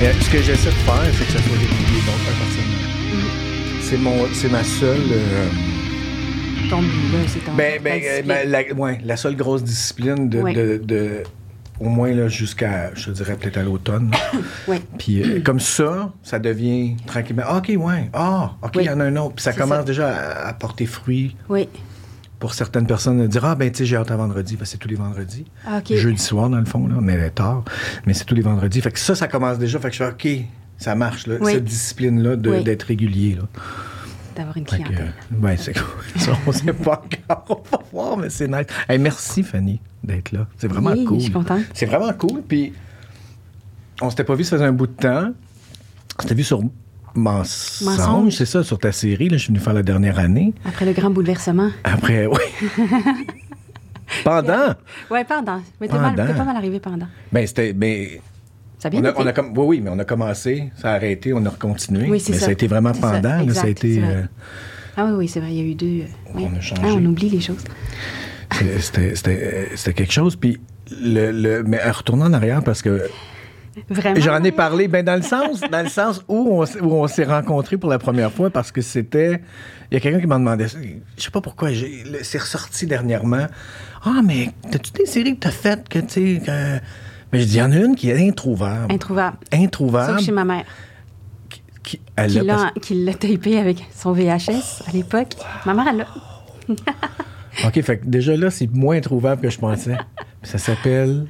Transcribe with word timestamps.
Mais 0.00 0.12
ce 0.20 0.30
que 0.30 0.38
j'essaie 0.42 0.68
de 0.70 0.74
faire, 0.74 1.02
c'est 1.12 1.24
que 1.26 1.32
ça 1.32 1.38
soit 1.38 1.56
régulier, 1.56 2.00
donc 2.06 2.16
pas 2.24 2.32
personnellement. 2.38 3.80
C'est 3.82 3.96
mon, 3.98 4.26
c'est 4.32 4.50
ma 4.50 4.62
seule. 4.62 4.98
euh, 5.10 5.48
Ton 6.70 6.82
but, 6.82 6.86
là, 7.12 7.18
c'est 7.26 7.44
ton. 7.44 7.52
ben, 7.54 7.80
ben, 7.82 8.00
ta 8.00 8.22
ben, 8.22 8.48
la, 8.50 8.74
ouais, 8.74 8.98
la 9.04 9.16
seule 9.16 9.34
grosse 9.34 9.64
discipline 9.64 10.28
de, 10.28 10.40
de, 10.52 10.80
de- 10.84 11.22
au 11.80 11.88
moins 11.88 12.12
là, 12.12 12.28
jusqu'à, 12.28 12.90
je 12.94 13.10
dirais 13.12 13.36
peut-être 13.36 13.56
à 13.56 13.62
l'automne. 13.62 14.10
Oui. 14.68 14.76
Puis 14.98 15.22
euh, 15.22 15.40
comme 15.42 15.60
ça, 15.60 16.12
ça 16.22 16.38
devient 16.38 16.96
tranquillement. 17.06 17.44
Ah, 17.46 17.56
ok, 17.58 17.72
ouais. 17.78 18.10
Ah, 18.12 18.52
ok, 18.62 18.70
il 18.74 18.78
Oui. 18.78 18.84
y 18.84 18.90
en 18.90 19.00
a 19.00 19.04
un 19.04 19.16
autre. 19.16 19.34
Puis 19.36 19.42
ça 19.44 19.52
C'est 19.52 19.58
commence 19.58 19.78
ça. 19.78 19.84
déjà 19.84 20.08
à, 20.08 20.48
à 20.48 20.52
porter 20.52 20.86
fruit 20.86 21.34
Oui. 21.48 21.68
Pour 22.38 22.54
certaines 22.54 22.86
personnes. 22.86 23.20
de 23.20 23.26
dire 23.26 23.44
ah 23.44 23.54
ben 23.54 23.70
tu 23.70 23.78
sais 23.78 23.86
j'ai 23.86 23.96
hâte 23.96 24.10
à 24.10 24.16
vendredi 24.16 24.56
parce 24.56 24.70
que 24.70 24.72
c'est 24.72 24.78
tous 24.78 24.88
les 24.88 24.94
vendredis. 24.96 25.44
Ah. 25.66 25.80
Jeudi 25.88 26.22
soir 26.22 26.48
dans 26.50 26.58
le 26.58 26.64
fond 26.64 26.86
là, 26.86 26.96
on 27.00 27.08
est 27.08 27.30
tard, 27.30 27.64
mais 28.06 28.14
c'est 28.14 28.24
tous 28.24 28.34
les 28.34 28.42
vendredis. 28.42 28.80
Fait 28.80 28.90
que 28.92 28.98
ça, 28.98 29.14
ça 29.14 29.28
commence 29.28 29.58
déjà. 29.58 29.78
Fait 29.80 29.88
que 29.90 29.96
je 29.96 30.04
fais 30.04 30.10
ok, 30.10 30.44
ça 30.78 30.94
marche 30.94 31.26
là, 31.26 31.36
Oui. 31.40 31.52
cette 31.54 31.64
discipline 31.64 32.22
là 32.22 32.36
Oui. 32.36 32.62
d'être 32.64 32.84
régulier 32.84 33.34
là. 33.36 33.42
D'avoir 34.36 34.56
une 34.56 34.64
clientèle. 34.64 34.98
euh, 35.32 35.36
ben, 35.36 35.56
c'est 35.56 35.72
cool. 35.72 36.34
On 36.46 36.52
sait 36.52 36.72
pas 36.72 37.02
encore. 37.28 37.64
On 37.72 37.76
va 37.76 37.82
voir, 37.92 38.16
mais 38.16 38.30
c'est 38.30 38.46
nice. 38.46 38.66
Hey, 38.88 38.98
merci, 39.00 39.42
Fanny, 39.42 39.80
d'être 40.04 40.30
là. 40.30 40.46
C'est 40.58 40.68
vraiment 40.68 40.92
Oui, 40.92 41.04
cool. 41.04 41.18
je 41.18 41.24
suis 41.24 41.32
contente. 41.32 41.62
C'est 41.74 41.86
vraiment 41.86 42.12
cool. 42.12 42.42
Puis, 42.46 42.72
on 44.00 44.10
s'était 44.10 44.22
pas 44.22 44.36
vu, 44.36 44.44
ça 44.44 44.56
faisait 44.56 44.68
un 44.68 44.72
bout 44.72 44.86
de 44.86 44.92
temps. 44.92 45.32
On 46.16 46.22
s'était 46.22 46.36
vu 46.36 46.44
sur 46.44 46.62
Mensonge, 47.18 47.86
Mensonge. 47.98 48.32
c'est 48.34 48.46
ça, 48.46 48.62
sur 48.62 48.78
ta 48.78 48.92
série. 48.92 49.28
Là, 49.28 49.36
je 49.36 49.42
suis 49.44 49.52
venu 49.52 49.58
faire 49.62 49.74
la 49.74 49.82
dernière 49.82 50.18
année. 50.18 50.54
Après 50.64 50.84
le 50.86 50.92
grand 50.92 51.10
bouleversement. 51.10 51.70
Après, 51.84 52.26
oui. 52.26 52.38
Pendant. 54.24 54.74
Oui, 55.10 55.20
pendant. 55.28 55.60
Mais 55.80 55.88
t'es 55.88 55.98
mal- 55.98 56.14
Pendant. 56.14 56.26
t'es 56.26 56.34
pas 56.38 56.44
mal 56.44 56.56
arrivé 56.56 56.80
pendant. 56.80 57.06
Ben, 57.30 57.46
c'était. 57.46 57.72
Ben, 57.74 58.06
Ça 58.78 58.88
a 58.88 58.90
bien 58.90 59.00
on 59.02 59.04
a, 59.04 59.10
été. 59.10 59.20
on 59.20 59.26
a 59.26 59.32
comme, 59.32 59.48
oui, 59.58 59.64
oui, 59.66 59.80
mais 59.82 59.90
on 59.90 59.98
a 59.98 60.04
commencé, 60.04 60.70
ça 60.80 60.92
a 60.92 60.94
arrêté, 60.94 61.32
on 61.34 61.44
a 61.44 61.50
recontinué. 61.50 62.08
Oui, 62.08 62.18
c'est 62.18 62.32
mais 62.32 62.38
ça. 62.38 62.44
ça 62.46 62.50
a 62.50 62.52
été 62.52 62.66
vraiment 62.68 62.94
C'est 62.94 63.00
ça, 63.02 63.10
pendant. 63.20 63.44
là, 63.44 63.54
ça 63.54 63.64
a 63.64 63.68
été. 63.68 64.00
euh, 64.02 64.22
Ah 64.96 65.04
oui, 65.04 65.12
oui, 65.18 65.28
c'est 65.28 65.40
vrai, 65.40 65.50
il 65.52 65.56
y 65.58 65.60
a 65.60 65.64
eu 65.64 65.74
deux. 65.74 65.86
euh, 66.04 66.06
oui. 66.34 66.46
On 66.50 66.56
a 66.56 66.60
changé. 66.60 66.82
Ah, 66.84 66.94
on 66.96 67.04
oublie 67.04 67.28
les 67.28 67.40
choses. 67.40 67.62
C'était 68.80 69.14
c'était- 69.14 69.68
c'était 69.76 69.92
quelque 69.92 70.12
chose. 70.12 70.36
Puis, 70.36 70.58
le, 71.02 71.30
le- 71.30 71.62
mais 71.64 71.78
en 71.84 71.92
retournant 71.92 72.26
en 72.26 72.32
arrière, 72.32 72.62
parce 72.64 72.80
que 72.80 73.02
Vraiment? 73.88 74.20
j'en 74.20 74.42
ai 74.44 74.52
parlé, 74.52 74.88
ben 74.88 75.04
dans 75.04 75.16
le 75.16 75.22
sens, 75.22 75.60
dans 75.60 75.82
le 75.82 75.88
sens 75.88 76.22
où 76.28 76.48
on, 76.60 76.62
s- 76.64 76.76
où 76.80 76.92
on 76.92 77.06
s'est 77.08 77.24
rencontrés 77.24 77.76
pour 77.76 77.90
la 77.90 77.98
première 77.98 78.32
fois, 78.32 78.50
parce 78.50 78.70
que 78.72 78.80
c'était. 78.80 79.40
Il 79.90 79.94
y 79.94 79.96
a 79.96 80.00
quelqu'un 80.00 80.20
qui 80.20 80.26
m'a 80.26 80.38
demandé. 80.38 80.66
Je 80.68 81.22
sais 81.22 81.30
pas 81.30 81.40
pourquoi, 81.40 81.70
c'est 82.22 82.38
ressorti 82.38 82.86
dernièrement. 82.86 83.46
Ah, 84.04 84.20
mais 84.24 84.50
t'as-tu 84.70 84.92
des 84.92 85.06
séries 85.06 85.34
que 85.34 85.40
t'as 85.40 85.50
faites 85.50 85.88
que, 85.88 85.98
tu 85.98 86.36
sais. 86.36 86.42
que- 86.44 86.78
Mais 87.32 87.40
je 87.40 87.44
dis, 87.46 87.54
il 87.54 87.58
y 87.58 87.62
en 87.62 87.72
a 87.72 87.76
une 87.76 87.96
qui 87.96 88.10
est 88.10 88.28
introuvable. 88.28 88.92
Introuvable. 88.92 89.36
Introuvable. 89.52 90.16
Sauf 90.18 90.24
chez 90.26 90.32
ma 90.32 90.44
mère, 90.44 90.64
qui, 91.82 92.00
elle 92.16 92.30
qui 92.30 92.40
l'a- 92.40 92.42
l'a, 92.56 92.72
qui 92.80 92.94
l'a 93.04 93.14
tapé 93.14 93.58
avec 93.58 93.84
son 93.94 94.12
VHS 94.12 94.82
à 94.86 94.92
l'époque. 94.92 95.34
Ma 95.66 95.72
mère, 95.74 95.86
elle 95.90 95.96
l'a. 95.98 96.06
OK, 97.66 97.80
fait 97.82 97.98
que 97.98 98.06
déjà 98.06 98.36
là, 98.36 98.50
c'est 98.50 98.70
moins 98.72 98.96
introuvable 98.96 99.40
que 99.42 99.50
je 99.50 99.58
pensais. 99.58 99.96
Ça 100.42 100.58
s'appelle. 100.58 101.26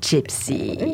Gypsy. 0.00 0.78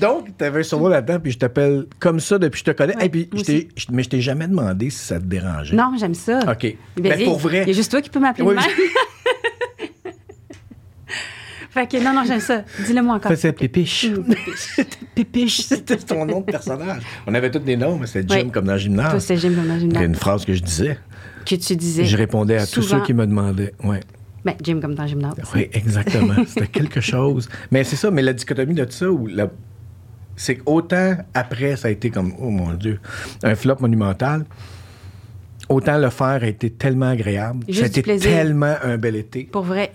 Donc, 0.00 0.28
tu 0.36 0.44
avais 0.44 0.60
un 0.60 0.62
surnom 0.62 0.88
là-dedans, 0.88 1.20
puis 1.20 1.32
je 1.32 1.38
t'appelle 1.38 1.86
comme 1.98 2.20
ça 2.20 2.38
depuis 2.38 2.62
que 2.62 2.70
je 2.70 2.72
te 2.72 2.76
connais. 2.76 2.96
Ouais, 2.96 3.08
puis, 3.08 3.28
je 3.32 3.86
mais 3.92 4.02
je 4.02 4.08
t'ai 4.08 4.20
jamais 4.20 4.48
demandé 4.48 4.90
si 4.90 4.98
ça 4.98 5.18
te 5.20 5.24
dérangeait. 5.24 5.76
Non, 5.76 5.92
j'aime 5.98 6.14
ça. 6.14 6.40
OK. 6.50 6.76
Ben, 6.96 7.16
Ben, 7.16 7.24
pour 7.24 7.38
vrai. 7.38 7.62
Il 7.62 7.68
y 7.68 7.70
a 7.70 7.74
juste 7.74 7.90
toi 7.90 8.00
qui 8.00 8.10
peux 8.10 8.18
m'appeler 8.18 8.44
Oui, 8.44 8.54
même. 8.54 8.64
fait 11.70 11.86
que 11.86 12.02
non, 12.02 12.12
non, 12.14 12.24
j'aime 12.26 12.40
ça. 12.40 12.64
Dis-le 12.84 13.02
moi 13.02 13.16
encore. 13.16 13.32
C'est 13.36 13.52
Pépiche. 13.52 14.06
Mm. 14.06 14.34
Pépiche, 15.14 15.60
c'était 15.60 15.96
ton 15.96 16.24
nom 16.26 16.40
de 16.40 16.46
personnage. 16.46 17.02
On 17.26 17.34
avait 17.34 17.50
tous 17.50 17.58
des 17.60 17.76
noms, 17.76 17.98
mais 17.98 18.06
c'était 18.06 18.40
Jim 18.40 18.48
comme 18.50 18.64
dans 18.64 18.72
le 18.72 18.78
gymnase. 18.78 19.10
Toi, 19.10 19.20
c'est 19.20 19.36
Jim 19.36 19.52
comme 19.54 19.68
dans 19.68 19.78
une 19.78 19.90
Il 19.90 19.94
y 19.94 19.96
a 19.96 20.00
gymnase. 20.00 20.04
une 20.04 20.14
phrase 20.14 20.44
que 20.44 20.54
je 20.54 20.62
disais. 20.62 20.98
Que 21.46 21.54
tu 21.54 21.76
disais. 21.76 22.04
Je 22.04 22.16
répondais 22.16 22.56
à 22.56 22.66
tous 22.66 22.82
ceux 22.82 23.00
qui 23.02 23.14
me 23.14 23.26
demandaient. 23.26 23.74
Ouais. 23.84 24.00
Ben, 24.44 24.54
Jim 24.62 24.78
comme 24.80 24.94
dans 24.94 25.02
le 25.02 25.08
gymnase. 25.08 25.34
Oui, 25.54 25.68
exactement. 25.72 26.34
C'était 26.46 26.66
quelque 26.66 27.00
chose. 27.00 27.48
Mais 27.70 27.84
c'est 27.84 27.96
ça, 27.96 28.10
mais 28.10 28.22
la 28.22 28.32
dichotomie 28.32 28.74
de 28.74 28.86
ça, 28.90 29.10
où 29.10 29.26
la- 29.26 29.50
c'est 30.36 30.56
qu'autant 30.56 31.16
après, 31.34 31.76
ça 31.76 31.88
a 31.88 31.90
été 31.90 32.08
comme, 32.10 32.32
oh 32.40 32.48
mon 32.50 32.72
Dieu, 32.72 32.98
un 33.42 33.54
flop 33.54 33.76
monumental, 33.80 34.46
autant 35.68 35.98
le 35.98 36.10
faire 36.10 36.42
a 36.42 36.46
été 36.46 36.70
tellement 36.70 37.10
agréable. 37.10 37.64
Juste 37.68 37.80
ça 37.80 37.84
a 37.84 37.88
du 37.88 37.92
été 38.00 38.02
plaisir. 38.02 38.30
tellement 38.30 38.74
un 38.82 38.96
bel 38.96 39.16
été. 39.16 39.44
Pour 39.44 39.62
vrai. 39.62 39.92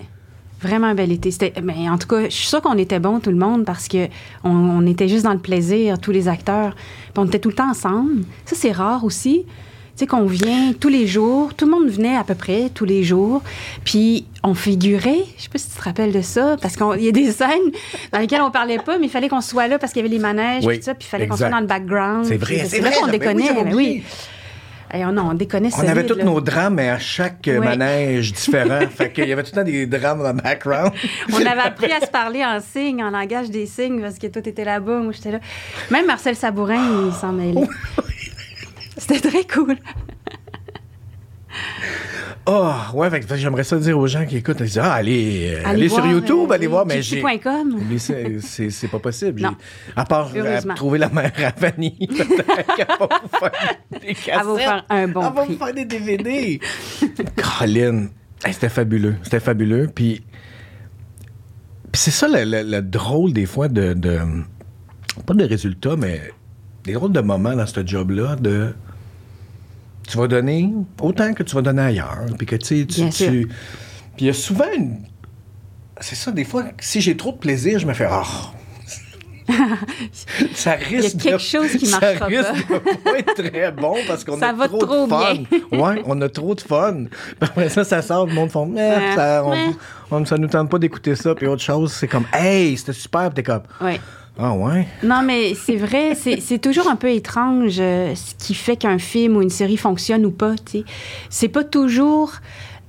Vraiment 0.62 0.88
un 0.88 0.96
bel 0.96 1.12
été. 1.12 1.32
C'était, 1.32 1.60
mais 1.62 1.90
en 1.90 1.98
tout 1.98 2.08
cas, 2.08 2.26
je 2.26 2.30
suis 2.30 2.48
sûre 2.48 2.62
qu'on 2.62 2.78
était 2.78 3.00
bons, 3.00 3.20
tout 3.20 3.30
le 3.30 3.36
monde, 3.38 3.66
parce 3.66 3.88
que 3.88 4.06
on, 4.44 4.50
on 4.52 4.86
était 4.88 5.08
juste 5.10 5.24
dans 5.26 5.34
le 5.34 5.40
plaisir, 5.40 6.00
tous 6.00 6.12
les 6.12 6.28
acteurs. 6.28 6.76
Puis 6.76 7.14
on 7.18 7.26
était 7.26 7.40
tout 7.40 7.50
le 7.50 7.56
temps 7.56 7.70
ensemble. 7.70 8.24
Ça, 8.46 8.56
c'est 8.56 8.72
rare 8.72 9.04
aussi. 9.04 9.46
Tu 9.96 10.02
sais, 10.02 10.08
qu'on 10.08 10.26
vient 10.26 10.74
tous 10.78 10.90
les 10.90 11.08
jours. 11.08 11.54
Tout 11.54 11.66
le 11.66 11.72
monde 11.72 11.88
venait 11.90 12.18
à 12.18 12.26
peu 12.26 12.36
près 12.36 12.70
tous 12.74 12.84
les 12.84 13.04
jours. 13.04 13.42
Puis 13.86 14.26
on 14.44 14.54
figurait. 14.54 15.24
Je 15.38 15.44
sais 15.44 15.50
pas 15.50 15.58
si 15.58 15.70
tu 15.70 15.78
te 15.78 15.82
rappelles 15.82 16.12
de 16.12 16.22
ça, 16.22 16.58
parce 16.62 16.76
qu'il 16.76 17.02
y 17.02 17.08
a 17.08 17.12
des 17.14 17.32
scènes 17.32 17.72
dans 18.12 18.20
lesquelles 18.20 18.42
on 18.42 18.52
parlait 18.52 18.80
pas, 18.80 18.98
mais 18.98 19.06
il 19.06 19.10
fallait 19.10 19.30
qu'on 19.30 19.40
soit 19.40 19.68
là 19.70 19.80
parce 19.80 19.94
qu'il 19.94 20.02
y 20.02 20.06
avait 20.06 20.14
les 20.14 20.22
manèges, 20.22 20.66
Oui, 20.66 20.74
puis 20.74 20.80
tout 20.80 20.86
ça, 20.86 20.96
puis 20.96 21.08
il 21.08 21.10
fallait 21.10 21.28
qu'on 21.28 21.38
soit 21.38 21.50
dans 21.50 21.62
le 21.62 21.66
background. 21.66 22.26
C'est 22.26 22.36
vrai, 22.36 22.66
c'est 22.68 22.82
vrai, 22.82 22.92
qu'on 23.00 23.08
déconnait. 23.08 23.52
oui, 23.52 23.62
mais 23.64 23.74
oui. 23.74 24.04
Et 24.94 25.04
on, 25.04 25.12
non, 25.12 25.30
on 25.32 25.34
déconnait 25.34 25.70
On 25.78 25.88
avait 25.88 26.06
tous 26.06 26.16
là. 26.18 26.24
nos 26.24 26.40
drames, 26.42 26.76
mais 26.76 26.90
à 26.90 27.00
chaque 27.00 27.48
euh, 27.48 27.60
manège 27.60 28.34
différent. 28.34 28.80
fait 28.96 29.12
qu'il 29.12 29.28
y 29.28 29.34
avait 29.34 29.44
tout 29.44 29.52
le 29.54 29.62
temps 29.62 29.64
des 29.64 29.86
drames 29.88 30.20
dans 30.22 30.32
le 30.34 30.42
background. 30.42 30.92
On 31.34 31.38
avait 31.38 31.62
appris 31.62 31.92
à 31.92 32.02
se 32.02 32.12
parler 32.12 32.44
en 32.46 32.60
signes, 32.60 33.04
en 33.04 33.10
langage 33.10 33.50
des 33.50 33.66
signes, 33.66 34.02
parce 34.02 34.20
que 34.20 34.28
toi, 34.28 34.42
t'étais 34.42 34.64
là-bas, 34.64 35.00
moi, 35.00 35.12
j'étais 35.14 35.32
là. 35.32 35.40
Même 35.90 36.06
Marcel 36.06 36.36
Sabourin, 36.36 37.08
il 37.08 37.14
s'en 37.14 37.32
mêlait. 37.32 37.68
C'était 38.98 39.20
très 39.30 39.44
cool. 39.46 39.76
Oh, 42.48 42.72
ouais, 42.94 43.10
j'aimerais 43.36 43.64
ça 43.64 43.78
dire 43.78 43.98
aux 43.98 44.06
gens 44.06 44.24
qui 44.26 44.38
écoutent, 44.38 44.58
ils 44.60 44.66
disent, 44.68 44.78
ah, 44.78 44.94
allez, 44.94 45.56
euh, 45.56 45.62
allez, 45.66 45.90
sur 45.90 46.06
YouTube, 46.06 46.52
euh, 46.52 46.54
allez 46.54 46.68
voir, 46.68 46.86
mais 46.86 47.02
j'ai... 47.02 47.24
c'est- 48.40 48.88
pas 48.88 49.00
possible. 49.00 49.42
Non. 49.42 49.56
À 49.96 50.06
part 50.06 50.30
euh, 50.36 50.62
trouver 50.76 51.00
la 51.00 51.10
mère 51.10 51.32
à 51.44 51.60
Vanille, 51.60 51.98
peut-être 52.08 52.76
qu'elle 52.76 52.86
va 52.88 53.08
vous 53.24 53.38
faire 53.40 53.52
des 54.00 54.14
cassettes. 54.14 54.28
Elle 54.28 54.36
va 54.38 54.44
vous 54.44 54.58
faire 54.58 54.86
un 54.90 55.08
bon 55.08 55.22
Elle 55.22 55.34
va 55.34 55.42
prix. 55.44 55.54
vous 55.54 55.66
faire 55.66 55.74
des 55.74 55.86
DVD. 55.86 56.60
Colin, 57.58 58.08
hey, 58.46 58.54
c'était 58.54 58.70
fabuleux. 58.70 59.16
C'était 59.24 59.40
fabuleux. 59.40 59.90
Puis, 59.94 60.22
puis 61.92 62.00
c'est 62.02 62.12
ça 62.12 62.28
le, 62.28 62.44
le- 62.44 62.70
le 62.70 62.82
drôle 62.84 63.34
des 63.34 63.48
fois 63.48 63.70
de, 63.70 63.94
de- 63.94 64.20
Pas 65.26 65.34
de 65.34 65.46
résultats, 65.46 65.96
mais 65.98 66.22
des 66.84 66.94
drôles 66.94 67.14
de 67.14 67.22
moments 67.22 67.56
dans 67.56 67.66
ce 67.66 67.84
job-là 67.84 68.36
de... 68.36 68.76
Tu 70.08 70.18
vas 70.18 70.28
donner 70.28 70.72
autant 71.02 71.34
que 71.34 71.44
tu 71.44 71.56
vas 71.56 71.62
donner 71.62 71.82
ailleurs. 71.82 72.26
Puis 72.38 72.46
que, 72.48 72.56
tu 72.56 72.86
tu... 72.88 73.04
Puis 73.10 73.48
il 74.20 74.28
y 74.28 74.30
a 74.30 74.34
souvent 74.34 74.66
une... 74.76 74.98
C'est 76.02 76.16
ça, 76.16 76.32
des 76.32 76.44
fois, 76.44 76.66
si 76.80 77.02
j'ai 77.02 77.16
trop 77.18 77.32
de 77.32 77.38
plaisir, 77.38 77.80
je 77.80 77.88
me 77.88 77.94
fais... 77.94 78.08
Ah, 78.10 78.24
ça 80.54 80.72
risque 80.74 81.20
quelque 81.22 81.34
de- 81.36 81.38
chose 81.38 81.72
qui 81.78 81.86
ça 81.86 82.00
marchera 82.00 82.26
risque 82.26 82.68
de 82.68 82.78
pas 83.04 83.20
être 83.20 83.34
très 83.36 83.72
bon 83.72 83.96
parce 84.08 84.24
qu'on 84.24 84.42
a 84.42 84.52
va 84.54 84.68
trop, 84.68 84.80
trop 84.80 85.06
de 85.06 85.10
fun. 85.12 85.36
ouais, 85.72 86.02
on 86.06 86.20
a 86.22 86.30
trop 86.30 86.56
de 86.56 86.62
fun. 86.62 87.06
Puis 87.06 87.36
après 87.50 87.70
ça, 87.70 87.84
ça 87.84 88.02
sort, 88.02 88.26
le 88.26 88.34
monde 88.34 88.50
font, 88.52 88.74
ça, 88.76 89.44
on, 89.46 89.52
Ouais. 89.52 89.58
on- 90.12 90.26
ça 90.26 90.38
nous 90.38 90.48
tente 90.48 90.70
pas 90.70 90.80
d'écouter 90.80 91.16
ça. 91.16 91.36
Puis 91.36 91.46
autre 91.48 91.62
chose, 91.62 91.92
c'est 91.94 92.08
comme, 92.08 92.26
hey, 92.34 92.76
c'était 92.78 92.94
super. 92.94 93.30
Puis 93.30 93.36
t'es 93.36 93.44
comme, 93.44 93.64
Oui. 93.82 94.00
Ah 94.38 94.54
ouais? 94.54 94.88
Non, 95.04 95.22
mais 95.24 95.54
c'est 95.56 95.78
vrai, 95.78 96.14
c'est 96.16 96.60
toujours 96.60 96.90
un 96.90 96.98
peu 96.98 97.10
étrange 97.10 97.78
euh, 97.80 98.14
ce 98.16 98.36
qui 98.36 98.54
fait 98.54 98.76
qu'un 98.76 98.98
film 98.98 99.38
ou 99.38 99.42
une 99.42 99.50
série 99.50 99.78
fonctionne 99.78 100.26
ou 100.26 100.32
pas, 100.32 100.56
tu 100.56 100.80
sais. 100.80 100.86
C'est 101.30 101.48
pas 101.48 101.64
toujours 101.64 102.34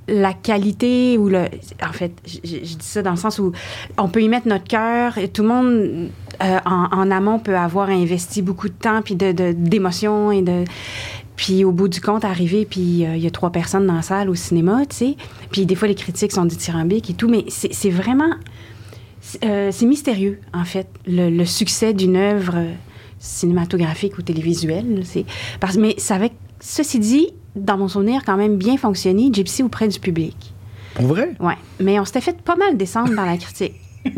la 0.08 0.32
qualité 0.32 1.18
ou 1.18 1.28
le... 1.28 1.44
En 1.82 1.92
fait, 1.92 2.12
je, 2.26 2.38
dis 2.40 2.76
ça 2.80 3.02
dans 3.02 3.12
le 3.12 3.16
sens 3.16 3.38
où 3.38 3.52
on 3.98 4.08
peut 4.08 4.22
y 4.22 4.28
mettre 4.28 4.48
notre 4.48 4.64
cœur 4.64 5.18
tout 5.32 5.42
le 5.42 5.48
monde 5.48 6.10
euh, 6.42 6.58
en, 6.64 7.10
amont 7.10 7.38
peut 7.38 7.56
avoir 7.56 7.90
investi 7.90 8.42
beaucoup 8.42 8.68
de 8.68 8.74
temps 8.74 9.02
puis 9.02 9.16
de- 9.16 9.32
de- 9.32 9.52
d'émotions 9.52 10.30
et 10.30 10.42
de... 10.42 10.64
Puis 11.36 11.64
au 11.64 11.72
bout 11.72 11.88
du 11.88 12.00
compte, 12.00 12.24
arriver, 12.24 12.64
puis 12.64 13.04
euh, 13.04 13.14
il 13.16 13.22
y 13.22 13.26
a 13.26 13.30
trois 13.30 13.50
personnes 13.50 13.86
dans 13.86 13.96
la 13.96 14.02
salle 14.02 14.30
au 14.30 14.34
cinéma, 14.34 14.86
tu 14.88 14.96
sais. 14.96 15.16
Puis 15.50 15.66
des 15.66 15.74
fois, 15.74 15.86
les 15.86 15.94
critiques 15.94 16.32
sont 16.32 16.46
dithyrambiques 16.46 17.10
et 17.10 17.14
tout, 17.14 17.28
mais 17.28 17.44
c'est 17.48 17.90
vraiment... 17.90 18.30
C'est 19.40 19.46
euh, 19.48 19.70
c'est 19.72 19.86
mystérieux, 19.86 20.40
en 20.54 20.64
fait, 20.64 20.86
le, 21.06 21.28
le 21.30 21.44
succès 21.44 21.92
d'une 21.92 22.16
œuvre 22.16 22.56
cinématographique 23.18 24.18
ou 24.18 24.22
télévisuelle. 24.22 25.02
Parce 25.60 25.76
mais 25.76 25.94
ça 25.98 26.16
avait, 26.16 26.32
ceci 26.60 26.98
dit, 26.98 27.28
dans 27.54 27.76
mon 27.78 27.88
souvenir, 27.88 28.22
quand 28.24 28.36
même 28.36 28.56
bien 28.56 28.76
fonctionné, 28.76 29.30
Gypsy 29.32 29.62
auprès 29.62 29.88
du 29.88 29.98
public. 29.98 30.54
Pour 30.94 31.06
vrai? 31.06 31.32
Ouais, 31.40 31.56
mais 31.80 31.98
on 32.00 32.04
s'était 32.04 32.20
fait 32.20 32.40
pas 32.40 32.56
mal 32.56 32.76
descendre 32.76 33.14
dans 33.14 33.24
la 33.24 33.36
critique. 33.36 33.74
tu 34.04 34.12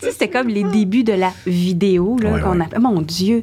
sais, 0.00 0.12
c'était 0.12 0.28
comme 0.30 0.48
les 0.48 0.62
débuts 0.64 1.02
de 1.04 1.12
la 1.12 1.32
vidéo 1.46 2.16
là 2.18 2.32
Ouais, 2.32 2.40
qu'on 2.40 2.58
ouais. 2.58 2.64
appelle. 2.64 2.80
Mon 2.80 3.00
Dieu, 3.02 3.42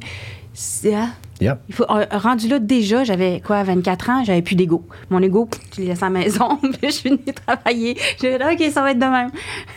ah, 0.94 1.10
Yep. 1.40 1.60
il 1.70 1.76
faut, 1.76 1.86
euh, 1.90 2.06
rendu 2.12 2.48
là, 2.48 2.58
déjà, 2.58 3.04
j'avais 3.04 3.42
quoi, 3.46 3.62
24 3.64 4.10
ans, 4.10 4.24
j'avais 4.24 4.42
plus 4.42 4.56
d'ego. 4.56 4.88
Mon 5.12 5.22
ego, 5.22 5.48
tu 5.72 5.82
le 5.82 5.88
laisses 5.88 6.02
à 6.02 6.08
la 6.08 6.12
maison, 6.20 6.58
puis 6.62 6.80
je 6.84 6.90
suis 6.90 7.10
venue 7.10 7.34
travailler. 7.46 7.96
J'ai 8.20 8.38
dit, 8.38 8.44
OK, 8.44 8.72
ça 8.72 8.82
va 8.82 8.92
être 8.92 9.00
de 9.00 9.06
même. 9.06 9.30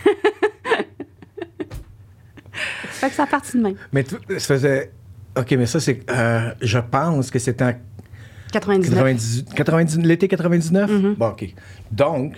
fait 2.51 3.09
que 3.09 3.15
ça 3.15 3.23
a 3.23 3.27
parti 3.27 3.57
de 3.57 3.63
même. 3.63 3.75
Mais 3.93 4.03
tu 4.03 4.15
ça 4.39 4.55
faisait. 4.55 4.91
OK, 5.37 5.51
mais 5.51 5.65
ça, 5.65 5.79
c'est. 5.79 6.01
euh, 6.09 6.51
je 6.61 6.79
pense 6.79 7.31
que 7.31 7.39
c'était 7.39 7.63
en 7.63 7.73
99. 8.51 8.93
98 8.93 9.53
90 9.53 9.97
l'été 9.99 10.27
99? 10.27 10.89
Mm-hmm. 10.91 11.15
Bon, 11.15 11.27
OK. 11.29 11.45
Donc, 11.91 12.35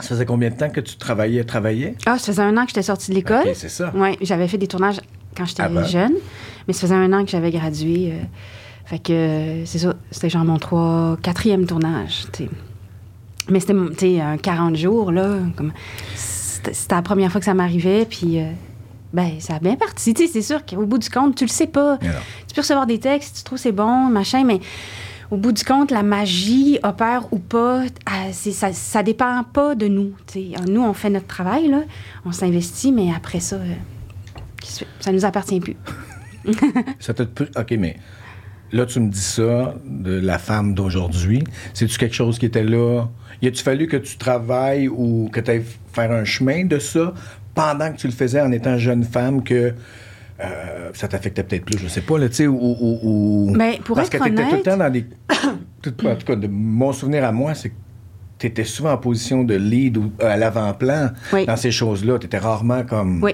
ça 0.00 0.08
faisait 0.10 0.26
combien 0.26 0.50
de 0.50 0.56
temps 0.56 0.70
que 0.70 0.80
tu 0.80 0.96
travaillais, 0.96 1.42
travaillais? 1.44 1.96
Ah, 2.06 2.18
ça 2.18 2.26
faisait 2.26 2.42
un 2.42 2.56
an 2.56 2.62
que 2.62 2.68
j'étais 2.68 2.82
sortie 2.82 3.10
de 3.10 3.16
l'école. 3.16 3.46
OK, 3.46 3.54
c'est 3.54 3.68
ça. 3.68 3.92
Oui, 3.94 4.16
j'avais 4.20 4.46
fait 4.46 4.58
des 4.58 4.68
tournages 4.68 5.00
quand 5.36 5.46
j'étais 5.46 5.62
Avant. 5.62 5.84
jeune, 5.84 6.14
mais 6.66 6.72
ça 6.74 6.82
faisait 6.82 6.94
un 6.94 7.12
an 7.12 7.24
que 7.24 7.30
j'avais 7.30 7.50
gradué. 7.50 8.12
euh, 8.12 8.24
fait 8.84 8.98
que 9.00 9.62
c'est 9.64 9.78
ça, 9.78 9.94
c'était 10.10 10.30
genre 10.30 10.44
mon 10.44 10.58
trois, 10.58 11.16
quatrième 11.22 11.66
tournage. 11.66 12.26
Mais 13.48 13.60
c'était, 13.60 14.20
un 14.20 14.36
40 14.36 14.76
jours, 14.76 15.10
là. 15.12 15.38
C'était, 16.14 16.72
la 16.94 17.02
première 17.02 17.30
fois 17.30 17.40
que 17.40 17.44
ça 17.44 17.54
m'arrivait, 17.54 18.04
puis. 18.06 18.40
euh, 18.40 18.50
ben, 19.12 19.32
ça 19.38 19.54
a 19.54 19.58
bien 19.60 19.76
parti. 19.76 20.14
C'est 20.30 20.42
sûr 20.42 20.66
qu'au 20.66 20.84
bout 20.84 20.98
du 20.98 21.08
compte, 21.08 21.36
tu 21.36 21.44
le 21.44 21.48
sais 21.50 21.68
pas. 21.68 21.96
Tu 22.48 22.54
peux 22.54 22.60
recevoir 22.60 22.86
des 22.86 22.98
textes, 22.98 23.38
tu 23.38 23.44
trouves 23.44 23.58
c'est 23.58 23.72
bon, 23.72 24.08
machin, 24.08 24.44
mais 24.44 24.60
au 25.30 25.36
bout 25.36 25.52
du 25.52 25.64
compte, 25.64 25.90
la 25.90 26.02
magie 26.02 26.78
opère 26.82 27.32
ou 27.32 27.38
pas, 27.38 27.82
ah, 28.04 28.32
ça, 28.32 28.72
ça 28.72 29.02
dépend 29.02 29.42
pas 29.44 29.74
de 29.74 29.88
nous. 29.88 30.12
Nous, 30.68 30.82
on 30.82 30.92
fait 30.92 31.08
notre 31.08 31.26
travail, 31.28 31.68
là, 31.68 31.80
on 32.26 32.32
s'investit, 32.32 32.92
mais 32.92 33.10
après 33.14 33.40
ça, 33.40 33.56
euh, 33.56 33.74
ça 35.00 35.12
nous 35.12 35.24
appartient 35.24 35.60
plus. 35.60 35.76
Ça 37.00 37.14
t'a 37.14 37.24
pris- 37.26 37.48
OK, 37.56 37.74
mais 37.78 37.96
là, 38.72 38.86
tu 38.86 39.00
me 39.00 39.10
dis 39.10 39.20
ça 39.20 39.74
de 39.84 40.18
la 40.20 40.38
femme 40.38 40.74
d'aujourd'hui. 40.74 41.42
C'est-tu 41.74 41.96
quelque 41.98 42.14
chose 42.14 42.38
qui 42.38 42.46
était 42.46 42.64
là? 42.64 43.06
Y 43.42 43.48
a-tu 43.48 43.62
fallu 43.62 43.86
que 43.86 43.96
tu 43.96 44.16
travailles 44.16 44.88
ou 44.88 45.28
que 45.32 45.40
tu 45.40 45.50
ailles 45.50 45.64
faire 45.92 46.10
un 46.12 46.24
chemin 46.24 46.64
de 46.64 46.78
ça 46.78 47.12
pendant 47.54 47.92
que 47.92 47.96
tu 47.98 48.06
le 48.06 48.12
faisais 48.12 48.40
en 48.40 48.50
étant 48.52 48.76
jeune 48.78 49.04
femme 49.04 49.42
que 49.42 49.74
euh, 50.44 50.90
ça 50.92 51.08
t'affectait 51.08 51.42
peut-être 51.42 51.64
plus, 51.64 51.78
je 51.78 51.88
sais 51.88 52.02
pas, 52.02 52.18
là, 52.18 52.28
tu 52.28 52.34
sais, 52.34 52.46
ou, 52.46 52.56
ou- 52.58 52.98
ou- 53.02 53.50
Mais 53.56 53.78
pour 53.84 53.96
Parce 53.96 54.08
être 54.08 54.18
que 54.18 54.24
t'étais 54.24 54.34
tout 54.36 54.42
le 54.42 54.52
honnête- 54.54 54.62
temps 54.64 54.76
dans 54.76 54.90
des... 54.90 55.06
en 56.10 56.14
tout 56.16 56.26
cas, 56.26 56.36
de 56.36 56.46
mon 56.46 56.92
souvenir 56.92 57.24
à 57.24 57.32
moi, 57.32 57.54
c'est 57.54 57.70
que 57.70 57.74
tu 58.38 58.46
étais 58.48 58.64
souvent 58.64 58.92
en 58.92 58.98
position 58.98 59.44
de 59.44 59.54
lead 59.54 59.96
ou 59.96 60.12
euh, 60.20 60.28
à 60.28 60.36
l'avant-plan 60.36 61.10
Oui. 61.32 61.46
dans 61.46 61.56
ces 61.56 61.70
choses-là. 61.70 62.18
Tu 62.18 62.26
étais 62.26 62.36
rarement 62.36 62.84
comme... 62.84 63.22
Oui, 63.24 63.32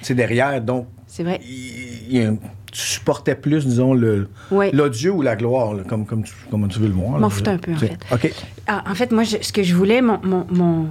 Tu 0.00 0.04
sais, 0.08 0.14
derrière, 0.14 0.60
donc 0.60 0.86
c'est 1.14 1.22
vrai. 1.22 1.40
il- 1.44 2.16
il 2.16 2.38
tu 2.72 2.80
supportais 2.80 3.36
plus, 3.36 3.64
disons, 3.66 3.94
le, 3.94 4.28
Oui. 4.50 4.70
l'odieux 4.72 5.12
ou 5.12 5.22
la 5.22 5.36
gloire, 5.36 5.74
là, 5.74 5.84
comme, 5.88 6.04
comme, 6.06 6.24
tu, 6.24 6.32
comme 6.50 6.66
tu 6.66 6.80
veux 6.80 6.88
le 6.88 6.92
voir. 6.94 7.20
M'en 7.20 7.30
foutais 7.30 7.50
un 7.52 7.58
peu, 7.58 7.72
en 7.72 7.76
fait. 7.76 7.96
OK. 8.12 8.32
Ah, 8.66 8.82
en 8.90 8.96
fait, 8.96 9.12
moi, 9.12 9.22
je- 9.22 9.36
ce 9.40 9.52
que 9.52 9.62
je 9.62 9.76
voulais, 9.76 10.02
mon, 10.02 10.18
mon, 10.24 10.44
mon, 10.50 10.88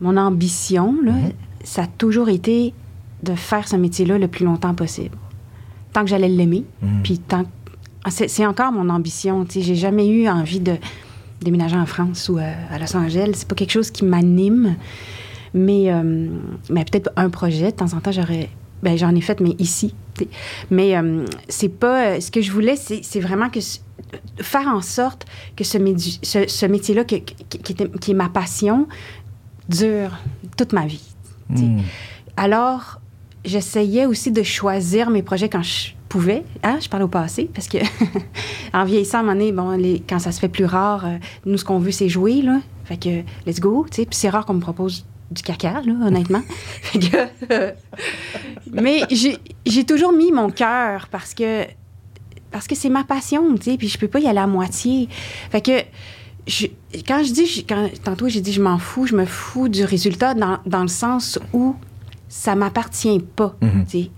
mon 0.00 0.16
ambition, 0.16 0.94
là, 1.04 1.12
Mhm. 1.12 1.32
ça 1.62 1.82
a 1.82 1.86
toujours 1.88 2.30
été 2.30 2.72
de 3.22 3.34
faire 3.34 3.68
ce 3.68 3.76
métier-là 3.76 4.16
le 4.16 4.28
plus 4.28 4.46
longtemps 4.46 4.72
possible. 4.74 5.14
Tant 5.92 6.00
que 6.04 6.08
j'allais 6.08 6.28
l'aimer, 6.30 6.64
Mhm. 6.80 7.02
puis 7.02 7.18
tant 7.18 7.44
que- 7.44 7.48
ah, 8.04 8.10
c'est, 8.10 8.28
c'est 8.28 8.46
encore 8.46 8.72
mon 8.72 8.88
ambition. 8.88 9.44
Tu 9.44 9.60
j'ai 9.60 9.74
jamais 9.74 10.08
eu 10.08 10.28
envie 10.30 10.60
de 10.60 10.76
déménager 11.42 11.76
en 11.76 11.84
France 11.84 12.30
ou 12.30 12.38
euh, 12.38 12.52
à 12.70 12.78
Los 12.78 12.96
Angeles. 12.96 13.32
C'est 13.34 13.48
pas 13.48 13.54
quelque 13.54 13.72
chose 13.72 13.90
qui 13.90 14.06
m'anime. 14.06 14.76
Mais, 15.52 15.92
euh, 15.92 16.28
mais 16.70 16.84
peut-être 16.86 17.10
un 17.16 17.28
projet, 17.28 17.66
de 17.72 17.76
temps 17.76 17.92
en 17.92 18.00
temps, 18.00 18.12
j'aurais. 18.12 18.48
Ben, 18.82 18.96
j'en 18.98 19.14
ai 19.14 19.20
fait, 19.20 19.40
mais 19.40 19.54
ici. 19.58 19.94
Mais 20.70 20.96
euh, 20.96 21.24
c'est 21.48 21.68
pas. 21.68 22.06
euh, 22.06 22.20
Ce 22.20 22.30
que 22.30 22.40
je 22.40 22.52
voulais, 22.52 22.76
c'est, 22.76 23.00
c'est 23.02 23.20
vraiment 23.20 23.48
que 23.50 23.60
faire 24.40 24.68
en 24.68 24.80
sorte 24.82 25.26
que 25.56 25.64
ce, 25.64 25.78
ce, 26.22 26.46
ce 26.46 26.66
métier-là, 26.66 27.04
qui, 27.04 27.22
qui 27.22 28.10
est 28.10 28.14
ma 28.14 28.28
passion, 28.28 28.86
dure 29.68 30.10
toute 30.56 30.72
ma 30.72 30.86
vie. 30.86 31.02
Hmm. 31.50 31.80
Alors, 32.36 33.00
j'essayais 33.44 34.06
aussi 34.06 34.30
de 34.32 34.42
choisir 34.42 35.10
mes 35.10 35.22
projets 35.22 35.48
quand 35.48 35.62
je 35.62 35.92
pouvais. 36.08 36.44
Hein, 36.62 36.78
je 36.80 36.88
parle 36.88 37.02
au 37.04 37.08
passé, 37.08 37.50
parce 37.52 37.66
que 37.68 37.78
en 38.72 38.84
vieillissant, 38.84 39.18
à 39.18 39.20
un 39.20 39.24
moment 39.24 39.34
donné, 39.38 39.52
bon, 39.52 39.70
les- 39.70 40.02
quand 40.08 40.18
ça 40.18 40.32
se 40.32 40.38
fait 40.40 40.48
plus 40.48 40.64
rare, 40.66 41.04
euh, 41.06 41.16
nous, 41.46 41.58
ce 41.58 41.64
qu'on 41.64 41.78
veut, 41.78 41.90
c'est 41.92 42.08
jouer, 42.08 42.42
là. 42.42 42.60
Fait 42.84 42.96
que, 42.96 43.22
let's 43.46 43.58
go. 43.60 43.86
Puis 43.90 44.06
c'est 44.10 44.28
rare 44.28 44.46
qu'on 44.46 44.54
me 44.54 44.60
propose 44.60 45.04
du 45.30 45.42
caca, 45.42 45.80
là, 45.82 45.92
honnêtement. 46.06 46.42
Euh, 47.50 47.72
mais 48.72 49.02
j'ai 49.10 49.84
toujours 49.84 50.12
mis 50.12 50.32
mon 50.32 50.50
cœur 50.50 51.08
parce 51.10 51.34
que 51.34 51.64
parce 52.50 52.66
que 52.66 52.74
c'est 52.74 52.88
ma 52.88 53.04
passion, 53.04 53.54
tu 53.56 53.70
sais, 53.72 53.76
puis 53.76 53.88
je 53.88 53.98
peux 53.98 54.08
pas 54.08 54.18
y 54.20 54.26
aller 54.26 54.38
à 54.38 54.46
moitié. 54.46 55.08
Fait 55.50 55.60
que 55.60 55.72
je- 56.46 56.66
quand 57.06 57.22
je 57.22 57.32
dis, 57.32 57.46
je- 57.46 57.60
quand, 57.62 57.88
tantôt 58.02 58.28
j'ai 58.28 58.40
dit 58.40 58.52
je 58.52 58.62
m'en 58.62 58.78
fous, 58.78 59.06
je 59.06 59.14
me 59.14 59.24
fous 59.26 59.68
du 59.68 59.84
résultat 59.84 60.34
dans, 60.34 60.58
dans 60.64 60.82
le 60.82 60.88
sens 60.88 61.38
où 61.52 61.74
ça 62.28 62.54
m'appartient 62.54 63.20
pas, 63.36 63.56
Mhm. 63.60 63.84
tu 63.84 63.90
sais, 64.04 64.10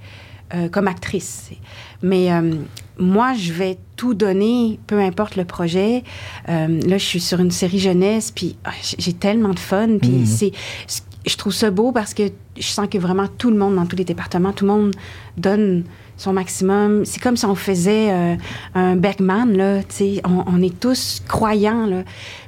euh, 0.54 0.68
comme 0.68 0.88
actrice. 0.88 1.50
Mais 2.02 2.32
euh, 2.32 2.54
moi, 2.98 3.34
je 3.34 3.52
vais 3.52 3.78
tout 3.96 4.14
donner, 4.14 4.78
peu 4.86 4.98
importe 5.00 5.36
le 5.36 5.44
projet. 5.44 6.02
Euh, 6.48 6.80
là, 6.86 6.98
je 6.98 7.04
suis 7.04 7.20
sur 7.20 7.40
une 7.40 7.50
série 7.50 7.78
jeunesse, 7.78 8.30
puis 8.30 8.56
ah, 8.64 8.70
j'ai- 8.98 9.12
tellement 9.12 9.50
de 9.54 9.58
fun, 9.58 9.98
puis 10.00 10.10
Mhm. 10.10 10.26
c'est- 10.26 10.52
je 11.26 11.36
trouve 11.36 11.52
ça 11.52 11.70
beau 11.70 11.92
parce 11.92 12.14
que 12.14 12.24
je 12.56 12.66
sens 12.66 12.86
que 12.90 12.98
vraiment 12.98 13.26
tout 13.28 13.50
le 13.50 13.56
monde 13.56 13.76
dans 13.76 13.86
tous 13.86 13.96
les 13.96 14.04
départements, 14.04 14.52
tout 14.52 14.64
le 14.64 14.72
monde 14.72 14.94
donne 15.36 15.84
son 16.16 16.32
maximum. 16.32 17.04
C'est 17.04 17.20
comme 17.22 17.36
si 17.36 17.44
on 17.46 17.54
faisait 17.54 18.10
euh, 18.10 18.34
un 18.74 18.96
Bergman, 18.96 19.56
là, 19.56 19.82
tu 19.82 19.94
sais. 19.94 20.20
On, 20.24 20.44
on 20.46 20.62
est 20.62 20.78
tous 20.80 21.22
croyants, 21.28 21.86
là. 21.86 22.02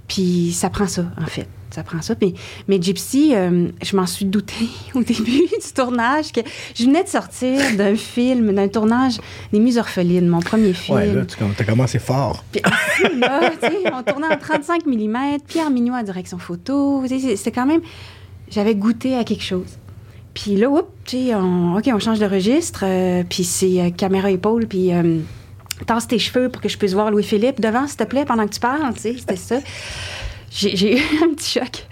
Puis 0.09 0.53
ça 0.53 0.71
prend 0.71 0.87
ça, 0.89 1.05
en 1.21 1.27
fait. 1.27 1.47
Ça 1.71 1.85
prend 1.85 2.03
ça. 2.03 2.15
Mais, 2.21 2.35
mais 2.67 2.83
Gypsy, 2.83 3.33
euh, 3.35 3.69
je 3.83 3.97
m'en 3.97 4.07
suis 4.07 4.25
doutée 4.25 4.69
au 4.95 5.03
début 5.03 5.47
du 5.47 5.73
tournage 5.75 6.33
que 6.33 6.41
je 6.75 6.85
venais 6.85 7.05
de 7.05 7.09
sortir 7.09 7.61
d'un 7.77 7.95
film, 7.97 8.53
d'un 8.53 8.69
tournage 8.69 9.19
des 9.53 9.61
Muses 9.61 9.79
orphelines, 9.79 10.27
mon 10.27 10.41
premier 10.41 10.73
film. 10.73 10.99
Ouais, 10.99 11.13
là, 11.13 11.23
tu 11.25 11.37
as 11.43 11.65
commencé 11.65 11.99
fort. 11.99 12.43
Puis 12.51 12.61
tu 12.63 13.09
sais, 13.09 13.93
on 13.93 14.03
tournait 14.03 14.27
en 14.27 14.37
35 14.37 14.85
mm, 14.87 15.39
Pierre 15.47 15.71
Mignot 15.71 15.95
à 15.95 16.03
direction 16.03 16.39
photo. 16.39 17.05
C'était 17.09 17.53
quand 17.53 17.67
même... 17.67 17.81
J'avais 18.51 18.75
goûté 18.75 19.17
à 19.17 19.23
quelque 19.23 19.45
chose. 19.45 19.79
Puis 20.35 20.57
là, 20.57 20.69
oups, 20.69 20.83
tu 21.05 21.17
sais, 21.29 21.35
on, 21.37 21.77
OK, 21.77 21.89
on 21.93 21.99
change 22.01 22.19
de 22.19 22.27
registre. 22.27 22.85
euh, 22.85 23.23
puis 23.29 23.45
c'est 23.45 23.81
euh, 23.81 23.91
caméra 23.91 24.31
épaule, 24.31 24.67
puis... 24.67 24.91
tasse 25.87 26.09
tes 26.09 26.19
cheveux 26.19 26.49
pour 26.49 26.61
que 26.61 26.69
je 26.69 26.77
puisse 26.77 26.95
voir 26.95 27.11
Louis-Philippe 27.13 27.61
devant, 27.61 27.87
s'il 27.87 27.97
te 27.97 28.05
plaît, 28.05 28.25
pendant 28.25 28.47
que 28.47 28.53
tu 28.55 28.61
parles, 28.61 28.93
tu 28.95 29.01
sais, 29.01 29.15
c'était 29.19 29.37
ça. 29.37 29.57
J'ai 30.51 30.99
eu 30.99 31.03
un 31.25 31.35
petit 31.35 31.59
choc. 31.59 31.87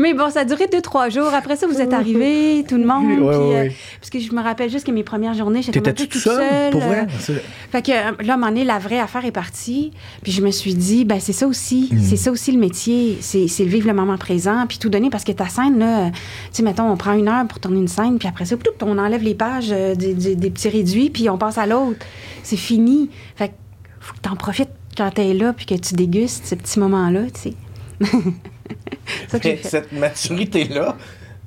Mais 0.00 0.14
bon, 0.14 0.28
ça 0.30 0.40
a 0.40 0.44
duré 0.44 0.66
deux, 0.66 0.80
trois 0.80 1.10
jours. 1.10 1.32
Après 1.32 1.54
ça, 1.54 1.68
vous 1.68 1.80
êtes 1.80 1.92
arrivés, 1.92 2.64
tout 2.68 2.76
le 2.76 2.84
monde. 2.84 3.06
Puis, 3.06 3.20
ouais, 3.20 3.34
euh, 3.68 3.68
parce 4.00 4.10
que 4.10 4.18
je 4.18 4.32
me 4.32 4.42
rappelle 4.42 4.68
juste 4.68 4.84
que 4.84 4.90
mes 4.90 5.04
premières 5.04 5.32
journées, 5.34 5.62
j'étais 5.62 5.78
un 5.78 5.92
peu 5.92 6.18
seul, 6.18 6.70
pour 6.72 6.82
euh, 6.82 6.86
vrai? 6.86 7.06
C'est- 7.20 7.40
fait 7.70 7.80
que 7.82 7.92
euh, 7.92 8.10
là, 8.20 8.32
à 8.32 8.34
un 8.34 8.36
moment 8.36 8.48
donné, 8.50 8.64
la 8.64 8.80
vraie 8.80 8.98
affaire 8.98 9.24
est 9.24 9.30
partie. 9.30 9.92
Puis 10.24 10.32
je 10.32 10.42
me 10.42 10.50
suis 10.50 10.74
dit, 10.74 11.04
ben 11.04 11.20
c'est 11.20 11.32
ça 11.32 11.46
aussi. 11.46 11.88
Mm. 11.92 11.98
C'est 12.02 12.16
ça 12.16 12.32
aussi 12.32 12.50
le 12.50 12.58
métier. 12.58 13.18
C'est 13.20 13.46
vivre 13.64 13.86
le 13.86 13.94
moment 13.94 14.18
présent, 14.18 14.64
puis 14.68 14.78
tout 14.78 14.88
donner. 14.88 15.08
Parce 15.08 15.22
que 15.22 15.30
ta 15.32 15.46
scène, 15.48 15.78
là, 15.78 16.06
euh, 16.06 16.10
tu 16.10 16.16
sais, 16.50 16.62
mettons, 16.64 16.90
on 16.90 16.96
prend 16.96 17.12
une 17.12 17.28
heure 17.28 17.46
pour 17.46 17.60
tourner 17.60 17.78
une 17.78 17.88
scène, 17.88 18.18
puis 18.18 18.26
après 18.26 18.46
ça, 18.46 18.56
ploup, 18.56 18.72
on 18.82 18.98
enlève 18.98 19.22
les 19.22 19.36
pages 19.36 19.68
euh, 19.70 19.94
des, 19.94 20.14
des- 20.14 20.34
des 20.34 20.50
petits 20.50 20.68
réduits, 20.68 21.10
puis 21.10 21.30
on 21.30 21.38
passe 21.38 21.58
à 21.58 21.66
l'autre. 21.66 22.04
C'est 22.42 22.56
fini. 22.56 23.08
Fait 23.36 23.48
que 23.50 23.54
faut 24.00 24.14
que 24.14 24.20
t'en 24.20 24.34
profites 24.34 24.68
quand 25.00 25.18
là, 25.34 25.52
puis 25.52 25.66
que 25.66 25.74
tu 25.74 25.94
dégustes 25.94 26.44
ce 26.46 26.54
petit 26.54 26.78
moment-là, 26.78 27.22
tu 27.32 27.40
sais. 27.40 27.54
Cette 29.62 29.92
maturité-là, 29.92 30.96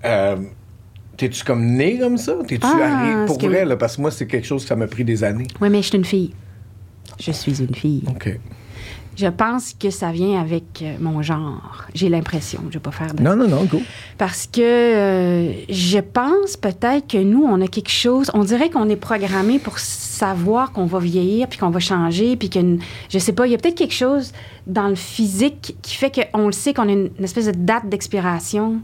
euh, 0.05 0.37
t'es-tu 1.17 1.43
comme 1.43 1.65
né 1.65 1.99
comme 1.99 2.17
ça? 2.17 2.35
T'es-tu 2.47 2.65
Ah, 2.65 2.99
arrivé 2.99 3.25
pour 3.27 3.37
que- 3.37 3.45
vrai? 3.45 3.65
Là, 3.65 3.77
parce 3.77 3.95
que 3.95 4.01
moi, 4.01 4.11
c'est 4.11 4.27
quelque 4.27 4.45
chose 4.47 4.63
que 4.63 4.67
ça 4.69 4.75
m'a 4.75 4.87
pris 4.87 5.03
des 5.03 5.23
années. 5.23 5.47
Oui, 5.61 5.69
mais 5.69 5.81
je 5.81 5.87
suis 5.89 5.97
une 5.97 6.05
fille. 6.05 6.33
Je 7.19 7.31
suis 7.31 7.61
une 7.61 7.73
fille. 7.75 8.03
OK. 8.07 8.39
Je 9.15 9.27
pense 9.27 9.73
que 9.73 9.89
ça 9.91 10.11
vient 10.11 10.41
avec 10.41 10.63
euh, 10.81 10.95
mon 10.99 11.21
genre. 11.21 11.85
J'ai 11.93 12.09
l'impression. 12.09 12.61
Je 12.69 12.73
vais 12.73 12.79
pas 12.79 12.91
faire 12.91 13.13
de 13.13 13.21
Non, 13.21 13.35
non, 13.35 13.47
non, 13.47 13.63
go. 13.65 13.79
Parce 14.17 14.47
que 14.47 14.61
euh, 14.61 15.53
je 15.69 15.99
pense 15.99 16.57
peut-être 16.57 17.07
que 17.07 17.17
nous, 17.17 17.43
on 17.43 17.61
a 17.61 17.67
quelque 17.67 17.91
chose. 17.91 18.31
On 18.33 18.43
dirait 18.43 18.69
qu'on 18.69 18.89
est 18.89 18.95
programmé 18.95 19.59
pour 19.59 19.77
savoir 19.79 20.71
qu'on 20.71 20.85
va 20.85 20.99
vieillir, 20.99 21.47
puis 21.47 21.59
qu'on 21.59 21.69
va 21.69 21.79
changer, 21.79 22.35
puis 22.35 22.49
que, 22.49 22.59
je 23.09 23.19
sais 23.19 23.33
pas, 23.33 23.45
il 23.45 23.51
y 23.51 23.55
a 23.55 23.57
peut-être 23.57 23.75
quelque 23.77 23.93
chose 23.93 24.31
dans 24.67 24.87
le 24.87 24.95
physique 24.95 25.75
qui 25.81 25.95
fait 25.95 26.11
qu'on 26.31 26.47
le 26.47 26.51
sait 26.53 26.73
qu'on 26.73 26.87
a 26.89 26.91
une, 26.91 27.09
une 27.17 27.23
espèce 27.25 27.45
de 27.47 27.51
date 27.51 27.89
d'expiration. 27.89 28.79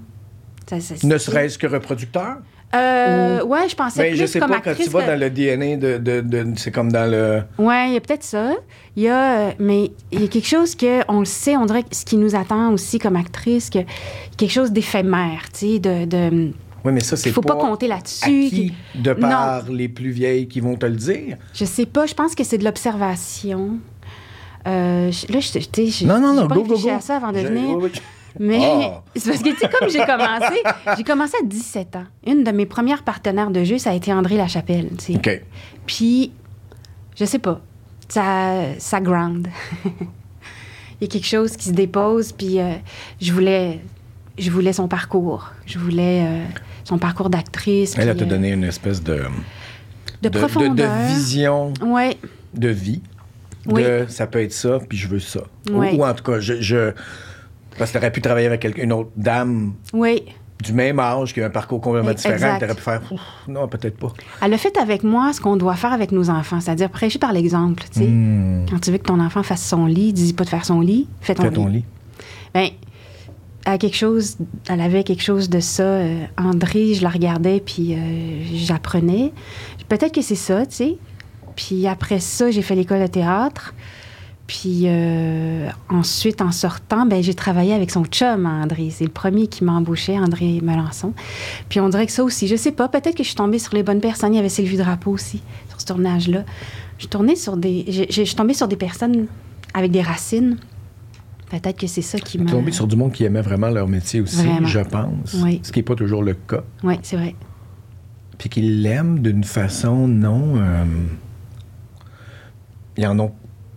Ça- 0.69 0.79
ça- 0.79 0.95
Ne 1.07 1.17
serait-ce 1.17 1.57
que 1.57 1.65
reproducteur? 1.67 2.37
Euh, 2.75 3.43
ouais, 3.43 3.67
je 3.67 3.75
pensais 3.75 3.99
Mais 4.03 4.09
plus 4.09 4.17
Ben, 4.19 4.25
je 4.27 4.31
sais 4.31 4.39
comme 4.39 4.49
pas, 4.51 4.59
quand 4.61 4.75
tu 4.75 4.89
vas 4.89 5.01
que- 5.01 5.07
dans 5.07 5.19
le 5.19 5.29
DNA 5.31 5.75
de. 5.77 5.97
de- 5.97 6.21
de- 6.21 6.53
c'est 6.55 6.69
comme 6.71 6.91
dans 6.91 7.09
le. 7.09 7.41
Ouais, 7.57 7.87
il 7.89 7.93
y 7.93 7.97
a 7.97 7.99
peut-être 7.99 8.23
ça. 8.23 8.51
Il 8.95 9.03
y 9.03 9.07
a, 9.07 9.39
euh, 9.39 9.51
mais 9.57 9.91
il 10.11 10.21
y 10.21 10.25
a 10.25 10.27
quelque 10.27 10.47
chose 10.47 10.75
que 10.75 11.01
on 11.07 11.19
le 11.19 11.25
sait, 11.25 11.57
on 11.57 11.65
dirait 11.65 11.83
ce 11.91 12.05
qui 12.05 12.15
nous 12.17 12.35
attend 12.35 12.71
aussi 12.71 12.99
comme 12.99 13.15
actrice, 13.15 13.69
que 13.71 13.79
quelque 14.37 14.51
chose 14.51 14.71
d'éphémère, 14.71 15.45
tu 15.51 15.59
sais, 15.73 15.79
de, 15.79 16.05
de 16.05 16.51
Oui, 16.85 16.91
mais 16.93 16.99
ça, 16.99 17.17
c'est 17.17 17.29
il 17.29 17.33
faut 17.33 17.41
pas, 17.41 17.55
compter 17.55 17.87
là-dessus. 17.87 18.71
de 18.93 19.13
Non. 19.13 19.19
par 19.29 19.63
les 19.71 19.89
plus 19.89 20.11
vieilles 20.11 20.47
qui 20.47 20.59
vont 20.59 20.75
te 20.75 20.85
le 20.85 20.95
dire? 20.95 21.37
Je 21.55 21.65
sais 21.65 21.87
pas, 21.87 22.05
je 22.05 22.13
pense 22.13 22.35
que 22.35 22.43
c'est 22.43 22.57
de 22.59 22.63
l'observation. 22.65 23.79
Euh, 24.67 25.09
je- 25.11 25.31
là, 25.33 25.39
je, 25.39 25.47
sais, 25.47 25.61
je- 25.87 26.05
Non, 26.05 26.19
non, 26.19 26.33
non, 26.33 26.45
go, 26.45 26.63
go, 26.63 26.77
go. 26.77 26.89
à 26.89 26.99
ça 26.99 27.15
avant 27.15 27.31
de 27.31 27.39
Je- 27.39 27.47
venir. 27.47 27.77
oui, 27.77 27.89
oui. 27.93 28.01
Mais 28.39 28.59
Ah. 28.61 29.01
c'est 29.15 29.31
parce 29.31 29.41
que, 29.43 29.49
tu 29.49 29.57
sais, 29.57 29.69
comme 29.69 29.89
j'ai 29.89 30.05
commencé, 30.05 30.61
j'ai 30.97 31.03
commencé 31.03 31.33
à 31.41 31.45
17 31.45 31.95
ans. 31.95 32.03
Une 32.27 32.43
de 32.43 32.51
mes 32.51 32.65
premières 32.65 33.03
partenaires 33.03 33.49
de 33.51 33.63
jeu, 33.63 33.77
ça 33.77 33.91
a 33.91 33.93
été 33.93 34.13
André 34.13 34.35
Lachapelle, 34.37 34.89
tu 34.97 35.13
sais. 35.13 35.15
OK. 35.15 35.41
Puis, 35.87 36.31
je 37.17 37.25
sais 37.25 37.39
pas, 37.39 37.59
ça, 38.07 38.63
ça 38.77 38.99
ground. 39.01 39.47
Il 41.01 41.01
y 41.01 41.03
a 41.05 41.07
quelque 41.07 41.25
chose 41.27 41.55
qui 41.55 41.69
se 41.69 41.73
dépose, 41.73 42.33
puis 42.33 42.59
euh, 42.59 42.73
je 43.21 43.31
voulais 43.31 43.79
je 44.37 44.51
voulais 44.51 44.73
son 44.73 44.87
parcours. 44.87 45.51
Je 45.65 45.79
voulais 45.79 46.23
euh, 46.25 46.43
son 46.85 46.97
parcours 46.97 47.29
d'actrice. 47.29 47.95
Elle 47.97 48.09
a 48.09 48.15
te 48.15 48.23
euh, 48.23 48.27
donné 48.27 48.51
une 48.51 48.63
espèce 48.63 49.01
de, 49.03 49.21
de, 50.21 50.29
de, 50.29 50.37
profondeur. 50.37 50.75
de 50.75 51.07
vision 51.13 51.73
Ouais, 51.81 52.17
de 52.53 52.69
vie. 52.69 53.01
Oui. 53.65 53.83
De 53.83 54.05
ça 54.07 54.27
peut 54.27 54.41
être 54.41 54.53
ça, 54.53 54.79
puis 54.87 54.97
je 54.97 55.07
veux 55.07 55.19
ça. 55.19 55.41
Ou- 55.71 56.03
en 56.03 56.13
tout 56.13 56.23
cas, 56.23 56.39
je. 56.39 56.61
je 56.61 56.91
parce 57.79 57.89
que 57.91 57.97
tu 57.97 58.03
aurais 58.03 58.11
pu 58.11 58.21
travailler 58.21 58.45
avec 58.47 58.77
une 58.77 58.93
autre 58.93 59.09
dame 59.15 59.73
oui. 59.93 60.23
du 60.63 60.73
même 60.73 60.99
âge 60.99 61.33
qui 61.33 61.41
a 61.41 61.45
un 61.47 61.49
parcours 61.49 61.81
complètement 61.81 62.13
différent. 62.13 62.57
Tu 62.59 62.65
aurais 62.65 62.75
pu 62.75 62.81
faire. 62.81 63.01
Non, 63.47 63.67
peut-être 63.67 63.97
pas. 63.97 64.13
Elle 64.41 64.53
a 64.53 64.57
fait 64.57 64.77
avec 64.77 65.03
moi 65.03 65.33
ce 65.33 65.41
qu'on 65.41 65.55
doit 65.55 65.75
faire 65.75 65.93
avec 65.93 66.11
nos 66.11 66.29
enfants, 66.29 66.59
c'est-à-dire 66.59 66.89
prêcher 66.89 67.17
par 67.17 67.33
l'exemple. 67.33 67.83
tu 67.91 67.99
sais. 68.01 68.05
Hmm. 68.07 68.65
Quand 68.69 68.79
tu 68.79 68.91
veux 68.91 68.97
que 68.99 69.03
ton 69.07 69.19
enfant 69.19 69.41
fasse 69.41 69.65
son 69.65 69.85
lit, 69.87 70.13
dis 70.13 70.33
pas 70.33 70.43
de 70.43 70.49
faire 70.49 70.65
son 70.65 70.81
lit, 70.81 71.07
fais 71.21 71.33
ton 71.33 71.43
Fais 71.43 71.49
lit. 71.49 71.55
ton 71.55 71.67
lit. 71.67 71.85
Ben, 72.53 72.69
elle, 73.65 73.73
a 73.73 73.77
quelque 73.77 73.95
chose, 73.97 74.37
elle 74.69 74.81
avait 74.81 75.03
quelque 75.03 75.23
chose 75.23 75.49
de 75.49 75.59
ça. 75.59 75.83
euh, 75.83 76.25
André, 76.37 76.93
je 76.93 77.03
la 77.03 77.09
regardais, 77.09 77.59
puis 77.65 77.93
euh, 77.93 77.97
j'apprenais. 78.55 79.31
Peut-être 79.87 80.13
que 80.13 80.21
c'est 80.21 80.35
ça, 80.35 80.65
tu 80.65 80.75
sais. 80.75 80.97
Puis 81.55 81.87
après 81.87 82.19
ça, 82.19 82.51
j'ai 82.51 82.61
fait 82.61 82.75
l'école 82.75 83.01
de 83.01 83.07
théâtre. 83.07 83.73
Puis 84.49 84.85
euh, 84.85 85.69
ensuite, 85.89 86.41
en 86.41 86.51
sortant, 86.51 87.05
ben, 87.05 87.21
j'ai 87.21 87.35
travaillé 87.35 87.71
avec 87.71 87.91
son 87.91 88.03
chum, 88.05 88.47
André. 88.47 88.89
C'est 88.89 89.03
le 89.03 89.11
premier 89.11 89.45
qui 89.45 89.63
m'a 89.63 89.73
embauché, 89.73 90.17
André 90.17 90.59
Melançon. 90.63 91.13
Puis 91.69 91.79
on 91.79 91.87
dirait 91.87 92.07
que 92.07 92.11
ça 92.11 92.23
aussi, 92.23 92.47
je 92.47 92.55
sais 92.55 92.71
pas, 92.71 92.87
peut-être 92.87 93.13
que 93.15 93.21
je 93.21 93.27
suis 93.27 93.35
tombée 93.35 93.59
sur 93.59 93.75
les 93.75 93.83
bonnes 93.83 94.01
personnes. 94.01 94.33
Il 94.33 94.37
y 94.37 94.39
avait 94.39 94.49
Sylvie 94.49 94.77
Drapeau 94.77 95.11
aussi, 95.11 95.43
sur 95.69 95.79
ce 95.79 95.85
tournage-là. 95.85 96.45
Je 96.97 97.03
suis 97.03 97.09
tournée 97.09 97.35
sur 97.35 97.57
des... 97.57 98.07
Je 98.09 98.23
suis 98.23 98.35
tombée 98.35 98.55
sur 98.55 98.67
des 98.67 98.75
personnes 98.75 99.27
avec 99.75 99.91
des 99.91 100.01
racines. 100.01 100.57
Peut-être 101.51 101.77
que 101.79 101.85
c'est 101.85 102.01
ça 102.01 102.17
qui 102.17 102.39
m'a... 102.39 102.49
es 102.49 102.51
tombé 102.51 102.71
sur 102.71 102.87
du 102.87 102.95
monde 102.95 103.11
qui 103.11 103.25
aimait 103.25 103.43
vraiment 103.43 103.69
leur 103.69 103.87
métier 103.87 104.19
aussi, 104.19 104.37
Vraiment. 104.37 104.67
je 104.67 104.79
pense. 104.79 105.35
Oui. 105.43 105.59
Ce 105.61 105.71
qui 105.71 105.77
n'est 105.77 105.83
pas 105.83 105.93
toujours 105.95 106.23
le 106.23 106.33
cas. 106.33 106.63
Oui, 106.81 106.95
c'est 107.03 107.17
vrai. 107.17 107.35
Puis 108.39 108.49
qu'ils 108.49 108.81
l'aiment 108.81 109.19
d'une 109.19 109.43
façon 109.43 110.07
non. 110.07 110.55
euh, 110.57 110.85
Il 112.97 113.03
y 113.03 113.05
en 113.07 113.19
a. 113.19 113.29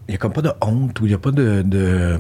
Il 0.09 0.13
y 0.13 0.15
a 0.15 0.19
comme 0.19 0.33
pas 0.33 0.43
de 0.43 0.51
honte 0.61 1.01
ou 1.01 1.07
il 1.07 1.11
n'y 1.11 1.15
a 1.15 1.19
pas 1.19 1.31
de. 1.31 1.63
de- 1.63 2.19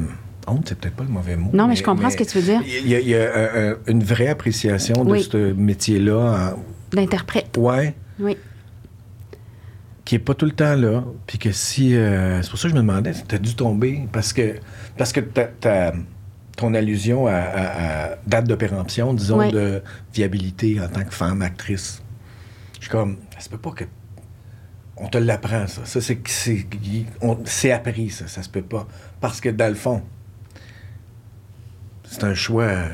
Honte, 0.48 0.64
c'est 0.68 0.76
peut-être 0.78 0.96
pas 0.96 1.04
le 1.04 1.10
mauvais 1.10 1.36
mot. 1.36 1.50
Non, 1.52 1.68
mais 1.68 1.76
je 1.76 1.84
comprends 1.84 2.10
ce 2.10 2.16
que 2.16 2.24
tu 2.24 2.38
veux 2.38 2.44
dire. 2.44 2.60
Il 2.66 2.88
y 2.88 2.96
a, 2.96 3.00
y 3.00 3.14
a, 3.14 3.18
euh, 3.18 3.48
euh, 3.54 3.76
une 3.86 4.02
vraie 4.02 4.26
appréciation 4.26 5.04
de 5.04 5.10
Oui. 5.12 5.22
ce 5.30 5.52
métier-là. 5.52 6.56
D'interprète. 6.92 7.56
en- 7.58 7.60
Ouais. 7.62 7.94
Oui. 8.18 8.36
qui 10.04 10.16
est 10.16 10.18
pas 10.18 10.34
tout 10.34 10.46
le 10.46 10.50
temps 10.52 10.74
là, 10.74 11.04
puis 11.28 11.38
que 11.38 11.52
si... 11.52 11.94
euh, 11.94 12.42
c'est 12.42 12.50
pour 12.50 12.58
ça 12.58 12.64
que 12.64 12.70
je 12.70 12.74
me 12.74 12.80
demandais, 12.80 13.12
si 13.14 13.22
t'as 13.24 13.38
dû 13.38 13.54
tomber, 13.54 14.00
parce 14.12 14.32
que, 14.32 14.56
parce 14.98 15.12
que 15.12 15.20
ta- 15.20 15.44
ta- 15.44 15.92
ton 16.56 16.74
allusion 16.74 17.28
à, 17.28 17.34
à- 17.34 18.06
à 18.12 18.16
date 18.26 18.48
de 18.48 18.54
péremption, 18.56 19.14
disons, 19.14 19.38
Oui. 19.38 19.52
de 19.52 19.80
viabilité 20.12 20.80
en 20.80 20.88
tant 20.88 21.04
que 21.04 21.14
femme 21.14 21.40
actrice, 21.40 22.02
je 22.74 22.80
suis 22.82 22.90
comme, 22.90 23.16
ça 23.34 23.40
se 23.44 23.48
peut 23.48 23.58
pas 23.58 23.70
que... 23.70 23.84
On 25.04 25.08
te 25.08 25.18
l'apprend, 25.18 25.66
ça. 25.66 25.82
Ça, 25.84 26.00
c'est... 26.00 26.20
C'est 26.28 26.66
on- 27.20 27.38
c'est 27.44 27.72
appris, 27.72 28.08
ça. 28.10 28.26
Ça 28.28 28.42
se 28.42 28.48
peut 28.48 28.62
pas. 28.62 28.86
Parce 29.20 29.40
que, 29.40 29.48
dans 29.48 29.68
le 29.68 29.74
fond, 29.74 30.02
c'est 32.04 32.24
un 32.24 32.34
choix... 32.34 32.64
euh, 32.64 32.88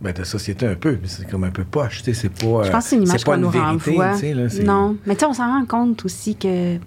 Ben, 0.00 0.12
de 0.12 0.22
société 0.24 0.66
un 0.66 0.74
peu, 0.76 0.98
mais 1.00 1.08
c'est 1.08 1.28
comme 1.28 1.44
un 1.44 1.50
peu 1.50 1.64
poche, 1.64 1.98
tu 1.98 2.04
sais, 2.04 2.14
c'est 2.14 2.28
pas... 2.28 2.62
Je 2.64 2.70
pense 2.70 2.84
que 2.84 2.90
c'est 2.90 2.96
une 2.96 3.02
image 3.02 3.24
pas 3.24 3.34
qu'on 3.34 3.40
nous 3.40 3.50
vérité, 3.50 4.32
là, 4.34 4.48
c'est- 4.48 4.62
non, 4.62 4.96
mais 5.06 5.14
tu 5.14 5.20
sais, 5.20 5.26
on 5.26 5.32
s'en 5.34 5.48
rend 5.48 5.66
compte 5.66 6.04
aussi 6.04 6.36
que 6.36 6.78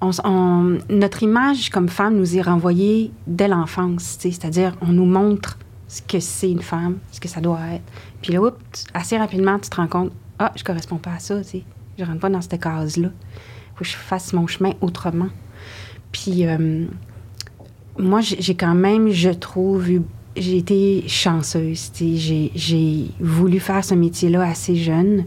on 0.00 0.10
s- 0.10 0.20
on- 0.24 0.78
notre 0.88 1.22
image 1.22 1.68
comme 1.70 1.88
femme 1.88 2.16
nous 2.16 2.36
est 2.36 2.40
renvoyée 2.40 3.12
dès 3.26 3.46
l'enfance, 3.48 4.16
tu 4.18 4.30
sais, 4.32 4.40
c'est-à-dire 4.40 4.74
on 4.80 4.86
nous 4.92 5.04
montre 5.04 5.58
ce 5.86 6.00
que 6.00 6.18
c'est 6.20 6.50
une 6.50 6.62
femme, 6.62 6.96
ce 7.12 7.20
que 7.20 7.28
ça 7.28 7.40
doit 7.42 7.60
être. 7.74 7.84
Puis 8.22 8.32
là, 8.32 8.40
oups, 8.40 8.84
assez 8.94 9.18
rapidement, 9.18 9.58
tu 9.58 9.68
te 9.68 9.76
rends 9.76 9.86
compte, 9.88 10.12
ah, 10.38 10.50
je 10.56 10.64
corresponds 10.64 10.96
pas 10.98 11.12
à 11.12 11.18
ça, 11.18 11.42
tu 11.42 11.48
sais, 11.50 11.64
je 11.98 12.04
rentre 12.04 12.20
pas 12.20 12.30
dans 12.30 12.40
cette 12.40 12.60
case-là. 12.60 13.08
Faut 13.74 13.84
que 13.84 13.90
je 13.90 13.96
fasse 13.96 14.32
mon 14.32 14.46
chemin 14.46 14.72
autrement. 14.80 15.28
Puis 16.12 16.46
euh, 16.46 16.84
moi, 17.98 18.20
j'ai 18.20 18.54
quand 18.54 18.74
même, 18.74 19.10
je 19.10 19.30
trouve, 19.30 19.90
eu- 19.90 20.02
j'ai 20.36 20.58
été 20.58 21.04
chanceuse. 21.08 21.90
J'ai- 22.00 23.10
voulu 23.20 23.58
faire 23.60 23.84
ce 23.84 23.94
métier-là 23.94 24.42
assez 24.48 24.76
jeune. 24.76 25.24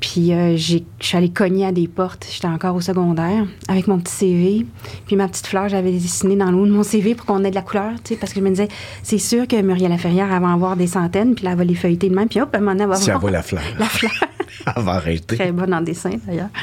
Puis 0.00 0.34
euh, 0.34 0.56
je 0.58 0.78
suis 1.00 1.16
allée 1.16 1.30
cogner 1.30 1.64
à 1.64 1.72
des 1.72 1.88
portes. 1.88 2.26
J'étais 2.30 2.46
encore 2.48 2.76
au 2.76 2.82
secondaire 2.82 3.46
avec 3.68 3.86
mon 3.86 3.98
petit 3.98 4.12
CV. 4.12 4.66
Puis 5.06 5.16
ma 5.16 5.28
petite 5.28 5.46
fleur, 5.46 5.70
j'avais 5.70 5.92
dessiné 5.92 6.36
dans 6.36 6.50
le 6.50 6.58
haut 6.58 6.66
de 6.66 6.72
mon 6.72 6.82
CV 6.82 7.14
pour 7.14 7.24
qu'on 7.24 7.42
ait 7.44 7.48
de 7.50 7.54
la 7.54 7.62
couleur, 7.62 7.92
parce 8.20 8.34
que 8.34 8.40
je 8.40 8.44
me 8.44 8.50
disais, 8.50 8.68
c'est 9.02 9.16
sûr 9.18 9.48
que 9.48 9.60
Muriel 9.62 9.90
Laferrière, 9.90 10.30
elle 10.30 10.42
va 10.42 10.48
en 10.48 10.54
avoir 10.54 10.76
des 10.76 10.88
centaines, 10.88 11.34
puis 11.34 11.44
là, 11.46 11.52
elle 11.52 11.58
va 11.58 11.64
les 11.64 11.74
feuilleter 11.74 12.10
de 12.10 12.14
même, 12.14 12.28
puis 12.28 12.38
hop, 12.40 12.50
à 12.54 12.58
un 12.58 12.60
moment 12.60 12.72
donné, 12.72 12.82
elle 12.84 12.90
va 12.90 12.96
Si 12.96 13.04
elle 13.04 13.10
avoir 13.16 13.20
voit 13.22 13.30
la 13.30 13.42
fleur, 13.42 13.62
la 13.78 13.86
fleur. 13.86 14.12
elle 14.76 14.82
va 14.82 14.92
arrêter. 14.92 15.36
Très 15.36 15.52
bonne 15.52 15.74
en 15.74 15.80
dessin, 15.80 16.12
d'ailleurs. 16.26 16.50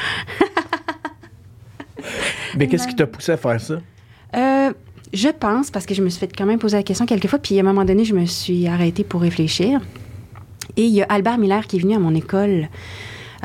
Mais 2.58 2.68
qu'est-ce 2.68 2.88
qui 2.88 2.96
t'a 2.96 3.08
poussé 3.08 3.32
à 3.32 3.38
faire 3.38 3.60
ça? 3.62 3.76
Euh, 4.36 4.74
je 5.14 5.30
pense, 5.30 5.72
parce 5.72 5.86
que 5.86 5.94
je 5.94 6.02
me 6.02 6.10
suis 6.10 6.20
fait 6.20 6.36
quand 6.36 6.46
même 6.46 6.60
poser 6.60 6.78
la 6.78 6.84
question 6.84 7.06
quelques 7.06 7.28
fois, 7.28 7.40
puis 7.40 7.58
à 7.58 7.62
un 7.62 7.64
moment 7.64 7.86
donné, 7.86 8.06
je 8.06 8.14
me 8.14 8.26
suis 8.26 8.68
arrêtée 8.68 9.04
pour 9.04 9.22
réfléchir. 9.22 9.80
Et 10.78 10.84
il 10.84 10.94
y 10.94 11.02
a 11.02 11.06
Albert 11.10 11.38
Miller 11.38 11.68
qui 11.68 11.78
est 11.78 11.80
venu 11.80 11.96
à 11.96 12.00
mon 12.00 12.16
école 12.16 12.70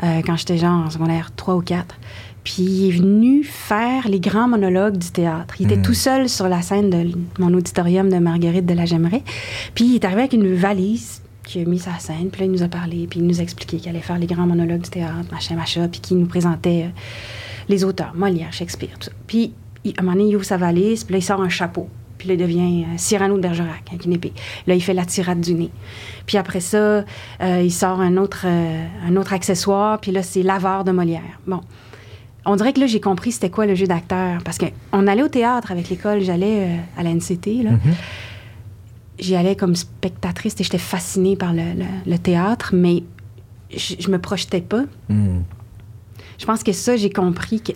euh, 0.03 0.21
quand 0.25 0.35
j'étais 0.37 0.57
genre 0.57 0.85
en 0.85 0.89
secondaire 0.89 1.31
3 1.35 1.55
ou 1.55 1.61
4. 1.61 1.95
Puis 2.43 2.63
il 2.63 2.87
est 2.87 2.97
venu 2.97 3.43
faire 3.43 4.07
les 4.07 4.21
grands 4.21 4.47
monologues 4.47 4.97
du 4.97 5.11
théâtre. 5.11 5.55
Il 5.59 5.69
était 5.69 5.81
tout 5.81 5.93
seul 5.93 6.29
sur 6.29 6.47
la 6.47 6.61
scène 6.61 6.89
de 6.89 7.11
mon 7.39 7.53
auditorium 7.53 8.09
de 8.09 8.17
Marguerite 8.19 8.65
de 8.65 8.73
la 8.73 8.85
Gemeraie. 8.85 9.23
Puis 9.75 9.85
il 9.85 9.95
est 9.95 10.05
arrivé 10.05 10.21
avec 10.21 10.33
une 10.33 10.55
valise 10.55 11.21
qui 11.47 11.61
a 11.61 11.65
mis 11.65 11.79
sa 11.79 11.97
scène. 11.97 12.29
Puis 12.31 12.41
là, 12.41 12.45
il 12.45 12.51
nous 12.51 12.63
a 12.63 12.67
parlé, 12.67 13.07
puis 13.09 13.19
il 13.21 13.25
nous 13.25 13.39
a 13.39 13.43
expliqué 13.43 13.77
qu'il 13.77 13.89
allait 13.89 14.01
faire 14.01 14.19
les 14.19 14.27
grands 14.27 14.45
monologues 14.45 14.81
du 14.81 14.89
théâtre, 14.89 15.31
machin, 15.31 15.55
machin, 15.55 15.87
puis 15.87 16.01
qu'il 16.01 16.17
nous 16.17 16.25
présentait 16.27 16.83
euh, 16.85 16.89
les 17.69 17.83
auteurs, 17.83 18.13
Molière, 18.15 18.51
Shakespeare, 18.53 18.89
tout 18.99 19.05
ça. 19.05 19.11
Puis 19.27 19.53
il- 19.83 19.93
à 19.97 20.01
un 20.01 20.03
moment 20.03 20.17
donné, 20.17 20.29
il 20.29 20.35
ouvre 20.35 20.45
sa 20.45 20.57
valise, 20.57 21.03
puis 21.05 21.13
là, 21.13 21.19
il 21.19 21.23
sort 21.23 21.41
un 21.41 21.49
chapeau. 21.49 21.87
Puis 22.17 22.27
là, 22.27 22.33
il 22.33 22.39
devient 22.39 22.83
euh, 22.83 22.87
Cyrano 22.97 23.37
de 23.37 23.41
Bergerac 23.41 23.83
avec 23.89 24.05
une 24.05 24.13
épée. 24.13 24.33
Là, 24.65 24.73
il 24.75 24.81
fait 24.81 24.93
la 24.93 25.05
tirade 25.05 25.39
du 25.39 25.53
nez. 25.53 25.69
Puis 26.25 26.37
après 26.37 26.59
ça, 26.59 26.77
euh, 26.77 27.61
il 27.63 27.71
sort 27.71 28.01
un 28.01 28.17
autre, 28.17 28.45
un 28.45 29.15
autre 29.15 29.33
accessoire, 29.33 29.99
puis 30.01 30.11
là, 30.11 30.23
c'est 30.23 30.43
l'avare 30.43 30.83
de 30.83 30.91
Molière. 30.91 31.39
Bon. 31.47 31.61
On 32.49 32.55
dirait 32.55 32.71
que 32.71 32.79
là, 32.79 32.87
j'ai 32.87 33.01
compris 33.01 33.33
c'était 33.33 33.49
quoi 33.49 33.65
le 33.65 33.75
jeu 33.75 33.87
d'acteur. 33.87 34.41
Parce 34.43 34.57
qu'on 34.57 35.07
allait 35.07 35.21
au 35.23 35.27
théâtre 35.27 35.69
avec 35.71 35.89
l'école, 35.89 36.21
j'allais 36.21 36.79
à 36.97 37.03
la 37.03 37.09
NCT, 37.13 37.61
là. 37.63 37.71
J'y 39.19 39.35
allais 39.35 39.55
comme 39.55 39.75
spectatrice 39.75 40.55
et 40.59 40.63
j'étais 40.63 40.77
fascinée 40.77 41.35
par 41.35 41.53
le, 41.53 41.73
le- 41.75 42.11
le 42.11 42.17
théâtre, 42.19 42.71
mais 42.75 43.03
je, 43.75 43.95
je 43.99 44.09
me 44.09 44.19
projetais 44.19 44.61
pas. 44.61 44.83
Hmm. 45.09 45.39
Je 46.37 46.45
pense 46.45 46.63
que 46.63 46.71
ça, 46.71 46.95
j'ai 46.97 47.09
compris 47.09 47.61
que 47.61 47.71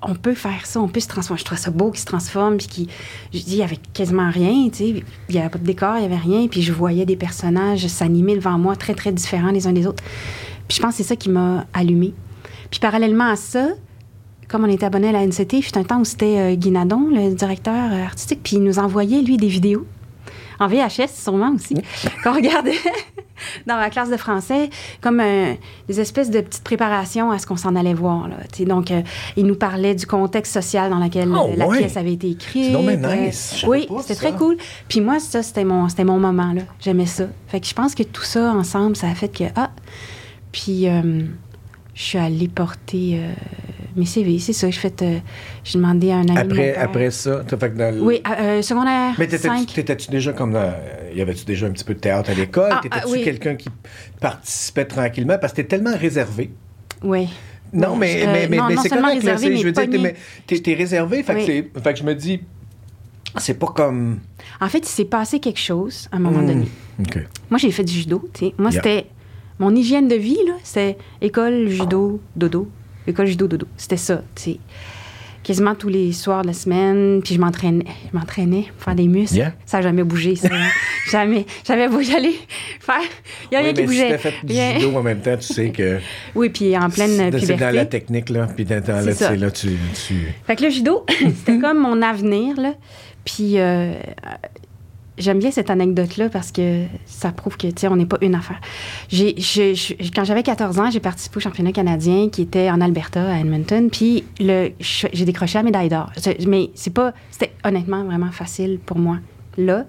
on 0.00 0.14
peut 0.14 0.34
faire 0.34 0.64
ça, 0.64 0.80
on 0.80 0.86
peut 0.86 1.00
se 1.00 1.08
transformer. 1.08 1.40
Je 1.40 1.44
trouve 1.44 1.58
ça 1.58 1.70
beau 1.72 1.90
qui 1.90 2.00
se 2.00 2.04
transforme, 2.06 2.56
puis 2.58 2.66
qui, 2.68 2.88
je 3.34 3.40
dis, 3.40 3.54
il 3.54 3.56
y 3.56 3.62
avait 3.64 3.80
quasiment 3.94 4.30
rien, 4.30 4.68
tu 4.70 4.76
sais. 4.76 4.88
Il 5.28 5.34
n'y 5.34 5.40
avait 5.40 5.48
pas 5.48 5.58
de 5.58 5.64
décor, 5.64 5.96
il 5.96 6.00
n'y 6.00 6.06
avait 6.06 6.16
rien, 6.22 6.46
puis 6.46 6.62
je 6.62 6.72
voyais 6.72 7.04
des 7.04 7.16
personnages 7.16 7.84
s'animer 7.88 8.36
devant 8.36 8.58
moi, 8.58 8.76
très, 8.76 8.94
très 8.94 9.10
différents 9.10 9.50
les 9.50 9.66
uns 9.66 9.72
des 9.72 9.88
autres. 9.88 10.04
Puis 10.68 10.76
je 10.76 10.82
pense 10.82 10.92
que 10.92 10.98
c'est 10.98 11.08
ça 11.08 11.16
qui 11.16 11.30
m'a 11.30 11.66
allumée. 11.72 12.14
Puis 12.70 12.78
parallèlement 12.78 13.28
à 13.28 13.34
ça, 13.36 13.70
comme 14.46 14.62
on 14.64 14.68
était 14.68 14.86
abonné 14.86 15.08
à 15.08 15.12
la 15.12 15.26
NCT, 15.26 15.54
il 15.58 15.62
fut 15.62 15.76
un 15.76 15.82
temps 15.84 15.98
où 16.00 16.04
c'était 16.04 16.38
euh, 16.38 16.54
Guy 16.54 16.70
Nadon, 16.70 17.08
le 17.10 17.34
directeur 17.34 17.92
euh, 17.92 18.04
artistique, 18.04 18.40
puis 18.44 18.56
il 18.56 18.62
nous 18.62 18.78
envoyait, 18.78 19.20
lui, 19.20 19.36
des 19.36 19.48
vidéos. 19.48 19.84
En 20.60 20.66
VHS, 20.66 21.08
sûrement 21.14 21.52
aussi, 21.54 21.74
qu'on 22.24 22.32
regardait 22.34 22.76
dans 23.66 23.76
ma 23.76 23.90
classe 23.90 24.10
de 24.10 24.16
français, 24.16 24.70
comme 25.00 25.20
euh, 25.20 25.54
des 25.88 26.00
espèces 26.00 26.30
de 26.30 26.40
petites 26.40 26.64
préparations 26.64 27.30
à 27.30 27.38
ce 27.38 27.46
qu'on 27.46 27.56
s'en 27.56 27.76
allait 27.76 27.94
voir. 27.94 28.28
Là, 28.28 28.36
donc, 28.66 28.90
euh, 28.90 29.02
il 29.36 29.46
nous 29.46 29.54
parlait 29.54 29.94
du 29.94 30.06
contexte 30.06 30.52
social 30.52 30.90
dans 30.90 30.98
lequel 30.98 31.28
Oh, 31.32 31.48
euh, 31.52 31.56
la 31.56 31.66
ouais. 31.68 31.78
pièce 31.78 31.96
avait 31.96 32.12
été 32.14 32.30
écrite. 32.30 32.72
C'est 32.72 32.74
euh, 32.74 33.26
nice. 33.26 33.64
Oui, 33.66 33.86
c'était 34.00 34.14
très 34.16 34.32
cool. 34.32 34.56
Puis 34.88 35.00
moi, 35.00 35.20
ça, 35.20 35.42
c'était 35.42 35.64
mon, 35.64 35.88
c'était 35.88 36.04
mon 36.04 36.18
moment. 36.18 36.52
là. 36.52 36.62
J'aimais 36.80 37.06
ça. 37.06 37.24
Fait 37.46 37.60
que 37.60 37.66
je 37.66 37.74
pense 37.74 37.94
que 37.94 38.02
tout 38.02 38.22
ça 38.24 38.52
ensemble, 38.52 38.96
ça 38.96 39.08
a 39.08 39.14
fait 39.14 39.28
que... 39.28 39.44
Ah! 39.56 39.70
Puis 40.50 40.86
je 41.98 42.02
suis 42.04 42.18
allée 42.18 42.46
porter 42.46 43.18
euh, 43.18 43.32
mes 43.96 44.06
CV, 44.06 44.38
c'est 44.38 44.52
ça. 44.52 44.70
J'ai 44.70 44.78
fait... 44.78 45.02
euh, 45.02 45.18
j'ai 45.64 45.78
demandé 45.80 46.12
à 46.12 46.18
un 46.18 46.28
ami... 46.28 46.38
Après, 46.38 46.74
après 46.76 47.10
ça, 47.10 47.42
t'as 47.46 47.56
fait 47.56 47.70
que 47.72 47.76
dans 47.76 47.92
le- 47.92 48.00
Oui, 48.00 48.22
euh, 48.38 48.62
secondaire 48.62 49.14
Mais 49.18 49.26
t'étais-tu 49.26 49.48
5. 49.48 49.74
t'étais-tu 49.74 50.08
déjà 50.12 50.32
comme 50.32 50.52
dans... 50.52 50.72
Y 51.12 51.20
avait-tu 51.20 51.44
déjà 51.44 51.66
un 51.66 51.70
petit 51.72 51.82
peu 51.82 51.94
de 51.94 51.98
théâtre 51.98 52.30
à 52.30 52.34
l'école? 52.34 52.68
Ah, 52.70 52.78
T'étais-tu 52.80 53.02
ah, 53.04 53.10
oui. 53.10 53.24
quelqu'un 53.24 53.56
qui 53.56 53.68
participait 54.20 54.84
tranquillement? 54.84 55.38
Parce 55.40 55.52
que 55.52 55.56
t'es 55.62 55.64
tellement 55.66 55.96
réservé. 55.96 56.52
Oui. 57.02 57.28
Non, 57.72 57.94
Oui, 57.94 57.98
mais, 57.98 58.22
euh, 58.22 58.26
mais, 58.32 58.48
mais, 58.48 58.56
non, 58.58 58.68
mais 58.68 58.74
non 58.76 58.82
c'est 58.82 58.88
correct. 58.90 59.02
là, 59.02 59.08
réservé, 59.14 59.38
c'est- 59.42 59.50
mais 59.50 59.56
je 59.56 59.64
veux 59.64 59.72
dire, 59.72 60.12
t'es, 60.46 60.58
t'es- 60.60 60.74
réservé. 60.74 61.22
Fait, 61.24 61.34
que 61.34 61.38
Oui. 61.50 61.70
fait 61.82 61.92
que 61.94 61.98
je 61.98 62.04
me 62.04 62.14
dis, 62.14 62.40
c'est 63.38 63.58
pas 63.58 63.66
comme. 63.66 64.20
En 64.60 64.68
fait, 64.68 64.78
il 64.78 64.86
s'est 64.88 65.04
passé 65.04 65.40
quelque 65.40 65.58
chose 65.60 66.08
à 66.12 66.16
un 66.16 66.20
moment 66.20 66.38
Hmm. 66.42 66.46
donné. 66.46 66.68
Moi, 67.50 67.58
j'ai 67.58 67.70
fait 67.72 67.84
du 67.84 67.92
judo. 67.92 68.22
tu 68.32 68.46
sais. 68.46 68.54
Moi, 68.56 68.70
Yeah. 68.70 68.82
c'était 68.82 69.06
mon 69.58 69.74
hygiène 69.74 70.08
de 70.08 70.14
vie, 70.16 70.38
là, 70.46 70.54
c'est 70.62 70.96
école, 71.20 71.68
judo, 71.68 72.20
dodo. 72.36 72.68
École, 73.06 73.26
judo, 73.26 73.46
dodo. 73.48 73.66
C'était 73.76 73.96
ça, 73.96 74.22
tu 74.34 74.42
sais. 74.42 74.58
Quasiment 75.42 75.74
tous 75.74 75.88
les 75.88 76.12
soirs 76.12 76.42
de 76.42 76.48
la 76.48 76.52
semaine, 76.52 77.22
puis 77.24 77.34
je 77.34 77.40
m'entraînais, 77.40 77.86
je 78.12 78.18
m'entraînais 78.18 78.66
pour 78.76 78.84
faire 78.84 78.94
des 78.94 79.06
muscles. 79.08 79.36
Yeah. 79.36 79.54
Ça 79.64 79.78
n'a 79.78 79.84
jamais 79.84 80.02
bougé, 80.04 80.36
ça. 80.36 80.48
jamais. 81.10 81.46
J'avais 81.66 81.88
beau 81.88 82.00
y 82.00 82.12
aller 82.12 82.34
faire. 82.80 83.00
Il 83.44 83.48
n'y 83.52 83.56
a 83.56 83.60
rien 83.60 83.68
Oui, 83.70 83.74
qui 83.74 83.80
mais 83.80 83.86
si 83.86 83.94
bougeait. 83.94 84.10
t'as 84.10 84.18
fait 84.18 84.34
du 84.44 84.80
judo 84.80 84.98
en 84.98 85.02
même 85.02 85.20
temps, 85.20 85.36
tu 85.38 85.46
sais 85.54 85.70
que. 85.70 86.00
Oui, 86.34 86.50
puis 86.50 86.76
en 86.76 86.90
pleine 86.90 87.16
c'est 87.16 87.30
puberté. 87.30 87.56
dans 87.64 87.70
la 87.70 87.86
technique, 87.86 88.28
là. 88.28 88.46
Puis 88.54 88.66
dans, 88.66 88.82
dans 88.82 89.02
C'est 89.14 89.30
là, 89.30 89.36
là, 89.36 89.50
tu. 89.50 89.70
tu... 90.06 90.34
Fait 90.46 90.56
que 90.56 90.64
le 90.64 90.70
judo, 90.70 91.06
c'était 91.18 91.58
comme 91.62 91.78
mon 91.78 92.02
avenir, 92.02 92.60
là. 92.60 92.74
Puis 93.24 93.58
euh, 93.58 93.94
j'aime 95.18 95.38
bien 95.38 95.50
cette 95.50 95.70
anecdote-là 95.70 96.28
parce 96.28 96.52
que 96.52 96.84
ça 97.06 97.32
prouve 97.32 97.56
que, 97.56 97.66
tu 97.66 97.74
sais, 97.78 97.88
on 97.88 97.96
n'est 97.96 98.06
pas 98.06 98.18
une 98.20 98.34
affaire. 98.34 98.60
J'ai, 99.08 99.34
je- 99.38 99.74
je- 99.74 99.94
quand 100.14 100.24
j'avais 100.24 100.42
14 100.42 100.78
ans, 100.78 100.90
j'ai 100.90 101.00
participé 101.00 101.36
au 101.38 101.40
championnat 101.40 101.72
canadien 101.72 102.28
qui 102.28 102.42
était 102.42 102.70
en 102.70 102.80
Alberta, 102.80 103.30
à 103.32 103.38
Edmonton. 103.38 103.90
Puis 103.90 104.24
le, 104.40 104.70
j'ai 104.80 105.24
décroché 105.24 105.58
la 105.58 105.62
médaille 105.62 105.88
d'or. 105.88 106.10
Mais 106.46 106.70
c'est 106.74 106.92
pas... 106.92 107.12
C'était 107.30 107.52
honnêtement 107.64 108.04
vraiment 108.04 108.30
facile 108.30 108.78
pour 108.84 108.98
moi. 108.98 109.18
Là, 109.56 109.84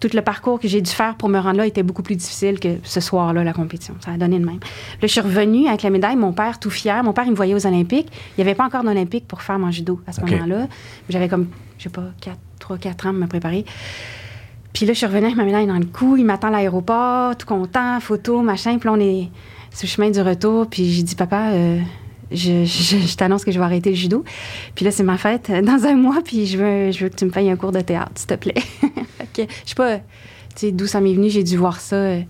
tout 0.00 0.10
le 0.12 0.20
parcours 0.22 0.60
que 0.60 0.68
j'ai 0.68 0.82
dû 0.82 0.90
faire 0.90 1.14
pour 1.16 1.28
me 1.30 1.38
rendre 1.38 1.56
là 1.58 1.66
était 1.66 1.82
beaucoup 1.82 2.02
plus 2.02 2.16
difficile 2.16 2.60
que 2.60 2.76
ce 2.82 3.00
soir-là, 3.00 3.42
la 3.42 3.52
compétition. 3.54 3.94
Ça 4.04 4.10
a 4.10 4.16
donné 4.18 4.38
de 4.38 4.44
même. 4.44 4.56
Là, 4.60 5.02
je 5.02 5.06
suis 5.06 5.20
revenue 5.20 5.66
avec 5.66 5.82
la 5.82 5.88
médaille, 5.90 6.16
mon 6.16 6.32
père 6.32 6.58
tout 6.60 6.68
fier. 6.70 7.02
Mon 7.02 7.12
père, 7.14 7.24
il 7.24 7.30
me 7.30 7.36
voyait 7.36 7.54
aux 7.54 7.66
Olympiques. 7.66 8.08
Il 8.36 8.44
n'y 8.44 8.48
avait 8.48 8.54
pas 8.54 8.66
encore 8.66 8.84
d'Olympiques 8.84 9.26
pour 9.26 9.40
faire 9.40 9.58
mon 9.58 9.70
judo 9.70 10.00
à 10.06 10.12
ce 10.12 10.20
moment-là. 10.20 10.68
J'avais 11.08 11.28
comme, 11.28 11.46
je 11.78 11.84
sais 11.84 11.88
pas, 11.88 12.04
3-4 12.60 12.90
ans 12.90 12.94
pour 13.10 13.12
me 13.14 13.26
préparer. 13.26 13.64
Puis 14.74 14.84
là, 14.86 14.92
je 14.92 14.98
suis 14.98 15.06
revenue 15.06 15.26
avec 15.26 15.36
ma 15.36 15.44
médaille 15.44 15.66
dans 15.66 15.78
le 15.78 15.86
cou. 15.86 16.16
Il 16.18 16.24
m'attend 16.24 16.48
à 16.48 16.50
l'aéroport, 16.50 17.36
tout 17.36 17.46
content, 17.46 18.00
photo, 18.00 18.42
machin. 18.42 18.76
Puis 18.78 18.88
là, 18.88 18.94
on 18.94 19.00
est 19.00 19.30
sur 19.70 19.86
le 19.86 19.88
chemin 19.88 20.10
du 20.10 20.20
retour. 20.20 20.66
Puis 20.68 20.90
j'ai 20.90 21.04
dit, 21.04 21.14
papa, 21.14 21.52
euh, 21.52 21.80
je, 22.32 23.14
t'annonce 23.16 23.44
que 23.44 23.52
je 23.52 23.58
vais 23.58 23.64
arrêter 23.64 23.90
le 23.90 23.96
judo. 23.96 24.24
Puis 24.74 24.84
là, 24.84 24.90
c'est 24.90 25.04
ma 25.04 25.16
fête 25.16 25.50
dans 25.62 25.86
un 25.86 25.94
mois. 25.94 26.20
Puis 26.24 26.46
je 26.46 26.58
veux, 26.58 26.90
je 26.90 27.04
veux 27.04 27.08
que 27.08 27.16
tu 27.16 27.24
me 27.24 27.30
payes 27.30 27.48
un 27.48 27.56
cours 27.56 27.72
de 27.72 27.80
théâtre, 27.80 28.12
s'il 28.16 28.26
te 28.26 28.34
plaît. 28.34 28.54
Fait 29.18 29.46
que, 29.46 29.52
je 29.64 29.68
sais 29.70 29.74
pas, 29.76 29.98
tu 29.98 30.02
sais, 30.56 30.72
d'où 30.72 30.86
ça 30.86 31.00
m'est 31.00 31.14
venu. 31.14 31.30
J'ai 31.30 31.44
dû 31.44 31.56
voir 31.56 31.80
ça. 31.80 31.96
euh, 31.96 32.20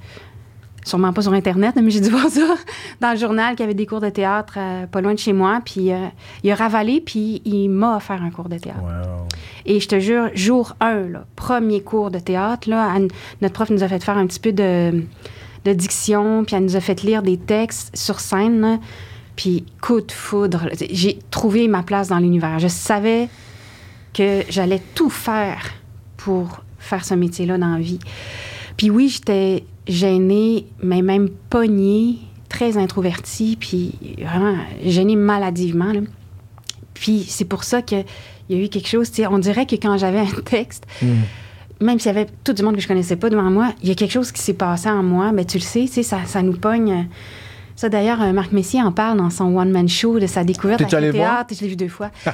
Sûrement 0.85 1.13
pas 1.13 1.23
sur 1.23 1.33
Internet, 1.33 1.75
mais 1.83 1.91
j'ai 1.91 2.01
dû 2.01 2.11
voir 2.11 2.29
ça 2.29 2.55
dans 3.01 3.13
le 3.13 3.17
journal 3.19 3.57
qu'il 3.57 3.65
y 3.65 3.65
avait 3.65 3.75
des 3.75 3.87
cours 3.87 4.01
de 4.01 4.11
théâtre 4.11 4.55
euh, 4.59 4.87
pas 4.87 5.01
loin 5.01 5.15
de 5.15 5.19
chez 5.19 5.33
moi. 5.33 5.61
Puis 5.65 5.93
euh, 5.93 6.07
il 6.43 6.51
a 6.51 6.55
ravalé, 6.55 7.01
puis 7.01 7.43
il 7.45 7.69
m'a 7.69 7.97
offert 7.97 8.23
un 8.23 8.31
cours 8.31 8.49
de 8.49 8.59
théâtre. 8.59 8.83
Wow. 8.83 9.27
Et 9.67 9.81
je 9.81 9.89
te 9.89 9.99
jure, 9.99 10.31
jour 10.35 10.77
1, 10.81 11.09
là, 11.09 11.25
premier 11.37 11.83
cours 11.83 12.11
de 12.11 12.19
théâtre, 12.19 12.69
là, 12.69 12.95
notre 13.41 13.55
prof 13.55 13.71
nous 13.71 13.83
a 13.83 13.89
fait 13.89 14.03
faire 14.03 14.19
un 14.19 14.27
petit 14.27 14.41
peu 14.41 14.53
de, 14.53 15.03
de 15.65 15.73
diction, 15.73 16.45
puis 16.45 16.57
elle 16.57 16.65
nous 16.65 16.77
a 16.77 16.81
fait 16.81 17.03
lire 17.03 17.23
des 17.23 17.39
textes 17.39 17.97
sur 17.97 18.21
scène. 18.21 18.61
là. 18.61 18.79
Puis 19.37 19.65
coup 19.81 20.01
de 20.01 20.13
foudre, 20.13 20.69
j'ai 20.91 21.19
trouvé 21.31 21.67
ma 21.67 21.83
place 21.83 22.09
dans 22.09 22.19
l'univers. 22.19 22.59
Je 22.59 22.69
savais 22.69 23.29
que 24.13 24.43
j'allais 24.49 24.81
tout 24.95 25.11
faire 25.11 25.73
pour 26.17 26.63
faire 26.79 27.05
ce 27.05 27.15
métier-là 27.15 27.59
dans 27.59 27.75
la 27.75 27.81
vie. 27.81 27.99
Puis 28.77 28.91
oui, 28.91 29.09
j'étais 29.09 29.65
gênée, 29.87 30.67
mais 30.83 31.03
même 31.03 31.29
pognée, 31.51 32.19
très 32.49 32.77
introvertie, 32.77 33.57
puis 33.59 33.93
vraiment 34.19 34.57
gênée 34.85 35.17
maladivement. 35.17 35.93
là. 35.93 36.01
Puis 36.95 37.25
c'est 37.29 37.45
pour 37.45 37.65
ça 37.65 37.83
qu'il 37.83 38.05
y 38.49 38.55
a 38.55 38.59
eu 38.59 38.69
quelque 38.69 38.89
chose. 38.89 39.11
On 39.31 39.39
dirait 39.39 39.67
que 39.67 39.75
quand 39.75 39.99
j'avais 39.99 40.21
un 40.21 40.41
texte, 40.45 40.87
même 41.81 41.99
s'il 41.99 42.13
y 42.13 42.17
avait 42.17 42.29
tout 42.45 42.53
du 42.53 42.63
monde 42.63 42.77
que 42.77 42.81
je 42.81 42.89
connaissais 42.89 43.17
pas 43.17 43.31
devant 43.31 43.51
moi, 43.51 43.73
il 43.83 43.89
y 43.89 43.93
a 43.93 43.95
quelque 43.95 44.13
chose 44.13 44.33
qui 44.33 44.41
s'est 44.41 44.55
passé 44.55 44.89
en 44.89 45.03
moi. 45.03 45.33
Ben, 45.33 45.45
tu 45.45 45.59
le 45.59 45.63
sais, 45.63 45.87
ça, 45.87 46.25
ça 46.25 46.43
nous 46.43 46.57
pogne. 46.57 47.09
Ça, 47.77 47.89
d'ailleurs, 47.89 48.23
euh, 48.23 48.33
Marc 48.33 48.53
Messier 48.53 48.81
en 48.83 48.93
parle 48.93 49.19
dans 49.19 49.31
son 49.31 49.57
one-man 49.57 49.89
show 49.89 50.21
de 50.21 50.27
sa 50.27 50.45
découverte 50.45 50.81
allé 50.95 51.11
le 51.11 51.17
voir? 51.19 51.35
théâtre. 51.47 51.55
Je 51.57 51.61
l'ai 51.63 51.69
vu 51.71 51.77
deux 51.77 51.89
fois. 51.89 52.11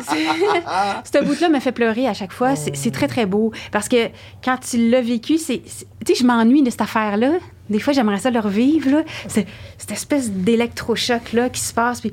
Ce 0.00 1.24
bout-là 1.24 1.48
me 1.48 1.60
fait 1.60 1.72
pleurer 1.72 2.08
à 2.08 2.14
chaque 2.14 2.32
fois. 2.32 2.56
C'est 2.56 2.74
c'est 2.74 2.90
très, 2.90 3.08
très 3.08 3.26
beau. 3.26 3.52
Parce 3.70 3.88
que 3.88 4.08
quand 4.44 4.58
tu 4.58 4.90
l'as 4.90 5.00
vécu, 5.00 5.38
c'est. 5.38 5.62
Tu 6.04 6.14
sais, 6.14 6.20
je 6.20 6.26
m'ennuie 6.26 6.62
de 6.62 6.70
cette 6.70 6.80
affaire-là. 6.82 7.32
Des 7.70 7.78
fois, 7.80 7.92
j'aimerais 7.92 8.18
ça 8.18 8.30
le 8.30 8.40
revivre. 8.40 8.90
là. 8.90 9.02
C'est 9.28 9.46
cette 9.78 9.92
espèce 9.92 10.30
d'électrochoc-là 10.30 11.48
qui 11.50 11.60
se 11.60 11.72
passe. 11.74 12.00
Puis. 12.00 12.10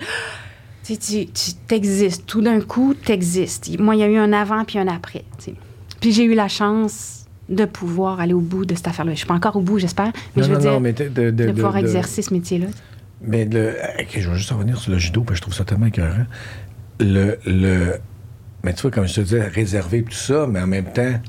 Tu 0.84 0.98
tu 0.98 1.28
tu 1.28 1.54
t'existes. 1.68 2.26
Tout 2.26 2.42
d'un 2.42 2.60
coup, 2.60 2.94
t'existes. 2.94 3.80
Moi, 3.80 3.96
il 3.96 4.00
y 4.02 4.04
a 4.04 4.08
eu 4.08 4.18
un 4.18 4.34
avant 4.34 4.64
puis 4.66 4.78
un 4.80 4.88
après. 4.88 5.24
tu. 5.44 5.52
Puis 6.02 6.12
j'ai 6.12 6.26
eu 6.26 6.34
la 6.34 6.50
chance 6.50 7.23
de 7.50 7.66
pouvoir 7.66 8.20
aller 8.20 8.34
au 8.34 8.40
bout 8.40 8.66
de 8.66 8.74
cette 8.76 8.88
affaire-là. 8.88 9.12
Je 9.14 9.18
suis 9.18 9.28
pas 9.28 9.34
encore 9.34 9.56
au 9.56 9.62
bout, 9.62 9.78
j'espère. 9.80 10.12
Mais 10.36 10.42
Non, 10.42 10.44
je 10.44 10.50
veux 10.50 10.54
non, 10.56 10.62
dire, 10.62 10.72
non, 10.72 10.80
mais 10.80 10.94
de, 10.94 11.04
de, 11.10 11.10
de, 11.10 11.32
de 11.32 11.46
de- 11.48 11.52
pouvoir 11.52 11.78
exercer 11.78 12.22
ce 12.22 12.34
métier-là. 12.34 12.68
Mais 13.22 13.46
le. 13.46 13.76
je 14.18 14.30
vais 14.30 14.36
juste 14.38 14.52
revenir 14.52 14.78
sur 14.78 14.92
le 14.92 14.98
judo, 14.98 15.22
parce 15.22 15.32
que 15.32 15.36
je 15.38 15.42
trouve 15.42 15.54
ça 15.54 15.64
tellement 15.66 15.86
écœurant. 15.88 16.26
Le. 17.00 17.38
le 17.46 17.96
mais 18.64 18.74
tu 18.74 18.82
vois, 18.84 18.92
comme 18.92 19.08
je 19.08 19.16
te 19.16 19.22
disais, 19.22 19.42
réservé 19.46 20.04
tout 20.04 20.14
ça, 20.14 20.48
mais 20.50 20.62
en 20.62 20.68
même 20.68 20.86
temps, 20.86 21.20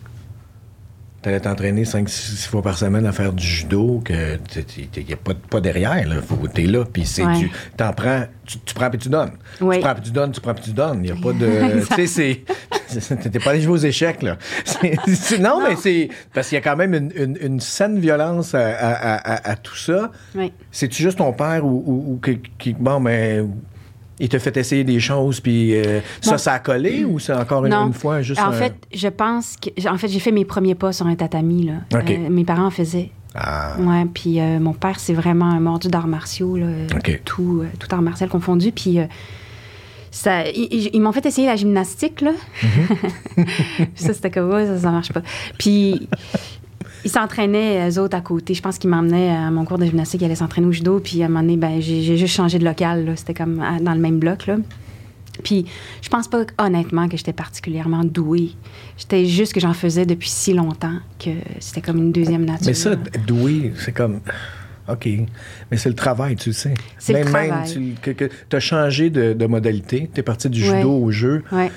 t'allais 1.25 1.41
t'entraîner 1.41 1.85
5-6 1.85 2.47
fois 2.49 2.61
par 2.61 2.77
semaine 2.77 3.07
à 3.07 3.13
faire 3.13 3.33
du 3.33 3.45
judo, 3.45 4.03
que 4.05 4.39
il 4.97 5.05
n'y 5.07 5.13
a 5.15 5.17
pas, 5.17 5.33
pas 5.35 5.61
derrière, 5.63 6.07
là. 6.07 6.17
Faut, 6.21 6.37
t'es 6.49 6.65
là, 6.67 6.85
puis 6.85 7.07
c'est 7.07 7.25
Ouais. 7.25 7.39
du. 7.39 7.51
T'en 7.79 7.93
prends, 7.95 8.25
tu, 8.45 8.59
tu 8.59 8.75
prends 8.75 8.91
puis 8.91 8.99
tu 8.99 9.09
donnes. 9.09 9.33
Oui. 9.63 9.77
Tu 9.77 9.81
prends 9.83 9.95
puis 9.95 10.03
tu 10.03 10.11
donnes, 10.11 10.33
tu 10.33 10.41
prends 10.43 10.53
puis 10.55 10.65
tu 10.65 10.73
donnes. 10.73 10.99
Il 11.03 11.11
n'y 11.13 11.19
a 11.19 11.21
pas 11.23 11.33
de. 11.33 11.81
tu 11.97 12.07
sais, 12.07 12.07
c'est. 12.07 12.45
T'es 13.31 13.39
pas 13.41 13.51
allé 13.53 13.63
jouer 13.63 13.73
aux 13.73 13.77
échecs, 13.79 14.23
là. 14.23 14.37
C'est- 14.67 14.97
c'est- 15.09 15.39
non, 15.39 15.61
mais 15.67 15.77
c'est. 15.77 16.11
Parce 16.35 16.49
qu'il 16.49 16.57
y 16.57 16.59
a 16.59 16.63
quand 16.63 16.77
même 16.77 16.93
une, 16.95 17.11
une, 17.17 17.39
une 17.41 17.61
saine 17.61 17.99
violence 17.99 18.55
à, 18.55 18.59
à- 18.69 19.15
à- 19.15 19.33
à- 19.35 19.51
à 19.53 19.57
tout 19.57 19.77
ça. 19.77 20.13
Oui. 20.35 20.53
C'est-tu 20.71 21.03
juste 21.03 21.19
ton 21.19 21.33
père 21.33 21.65
ou, 21.65 21.83
ou- 21.87 22.13
ou 22.13 22.21
qui, 22.23 22.41
qui- 22.59 22.75
bon, 22.75 23.01
mais 23.01 23.43
il 24.21 24.29
t'a 24.29 24.39
fait 24.39 24.57
essayer 24.57 24.85
des 24.85 25.01
choses, 25.01 25.41
puis 25.41 25.75
euh, 25.75 26.01
ça, 26.21 26.39
ça 26.39 26.53
a 26.55 26.59
collé 26.59 27.05
ou 27.05 27.19
c'est 27.19 27.33
encore 27.33 27.67
une, 27.67 27.93
fois 27.93 28.23
juste 28.23 28.41
En 28.41 28.49
un- 28.49 28.53
fait, 28.53 28.75
je 28.95 29.09
pense 29.09 29.57
que. 29.57 29.89
En 29.89 29.99
fait, 29.99 30.09
j'ai 30.09 30.21
fait 30.21 30.33
mes 30.33 30.45
premiers 30.45 30.75
pas 30.75 30.93
sur 30.93 31.07
un 31.07 31.15
tatami, 31.17 31.65
là. 31.65 31.73
Euh, 31.95 32.29
mes 32.31 32.45
parents 32.45 32.67
en 32.67 32.71
faisaient. 32.71 33.11
Ah, 33.35 33.77
Ouais, 33.81 34.05
puis 34.13 34.41
euh, 34.41 34.61
mon 34.61 34.73
père, 34.73 35.01
c'est 35.01 35.15
vraiment 35.15 35.47
un 35.47 35.59
mordu 35.59 35.89
d'arts 35.89 36.07
martiaux, 36.07 36.57
là, 36.57 36.67
tout, 37.25 37.65
tout 37.79 37.89
art 37.91 38.03
martial 38.03 38.29
confondu. 38.29 38.71
Puis 38.71 38.99
ça, 40.13 40.49
ils, 40.49 41.01
m'ont 41.01 41.11
fait 41.11 41.27
essayer 41.27 41.49
la 41.49 41.57
gymnastique, 41.57 42.21
là. 42.21 42.31
ça, 43.97 44.15
c'était 44.15 44.31
comme, 44.31 44.51
ouais, 44.51 44.67
ça, 44.67 44.79
ça 44.79 44.91
marche 44.93 45.13
pas. 45.13 45.23
Puis 45.59 46.09
ils 47.05 47.11
s'entraînaient, 47.11 47.89
eux 47.91 47.99
autres, 48.01 48.17
à 48.17 48.21
côté. 48.21 48.55
Je 48.55 48.63
pense 48.63 48.79
qu'ils 48.79 48.91
m'emmenaient 48.91 49.31
à 49.31 49.51
mon 49.51 49.65
cours 49.65 49.79
de 49.79 49.85
gymnastique, 49.87 50.21
ils 50.23 50.25
allaient 50.27 50.35
s'entraîner 50.35 50.67
au 50.67 50.73
judo. 50.73 51.01
Puis 51.01 51.23
à 51.23 51.27
un 51.27 51.29
moment 51.29 51.41
donné, 51.41 51.57
ben, 51.57 51.81
j'ai 51.81 52.17
juste 52.17 52.35
changé 52.35 52.59
de 52.59 52.65
local. 52.65 53.13
C'était 53.17 53.35
comme 53.35 53.61
à- 53.61 53.81
dans 53.81 53.95
le 53.95 54.01
même 54.01 54.19
bloc, 54.19 54.47
là. 54.47 54.57
Puis 55.43 55.67
je 56.01 56.09
pense 56.09 56.29
pas 56.29 56.45
honnêtement 56.59 57.09
que 57.09 57.17
j'étais 57.17 57.33
particulièrement 57.33 58.05
douée. 58.05 58.53
J'étais 58.97 59.27
juste 59.27 59.53
que 59.53 59.59
j'en 59.61 59.75
faisais 59.75 60.07
depuis 60.07 60.29
si 60.29 60.55
longtemps 60.55 60.95
que 61.19 61.31
c'était 61.59 61.81
comme 61.81 61.99
une 61.99 62.13
deuxième 62.13 62.45
nature. 62.45 62.67
Mais 62.69 62.75
ça, 62.75 62.95
doué, 63.27 63.73
c'est 63.77 63.93
comme. 63.93 64.21
OK. 64.89 65.09
Mais 65.71 65.77
c'est 65.77 65.89
le 65.89 65.95
travail, 65.95 66.37
tu 66.37 66.51
le 66.51 66.53
sais. 66.55 66.75
C'est 66.99 67.15
le 67.15 67.25
même, 67.25 67.33
même 67.33 67.49
travail. 67.49 67.97
tu 68.03 68.15
que, 68.15 68.29
as 68.57 68.61
changé 68.61 69.11
de, 69.11 69.33
de 69.33 69.47
modalité. 69.47 70.09
Tu 70.13 70.21
es 70.21 70.23
parti 70.23 70.49
du 70.51 70.63
Ouais. 70.71 70.77
judo 70.77 70.93
au 70.93 71.11
jeu. 71.11 71.43
Ouais. 71.51 71.73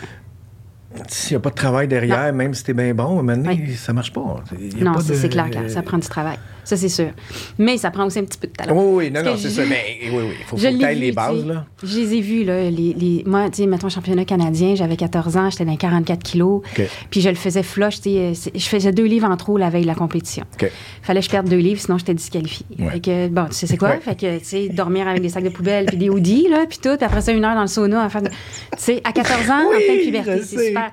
S'il 1.08 1.34
n'y 1.36 1.38
a 1.38 1.40
pas 1.42 1.50
de 1.50 1.56
travail 1.56 1.88
derrière, 1.88 2.34
même 2.34 2.54
si 2.54 2.64
tu 2.64 2.72
es 2.72 2.74
bien 2.74 2.94
bon, 2.94 3.22
maintenant, 3.24 3.52
ça 3.76 3.94
marche 3.94 4.12
pas. 4.14 4.44
Il 4.60 4.78
y 4.78 4.82
a 4.82 4.84
Non, 4.86 4.94
de- 4.94 5.02
c'est 5.02 5.30
clair, 5.30 5.50
clair. 5.50 5.70
Ça 5.70 5.82
prend 5.82 5.98
du 5.98 6.08
travail. 6.08 6.38
Ça, 6.68 6.76
c'est 6.76 6.90
sûr. 6.90 7.12
Mais 7.58 7.78
ça 7.78 7.92
prend 7.92 8.06
aussi 8.06 8.20
un 8.20 8.26
petit 8.26 8.38
peu 8.38 8.48
de 8.48 8.52
talent. 8.52 8.76
Oui, 8.76 9.06
oui, 9.06 9.12
non, 9.12 9.24
Parce 9.24 9.42
non, 9.42 9.50
c'est 9.50 9.56
ça. 9.56 9.62
Mais 9.70 9.84
oui, 10.04 10.10
oui, 10.12 10.24
il 10.38 10.44
faut, 10.44 10.58
faut 10.58 10.64
que 10.68 10.94
les 10.94 11.12
bases, 11.14 11.46
là. 11.46 11.66
Je 11.82 11.98
les 11.98 12.16
ai 12.16 12.20
vus, 12.20 12.44
là. 12.44 12.70
Les, 12.70 12.94
les- 12.94 13.24
moi, 13.26 13.50
tu 13.50 13.62
sais, 13.62 13.68
mettons, 13.68 13.88
championnat 13.88 14.26
canadien, 14.26 14.76
j'avais 14.76 14.98
14 14.98 15.38
ans, 15.38 15.50
j'étais 15.50 15.64
dans 15.64 15.72
les 15.72 15.78
44 15.78 16.22
kilos. 16.22 16.62
Puis 17.10 17.22
je 17.22 17.30
le 17.30 17.36
faisais 17.36 17.64
flush, 17.64 18.02
tu 18.02 18.10
sais. 18.10 18.34
c'est- 18.34 18.52
Je 18.60 18.66
faisais 18.68 18.92
deux 18.92 19.06
livres 19.06 19.30
en 19.30 19.38
trop 19.38 19.58
la 19.58 19.70
veille 19.70 19.84
de 19.84 19.88
la 19.88 19.96
compétition. 19.96 20.44
OK. 20.62 20.70
Fallait 21.02 21.22
que 21.22 21.26
je 21.26 21.32
perde 21.32 21.48
deux 21.48 21.56
livres, 21.58 21.80
sinon 21.80 21.98
j'étais 21.98 22.14
disqualifiée. 22.14 22.66
Ouais. 22.80 22.92
Fait 22.92 23.00
que, 23.00 23.28
bon, 23.30 23.46
tu 23.46 23.54
sais, 23.54 23.66
c'est 23.68 23.78
quoi? 23.78 23.92
Ouais. 23.92 24.00
Fait 24.02 24.16
que, 24.20 24.40
tu 24.40 24.46
sais, 24.46 24.68
dormir 24.68 25.08
avec 25.08 25.22
des 25.22 25.30
sacs 25.30 25.46
de 25.46 25.50
poubelle, 25.50 25.86
puis 25.86 25.96
des 25.96 26.10
hoodies, 26.10 26.48
là, 26.50 26.66
puis 26.68 26.80
tout. 26.84 26.98
Puis 26.98 27.06
après 27.06 27.22
ça, 27.22 27.32
une 27.32 27.46
heure 27.46 27.56
dans 27.56 27.62
le 27.62 27.68
sauna 27.68 28.10
de- 28.10 28.28
Tu 28.28 28.34
sais, 28.78 29.02
à 29.06 29.14
14 29.14 29.50
ans, 29.50 29.64
Oui, 29.70 29.78
en 29.78 29.80
pleine 29.80 30.06
puberté, 30.06 30.42
c'est 30.44 30.68
super. 30.68 30.92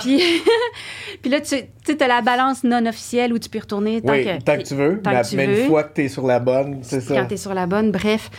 Puis, 0.00 0.20
puis 1.22 1.30
là, 1.30 1.40
tu 1.40 1.56
as 2.00 2.06
la 2.08 2.20
balance 2.20 2.64
non 2.64 2.84
officielle 2.86 3.32
où 3.32 3.38
tu 3.38 3.48
peux 3.48 3.58
retourner 3.58 4.00
tant 4.02 4.12
oui, 4.12 4.24
que, 4.24 4.42
tant 4.42 4.56
que 4.56 4.62
tu 4.62 4.74
veux. 4.74 5.00
tant 5.02 5.10
mais 5.10 5.22
que 5.22 5.28
tu 5.28 5.36
mais 5.36 5.46
veux. 5.46 5.60
une 5.62 5.68
fois 5.68 5.84
que 5.84 5.94
tu 5.94 6.04
es 6.04 6.08
sur 6.08 6.26
la 6.26 6.38
bonne, 6.38 6.78
c'est 6.82 7.00
ça. 7.00 7.14
quand 7.16 7.26
tu 7.26 7.34
es 7.34 7.36
sur 7.36 7.54
la 7.54 7.66
bonne. 7.66 7.90
Bref, 7.90 8.30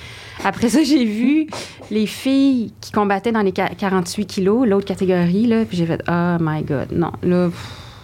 après 0.43 0.69
ça, 0.69 0.83
j'ai 0.83 1.03
vu 1.05 1.47
les 1.89 2.05
filles 2.05 2.73
qui 2.81 2.91
combattaient 2.91 3.31
dans 3.31 3.41
les 3.41 3.51
qua- 3.51 3.69
48 3.77 4.25
kilos, 4.25 4.67
l'autre 4.67 4.85
catégorie, 4.85 5.47
là, 5.47 5.65
puis 5.65 5.77
j'ai 5.77 5.85
fait 5.85 6.01
«Oh 6.07 6.37
my 6.39 6.63
God, 6.63 6.87
non.» 6.91 7.11
Là, 7.23 7.49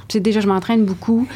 tu 0.08 0.14
sais, 0.14 0.20
déjà, 0.20 0.40
je 0.40 0.48
m'entraîne 0.48 0.86
beaucoup. 0.86 1.28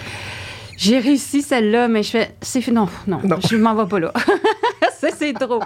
J'ai 0.84 0.98
réussi 0.98 1.44
celle-là, 1.44 1.88
mais 1.88 2.02
je 2.02 2.10
fais 2.10 2.36
«C'est 2.42 2.68
non, 2.70 2.88
non, 3.06 3.20
Non. 3.24 3.38
je 3.48 3.56
m'en 3.56 3.76
vais 3.76 3.88
pas 3.88 4.00
là.» 4.00 4.12
Ça, 5.00 5.10
c'est 5.16 5.34
trop. 5.34 5.60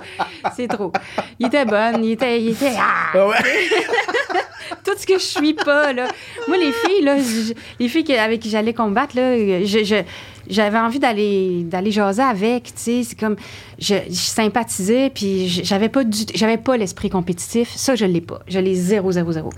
C'est 0.58 0.68
trop. 0.68 0.92
Il 1.40 1.48
était 1.48 1.64
bonne, 1.64 2.04
il 2.04 2.12
était... 2.12 2.42
Il 2.42 2.50
était 2.50 2.74
ah! 2.78 3.12
Ah 3.14 3.28
ouais. 3.28 3.36
tout 4.84 4.92
ce 4.98 5.06
que 5.06 5.14
je 5.18 5.24
suis 5.24 5.54
pas, 5.54 5.94
là. 5.94 6.08
Moi, 6.50 6.58
les 6.58 6.72
filles, 6.74 7.02
là, 7.04 7.18
je- 7.18 7.54
les 7.80 7.88
filles 7.88 8.14
avec 8.18 8.42
qui 8.42 8.50
j'allais 8.50 8.74
combattre, 8.74 9.16
là, 9.16 9.38
je- 9.64 10.04
j'avais 10.50 10.78
envie 10.78 11.00
d'aller 11.00 11.64
d'aller 11.64 11.92
jaser 11.92 12.22
avec, 12.22 12.66
tu 12.66 12.72
sais. 12.76 13.04
C'est 13.04 13.18
comme, 13.18 13.36
je, 13.80 13.96
je 14.10 14.14
sympathisais, 14.14 15.10
puis 15.14 15.48
j'avais 15.48 15.90
pas 15.90 16.04
du, 16.04 16.20
j'avais 16.34 16.58
pas 16.58 16.76
l'esprit 16.78 17.10
compétitif. 17.10 17.72
Ça, 17.76 17.96
je 17.96 18.04
l'ai 18.06 18.22
pas. 18.22 18.40
Je 18.48 18.60
l'ai 18.60 18.76
zéro, 18.76 19.12
zéro, 19.14 19.32
zéro. 19.32 19.50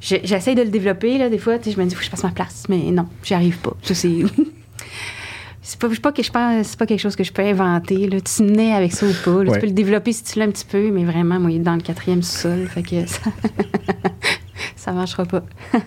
Je- 0.00 0.16
J'essaie 0.24 0.54
de 0.54 0.62
le 0.62 0.68
développer, 0.70 1.18
là, 1.18 1.28
des 1.28 1.38
fois, 1.38 1.58
tu 1.58 1.64
sais, 1.64 1.76
je 1.76 1.80
me 1.80 1.84
dis, 1.86 1.94
faut 1.94 2.00
que 2.00 2.06
je 2.06 2.10
passe 2.10 2.24
ma 2.24 2.30
place, 2.30 2.64
mais 2.70 2.78
non, 2.90 3.06
j'y 3.22 3.34
arrive 3.34 3.58
pas. 3.58 3.72
Ça, 3.82 3.94
c'est... 3.94 4.10
C'est 5.64 5.78
pas, 5.78 5.88
pas 6.02 6.12
que 6.12 6.22
je 6.24 6.30
pense, 6.30 6.66
c'est 6.66 6.78
pas 6.78 6.86
quelque 6.86 7.00
chose 7.00 7.14
que 7.14 7.22
je 7.22 7.32
peux 7.32 7.42
inventer. 7.42 8.08
Là. 8.08 8.18
Tu 8.20 8.42
nais 8.42 8.72
avec 8.74 8.92
ça 8.92 9.06
ou 9.06 9.12
pas. 9.24 9.44
là. 9.44 9.50
Ouais. 9.50 9.52
Tu 9.54 9.60
peux 9.60 9.66
le 9.66 9.72
développer 9.72 10.12
si 10.12 10.24
tu 10.24 10.38
l'as 10.38 10.46
un 10.46 10.50
petit 10.50 10.64
peu, 10.64 10.90
mais 10.90 11.04
vraiment, 11.04 11.38
moi, 11.38 11.50
il 11.52 11.56
est 11.56 11.60
dans 11.60 11.76
le 11.76 11.80
quatrième 11.80 12.22
sol. 12.22 12.66
Fait 12.66 12.82
que 12.82 13.06
ça, 13.06 13.20
ça 14.76 14.92
marchera 14.92 15.24
pas. 15.24 15.44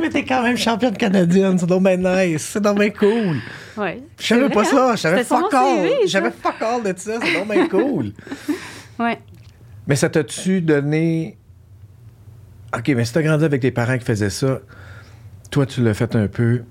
Mais 0.00 0.08
t'es 0.08 0.24
quand 0.24 0.42
même 0.42 0.56
championne 0.56 0.96
canadienne, 0.96 1.58
c'est 1.58 1.66
donc 1.66 1.82
bien 1.82 1.96
nice, 1.96 2.42
c'est 2.52 2.60
donc 2.62 2.78
bien 2.78 2.90
cool. 2.90 3.36
Ouais. 3.76 4.02
Je 4.18 4.26
savais 4.26 4.48
pas 4.48 4.64
ça, 4.64 4.90
hein? 4.90 4.96
je 4.96 5.00
savais 5.00 5.24
sur 5.24 5.38
fuck 5.38 5.52
all. 5.52 5.88
J'avais 6.06 6.30
fuck 6.30 6.62
all 6.62 6.82
de 6.82 6.98
ça, 6.98 7.18
c'est 7.22 7.34
donc 7.34 7.50
bien 7.50 7.68
cool. 7.68 8.12
Ouais. 8.98 9.18
Mais 9.86 9.94
ça 9.94 10.08
t'a-tu 10.08 10.62
donné. 10.62 11.36
OK, 12.74 12.88
mais 12.88 13.04
si 13.04 13.12
t'as 13.12 13.20
grandi 13.20 13.44
avec 13.44 13.60
tes 13.60 13.70
parents 13.70 13.98
qui 13.98 14.06
faisaient 14.06 14.30
ça, 14.30 14.60
toi, 15.50 15.66
tu 15.66 15.82
l'as 15.82 15.92
fait 15.92 16.16
un 16.16 16.28
peu. 16.28 16.62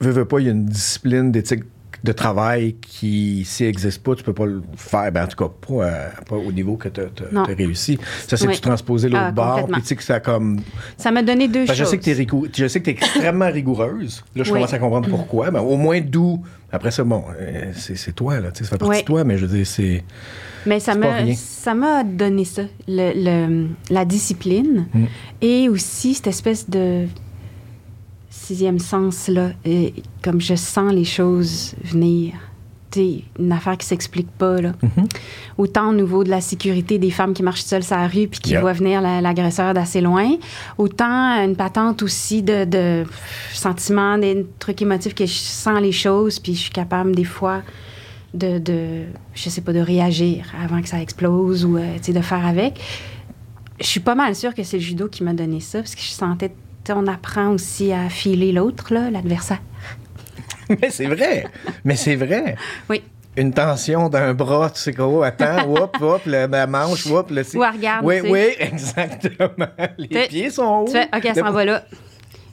Veux, 0.00 0.10
veux 0.10 0.24
pas, 0.24 0.38
il 0.40 0.46
y 0.46 0.48
a 0.48 0.52
une 0.52 0.66
discipline 0.66 1.30
d'éthique 1.32 1.64
de 2.02 2.12
travail 2.12 2.74
qui, 2.82 3.44
s'il 3.46 3.64
n'existe 3.66 4.02
pas, 4.02 4.14
tu 4.14 4.22
peux 4.22 4.34
pas 4.34 4.44
le 4.44 4.60
faire. 4.76 5.10
Ben, 5.10 5.24
en 5.24 5.26
tout 5.26 5.36
cas, 5.42 5.48
pas, 5.48 5.84
euh, 5.84 6.08
pas 6.28 6.36
au 6.36 6.52
niveau 6.52 6.76
que 6.76 6.88
tu 6.90 7.00
as 7.00 7.42
réussi. 7.44 7.98
Ça, 8.26 8.36
c'est 8.36 8.44
Oui. 8.46 8.50
que 8.52 8.56
tu 8.56 8.60
transposais 8.60 9.08
l'autre 9.08 9.24
Ah, 9.28 9.32
bord. 9.32 9.66
Puis 9.68 9.80
tu 9.80 9.86
sais 9.88 9.96
que 9.96 10.02
ça 10.02 10.20
comme. 10.20 10.60
Ça 10.98 11.10
m'a 11.10 11.22
donné 11.22 11.48
deux 11.48 11.64
que 11.64 11.72
je 11.72 11.78
choses. 11.78 11.88
sais 11.90 11.98
que 11.98 12.10
rigou- 12.10 12.46
je 12.54 12.68
sais 12.68 12.80
que 12.80 12.84
t'es 12.84 12.90
extrêmement 12.90 13.50
rigoureuse. 13.50 14.22
Là, 14.36 14.44
je 14.44 14.50
Oui. 14.52 14.58
commence 14.58 14.74
à 14.74 14.78
comprendre 14.78 15.08
pourquoi. 15.08 15.50
Mais 15.50 15.60
au 15.60 15.76
moins 15.76 16.00
d'où. 16.02 16.42
Après 16.70 16.90
ça, 16.90 17.04
bon, 17.04 17.24
euh, 17.40 17.72
c'est 17.74 18.14
toi, 18.14 18.38
là. 18.40 18.50
tu 18.50 18.58
sais, 18.58 18.64
Ça 18.64 18.70
fait 18.72 18.78
partie 18.78 18.90
Oui. 18.96 19.00
de 19.00 19.06
toi, 19.06 19.24
mais 19.24 19.38
je 19.38 19.46
veux 19.46 19.56
dire, 19.56 19.66
c'est. 19.66 20.04
Mais 20.66 20.80
ça 20.80 20.94
m'a, 20.94 21.12
rien. 21.14 21.34
ça 21.36 21.72
m'a 21.74 22.04
donné 22.04 22.44
ça, 22.44 22.62
le, 22.88 23.12
le- 23.14 23.68
la 23.90 24.04
discipline 24.04 24.86
Mm. 24.92 25.04
et 25.40 25.68
aussi 25.70 26.14
cette 26.14 26.26
espèce 26.26 26.68
de 26.68 27.06
sixième 28.44 28.78
sens-là, 28.78 29.50
comme 30.22 30.40
je 30.40 30.54
sens 30.54 30.92
les 30.92 31.04
choses 31.04 31.74
venir. 31.82 32.34
Sais, 32.92 33.22
une 33.40 33.50
affaire 33.50 33.76
qui 33.76 33.86
s'explique 33.88 34.30
pas, 34.38 34.60
là. 34.60 34.72
Mhm. 34.80 35.08
Autant 35.58 35.88
au 35.90 35.92
niveau 35.94 36.22
de 36.22 36.30
la 36.30 36.40
sécurité 36.40 36.96
des 36.98 37.10
femmes 37.10 37.34
qui 37.34 37.42
marchent 37.42 37.64
seules 37.64 37.82
sur 37.82 37.96
la 37.96 38.06
rue 38.06 38.28
puis 38.28 38.38
qui 38.38 38.50
Yeah. 38.50 38.60
voient 38.60 38.72
venir 38.72 39.00
la- 39.00 39.20
l'agresseur 39.20 39.74
d'assez 39.74 40.00
loin, 40.00 40.30
autant 40.78 41.42
une 41.44 41.56
patente 41.56 42.04
aussi 42.04 42.44
de, 42.44 42.64
de 42.64 43.02
sentiments, 43.52 44.16
des 44.16 44.46
trucs 44.60 44.80
émotifs 44.80 45.12
que 45.12 45.26
je 45.26 45.32
sens 45.32 45.80
les 45.80 45.90
choses 45.90 46.38
puis 46.38 46.54
je 46.54 46.60
suis 46.60 46.70
capable 46.70 47.16
des 47.16 47.24
fois 47.24 47.62
de, 48.32 48.60
de 48.60 49.02
je 49.34 49.48
sais 49.48 49.60
pas, 49.60 49.72
de 49.72 49.80
réagir 49.80 50.44
avant 50.64 50.80
que 50.80 50.88
ça 50.88 51.00
explose 51.02 51.64
ou, 51.64 51.76
euh, 51.76 51.96
de 52.06 52.20
faire 52.20 52.46
avec. 52.46 52.78
Je 53.80 53.86
suis 53.86 53.98
pas 54.00 54.14
mal 54.14 54.36
sûre 54.36 54.54
que 54.54 54.62
c'est 54.62 54.76
le 54.76 54.82
judo 54.84 55.08
qui 55.08 55.24
m'a 55.24 55.32
donné 55.34 55.58
ça 55.58 55.80
parce 55.80 55.96
que 55.96 56.00
je 56.00 56.10
sentais, 56.10 56.52
on 56.90 57.06
apprend 57.06 57.48
aussi 57.50 57.92
à 57.92 58.08
filer 58.08 58.52
l'autre, 58.52 58.92
là, 58.92 59.10
l'adversaire. 59.10 59.60
Mais 60.80 60.90
c'est 60.90 61.06
vrai. 61.06 61.46
Mais 61.84 61.96
c'est 61.96 62.16
vrai. 62.16 62.56
Oui. 62.88 63.02
Une 63.36 63.52
tension 63.52 64.08
d'un 64.08 64.32
bras, 64.32 64.70
tu 64.70 64.80
sais 64.80 64.92
quoi, 64.92 65.06
oh, 65.08 65.22
attends, 65.22 65.68
hop, 65.74 65.96
hop, 66.00 66.22
la 66.26 66.66
manche, 66.66 67.06
hop, 67.06 67.30
le 67.30 67.42
Ou 67.56 67.60
regarde, 67.60 68.04
Oui, 68.04 68.20
oui, 68.22 68.54
exactement. 68.58 69.66
Les 69.98 70.28
pieds 70.28 70.50
sont 70.50 70.62
hauts. 70.62 70.88
OK, 70.88 71.24
elle 71.24 71.34
s'en 71.34 71.50
va 71.50 71.64
là. 71.64 71.84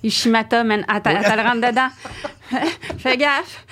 Ishimata, 0.03 0.63
man, 0.63 0.83
te 0.83 1.09
le 1.09 1.43
rentre 1.43 1.69
dedans. 1.69 1.89
Fais 2.97 3.17
gaffe. 3.17 3.65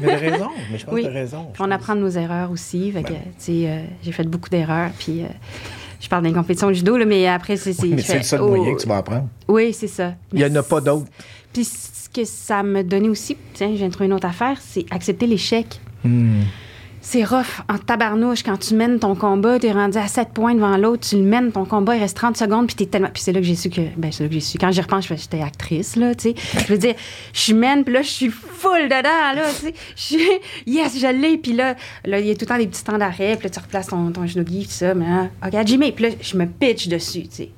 Mais 0.00 0.06
t'as 0.08 0.16
raison, 0.16 0.48
mais 0.70 0.78
je 0.78 0.84
pense 0.84 0.94
Oui. 0.94 1.02
que 1.02 1.08
t'as 1.08 1.12
raison. 1.12 1.52
On 1.58 1.70
apprend 1.72 1.96
de 1.96 2.00
nos 2.00 2.10
erreurs 2.10 2.50
aussi. 2.52 2.92
Fait 2.92 3.02
que, 3.02 3.08
tu 3.08 3.16
sais, 3.38 3.52
euh, 3.66 3.82
j'ai 4.02 4.12
fait 4.12 4.22
beaucoup 4.22 4.48
d'erreurs. 4.48 4.90
Puis 4.96 5.22
euh, 5.22 5.26
je 6.02 6.08
parle 6.08 6.24
d'une 6.24 6.34
compétition 6.34 6.66
de 6.68 6.72
judo, 6.72 6.96
là, 6.96 7.04
mais 7.04 7.28
après, 7.28 7.56
c'est. 7.56 7.80
Mais 7.84 8.02
c'est 8.02 8.18
le 8.18 8.22
seul 8.24 8.40
oh, 8.42 8.48
moyen 8.48 8.74
que 8.74 8.82
tu 8.82 8.88
vas 8.88 8.96
apprendre. 8.96 9.28
Oui, 9.46 9.72
c'est 9.72 9.86
ça. 9.86 10.14
Il 10.32 10.40
n'y 10.40 10.44
en 10.44 10.54
a 10.56 10.62
pas 10.62 10.80
d'autre. 10.80 11.06
Puis 11.52 11.64
ce 11.64 12.08
que 12.12 12.24
ça 12.24 12.64
me 12.64 12.82
donnait 12.82 13.08
aussi, 13.08 13.36
tiens, 13.54 13.70
je 13.70 13.76
viens 13.76 13.86
de 13.86 13.92
trouver 13.92 14.06
une 14.06 14.12
autre 14.12 14.26
affaire, 14.26 14.58
c'est 14.60 14.84
accepter 14.90 15.28
l'échec. 15.28 15.80
Hmm. 16.04 16.40
C'est 17.04 17.24
rough 17.24 17.62
en 17.68 17.78
tabarnouche 17.78 18.44
quand 18.44 18.56
tu 18.56 18.74
mènes 18.74 19.00
ton 19.00 19.16
combat, 19.16 19.58
tu 19.58 19.66
es 19.66 19.72
rendu 19.72 19.98
à 19.98 20.06
7 20.06 20.28
points 20.28 20.54
devant 20.54 20.76
l'autre, 20.76 21.08
tu 21.08 21.16
le 21.16 21.22
mènes, 21.22 21.50
ton 21.50 21.64
combat, 21.64 21.96
il 21.96 22.00
reste 22.00 22.16
30 22.16 22.36
secondes, 22.36 22.68
puis 22.68 22.76
t'es 22.76 22.86
tellement. 22.86 23.10
Puis 23.12 23.24
c'est 23.24 23.32
là 23.32 23.40
que 23.40 23.46
j'ai 23.46 23.56
su 23.56 23.70
que. 23.70 23.80
Ben, 23.96 24.12
c'est 24.12 24.22
là 24.22 24.28
que 24.28 24.34
j'ai 24.34 24.40
su. 24.40 24.56
Quand 24.56 24.70
j'y 24.70 24.80
repense, 24.80 25.02
je 25.02 25.08
fais, 25.08 25.16
j'étais 25.16 25.42
actrice, 25.42 25.96
là, 25.96 26.14
tu 26.14 26.30
sais. 26.30 26.34
Je 26.60 26.72
veux 26.72 26.78
dire, 26.78 26.94
je 27.32 27.54
mène, 27.54 27.82
puis 27.82 27.92
là, 27.92 28.02
je 28.02 28.08
suis 28.08 28.30
full 28.30 28.84
dedans, 28.84 29.34
là, 29.34 29.42
tu 29.48 29.66
sais. 29.66 29.74
Je 29.96 30.00
suis. 30.00 30.22
Yes, 30.64 30.96
je 30.96 31.08
l'ai, 31.08 31.38
puis 31.38 31.54
là, 31.54 31.74
là, 32.04 32.20
il 32.20 32.26
y 32.26 32.30
a 32.30 32.34
tout 32.34 32.42
le 32.42 32.46
temps 32.46 32.58
des 32.58 32.68
petits 32.68 32.84
temps 32.84 32.98
d'arrêt, 32.98 33.34
puis 33.34 33.48
là, 33.48 33.50
tu 33.50 33.58
replaces 33.58 33.88
ton, 33.88 34.12
ton 34.12 34.24
tout 34.24 34.64
ça, 34.68 34.94
mais 34.94 35.06
hein, 35.06 35.30
regarde, 35.42 35.66
Jimmy, 35.66 35.90
puis 35.90 36.04
là, 36.04 36.10
je 36.20 36.36
me 36.36 36.46
pitch 36.46 36.86
dessus, 36.86 37.22
tu 37.22 37.34
sais. 37.34 37.50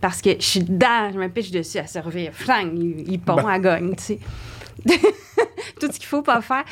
Parce 0.00 0.22
que 0.22 0.30
je 0.30 0.44
suis 0.44 0.60
dedans, 0.60 1.10
je 1.12 1.18
me 1.18 1.28
pitch 1.28 1.50
dessus 1.50 1.78
à 1.78 1.86
servir. 1.88 2.30
Flang, 2.32 2.70
il, 2.76 3.12
il 3.12 3.18
pond, 3.18 3.48
elle 3.48 3.60
gagne, 3.60 3.94
tu 3.96 4.02
sais. 4.04 4.18
tout 5.80 5.86
ce 5.92 5.98
qu'il 5.98 6.06
faut 6.06 6.22
pas 6.22 6.40
faire. 6.42 6.64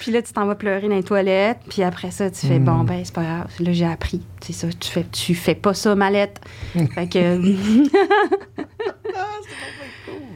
Puis 0.00 0.10
là, 0.12 0.22
tu 0.22 0.32
t'en 0.32 0.46
vas 0.46 0.54
pleurer 0.54 0.88
dans 0.88 0.96
les 0.96 1.02
toilettes. 1.02 1.58
Puis 1.68 1.82
après 1.82 2.10
ça, 2.10 2.30
tu 2.30 2.46
fais, 2.46 2.58
bon, 2.58 2.84
ben, 2.84 3.00
c'est 3.04 3.14
pas 3.14 3.22
grave. 3.22 3.46
Là, 3.60 3.72
j'ai 3.72 3.86
appris. 3.86 4.22
C'est 4.40 4.52
ça, 4.52 4.68
tu 4.68 4.90
fais, 4.90 5.04
tu 5.10 5.34
fais 5.34 5.54
pas 5.54 5.74
ça, 5.74 5.94
mallette. 5.94 6.40
fait 6.94 7.08
que... 7.08 7.38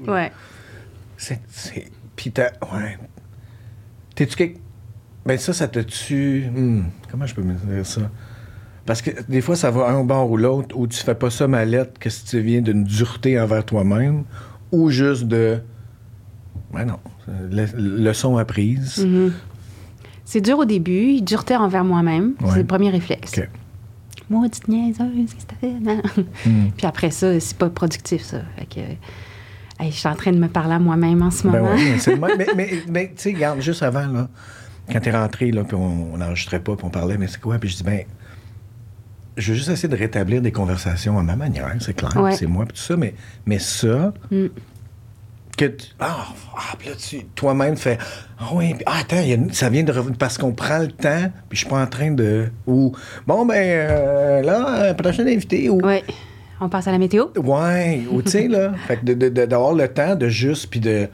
ouais. 0.10 0.32
C'est. 1.16 1.40
c'est- 1.50 1.90
Puis 2.16 2.30
t'as. 2.32 2.50
Ouais. 2.72 2.98
T'es-tu 4.14 4.36
quelque. 4.36 4.58
Ben 5.26 5.36
ça, 5.38 5.52
ça 5.52 5.68
te 5.68 5.80
tue. 5.80 6.46
Hmm, 6.54 6.84
Comment 7.10 7.26
je 7.26 7.34
peux 7.34 7.42
me 7.42 7.54
dire 7.54 7.84
ça? 7.86 8.02
Parce 8.86 9.02
que 9.02 9.10
des 9.28 9.42
fois, 9.42 9.56
ça 9.56 9.70
va 9.70 9.88
un 9.88 10.02
bord 10.04 10.30
ou 10.30 10.36
l'autre, 10.38 10.74
où 10.76 10.86
tu 10.86 10.96
fais 10.98 11.14
pas 11.14 11.28
ça 11.30 11.46
mallette, 11.46 11.98
que 11.98 12.08
si 12.08 12.24
tu 12.24 12.40
viens 12.40 12.62
d'une 12.62 12.84
dureté 12.84 13.38
envers 13.38 13.64
toi-même, 13.64 14.24
ou 14.72 14.90
juste 14.90 15.24
de. 15.24 15.60
Ben 16.72 16.84
non. 16.84 16.98
le- 17.50 17.66
leçon 18.02 18.36
apprise. 18.36 19.04
Mhm. 19.04 19.32
C'est 20.24 20.40
dur 20.42 20.58
au 20.58 20.64
début, 20.66 21.20
dureté 21.22 21.56
envers 21.56 21.84
moi-même. 21.84 22.34
Ouais. 22.40 22.50
C'est 22.52 22.58
le 22.58 22.66
premier 22.66 22.90
réflexe. 22.90 23.32
OK. 23.38 23.48
Maudite 24.30 24.68
niaiseuse, 24.68 25.32
qu'est-ce 25.32 25.46
que 25.46 25.50
t'as 25.50 25.56
fait? 25.56 25.80
Non. 25.80 26.02
Hmm. 26.44 26.70
Puis 26.76 26.86
après 26.86 27.10
ça, 27.10 27.40
c'est 27.40 27.56
pas 27.56 27.70
productif, 27.70 28.22
ça. 28.22 28.42
Fait 28.58 28.66
que... 28.66 28.80
hey, 29.82 29.90
je 29.90 29.96
suis 29.96 30.08
en 30.08 30.14
train 30.14 30.32
de 30.32 30.38
me 30.38 30.48
parler 30.48 30.74
à 30.74 30.78
moi-même 30.78 31.22
en 31.22 31.30
ce 31.30 31.44
Ben 31.48 31.52
moment. 31.62 31.70
ouais, 31.74 31.96
mais. 32.06 32.16
Mais, 32.36 32.46
mais, 32.54 32.70
mais, 32.90 33.06
tu 33.08 33.22
sais, 33.22 33.32
regarde, 33.34 33.60
juste 33.62 33.82
avant, 33.82 34.06
là, 34.06 34.28
quand 34.92 35.00
t'es 35.00 35.12
rentré, 35.12 35.50
là, 35.50 35.64
puis 35.64 35.76
on 35.76 36.12
on 36.12 36.18
n'enregistrait 36.18 36.60
pas, 36.60 36.76
puis 36.76 36.84
on 36.84 36.90
parlait, 36.90 37.16
mais 37.16 37.26
c'est 37.26 37.40
quoi? 37.40 37.58
Puis 37.58 37.70
je 37.70 37.76
dis, 37.78 37.82
ben, 37.84 38.02
je 39.38 39.52
veux 39.52 39.56
juste 39.56 39.70
essayer 39.70 39.88
de 39.88 39.96
rétablir 39.96 40.42
des 40.42 40.52
conversations 40.52 41.18
à 41.18 41.22
ma 41.22 41.36
manière, 41.36 41.74
c'est 41.80 41.94
clair, 41.94 42.14
Ouais. 42.16 42.32
c'est 42.32 42.46
moi, 42.46 42.64
puis 42.66 42.74
tout 42.76 42.82
ça, 42.82 42.96
mais, 42.98 43.14
mais 43.46 43.58
ça, 43.58 44.12
Mm. 44.30 44.46
Que 45.58 45.66
tu, 45.66 45.86
ah, 46.00 46.28
ah, 46.56 46.74
puis 46.78 46.88
là, 46.88 46.94
tu, 46.96 47.24
toi-même, 47.34 47.76
fais, 47.76 47.98
ah 48.38 48.44
oui, 48.52 48.72
puis, 48.74 48.82
ah, 48.86 49.00
attends, 49.00 49.20
y 49.20 49.34
a 49.34 49.36
ça 49.52 49.68
vient 49.68 49.82
de 49.82 49.92
revenir, 49.92 50.16
parce 50.18 50.38
qu'on 50.38 50.52
prend 50.52 50.78
le 50.78 50.88
temps, 50.88 51.30
puis 51.48 51.58
je 51.58 51.64
suis 51.64 51.68
pas 51.68 51.82
en 51.82 51.86
train 51.86 52.10
de, 52.12 52.48
ou, 52.66 52.92
bon, 53.26 53.44
ben, 53.44 53.54
euh, 53.56 54.42
là, 54.42 54.82
euh, 54.84 54.94
prochain 54.94 55.26
invité, 55.26 55.68
ou, 55.68 55.80
Ouais. 55.84 56.02
On 56.60 56.68
passe 56.68 56.88
à 56.88 56.92
la 56.92 56.98
météo? 56.98 57.26
Ouais, 57.36 58.02
ou 58.10 58.20
tu 58.20 58.30
sais, 58.30 58.48
là, 58.48 58.72
fait 58.88 58.96
que 58.96 59.12
de- 59.12 59.28
d'avoir 59.46 59.74
le 59.74 59.86
temps 59.86 60.16
de 60.16 60.28
juste, 60.28 60.68
puis 60.68 60.80
de. 60.80 61.08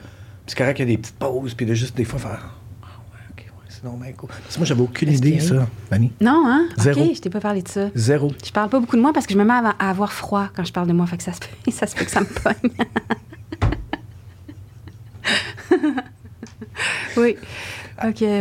C'est 0.46 0.57
correct 0.57 0.76
qu'il 0.76 0.88
y 0.88 0.92
a 0.92 0.96
des 0.96 1.02
petites 1.02 1.18
pauses, 1.18 1.52
puis 1.52 1.66
de 1.66 1.74
juste 1.74 1.94
des 1.96 2.04
fois 2.04 2.18
faire. 2.18 2.54
Ah 2.83 2.87
ouais, 3.12 3.18
ok, 3.30 3.44
ouais, 3.46 3.64
c'est 3.68 3.85
normal, 3.85 4.14
cool. 4.16 4.30
Parce 4.30 4.54
que 4.54 4.61
moi, 4.61 4.64
j'avais 4.66 4.80
aucune 4.80 5.12
idée, 5.12 5.38
ça, 5.40 5.66
Fanny. 5.90 6.12
Non, 6.22 6.44
hein? 6.46 6.66
Zéro. 6.78 7.02
OK, 7.02 7.11
je 7.16 7.20
t'ai 7.20 7.28
pas 7.28 7.40
parlé 7.40 7.61
de 7.61 7.68
ça. 7.68 7.88
Zéro. 7.94 8.33
Je 8.42 8.50
parle 8.52 8.70
pas 8.70 8.80
beaucoup 8.80 8.96
de 8.96 9.02
moi 9.02 9.12
parce 9.12 9.26
que 9.26 9.35
je 9.35 9.38
me 9.38 9.44
mets 9.44 9.52
à, 9.52 9.74
à 9.78 9.90
avoir 9.90 10.12
froid 10.14 10.48
quand 10.57 10.64
je 10.64 10.72
parle 10.72 10.88
de 10.88 10.94
moi. 10.94 11.07
Fait 11.07 11.18
que 11.18 11.22
ça 11.22 11.35
se 11.35 11.40
peut, 11.40 11.70
ça 11.70 11.87
se 11.87 11.94
peut 11.94 12.07
que 12.07 12.11
ça 12.11 12.20
me 12.20 12.26
pogne. 12.26 12.70
oui. 17.17 17.37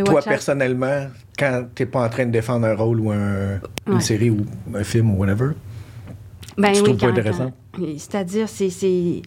Toi, 0.06 0.22
personnellement, 0.22 1.08
quand 1.38 1.65
t'es 1.76 1.86
pas 1.86 2.06
en 2.06 2.10
train 2.10 2.26
de 2.26 2.32
défendre 2.32 2.65
un 2.67 2.76
rôle 2.76 3.00
ou 3.00 3.12
un- 3.12 3.60
une 3.88 3.93
Ouais. 3.96 4.00
série 4.02 4.30
ou 4.30 4.46
un 4.74 4.84
film 4.84 5.12
ou 5.12 5.17
whatever, 5.17 5.52
Ben 6.58 6.72
tu 6.74 6.80
oui, 6.82 6.84
trouves 6.89 6.98
pas 6.98 7.08
intéressant? 7.08 7.52
C'est-à-dire, 7.98 8.48
c'est... 8.50 9.22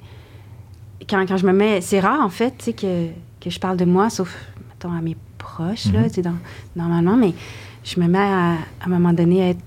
Quand, 1.09 1.25
quand 1.27 1.37
je 1.37 1.47
me 1.47 1.53
mets... 1.53 1.81
C'est 1.81 2.01
rare, 2.01 2.21
en 2.21 2.29
fait, 2.31 2.55
tu 2.59 2.73
que, 2.73 3.07
que 3.41 3.51
je 3.51 3.59
parle 3.61 3.77
de 3.77 3.85
moi, 3.85 4.11
sauf, 4.11 4.35
mettons, 4.69 4.93
à 4.97 5.01
mes 5.01 5.17
proches, 5.39 5.87
Mhm. 5.87 5.93
là, 5.95 6.09
tu 6.09 6.15
sais, 6.17 6.23
dans- 6.23 6.35
normalement, 6.75 7.17
mais 7.17 7.33
je 7.85 8.01
me 8.01 8.07
mets 8.09 8.19
à, 8.19 8.53
à 8.53 8.57
un 8.87 8.89
moment 8.89 9.13
donné 9.13 9.43
à 9.43 9.49
être 9.51 9.63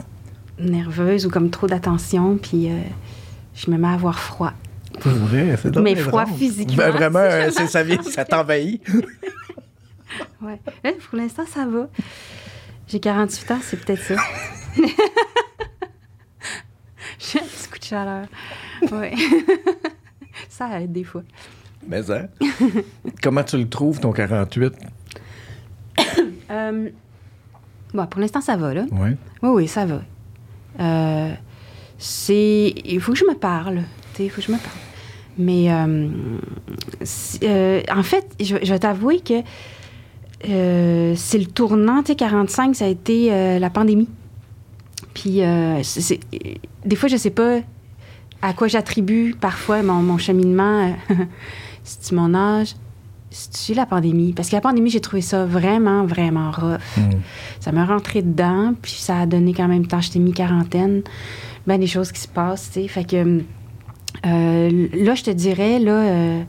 nerveuse 0.59 1.25
ou 1.25 1.29
comme 1.29 1.49
trop 1.49 1.67
d'attention, 1.67 2.37
puis 2.37 2.69
euh, 2.69 2.75
je 3.55 3.71
me 3.71 3.77
mets 3.77 3.87
à 3.87 3.91
avoir 3.93 4.19
froid. 4.19 4.51
C'est 5.01 5.09
vrai, 5.09 5.57
c'est 5.61 5.75
Mais 5.77 5.95
froid 5.95 6.25
drôle. 6.25 6.37
physiquement, 6.37 6.77
Ben, 6.77 6.91
vraiment, 6.91 7.19
euh, 7.19 7.49
ça, 7.51 7.83
vient, 7.83 8.01
ça 8.03 8.25
t'envahit. 8.25 8.81
Ouais. 10.41 10.59
Là, 10.83 10.91
pour 11.09 11.17
l'instant, 11.17 11.43
ça 11.45 11.65
va. 11.65 11.87
J'ai 12.87 12.99
48 12.99 13.51
ans, 13.51 13.59
c'est 13.61 13.77
peut-être 13.79 14.01
ça. 14.01 14.15
J'ai 17.19 17.39
un 17.39 17.43
petit 17.43 17.67
coup 17.69 17.77
de 17.79 17.83
chaleur. 17.83 18.25
Ouais. 18.91 19.13
ça 20.49 20.79
aide 20.81 20.91
des 20.91 21.03
fois. 21.03 21.23
Mais 21.87 22.01
ça. 22.03 22.23
Comment 23.21 23.43
tu 23.43 23.57
le 23.57 23.67
trouves, 23.69 23.99
ton 23.99 24.11
48? 24.11 24.73
Euh, 26.51 26.89
bon, 27.93 28.07
pour 28.07 28.19
l'instant, 28.19 28.41
ça 28.41 28.57
va, 28.57 28.73
là. 28.73 28.85
Oui. 28.91 29.09
Oui, 29.43 29.49
oui, 29.49 29.67
ça 29.67 29.85
va. 29.85 30.01
Euh, 30.79 31.31
c'est... 31.99 32.73
Il 32.85 32.99
faut 32.99 33.11
que 33.13 33.19
je 33.19 33.25
me 33.25 33.35
parle. 33.35 33.83
Il 34.17 34.31
faut 34.31 34.37
que 34.41 34.47
je 34.47 34.51
me 34.51 34.57
parle. 34.57 34.73
Mais, 35.39 35.71
euh, 35.71 36.07
euh, 37.43 37.81
en 37.95 38.03
fait, 38.03 38.25
je, 38.39 38.57
je 38.61 38.73
vais 38.73 38.79
t'avouer 38.79 39.21
que 39.21 39.35
euh, 40.49 41.13
c'est 41.15 41.37
le 41.39 41.45
tournant. 41.45 42.01
Tu 42.03 42.11
sais, 42.11 42.15
45, 42.15 42.75
ça 42.75 42.85
a 42.85 42.87
été 42.89 43.57
la 43.59 43.69
pandémie. 43.69 44.09
Puis, 45.13 45.41
euh, 45.43 45.81
c'est- 45.83 46.19
des 46.85 46.95
fois, 46.95 47.09
je 47.09 47.17
sais 47.17 47.29
pas 47.29 47.59
à 48.41 48.53
quoi 48.53 48.67
j'attribue 48.67 49.35
parfois 49.39 49.81
mon, 49.81 50.01
mon 50.01 50.17
cheminement. 50.17 50.93
C'est-tu 51.83 52.15
mon 52.15 52.33
âge? 52.33 52.75
C'est-tu 53.31 53.73
la 53.75 53.85
pandémie? 53.85 54.33
Parce 54.33 54.49
que 54.49 54.55
la 54.55 54.61
pandémie, 54.61 54.89
j'ai 54.89 55.01
trouvé 55.01 55.21
ça 55.21 55.45
vraiment, 55.45 56.05
vraiment 56.05 56.51
rough. 56.51 56.79
Ça 57.59 57.71
m'a 57.71 57.85
rentré 57.85 58.21
dedans, 58.21 58.73
puis 58.81 58.91
ça 58.93 59.19
a 59.19 59.25
donné 59.25 59.53
quand 59.53 59.67
même 59.67 59.85
temps, 59.87 60.01
j'étais 60.01 60.19
mi-quarantaine, 60.19 61.03
ben 61.67 61.79
des 61.79 61.85
choses 61.87 62.11
qui 62.11 62.21
se 62.21 62.27
passent, 62.27 62.71
tu 62.73 62.81
sais. 62.81 62.87
Fait 62.87 63.03
que 63.03 63.15
euh, 63.17 63.39
là, 64.23 65.15
je 65.15 65.23
te 65.23 65.31
dirais, 65.31 65.79
là, 65.79 65.91
euh, 65.91 66.43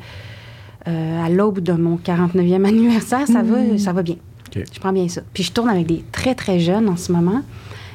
euh, 0.88 1.24
à 1.24 1.28
l'aube 1.28 1.60
de 1.60 1.72
mon 1.72 1.96
49e 1.96 2.64
anniversaire, 2.68 3.26
ça 3.26 3.42
va, 3.42 3.78
ça 3.78 3.92
va 3.92 4.02
bien. 4.02 4.16
Je 4.54 4.80
prends 4.80 4.92
bien 4.92 5.08
ça. 5.08 5.22
Puis 5.32 5.44
je 5.44 5.52
tourne 5.52 5.68
avec 5.68 5.86
des 5.86 6.04
très, 6.10 6.34
très 6.34 6.58
jeunes 6.58 6.88
en 6.88 6.96
ce 6.96 7.12
moment, 7.12 7.42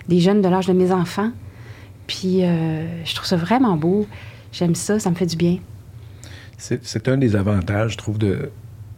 des 0.08 0.20
jeunes 0.20 0.42
de 0.42 0.48
l'âge 0.48 0.68
de 0.68 0.74
mes 0.74 0.92
enfants. 0.92 1.32
Puis 2.08 2.44
euh, 2.44 3.04
je 3.04 3.16
trouve 3.16 3.28
ça 3.28 3.36
vraiment 3.36 3.76
beau. 3.76 4.08
J'aime 4.52 4.76
ça, 4.76 5.00
ça 5.00 5.10
me 5.10 5.16
fait 5.16 5.26
du 5.26 5.36
bien. 5.36 5.58
C'est 6.58 6.86
c'est 6.86 7.10
un 7.10 7.18
des 7.18 7.36
avantages, 7.36 7.94
je 7.94 7.98
trouve, 7.98 8.18
de 8.18 8.52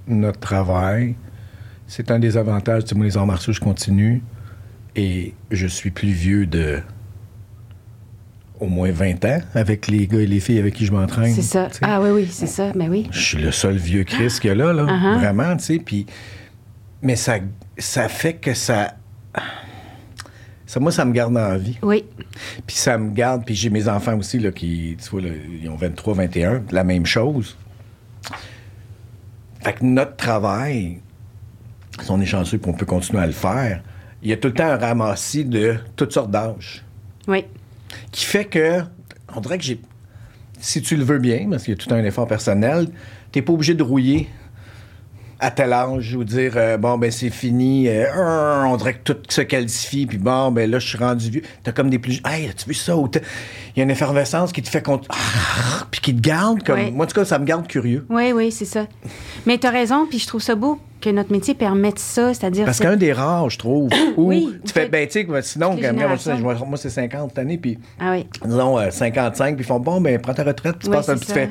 notre 0.08 0.40
travail. 0.40 1.16
C'est 1.88 2.12
un 2.12 2.20
des 2.20 2.38
avantages. 2.38 2.84
Tu 2.84 2.90
sais, 2.90 2.96
moi, 2.96 3.06
les 3.06 3.18
arts 3.18 3.26
martiaux, 3.26 3.54
je 3.54 3.62
continue. 3.62 4.22
Et 4.96 5.34
je 5.52 5.68
suis 5.68 5.90
plus 5.90 6.10
vieux 6.10 6.46
de 6.46 6.80
au 8.60 8.68
moins 8.68 8.92
20 8.92 9.26
ans 9.26 9.40
avec 9.54 9.88
les 9.88 10.08
gars 10.08 10.20
et 10.20 10.26
les 10.26 10.40
filles 10.40 10.60
avec 10.60 10.74
qui 10.74 10.86
je 10.86 10.92
m'entraîne. 10.92 11.34
C'est 11.34 11.42
ça. 11.42 11.70
Ah 11.82 12.02
oui, 12.02 12.10
oui, 12.10 12.28
c'est 12.30 12.48
ça. 12.48 12.72
Ben 12.74 12.90
oui. 12.90 13.08
Je 13.12 13.20
suis 13.20 13.38
le 13.38 13.52
seul 13.52 13.78
vieux 13.78 14.04
Chris 14.04 14.38
qu'il 14.42 14.50
y 14.50 14.52
a 14.52 14.56
là, 14.56 14.74
là. 14.74 14.84
Uh-huh. 14.84 15.20
Vraiment, 15.20 15.56
tu 15.58 15.64
sais. 15.64 15.80
Puis, 15.80 16.06
mais 17.02 17.16
ça, 17.16 17.38
ça 17.78 18.10
fait 18.10 18.36
que 18.36 18.54
ça, 18.54 18.96
ça. 20.66 20.80
Moi, 20.80 20.92
ça 20.92 21.06
me 21.06 21.14
garde 21.14 21.38
en 21.38 21.58
vie. 21.58 21.78
Oui. 21.82 22.06
Puis 22.66 22.76
ça 22.76 22.98
me 22.98 23.12
garde. 23.12 23.46
Puis 23.46 23.56
j'ai 23.56 23.70
mes 23.70 23.88
enfants 23.88 24.18
aussi, 24.18 24.40
là, 24.40 24.52
qui, 24.52 24.98
tu 25.02 25.10
vois, 25.10 25.22
là, 25.22 25.30
ils 25.62 25.70
ont 25.70 25.76
23, 25.76 26.14
21, 26.16 26.64
la 26.72 26.84
même 26.84 27.06
chose. 27.06 27.58
Fait 29.62 29.74
que 29.74 29.84
notre 29.84 30.16
travail, 30.16 31.00
si 32.02 32.12
on 32.12 32.22
est 32.22 32.26
chanceux 32.26 32.58
qu'on 32.58 32.74
peut 32.74 32.86
continuer 32.86 33.22
à 33.22 33.28
le 33.28 33.34
faire, 33.34 33.82
il 34.22 34.30
y 34.30 34.34
a 34.34 34.38
tout 34.38 34.48
le 34.48 34.54
temps 34.54 34.68
un 34.68 34.78
ramassis 34.78 35.46
de 35.46 35.76
toutes 35.96 36.14
sortes 36.14 36.32
d'âges 36.32 36.84
Oui. 37.28 37.46
Qui 38.12 38.26
fait 38.26 38.46
que, 38.46 38.82
on 39.36 39.40
dirait 39.42 39.58
que 39.58 39.64
j'ai. 39.64 39.80
Si 40.60 40.82
tu 40.82 40.96
le 40.96 41.04
veux 41.04 41.20
bien, 41.20 41.48
parce 41.50 41.64
qu'il 41.64 41.74
y 41.76 41.78
a 41.78 41.80
tout 41.80 41.94
un 41.94 42.04
effort 42.04 42.28
personnel, 42.28 42.88
t'es 43.32 43.42
pas 43.42 43.54
obligé 43.54 43.74
de 43.76 43.84
rouiller 43.84 44.28
à 45.40 45.52
tel 45.52 45.72
âge 45.72 46.16
ou 46.16 46.24
dire 46.24 46.54
euh, 46.56 46.78
bon 46.78 46.98
ben 46.98 47.12
c'est 47.12 47.30
fini 47.30 47.88
euh, 47.88 48.06
on 48.66 48.76
dirait 48.76 48.96
que 48.96 49.14
tout 49.14 49.18
se 49.30 49.42
calcifie 49.42 50.08
puis 50.08 50.18
bon 50.18 50.50
ben 50.52 50.68
là 50.68 50.80
je 50.80 50.88
suis 50.88 50.98
rendu 50.98 51.30
vieux 51.30 51.42
t'as 51.62 51.72
comme 51.72 51.92
des 51.92 52.00
plus 52.00 52.20
hey 52.26 52.50
as-tu 52.50 52.70
vu 52.70 52.74
ça? 52.74 52.96
T'as- 53.12 53.20
il 53.20 53.78
y 53.78 53.82
a 53.82 53.84
une 53.84 53.92
effervescence 53.92 54.52
qui 54.52 54.64
te 54.64 54.70
fait 54.70 54.82
compte 54.82 55.06
Ah, 55.10 55.86
puis 55.92 56.02
qui 56.02 56.16
te 56.16 56.22
garde 56.22 56.64
comme 56.64 56.90
moi 56.90 57.06
en 57.06 57.08
tout 57.08 57.14
cas 57.14 57.24
ça 57.24 57.38
me 57.38 57.46
garde 57.46 57.68
curieux 57.68 58.04
Oui, 58.10 58.32
oui, 58.32 58.52
c'est 58.52 58.66
ça. 58.66 58.88
Mais 59.46 59.60
tu 59.60 59.68
as 59.68 59.70
raison, 59.70 60.08
puis 60.10 60.18
je 60.18 60.26
trouve 60.26 60.42
ça 60.42 60.56
beau 60.56 60.80
que 61.02 61.10
notre 61.10 61.32
métier 61.32 61.54
permette 61.54 62.00
ça, 62.00 62.34
c'est-à-dire... 62.34 62.66
parce 62.66 62.80
qu'un 62.80 62.96
des 62.96 63.14
rares 63.14 63.50
je 63.50 63.58
trouve 63.58 63.90
où 64.18 64.28
Oui, 64.30 64.54
tu 64.66 64.74
fais 64.74 64.88
ben 64.88 65.08
tu 65.08 65.14
sais 65.26 65.42
sinon 65.44 65.74
moi, 65.74 65.82
générations. 65.82 66.38
moi, 66.40 66.56
moi, 66.66 66.78
c'est 66.78 66.90
50 66.90 67.30
cette 67.32 67.40
année 67.40 67.58
puis 67.58 67.78
Ah 68.00 68.12
oui. 68.12 68.26
disons 68.44 68.78
euh, 68.80 68.90
55 68.90 69.56
puis 69.56 69.64
ils 69.64 69.68
font 69.68 69.80
bon 69.80 70.02
ben 70.02 70.20
prends 70.20 70.34
ta 70.34 70.44
retraite 70.44 70.78
puis 70.80 70.88
tu 70.88 70.94
passes 70.94 71.10
un 71.10 71.18
petit 71.18 71.32
fait 71.32 71.50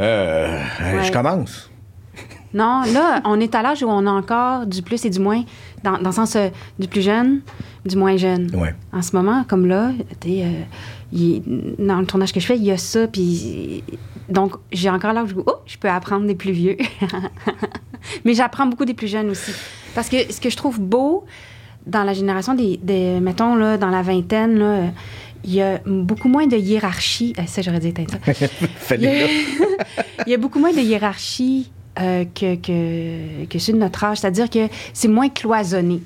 euh, 0.00 0.58
euh, 0.80 0.96
Ouais. 0.98 1.04
je 1.04 1.12
commence 1.12 1.70
Non, 2.54 2.82
là, 2.92 3.20
on 3.24 3.40
est 3.40 3.54
à 3.54 3.62
l'âge 3.62 3.82
où 3.82 3.86
on 3.88 4.06
a 4.06 4.10
encore 4.10 4.66
du 4.66 4.82
plus 4.82 5.04
et 5.06 5.10
du 5.10 5.18
moins, 5.20 5.42
dans, 5.84 5.92
dans 5.98 6.10
le 6.10 6.12
sens 6.14 6.36
euh, 6.36 6.48
du 6.78 6.86
plus 6.88 7.00
jeune, 7.02 7.40
du 7.86 7.96
moins 7.96 8.16
jeune. 8.18 8.54
Ouais. 8.54 8.74
En 8.92 9.00
ce 9.02 9.14
moment, 9.16 9.44
comme 9.48 9.66
là, 9.66 9.90
euh, 10.26 10.62
il 11.12 11.42
dans 11.78 11.98
le 12.00 12.04
tournage 12.06 12.32
que 12.32 12.40
je 12.40 12.46
fais, 12.46 12.56
il 12.56 12.64
y 12.64 12.70
a 12.70 12.76
ça, 12.76 13.06
puis... 13.06 13.82
Donc, 14.28 14.52
j'ai 14.70 14.88
encore 14.88 15.12
l'âge 15.12 15.32
où, 15.34 15.42
oh, 15.46 15.56
je 15.66 15.76
peux 15.78 15.88
apprendre 15.88 16.26
des 16.26 16.34
plus 16.34 16.52
vieux. 16.52 16.76
Mais 18.24 18.34
j'apprends 18.34 18.66
beaucoup 18.66 18.84
des 18.84 18.94
plus 18.94 19.08
jeunes 19.08 19.30
aussi. 19.30 19.52
Parce 19.94 20.08
que 20.08 20.32
ce 20.32 20.40
que 20.40 20.50
je 20.50 20.56
trouve 20.56 20.80
beau 20.80 21.24
dans 21.86 22.04
la 22.04 22.12
génération 22.12 22.54
des, 22.54 22.78
des 22.82 23.20
mettons, 23.20 23.54
là, 23.54 23.76
dans 23.76 23.90
la 23.90 24.02
vingtaine, 24.02 24.58
là, 24.58 24.64
euh, 24.64 24.88
il 25.44 25.54
y 25.54 25.62
a 25.62 25.80
beaucoup 25.84 26.28
moins 26.28 26.46
de 26.46 26.56
hiérarchie. 26.56 27.34
Ah, 27.36 27.46
ça, 27.46 27.62
j'aurais 27.62 27.80
dû 27.80 27.88
éteindre 27.88 28.12
ça. 28.12 28.32
Fallait 28.76 29.28
Il 29.56 29.58
y, 29.58 29.62
a, 29.62 29.74
il 30.26 30.30
y 30.30 30.34
a 30.34 30.38
beaucoup 30.38 30.60
moins 30.60 30.72
de 30.72 30.78
hiérarchie 30.78 31.70
euh, 32.00 32.24
que, 32.24 32.54
que, 32.54 33.44
que 33.46 33.58
ceux 33.58 33.72
de 33.72 33.78
notre 33.78 34.04
âge. 34.04 34.18
C'est-à-dire 34.18 34.48
que 34.48 34.68
c'est 34.92 35.08
moins 35.08 35.28
cloisonné. 35.28 36.00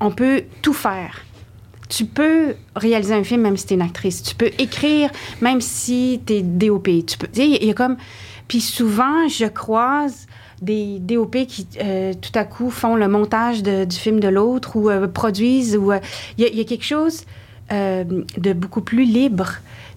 On 0.00 0.10
peut 0.10 0.44
tout 0.62 0.72
faire. 0.72 1.24
Tu 1.88 2.06
peux 2.06 2.54
réaliser 2.74 3.14
un 3.14 3.24
film 3.24 3.42
même 3.42 3.58
si 3.58 3.66
tu 3.66 3.74
es 3.74 3.76
une 3.76 3.82
actrice. 3.82 4.22
Tu 4.22 4.34
peux 4.34 4.50
écrire 4.58 5.10
même 5.42 5.60
si 5.60 6.20
tu 6.26 6.32
es 6.34 6.42
DOP. 6.42 6.88
Tu 7.06 7.18
peux, 7.18 7.26
tu 7.26 7.40
sais, 7.40 7.48
il 7.48 7.64
y 7.64 7.70
a 7.70 7.74
comme... 7.74 7.96
Puis 8.48 8.60
souvent, 8.60 9.28
je 9.28 9.46
croise 9.46 10.26
des 10.62 10.98
DOP 11.00 11.44
qui, 11.46 11.66
euh, 11.82 12.14
tout 12.14 12.30
à 12.36 12.44
coup, 12.44 12.70
font 12.70 12.96
le 12.96 13.08
montage 13.08 13.62
de- 13.62 13.84
du 13.84 13.96
film 13.96 14.18
de 14.20 14.28
l'autre 14.28 14.76
ou 14.76 14.88
euh, 14.88 15.06
produisent. 15.08 15.76
ou 15.76 15.92
euh, 15.92 15.98
Il 16.38 16.44
y, 16.44 16.46
a- 16.46 16.50
il 16.50 16.56
y 16.56 16.60
a 16.60 16.64
quelque 16.64 16.84
chose 16.84 17.24
de 17.70 18.52
beaucoup 18.52 18.82
plus 18.82 19.04
libre 19.04 19.48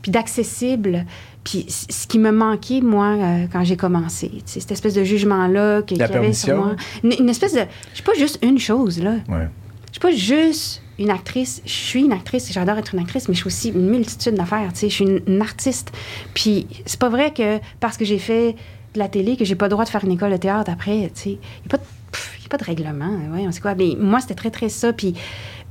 puis 0.01 0.09
d'accessible. 0.11 1.05
Puis 1.43 1.65
ce 1.69 2.07
qui 2.07 2.19
me 2.19 2.31
manquait, 2.31 2.79
moi, 2.81 3.15
quand 3.51 3.63
j'ai 3.63 3.75
commencé, 3.77 4.31
sais, 4.45 4.59
cette 4.61 4.71
espèce 4.71 4.93
de 4.93 5.03
jugement-là 5.03 5.81
que- 5.81 5.87
qu'il 5.87 5.97
y 5.97 6.01
avait 6.03 6.33
sur 6.33 6.55
moi. 6.57 6.75
Une, 7.03 7.13
une 7.19 7.29
espèce 7.29 7.53
de... 7.53 7.59
Je 7.91 7.95
suis 7.95 8.03
pas 8.03 8.13
juste 8.17 8.39
une 8.41 8.57
chose, 8.59 9.01
là. 9.01 9.11
Ouais. 9.29 9.47
Je 9.87 9.91
suis 9.93 9.99
pas 9.99 10.11
juste 10.11 10.81
une 10.97 11.09
actrice. 11.11 11.61
Je 11.65 11.71
suis 11.71 12.03
une 12.05 12.13
actrice, 12.13 12.51
j'adore 12.51 12.77
être 12.77 12.93
une 12.95 13.01
actrice, 13.01 13.27
mais 13.27 13.33
je 13.35 13.39
suis 13.41 13.47
aussi 13.47 13.69
une 13.69 13.89
multitude 13.89 14.35
d'affaires. 14.35 14.71
Tu 14.73 14.79
sais, 14.79 14.89
je 14.89 14.93
suis 14.95 15.05
une, 15.05 15.21
une 15.27 15.41
artiste. 15.41 15.91
Puis 16.33 16.65
c'est 16.85 16.99
pas 16.99 17.09
vrai 17.09 17.33
que 17.33 17.59
parce 17.79 17.97
que 17.97 18.05
j'ai 18.05 18.19
fait 18.19 18.55
de 18.95 18.99
la 18.99 19.07
télé 19.09 19.37
que 19.37 19.45
j'ai 19.45 19.55
pas 19.55 19.65
le 19.65 19.71
droit 19.71 19.85
de 19.85 19.89
faire 19.89 20.03
une 20.03 20.11
école 20.11 20.31
de 20.31 20.37
théâtre 20.37 20.71
après. 20.71 21.11
Tu 21.13 21.21
sais, 21.21 21.29
il 21.29 21.71
y 21.71 21.73
a 21.73 21.75
a 21.75 22.49
pas 22.49 22.57
de 22.57 22.63
règlement. 22.63 23.09
Ouais, 23.33 23.45
on 23.47 23.51
sait 23.51 23.61
quoi. 23.61 23.75
Mais 23.75 23.95
moi, 23.99 24.19
c'était 24.19 24.35
très 24.35 24.51
très 24.51 24.69
ça. 24.69 24.93
Puis 24.93 25.13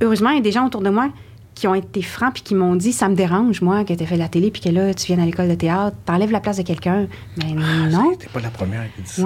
heureusement, 0.01 0.29
il 0.29 0.37
y 0.37 0.39
a 0.39 0.43
des 0.43 0.51
gens 0.51 0.65
autour 0.65 0.81
de 0.81 0.89
moi 0.89 1.09
qui 1.53 1.67
ont 1.67 1.75
été 1.75 2.01
francs 2.01 2.33
puis 2.33 2.43
qui 2.43 2.53
m'ont 2.53 2.75
dit 2.75 2.91
ça 2.91 3.07
me 3.07 3.15
dérange 3.15 3.61
moi 3.61 3.85
que 3.85 3.93
tu 3.93 4.05
fait 4.05 4.15
de 4.15 4.19
la 4.19 4.27
télé 4.27 4.51
puis 4.51 4.61
que 4.61 4.67
là 4.67 4.93
tu 4.93 5.07
viens 5.07 5.23
à 5.23 5.25
l'école 5.25 5.47
de 5.47 5.55
théâtre 5.55 5.95
t'enlèves 6.05 6.31
la 6.31 6.41
place 6.41 6.57
de 6.57 6.63
quelqu'un 6.63 7.07
mais 7.37 7.53
non 7.89 8.13
T'es 8.19 8.27
pas 8.27 8.41
la 8.41 8.49
première 8.49 8.93
qui 8.93 9.03
dit 9.03 9.09
ça. 9.09 9.23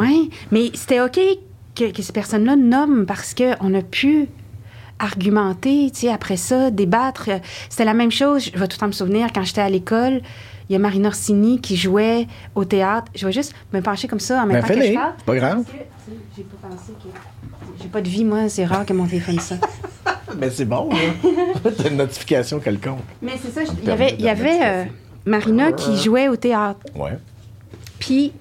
mais 0.51 0.69
c'était 0.75 1.01
OK 1.01 1.19
que, 1.75 1.91
que 1.91 2.01
ces 2.03 2.13
personnes-là 2.13 2.55
nomment 2.55 3.07
parce 3.07 3.33
qu'on 3.33 3.73
a 3.73 3.81
pu 3.81 4.27
argumenter, 4.99 5.89
tu 5.91 6.01
sais, 6.01 6.09
après 6.09 6.37
ça, 6.37 6.71
débattre. 6.71 7.29
C'était 7.69 7.85
la 7.85 7.93
même 7.93 8.11
chose, 8.11 8.51
je 8.53 8.59
vais 8.59 8.67
tout 8.67 8.75
le 8.75 8.79
temps 8.79 8.87
me 8.87 8.91
souvenir, 8.91 9.29
quand 9.33 9.43
j'étais 9.43 9.61
à 9.61 9.69
l'école, 9.69 10.21
il 10.69 10.73
y 10.73 10.75
a 10.75 10.79
Marina 10.79 11.07
Orsini 11.09 11.59
qui 11.59 11.75
jouait 11.75 12.27
au 12.55 12.63
théâtre. 12.63 13.11
Je 13.15 13.25
vais 13.25 13.31
juste 13.31 13.53
me 13.73 13.81
pencher 13.81 14.07
comme 14.07 14.19
ça 14.19 14.43
en 14.43 14.45
même 14.45 14.61
Ben 14.61 14.67
temps 14.67 14.73
que 14.79 14.85
je 14.85 14.93
parle. 14.93 15.13
c'est 15.17 15.25
pas 15.25 15.35
grave. 15.35 15.63
J'ai 16.37 16.43
pas 16.43 16.67
pensé 16.69 16.93
que... 16.93 17.09
J'ai 17.81 17.87
pas 17.89 18.01
de 18.01 18.09
vie, 18.09 18.23
moi, 18.25 18.49
c'est 18.49 18.65
rare 18.65 18.85
que 18.85 18.93
mon 18.93 19.05
téléphone 19.07 19.39
sonne. 19.39 19.59
Mais 20.39 20.49
c'est 20.51 20.65
bon, 20.65 20.89
là. 20.91 21.71
T'as 21.75 21.89
une 21.89 21.97
notification 21.97 22.59
quelconque. 22.59 22.99
Mais 23.21 23.33
c'est 23.41 23.51
ça, 23.51 23.65
je- 23.65 23.71
il 23.81 23.87
y 23.87 23.91
avait, 23.91 24.15
y 24.19 24.29
avait 24.29 24.59
euh, 24.61 24.83
Marina 25.25 25.71
qui 25.71 25.97
jouait 25.97 26.27
au 26.27 26.35
théâtre. 26.35 26.79
Ouais. 26.95 27.17
Puis, 27.99 28.31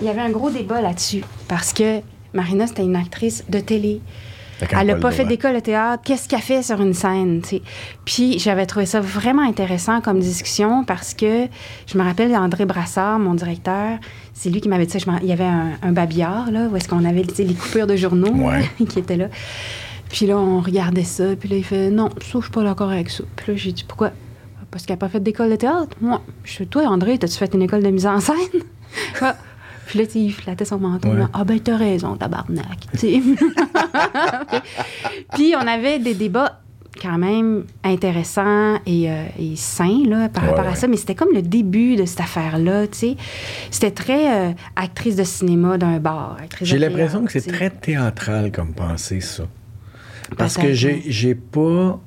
il 0.00 0.06
y 0.06 0.08
avait 0.10 0.20
un 0.22 0.30
gros 0.30 0.50
débat 0.50 0.80
là-dessus. 0.80 1.22
Parce 1.48 1.72
que 1.72 2.00
Marina, 2.32 2.66
c'était 2.66 2.82
une 2.84 2.96
actrice 2.96 3.44
de 3.48 3.58
télé. 3.60 4.00
Elle 4.72 4.86
n'a 4.86 4.94
pas 4.96 5.10
fait 5.10 5.24
d'école 5.24 5.54
de 5.54 5.60
théâtre. 5.60 6.02
Qu'est-ce 6.04 6.28
qu'elle 6.28 6.40
fait 6.40 6.62
sur 6.62 6.80
une 6.80 6.94
scène? 6.94 7.42
Puis 8.04 8.38
j'avais 8.38 8.66
trouvé 8.66 8.86
ça 8.86 9.00
vraiment 9.00 9.42
intéressant 9.42 10.00
comme 10.00 10.18
discussion 10.18 10.84
parce 10.84 11.14
que 11.14 11.46
je 11.86 11.98
me 11.98 12.02
rappelle 12.02 12.30
d'André 12.32 12.64
Brassard, 12.64 13.18
mon 13.18 13.34
directeur. 13.34 13.98
C'est 14.32 14.48
lui 14.50 14.60
qui 14.60 14.68
m'avait 14.68 14.86
dit 14.86 14.98
ça. 14.98 15.10
Il 15.22 15.28
y 15.28 15.32
avait 15.32 15.44
un, 15.44 15.72
un 15.82 15.92
babillard, 15.92 16.50
là, 16.50 16.68
où 16.70 16.76
est-ce 16.76 16.88
qu'on 16.88 17.04
avait 17.04 17.24
les 17.38 17.54
coupures 17.54 17.86
de 17.86 17.96
journaux 17.96 18.32
Ouais. 18.32 18.68
qui 18.88 18.98
étaient 18.98 19.16
là. 19.16 19.28
Puis 20.08 20.26
là, 20.26 20.38
on 20.38 20.60
regardait 20.60 21.04
ça. 21.04 21.36
Puis 21.38 21.48
là, 21.48 21.56
il 21.56 21.64
fait 21.64 21.90
Non, 21.90 22.08
ça, 22.20 22.32
je 22.34 22.40
suis 22.40 22.50
pas 22.50 22.62
d'accord 22.62 22.90
avec 22.90 23.10
ça. 23.10 23.24
Puis 23.36 23.52
là, 23.52 23.58
j'ai 23.58 23.72
dit 23.72 23.84
Pourquoi? 23.86 24.12
Parce 24.70 24.84
qu'elle 24.84 24.94
n'a 24.94 25.00
pas 25.00 25.08
fait 25.08 25.20
d'école 25.20 25.50
de 25.50 25.56
théâtre? 25.56 25.96
Moi, 26.00 26.20
je 26.44 26.52
suis 26.52 26.66
Toi, 26.66 26.86
André, 26.86 27.18
t'as-tu 27.18 27.36
fait 27.36 27.52
une 27.54 27.62
école 27.62 27.82
de 27.82 27.88
mise 27.90 28.06
en 28.06 28.20
scène? 28.20 28.36
Puis 29.86 29.98
là, 30.00 30.04
il 30.14 30.32
flattait 30.32 30.64
son 30.64 30.78
menton. 30.78 31.14
Ouais. 31.16 31.24
Ah, 31.32 31.44
ben, 31.44 31.60
t'as 31.60 31.76
raison, 31.76 32.16
tabarnak. 32.16 32.86
Puis 35.34 35.54
on 35.56 35.66
avait 35.66 35.98
des 35.98 36.14
débats 36.14 36.60
quand 37.00 37.18
même 37.18 37.64
intéressant 37.84 38.76
et, 38.86 39.10
euh, 39.10 39.26
et 39.38 39.54
sain 39.56 40.02
là, 40.06 40.28
par 40.30 40.42
Ouais, 40.44 40.48
rapport 40.50 40.64
à 40.66 40.70
ouais. 40.70 40.76
ça, 40.76 40.88
mais 40.88 40.96
c'était 40.96 41.14
comme 41.14 41.32
le 41.34 41.42
début 41.42 41.94
de 41.96 42.06
cette 42.06 42.20
affaire-là, 42.20 42.86
tu 42.86 42.98
sais. 42.98 43.16
C'était 43.70 43.90
très 43.90 44.48
euh, 44.48 44.52
actrice 44.76 45.14
de 45.14 45.24
cinéma 45.24 45.76
d'un 45.76 45.98
bar, 45.98 46.38
J'ai 46.62 46.78
l'impression 46.78 47.24
que 47.24 47.32
c'est 47.32 47.46
très 47.52 47.70
théâtral 47.70 48.50
comme 48.50 48.72
pensée, 48.72 49.20
ça. 49.20 49.44
Parce 50.38 50.56
que 50.56 50.72
j'ai, 50.72 51.34
pas. 51.34 52.00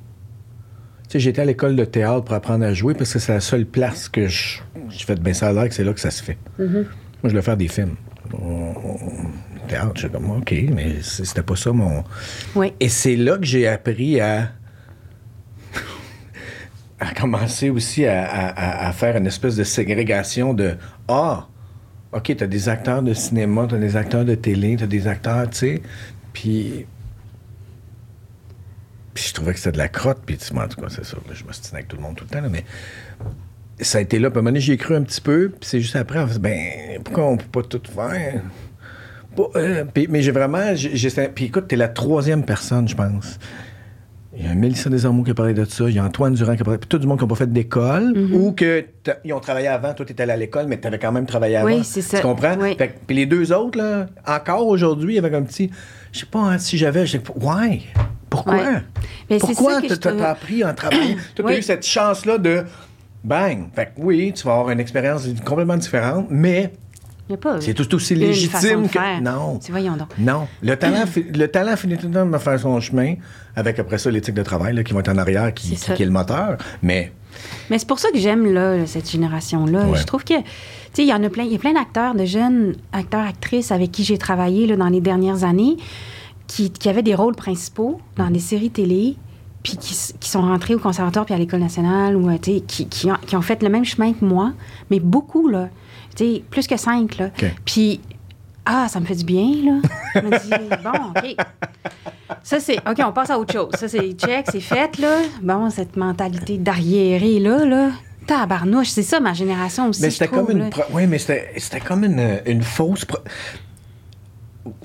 Tu 1.08 1.12
sais, 1.12 1.20
j'étais 1.20 1.42
à 1.42 1.44
l'école 1.44 1.76
de 1.76 1.84
théâtre 1.84 2.24
pour 2.24 2.34
apprendre 2.34 2.64
à 2.64 2.74
jouer 2.74 2.94
parce 2.94 3.12
que 3.12 3.18
c'est 3.18 3.32
la 3.32 3.40
seule 3.40 3.66
place 3.66 4.08
que 4.08 4.26
je. 4.28 4.58
J'ai 4.90 5.04
fait, 5.04 5.20
ben 5.20 5.32
ça 5.34 5.48
a 5.48 5.52
l'air 5.52 5.68
que 5.68 5.74
c'est 5.74 5.84
là 5.84 5.92
que 5.92 6.00
ça 6.00 6.10
se 6.10 6.22
fait. 6.22 6.38
Mm-hmm. 6.60 6.84
Moi, 7.22 7.24
je 7.24 7.28
voulais 7.30 7.42
faire 7.42 7.56
des 7.56 7.68
films. 7.68 7.96
On- 8.32 8.74
on- 8.84 9.66
Théâtre, 9.68 9.92
j'étais 9.96 10.14
comme, 10.14 10.30
OK, 10.30 10.52
mais 10.72 11.00
c'était 11.02 11.42
pas 11.42 11.54
ça 11.56 11.70
mon. 11.72 12.02
Oui. 12.56 12.72
Et 12.80 12.88
c'est 12.88 13.16
là 13.16 13.36
que 13.38 13.44
j'ai 13.44 13.68
appris 13.68 14.20
à. 14.20 14.52
à 16.98 17.14
commencer 17.14 17.70
aussi 17.70 18.04
à, 18.06 18.24
à- 18.88 18.88
faire 18.92 19.16
une 19.16 19.26
espèce 19.26 19.56
de 19.56 19.64
ségrégation 19.64 20.52
de 20.54 20.76
Ah, 21.08 21.46
OK, 22.12 22.34
t'as 22.36 22.46
des 22.46 22.68
acteurs 22.68 23.02
de 23.02 23.14
cinéma, 23.14 23.66
t'as 23.68 23.78
des 23.78 23.96
acteurs 23.96 24.24
de 24.24 24.34
télé, 24.34 24.76
t'as 24.76 24.86
des 24.86 25.06
acteurs, 25.06 25.48
tu 25.50 25.56
sais. 25.58 25.82
Puis. 26.32 26.86
Puis 29.14 29.24
je 29.28 29.34
trouvais 29.34 29.52
que 29.52 29.58
c'était 29.58 29.72
de 29.72 29.78
la 29.78 29.88
crotte, 29.88 30.20
puis 30.24 30.36
tu 30.36 30.52
en 30.56 30.68
tout 30.68 30.80
cas, 30.80 30.88
c'est 30.88 31.04
ça. 31.04 31.16
je 31.32 31.44
me 31.44 31.50
avec 31.74 31.88
tout 31.88 31.96
le 31.96 32.02
monde 32.02 32.16
tout 32.16 32.24
le 32.24 32.30
temps, 32.30 32.40
là, 32.40 32.48
mais 32.48 32.64
ça 33.82 33.98
a 33.98 34.00
été 34.00 34.18
là. 34.18 34.30
Puis 34.30 34.36
à 34.36 34.40
un 34.40 34.42
moment 34.42 34.50
donné, 34.50 34.60
j'y 34.60 34.72
ai 34.72 34.76
cru 34.76 34.94
un 34.94 35.02
petit 35.02 35.20
peu, 35.20 35.48
puis 35.50 35.68
c'est 35.68 35.80
juste 35.80 35.96
après, 35.96 36.18
on 36.18 36.26
fait, 36.26 36.38
ben, 36.38 36.58
pourquoi 37.04 37.26
on 37.26 37.36
peut 37.36 37.62
pas 37.62 37.62
tout 37.62 37.80
faire? 37.92 38.42
Euh, 39.56 39.84
puis- 39.92 40.06
mais 40.10 40.22
j'ai 40.22 40.32
vraiment. 40.32 40.74
j'ai- 40.74 41.10
puis 41.34 41.46
écoute, 41.46 41.68
t'es 41.68 41.76
la 41.76 41.88
troisième 41.88 42.44
personne, 42.44 42.86
je 42.88 42.94
pense. 42.96 43.38
Il 44.36 44.46
y 44.46 44.48
a 44.48 44.54
Mélissa 44.54 44.88
Desormeaux 44.90 45.22
qui 45.22 45.30
a 45.32 45.34
parlé 45.34 45.54
de 45.54 45.64
ça, 45.64 45.84
il 45.88 45.94
y 45.94 45.98
a 45.98 46.04
Antoine 46.04 46.34
Durand 46.34 46.54
qui 46.54 46.62
a 46.62 46.64
parlé, 46.64 46.78
puis 46.78 46.88
tout 46.88 46.98
du 46.98 47.06
monde 47.06 47.18
qui 47.18 47.24
n'a 47.24 47.28
pas 47.28 47.34
fait 47.34 47.50
d'école, 47.52 48.12
Mm-hmm. 48.12 48.32
ou 48.34 48.52
que 48.52 48.84
t'as- 49.02 49.16
ils 49.24 49.32
ont 49.32 49.40
travaillé 49.40 49.66
avant, 49.68 49.92
toi 49.94 50.04
t'étais 50.06 50.22
allé 50.22 50.32
à 50.32 50.36
l'école, 50.36 50.66
mais 50.66 50.76
t'avais 50.78 50.98
quand 50.98 51.12
même 51.12 51.26
travaillé 51.26 51.56
avant. 51.56 51.66
Oui, 51.66 51.82
c'est 51.84 52.02
ça. 52.02 52.18
Tu 52.18 52.22
comprends? 52.22 52.56
Oui. 52.60 52.76
Fait 52.76 52.88
que- 52.88 52.98
puis 53.06 53.16
les 53.16 53.26
deux 53.26 53.52
autres, 53.52 53.78
là, 53.78 54.06
encore 54.26 54.66
aujourd'hui, 54.66 55.18
avec 55.18 55.32
un 55.34 55.42
petit. 55.42 55.70
Je 56.12 56.20
sais 56.20 56.26
pas 56.26 56.38
hein, 56.40 56.58
si 56.58 56.76
j'avais. 56.78 57.06
je 57.06 57.18
Why? 57.40 57.86
Pourquoi? 58.28 58.54
Ouais. 58.54 58.62
Mais 59.28 59.38
c'est 59.38 59.46
Pourquoi 59.46 59.80
t'as 59.82 59.96
trouve- 59.96 60.22
appris 60.22 60.64
en 60.64 60.74
travaillant? 60.74 61.16
T'as 61.34 61.42
Oui. 61.42 61.58
eu 61.58 61.62
cette 61.62 61.84
chance-là 61.86 62.38
de. 62.38 62.62
Bang! 63.24 63.68
Fait 63.74 63.86
que 63.86 63.90
oui, 63.98 64.32
tu 64.34 64.44
vas 64.46 64.54
avoir 64.54 64.70
une 64.70 64.80
expérience 64.80 65.26
complètement 65.44 65.76
différente, 65.76 66.26
mais 66.30 66.72
c'est 67.60 67.74
tout 67.74 67.94
aussi 67.94 68.14
légitime 68.14 68.82
que. 68.88 68.88
faire. 68.98 69.20
Non. 69.20 69.58
Tu 69.64 69.70
voyons 69.70 69.96
donc. 69.96 70.08
Non. 70.18 70.48
Le 70.62 70.74
talent, 70.76 71.06
fi- 71.06 71.22
le 71.32 71.46
talent 71.48 71.76
finit 71.76 71.96
tout 71.96 72.08
le 72.08 72.14
temps 72.14 72.26
de 72.26 72.38
faire 72.38 72.58
son 72.58 72.80
chemin, 72.80 73.14
avec 73.54 73.78
après 73.78 73.98
ça 73.98 74.10
l'éthique 74.10 74.34
de 74.34 74.42
travail 74.42 74.74
là, 74.74 74.82
qui 74.82 74.92
va 74.92 75.00
être 75.00 75.10
en 75.10 75.18
arrière, 75.18 75.54
qui, 75.54 75.74
est 75.74 75.98
le 76.04 76.10
moteur. 76.10 76.56
Mais 76.82 77.12
Mais 77.68 77.78
c'est 77.78 77.86
pour 77.86 78.00
ça 78.00 78.10
que 78.10 78.18
j'aime 78.18 78.52
là, 78.52 78.84
cette 78.86 79.08
génération-là. 79.08 79.86
Ouais. 79.86 79.98
Je 79.98 80.04
trouve 80.04 80.24
que, 80.24 80.34
tu 80.38 80.42
sais, 80.94 81.02
il 81.04 81.08
y 81.08 81.12
en 81.14 81.22
a 81.22 81.28
plein, 81.28 81.44
il 81.44 81.52
y 81.52 81.56
a 81.56 81.58
plein 81.58 81.74
d'acteurs, 81.74 82.14
de 82.16 82.24
jeunes 82.24 82.74
acteurs, 82.92 83.24
actrices 83.26 83.70
avec 83.70 83.92
qui 83.92 84.02
j'ai 84.02 84.18
travaillé 84.18 84.66
là, 84.66 84.76
dans 84.76 84.88
les 84.88 85.00
dernières 85.00 85.44
années, 85.44 85.76
qui, 86.48 86.70
qui 86.72 86.88
avaient 86.88 87.04
des 87.04 87.14
rôles 87.14 87.36
principaux 87.36 88.00
dans 88.16 88.28
des 88.30 88.40
séries 88.40 88.70
télé, 88.70 89.14
puis 89.62 89.76
qui, 89.76 89.94
qui 90.18 90.28
sont 90.28 90.42
rentrés 90.42 90.74
au 90.74 90.78
conservatoire 90.78 91.24
puis 91.26 91.34
à 91.34 91.38
l'école 91.38 91.60
nationale, 91.60 92.16
ou 92.16 92.30
euh, 92.30 92.38
qui, 92.38 92.62
qui 92.62 93.10
ont, 93.10 93.16
qui 93.26 93.36
ont 93.36 93.42
fait 93.42 93.62
le 93.62 93.68
même 93.68 93.84
chemin 93.84 94.12
que 94.12 94.24
moi, 94.24 94.52
mais 94.90 95.00
beaucoup 95.00 95.48
là, 95.48 95.68
tu 96.16 96.24
sais, 96.24 96.42
plus 96.50 96.66
que 96.66 96.76
cinq 96.76 97.18
là. 97.18 97.30
Puis 97.64 98.00
ah, 98.66 98.86
ça 98.88 99.00
me 99.00 99.06
fait 99.06 99.14
du 99.16 99.24
bien, 99.24 99.46
là. 99.64 99.80
Je 100.14 100.20
me 100.20 100.38
dis, 100.38 100.50
bon, 100.84 101.10
OK. 101.10 101.36
Ça, 102.42 102.60
c'est. 102.60 102.76
OK, 102.88 102.98
on 103.04 103.10
passe 103.12 103.30
à 103.30 103.38
autre 103.38 103.52
chose. 103.52 103.70
Ça, 103.74 103.88
c'est 103.88 104.12
check, 104.12 104.46
c'est 104.52 104.60
fait, 104.60 104.98
là. 104.98 105.22
Bon, 105.42 105.68
cette 105.70 105.96
mentalité 105.96 106.58
d'arriéré, 106.58 107.40
là, 107.40 107.64
là. 107.64 107.90
Tabarnouche, 108.26 108.88
c'est 108.88 109.02
ça, 109.02 109.18
ma 109.18 109.32
génération 109.32 109.88
aussi. 109.88 110.02
Mais 110.02 110.10
c'était 110.10 110.28
comme 110.28 110.50
une. 110.50 110.70
pro- 110.70 110.84
Oui, 110.92 111.06
mais 111.06 111.18
c'était 111.18 111.80
comme 111.84 112.04
une, 112.04 112.40
une 112.46 112.62
fausse. 112.62 113.04
pro- 113.06 113.18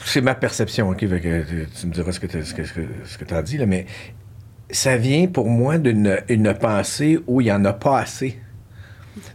C'est 0.04 0.22
ma 0.22 0.36
perception, 0.36 0.90
OK? 0.90 0.98
tu- 1.00 1.08
me 1.08 1.92
diras 1.92 2.12
ce 2.12 2.20
que 2.20 2.28
tu 3.26 3.34
as 3.34 3.42
dit, 3.44 3.58
là, 3.58 3.66
mais 3.66 3.86
ça 4.76 4.98
vient 4.98 5.28
pour 5.28 5.48
moi 5.50 5.78
d'une 5.78 6.18
une 6.30 6.54
pensée 6.54 7.20
où 7.28 7.42
il 7.42 7.46
n'y 7.46 7.52
en 7.52 7.66
a 7.66 7.74
pas 7.74 8.00
assez. 8.00 8.40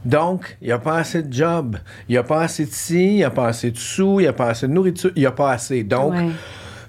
Donc, 0.05 0.57
il 0.63 0.67
n'y 0.69 0.73
a 0.73 0.79
pas 0.79 0.97
assez 0.99 1.23
de 1.23 1.33
job, 1.33 1.77
il 2.09 2.13
n'y 2.13 2.19
a 2.19 2.23
pas 2.23 2.43
assez 2.43 2.65
de 2.67 2.73
ci, 2.73 3.05
il 3.05 3.15
n'y 3.17 3.25
a 3.25 3.31
pas 3.31 3.49
assez 3.49 3.71
de 3.71 3.77
sous, 3.79 4.21
il 4.21 4.25
n'y 4.25 4.29
a 4.29 4.33
pas 4.33 4.49
assez 4.49 4.67
de 4.67 4.73
nourriture, 4.73 5.11
il 5.17 5.21
n'y 5.21 5.27
a 5.27 5.31
pas 5.33 5.53
assez. 5.53 5.83
Donc, 5.85 6.13
Ouais. 6.15 6.29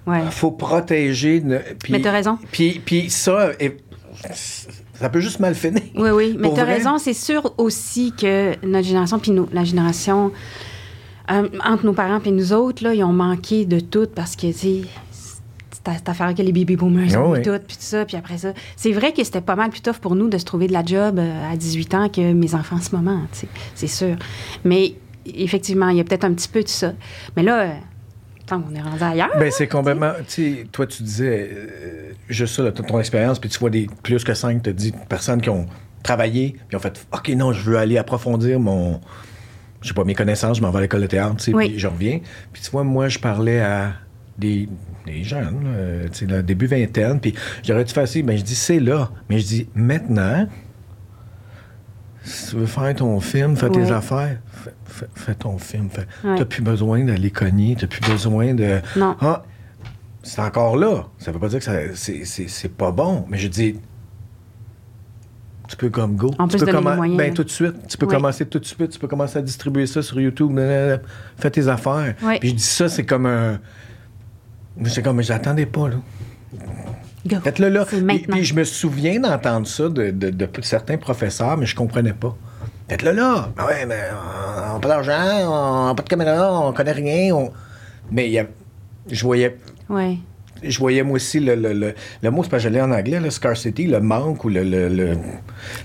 Ouais. 0.08 0.22
il 0.26 0.32
faut 0.32 0.52
protéger. 0.52 1.42
Mais 1.90 2.02
t'as 2.02 2.12
raison. 2.12 2.38
Puis, 2.52 2.82
puis 2.86 3.10
ça, 3.10 3.52
et- 3.60 3.78
ça 4.94 5.10
peut 5.10 5.20
juste 5.20 5.40
mal 5.40 5.56
finir. 5.56 5.82
Oui, 5.96 6.10
oui. 6.12 6.36
Mais 6.40 6.54
tu 6.54 6.60
as 6.60 6.64
vrai. 6.66 6.76
raison, 6.76 6.98
c'est 6.98 7.14
sûr 7.14 7.54
aussi 7.58 8.14
que 8.14 8.54
notre 8.66 8.88
génération, 8.88 9.20
puis 9.20 9.32
nous, 9.32 9.48
la 9.52 9.64
génération 9.64 10.32
euh, 11.32 11.48
entre 11.66 11.86
nos 11.86 11.94
parents 11.94 12.20
et 12.26 12.32
nous 12.32 12.52
autres, 12.54 12.84
là, 12.84 12.94
ils 12.94 13.04
ont 13.04 13.14
manqué 13.14 13.66
de 13.66 13.80
tout 13.80 14.08
parce 14.14 14.36
que, 14.36 14.52
tu 14.52 14.88
cette 15.86 16.10
affaire 16.10 16.34
que 16.36 16.42
les 16.42 16.52
baby 16.52 16.76
boomers 16.76 17.10
oui. 17.30 17.40
eu 17.40 17.42
tout, 17.42 17.52
puis 17.68 17.78
tout 17.78 17.84
ça, 17.84 18.06
puis 18.06 18.18
après 18.18 18.38
ça. 18.38 18.54
C'est 18.76 18.92
vrai 18.92 19.14
que 19.14 19.24
c'était 19.24 19.42
pas 19.42 19.56
mal 19.56 19.70
plus 19.70 19.82
tough 19.82 19.98
pour 20.02 20.16
nous 20.16 20.30
de 20.30 20.38
se 20.38 20.46
trouver 20.46 20.68
de 20.68 20.74
la 20.74 20.86
job 20.86 21.20
euh, 21.20 21.52
à 21.52 21.56
18 21.56 21.94
ans 21.96 22.10
que 22.10 22.34
mes 22.34 22.54
enfants 22.56 22.76
en 22.78 22.82
ce 22.82 22.96
moment, 22.96 23.22
c'est 23.76 23.88
sûr. 23.88 24.16
Mais 24.64 24.96
effectivement, 25.26 25.90
il 25.90 25.98
y 25.98 26.00
a 26.00 26.04
peut-être 26.04 26.24
un 26.24 26.34
petit 26.34 26.48
peu 26.50 26.64
de 26.64 26.68
ça. 26.68 26.94
Mais 27.36 27.44
là, 27.44 27.62
euh, 27.62 27.72
attends, 28.44 28.64
on 28.70 28.76
est 28.76 28.82
rendu 28.82 29.04
ailleurs. 29.04 29.32
Ben, 29.40 29.52
c'est 29.52 29.68
complètement. 29.68 30.14
Tu 30.28 30.56
sais, 30.56 30.68
toi, 30.72 30.86
tu 30.88 31.04
disais 31.04 31.50
euh, 31.52 32.12
juste 32.30 32.56
ça, 32.56 32.72
ton, 32.72 32.84
ton 32.84 33.00
expérience, 33.00 33.40
puis 33.40 33.50
tu 33.50 33.60
vois 33.60 33.70
des 33.70 33.88
plus 34.04 34.24
que 34.24 34.34
cinq, 34.34 34.64
tu 34.64 34.74
dit 34.74 34.94
personnes 35.10 35.42
qui 35.42 35.50
ont 35.50 35.66
travaillé, 36.04 36.56
puis 36.68 36.76
ont 36.76 36.80
fait 36.80 37.06
OK, 37.12 37.30
non, 37.30 37.54
je 37.54 37.62
veux 37.70 37.78
aller 37.78 37.98
approfondir 37.98 38.60
mon. 38.60 39.00
Je 39.82 39.88
sais 39.88 39.94
pas, 39.96 40.04
mes 40.04 40.14
connaissances, 40.14 40.58
je 40.58 40.62
m'en 40.62 40.70
vais 40.70 40.78
à 40.78 40.82
l'école 40.82 41.02
de 41.02 41.08
théâtre, 41.08 41.38
tu 41.38 41.46
sais, 41.46 41.54
Oui. 41.56 41.70
puis 41.70 41.80
je 41.80 41.88
reviens. 41.88 42.20
Puis 42.54 42.62
tu 42.62 42.70
vois, 42.70 42.84
moi, 42.84 43.08
je 43.10 43.18
parlais 43.18 43.62
à 43.62 43.94
des, 44.42 44.68
des 45.06 45.24
jeunes, 45.24 45.64
là, 45.64 45.70
euh, 45.70 46.08
tu 46.12 46.28
sais, 46.28 46.44
début 46.44 46.66
vingtaine, 46.68 47.20
puis 47.20 47.34
j'aurais 47.64 47.84
dû 47.86 47.94
faire 47.94 48.08
ça, 48.08 48.22
ben, 48.22 48.38
je 48.38 48.44
dis, 48.44 48.56
c'est 48.56 48.80
là. 48.80 49.10
Mais 49.30 49.40
je 49.40 49.46
dis, 49.46 49.70
maintenant, 49.76 50.48
si 52.24 52.50
tu 52.52 52.56
veux 52.58 52.66
faire 52.66 52.94
ton 52.96 53.20
film, 53.20 53.56
fais 53.56 53.70
tes 53.70 53.92
affaires, 53.92 54.38
fais, 54.52 54.74
fais- 54.86 55.10
fais 55.16 55.36
ton 55.36 55.58
film. 55.58 55.90
Fais. 55.90 56.06
Ouais. 56.24 56.36
T'as 56.38 56.46
plus 56.46 56.62
besoin 56.62 57.04
d'aller 57.04 57.32
cogner, 57.32 57.76
t'as 57.80 57.88
plus 57.88 58.02
besoin 58.08 58.54
de. 58.54 58.80
Non. 58.96 59.16
Ah, 59.22 59.44
c'est 60.22 60.42
encore 60.42 60.78
là. 60.78 61.08
Ça 61.18 61.32
veut 61.32 61.40
pas 61.40 61.48
dire 61.48 61.60
que 61.60 61.96
c'est, 61.96 62.70
pas 62.78 62.92
bon, 62.92 63.26
mais 63.30 63.38
je 63.40 63.48
dis. 63.48 63.80
Tu 65.68 65.78
peux 65.78 65.90
comme 65.90 66.16
go. 66.18 66.32
Tu 66.50 66.58
peux 66.58 66.80
moyens, 66.82 67.18
Ben, 67.18 67.34
tout 67.34 67.46
de 67.46 67.50
suite. 67.50 67.88
Tu 67.88 67.98
peux 67.98 68.06
Oui. 68.06 68.14
commencer 68.14 68.46
tout 68.46 68.60
de 68.60 68.66
suite. 68.66 68.92
Tu 68.92 69.00
peux 69.00 69.08
commencer 69.08 69.40
à 69.40 69.42
distribuer 69.42 69.88
ça 69.88 70.02
sur 70.02 70.20
YouTube. 70.20 70.60
Fais 71.38 71.50
tes 71.50 71.68
affaires. 71.70 72.14
Oui. 72.24 72.38
Puis 72.40 72.50
je 72.50 72.56
dis 72.56 72.62
ça, 72.64 72.88
c'est 72.90 73.06
comme 73.06 73.26
un. 73.26 73.60
C'est 74.86 75.02
comme, 75.02 75.18
mais 75.18 75.24
j'attendais 75.24 75.66
pas, 75.66 75.90
là. 75.90 75.96
Faites-le 77.44 77.70
là. 77.70 77.86
Puis, 77.86 77.98
puis 78.32 78.44
je 78.46 78.54
me 78.56 78.64
souviens 78.64 79.20
d'entendre 79.20 79.68
ça 79.68 79.90
de, 79.90 80.10
de- 80.12 80.30
de 80.32 80.50
certains 80.62 80.98
professeurs, 80.98 81.56
mais 81.58 81.66
je 81.66 81.76
comprenais 81.76 82.14
pas. 82.14 82.36
Faites-le 82.90 83.12
là. 83.12 83.50
Ben 83.56 83.66
ouais, 83.68 83.86
mais 83.86 84.00
on 84.70 84.74
n'a 84.74 84.80
pas 84.80 84.88
d'argent, 84.88 85.14
on 85.48 85.88
n'a 85.88 85.96
pas 85.96 86.04
de 86.04 86.10
caméra, 86.10 86.60
on 86.68 86.74
connaît 86.74 86.92
rien. 86.92 87.34
on- 87.36 87.52
Mais 88.12 88.26
il 88.28 88.32
y 88.34 88.40
a- 88.40 88.48
je 89.10 89.24
voyais. 89.24 89.58
Ouais. 89.90 90.18
Je 90.64 90.78
voyais 90.78 91.02
moi 91.04 91.16
aussi 91.16 91.40
le, 91.40 91.56
le, 91.56 91.74
le, 91.74 91.94
le 92.22 92.32
mot, 92.32 92.44
c'est 92.44 92.50
pas 92.50 92.60
j'allais 92.60 92.82
en 92.82 92.92
anglais, 92.92 93.20
le 93.20 93.30
scarcity, 93.30 93.86
le 93.88 94.00
manque 94.00 94.44
ou 94.46 94.50
le. 94.50 95.16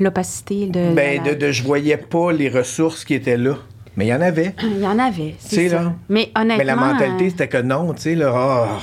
L'opacité 0.01 0.67
de. 0.67 0.95
ben, 0.95 1.23
la- 1.25 1.35
de, 1.35 1.39
de- 1.47 1.53
je 1.53 1.63
voyais 1.63 1.97
pas 1.97 2.33
les 2.33 2.49
ressources 2.49 3.05
qui 3.05 3.15
étaient 3.15 3.37
là. 3.39 3.57
Mais 3.97 4.07
il 4.07 4.09
y 4.09 4.15
en 4.15 4.21
avait. 4.21 4.55
Il 4.63 4.81
y 4.81 4.87
en 4.87 4.99
avait, 4.99 5.35
c'est 5.39 5.69
ça. 5.71 5.83
là. 5.83 5.95
Mais 6.09 6.31
honnêtement, 6.37 6.57
Mais 6.59 6.65
la 6.65 6.77
mentalité, 6.77 7.27
euh, 7.27 7.31
c'était 7.31 7.49
que 7.49 7.63
non, 7.63 7.95
tu 7.95 8.03
sais, 8.03 8.15
là. 8.15 8.31
ah, 8.35 8.79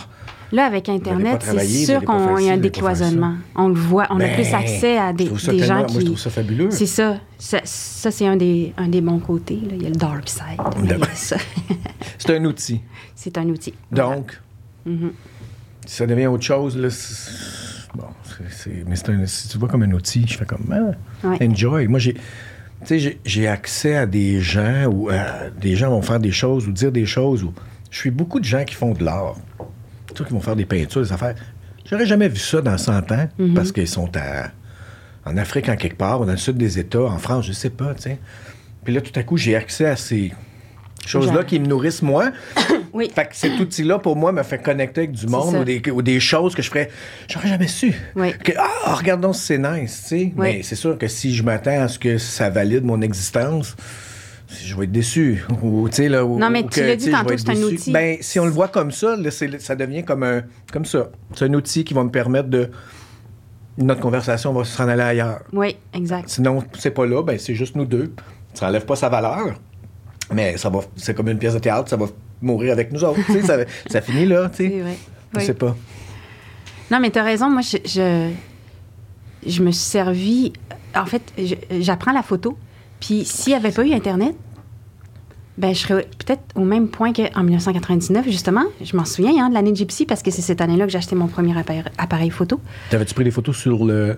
là, 0.52 0.66
avec 0.66 0.90
Internet, 0.90 1.44
c'est 1.44 1.68
sûr 1.68 2.04
qu'on 2.04 2.38
y 2.40 2.50
a 2.50 2.54
un 2.54 2.58
décloisonnement. 2.58 3.36
On 3.56 3.68
le 3.68 3.76
voit, 3.76 4.08
on 4.10 4.16
a 4.16 4.20
Ben, 4.26 4.34
plus 4.36 4.54
accès 4.54 4.98
à 4.98 5.14
des, 5.14 5.26
des 5.26 5.60
gens 5.64 5.84
qui... 5.86 5.94
moi, 5.94 6.02
je 6.02 6.06
trouve 6.06 6.20
ça 6.20 6.30
fabuleux. 6.32 6.72
C'est 6.72 6.86
ça. 6.88 7.18
Ça, 7.38 7.60
ça, 7.64 8.10
c'est 8.12 8.26
un 8.28 8.36
des, 8.38 8.74
un 8.78 8.88
des 8.88 9.02
bons 9.02 9.20
côtés. 9.20 9.60
là. 9.62 9.74
Il 9.76 9.84
y 9.84 9.86
a 9.86 9.90
le 9.90 9.96
dark 9.96 10.28
side. 10.28 10.44
ça, 11.14 11.36
c'est 12.18 12.36
un 12.36 12.46
outil. 12.46 12.82
c'est 13.16 13.38
un 13.38 13.48
outil. 13.50 13.74
Voilà. 13.92 14.16
Donc, 14.16 14.40
Mhm. 14.86 15.12
si 15.86 15.96
ça 15.96 16.06
devient 16.08 16.28
autre 16.28 16.44
chose, 16.44 16.76
là, 16.78 16.88
bon, 17.96 18.04
c'est- 18.24 18.52
c'est- 18.52 18.84
mais 18.88 18.96
c'est 18.96 19.10
un, 19.10 19.26
si 19.26 19.48
tu 19.48 19.58
vois 19.58 19.70
comme 19.70 19.84
un 19.84 19.92
outil, 19.92 20.26
je 20.28 20.38
fais 20.38 20.46
comme, 20.46 20.66
ah, 20.72 21.28
Ouais. 21.28 21.48
enjoy. 21.48 21.88
Moi, 21.88 22.00
j'ai, 22.00 22.16
tu 22.86 23.00
sais, 23.00 23.18
j'ai- 23.26 23.48
accès 23.48 23.96
à 23.96 24.06
des 24.06 24.40
gens 24.42 24.86
où 24.86 25.10
euh, 25.10 25.50
des 25.60 25.76
gens 25.76 25.90
vont 25.90 26.02
faire 26.02 26.20
des 26.20 26.32
choses 26.32 26.68
ou 26.68 26.72
dire 26.72 26.92
des 26.92 27.06
choses 27.06 27.44
où 27.44 27.54
je 27.90 27.98
suis 27.98 28.12
beaucoup 28.12 28.40
de 28.40 28.46
gens 28.46 28.64
qui 28.64 28.76
font 28.76 28.94
de 28.94 29.04
l'art. 29.04 29.36
Tu 30.08 30.16
sais, 30.18 30.24
qui 30.26 30.34
vont 30.34 30.40
faire 30.42 30.56
des 30.56 30.66
peintures, 30.66 31.02
des 31.02 31.12
affaires. 31.12 31.36
J'aurais 31.90 32.06
jamais 32.06 32.28
vu 32.30 32.38
ça 32.38 32.62
dans 32.62 32.78
100 32.78 33.12
ans 33.12 33.28
Mhm. 33.38 33.54
parce 33.54 33.72
qu'ils 33.72 33.88
sont 33.88 34.10
à- 34.16 34.50
en 35.30 35.38
Afrique, 35.38 35.70
en 35.70 35.76
quelque 35.76 35.98
part, 35.98 36.22
ou 36.22 36.26
dans 36.26 36.32
le 36.32 36.38
sud 36.38 36.58
des 36.58 36.80
États, 36.80 37.02
en 37.04 37.18
France, 37.18 37.46
je 37.48 37.54
sais 37.54 37.70
pas, 37.70 37.94
tu 37.96 38.04
sais. 38.04 38.20
Puis 38.84 38.94
là, 38.94 39.02
tout 39.02 39.18
à 39.18 39.24
coup, 39.24 39.38
j'ai 39.38 39.56
accès 39.56 39.86
à 39.86 39.96
ces 39.96 40.32
choses-là 41.06 41.44
qui 41.44 41.60
me 41.60 41.66
nourrissent 41.68 42.02
moi. 42.02 42.32
Oui. 42.94 43.10
Fait 43.14 43.26
que 43.26 43.36
cet 43.36 43.60
outil-là, 43.60 43.98
pour 44.00 44.16
moi, 44.16 44.32
me 44.32 44.44
fait 44.44 44.60
connecter 44.62 45.02
avec 45.02 45.12
du 45.14 45.26
monde 45.28 45.56
ou 45.56 45.64
des, 45.64 45.82
ou 45.92 46.02
des 46.02 46.20
choses 46.20 46.54
que 46.56 46.62
je 46.62 46.70
ferais. 46.70 46.90
J'aurais 47.28 47.48
jamais 47.50 47.68
su. 47.68 47.94
Oui. 48.16 48.34
Que, 48.44 48.52
ah, 48.58 48.94
regardons 48.96 49.34
si 49.34 49.42
c'est 49.46 49.58
nice, 49.58 50.02
tu 50.04 50.08
sais. 50.10 50.24
Oui. 50.26 50.32
Mais 50.38 50.64
c'est 50.64 50.76
sûr 50.76 50.98
que 50.98 51.08
si 51.08 51.34
je 51.36 51.42
m'attends 51.44 51.82
à 51.82 51.88
ce 51.88 51.98
que 51.98 52.18
ça 52.20 52.50
valide 52.52 52.84
mon 52.86 53.02
existence, 53.02 53.76
je 54.64 54.76
vais 54.76 54.84
être 54.84 54.92
déçu. 54.92 55.44
Ou, 55.64 55.90
tu 55.90 55.96
sais, 55.96 56.10
là, 56.10 56.24
ou- 56.24 56.38
Non, 56.38 56.52
mais 56.52 56.64
ou 56.64 56.70
tu 56.70 56.82
l'as 56.82 56.96
dit 56.96 57.10
tantôt, 57.10 57.36
c'est 57.36 57.50
un 57.50 57.54
déçu. 57.54 57.66
outil. 57.66 57.92
Ben, 57.92 58.18
si 58.22 58.40
on 58.40 58.46
le 58.46 58.52
voit 58.52 58.68
comme 58.68 58.92
ça, 58.92 59.16
là, 59.16 59.32
c'est- 59.32 59.60
ça 59.60 59.76
devient 59.76 60.04
comme 60.04 60.22
un. 60.24 60.44
Comme 60.72 60.86
ça. 60.86 61.10
C'est 61.36 61.46
un 61.46 61.54
outil 61.56 61.84
qui 61.84 61.94
va 61.96 62.04
me 62.04 62.12
permettre 62.12 62.50
de. 62.50 62.70
Notre 63.80 64.02
conversation 64.02 64.54
va 64.54 64.64
s'en 64.66 64.88
aller 64.88 65.02
ailleurs. 65.02 65.42
Oui, 65.52 65.76
exact. 65.96 66.30
Sinon, 66.30 66.64
c'est 66.78 66.92
pas 66.92 67.08
là, 67.08 67.24
ben 67.24 67.40
c'est 67.40 67.56
juste 67.56 67.76
nous 67.76 67.86
deux. 67.86 68.14
Ça 68.54 68.68
enlève 68.68 68.86
pas 68.86 68.96
sa 68.96 69.10
valeur, 69.10 69.60
mais 70.32 70.58
ça 70.58 70.70
va, 70.70 70.82
c'est 70.96 71.16
comme 71.16 71.28
une 71.30 71.40
pièce 71.40 71.56
de 71.56 71.60
théâtre, 71.60 71.90
ça 71.90 71.98
va 71.98 72.06
mourir 72.44 72.72
avec 72.74 72.92
nous 72.92 73.04
autres. 73.04 73.20
ça, 73.46 73.58
ça 73.88 74.02
finit 74.02 74.26
là, 74.26 74.50
tu 74.50 74.70
sais. 74.70 74.80
vrai. 74.80 74.96
Je 75.34 75.40
Oui. 75.40 75.46
sais 75.46 75.54
pas. 75.54 75.76
Non, 76.92 77.00
mais 77.00 77.10
tu 77.10 77.18
as 77.20 77.24
raison. 77.24 77.50
Moi, 77.50 77.62
je, 77.62 77.78
je, 77.86 78.30
je 79.50 79.64
me 79.64 79.72
suis 79.72 79.84
servi. 79.86 80.54
En 80.96 81.06
fait, 81.06 81.22
j'apprends 81.80 82.12
la 82.12 82.22
photo. 82.24 82.58
Puis 83.00 83.26
s'il 83.26 83.52
n'y 83.54 83.58
avait 83.58 83.72
pas 83.72 83.84
eu 83.86 83.94
Internet, 83.94 84.36
ben, 85.58 85.74
je 85.74 85.80
serais 85.80 86.08
peut-être 86.18 86.42
au 86.56 86.64
même 86.64 86.88
point 86.88 87.14
qu'en 87.14 87.44
1999, 87.44 88.26
justement. 88.30 88.64
Je 88.82 88.96
m'en 88.96 89.06
souviens 89.06 89.44
hein, 89.46 89.50
de 89.50 89.54
l'année 89.56 89.72
de 89.72 89.76
Gypsy 89.78 90.06
parce 90.06 90.22
que 90.24 90.32
c'est 90.32 90.42
cette 90.42 90.62
année-là 90.62 90.86
que 90.86 90.92
j'ai 90.92 90.98
acheté 91.00 91.16
mon 91.16 91.28
premier 91.28 91.58
appareil, 91.58 91.84
appareil 91.98 92.30
photo. 92.30 92.60
T'avais-tu 92.90 93.14
pris 93.14 93.24
des 93.24 93.32
photos 93.32 93.58
sur 93.58 93.86
le 93.86 94.18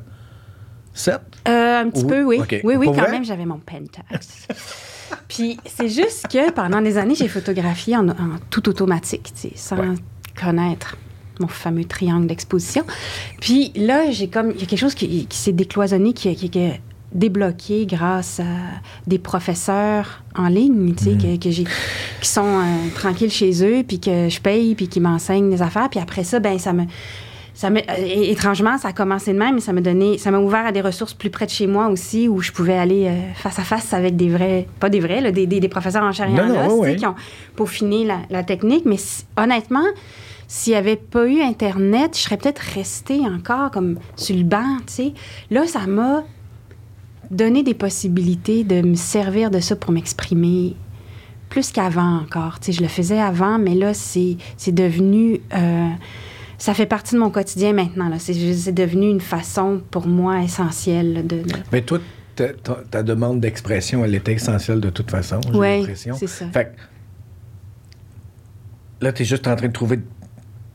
set? 0.94 1.20
Euh, 1.48 1.82
un 1.82 1.90
petit 1.90 2.06
peu, 2.06 2.24
oui. 2.24 2.40
Oui, 2.64 2.76
oui, 2.76 2.86
Pour 2.86 2.96
quand 2.96 3.02
vrai? 3.02 3.12
même, 3.12 3.26
j'avais 3.26 3.46
mon 3.46 3.60
Pentax. 3.60 4.48
Puis 5.28 5.58
c'est 5.66 5.90
juste 5.90 6.28
que 6.32 6.52
pendant 6.52 6.82
des 6.82 6.98
années, 6.98 7.16
j'ai 7.16 7.28
photographié 7.28 7.96
en, 7.98 8.10
en 8.10 8.38
tout 8.50 8.68
automatique, 8.70 9.32
sans 9.56 9.78
Ouais. 9.78 9.96
connaître 10.40 10.98
mon 11.40 11.48
fameux 11.48 11.84
triangle 11.86 12.28
d'exposition. 12.28 12.84
Puis 13.42 13.72
là, 13.76 14.10
j'ai 14.12 14.28
comme. 14.30 14.52
Il 14.52 14.60
y 14.62 14.64
a 14.64 14.66
quelque 14.66 14.80
chose 14.80 14.96
qui, 14.96 15.26
qui 15.26 15.38
s'est 15.38 15.52
décloisonné, 15.52 16.14
qui, 16.14 16.34
qui, 16.36 16.50
qui 16.50 16.60
est 16.60 16.82
débloqué 17.14 17.86
grâce 17.86 18.40
à 18.42 18.44
des 19.08 19.20
professeurs 19.20 20.24
en 20.36 20.48
ligne, 20.48 20.94
tu 20.96 21.04
sais, 21.06 21.10
Mm. 21.12 21.18
que, 21.38 21.44
que 21.46 21.52
j'ai, 21.52 21.64
qui 22.22 22.30
sont 22.30 22.44
euh, 22.60 22.90
tranquilles 22.96 23.32
chez 23.32 23.64
eux, 23.66 23.84
puis 23.88 24.00
que 24.00 24.28
je 24.30 24.42
paye, 24.42 24.76
puis 24.76 24.88
qui 24.90 25.00
m'enseignent 25.00 25.50
des 25.50 25.62
affaires. 25.62 25.90
Puis 25.90 26.00
après 26.00 26.24
ça, 26.24 26.40
ben 26.40 26.60
ça 26.60 26.74
me. 26.74 26.84
Ça 27.58 27.70
euh, 27.70 27.82
étrangement, 28.06 28.78
ça 28.78 28.90
a 28.90 28.92
commencé 28.92 29.32
de 29.32 29.38
même, 29.40 29.56
mais 29.56 29.62
ça 29.62 29.72
m'a 29.72 29.80
donné, 29.80 30.18
ça 30.18 30.30
m'a 30.30 30.40
ouvert 30.40 30.66
à 30.66 30.74
des 30.74 30.82
ressources 30.82 31.14
plus 31.14 31.30
près 31.30 31.46
de 31.46 31.52
chez 31.52 31.68
moi 31.68 31.88
aussi, 31.88 32.28
où 32.28 32.42
je 32.42 32.52
pouvais 32.52 32.78
aller 32.78 33.06
euh, 33.08 33.32
face 33.34 33.58
à 33.60 33.64
face 33.64 33.94
avec 33.94 34.18
des 34.18 34.28
vrais, 34.28 34.68
pas 34.82 34.90
des 34.90 35.00
vrais, 35.00 35.22
là, 35.22 35.32
des, 35.32 35.48
des, 35.48 35.62
des 35.62 35.70
professeurs 35.70 36.04
en 36.04 36.12
chair 36.12 36.28
et 36.28 36.34
Non, 36.34 36.44
en 36.44 36.48
non, 36.50 36.68
os, 36.68 36.80
ouais. 36.82 36.96
qui 36.98 37.06
ont 37.06 37.16
peaufiné 37.56 38.04
la, 38.04 38.20
la 38.30 38.44
technique. 38.44 38.84
Mais 38.86 38.98
si- 38.98 39.24
honnêtement, 39.38 39.86
s'il 40.50 40.74
n'y 40.74 40.78
avait 40.78 40.98
pas 40.98 41.26
eu 41.28 41.40
Internet, 41.42 42.12
je 42.18 42.24
serais 42.24 42.36
peut-être 42.36 42.60
restée 42.60 43.22
encore 43.22 43.72
comme 43.72 44.00
sur 44.18 44.36
le 44.36 44.44
banc, 44.44 44.78
tu 44.86 44.94
sais. 44.94 45.14
Là, 45.50 45.66
ça 45.66 45.88
m'a 45.88 46.26
donné 47.32 47.64
des 47.64 47.74
possibilités 47.74 48.66
de 48.66 48.82
me 48.82 48.96
servir 48.96 49.50
de 49.50 49.62
ça 49.62 49.78
pour 49.78 49.94
m'exprimer 49.94 50.76
plus 51.48 51.72
qu'avant 51.72 52.18
encore. 52.18 52.60
Tu 52.60 52.66
sais, 52.66 52.72
je 52.74 52.82
le 52.82 52.90
faisais 52.90 53.20
avant, 53.20 53.58
mais 53.60 53.76
là, 53.76 53.94
c'est 53.94 54.36
c'est 54.58 54.76
devenu... 54.76 55.40
euh, 55.56 55.90
ça 56.58 56.74
fait 56.74 56.86
partie 56.86 57.16
de 57.16 57.20
mon 57.20 57.30
quotidien 57.30 57.74
maintenant. 57.74 58.10
là. 58.10 58.18
C'est 58.20 58.34
c'est 58.54 58.72
devenu 58.72 59.10
une 59.10 59.22
façon 59.22 59.82
pour 59.92 60.08
moi 60.08 60.42
essentielle 60.42 61.14
là, 61.14 61.22
de... 61.22 61.42
de- 61.44 61.54
Mais 61.72 61.82
toi, 61.82 62.00
ta, 62.36 62.50
ta- 62.54 62.84
ta 62.90 63.04
demande 63.04 63.40
d'expression, 63.40 64.04
elle 64.06 64.16
était 64.16 64.34
essentielle 64.34 64.80
de 64.80 64.90
toute 64.90 65.12
façon, 65.12 65.40
j'ai 65.44 65.58
Ouais, 65.58 65.80
l'impression. 65.80 66.16
c'est 66.16 66.28
ça. 66.28 66.46
Fait 66.54 66.66
que 66.66 66.72
là, 69.06 69.12
t'es 69.14 69.26
juste 69.26 69.48
en 69.48 69.56
train 69.56 69.68
de 69.68 69.74
trouver 69.74 70.00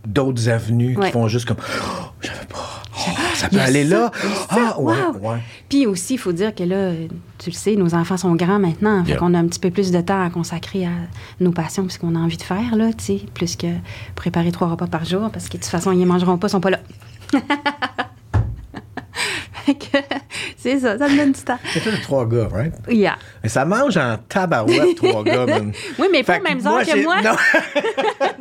d'autres 0.07 0.49
avenues 0.49 0.97
Ouais. 0.97 1.07
qui 1.07 1.12
font 1.12 1.28
juste 1.28 1.47
comme 1.47 1.57
Oh, 1.61 2.07
j'avais 2.20 2.47
pas. 2.47 2.83
Oh, 2.97 3.01
ça 3.41 3.49
peut 3.49 3.61
aller 3.61 3.84
ça, 3.88 3.97
là. 3.99 4.11
Ah, 4.51 4.80
ouais, 4.80 4.95
wow. 5.20 5.30
ouais. 5.32 5.38
Puis 5.68 5.86
aussi, 5.86 6.14
il 6.14 6.18
faut 6.18 6.32
dire 6.32 6.55
que 6.55 6.62
là, 6.64 6.93
tu 7.38 7.51
le 7.51 7.55
sais, 7.55 7.76
nos 7.76 7.95
enfants 7.95 8.16
sont 8.16 8.34
grands 8.34 8.59
maintenant. 8.59 9.05
Fait 9.05 9.11
Yeah. 9.11 9.18
qu'on 9.18 9.34
a 9.34 9.38
un 9.38 9.47
petit 9.47 9.59
peu 9.61 9.70
plus 9.70 9.91
de 9.91 10.01
temps 10.01 10.22
à 10.22 10.30
consacrer 10.30 10.86
à 10.86 10.91
nos 11.41 11.51
passions, 11.53 11.84
puis 11.84 11.95
ce 11.95 11.99
qu'on 11.99 12.14
a 12.14 12.18
envie 12.18 12.36
de 12.36 12.43
faire, 12.43 12.76
là, 12.76 12.93
tu 12.93 13.05
sais, 13.05 13.20
plus 13.34 13.57
que 13.57 13.66
préparer 14.14 14.53
trois 14.53 14.68
repas 14.68 14.86
par 14.86 15.05
jour, 15.05 15.30
parce 15.32 15.47
que 15.49 15.55
de 15.57 15.62
toute 15.62 15.70
façon, 15.70 15.93
ils 15.93 15.99
ne 16.01 16.07
mangeront 16.07 16.38
pas, 16.38 16.47
ils 16.47 16.51
sont 16.51 16.61
pas 16.61 16.70
là. 16.70 16.78
C'est 20.57 20.79
ça, 20.79 20.99
ça 20.99 21.09
me 21.09 21.16
donne 21.16 21.33
du 21.33 21.41
temps. 21.43 21.59
C'est 21.73 21.81
tous 21.81 22.01
trois 22.03 22.27
gars, 22.27 22.49
right? 22.53 22.75
Yeah. 22.89 23.16
Mais 23.43 23.49
ça 23.49 23.64
mange 23.64 23.97
en 23.97 24.16
tabarouette, 24.29 24.97
trois 24.97 25.23
gars, 25.25 25.47
man. 25.47 25.73
Oui, 25.99 26.07
mais 26.11 26.23
pas 26.23 26.39
aux 26.39 26.43
mêmes 26.43 26.66
heures 26.66 26.85
que 26.85 27.03
moi. 27.03 27.23
Non, 27.23 27.37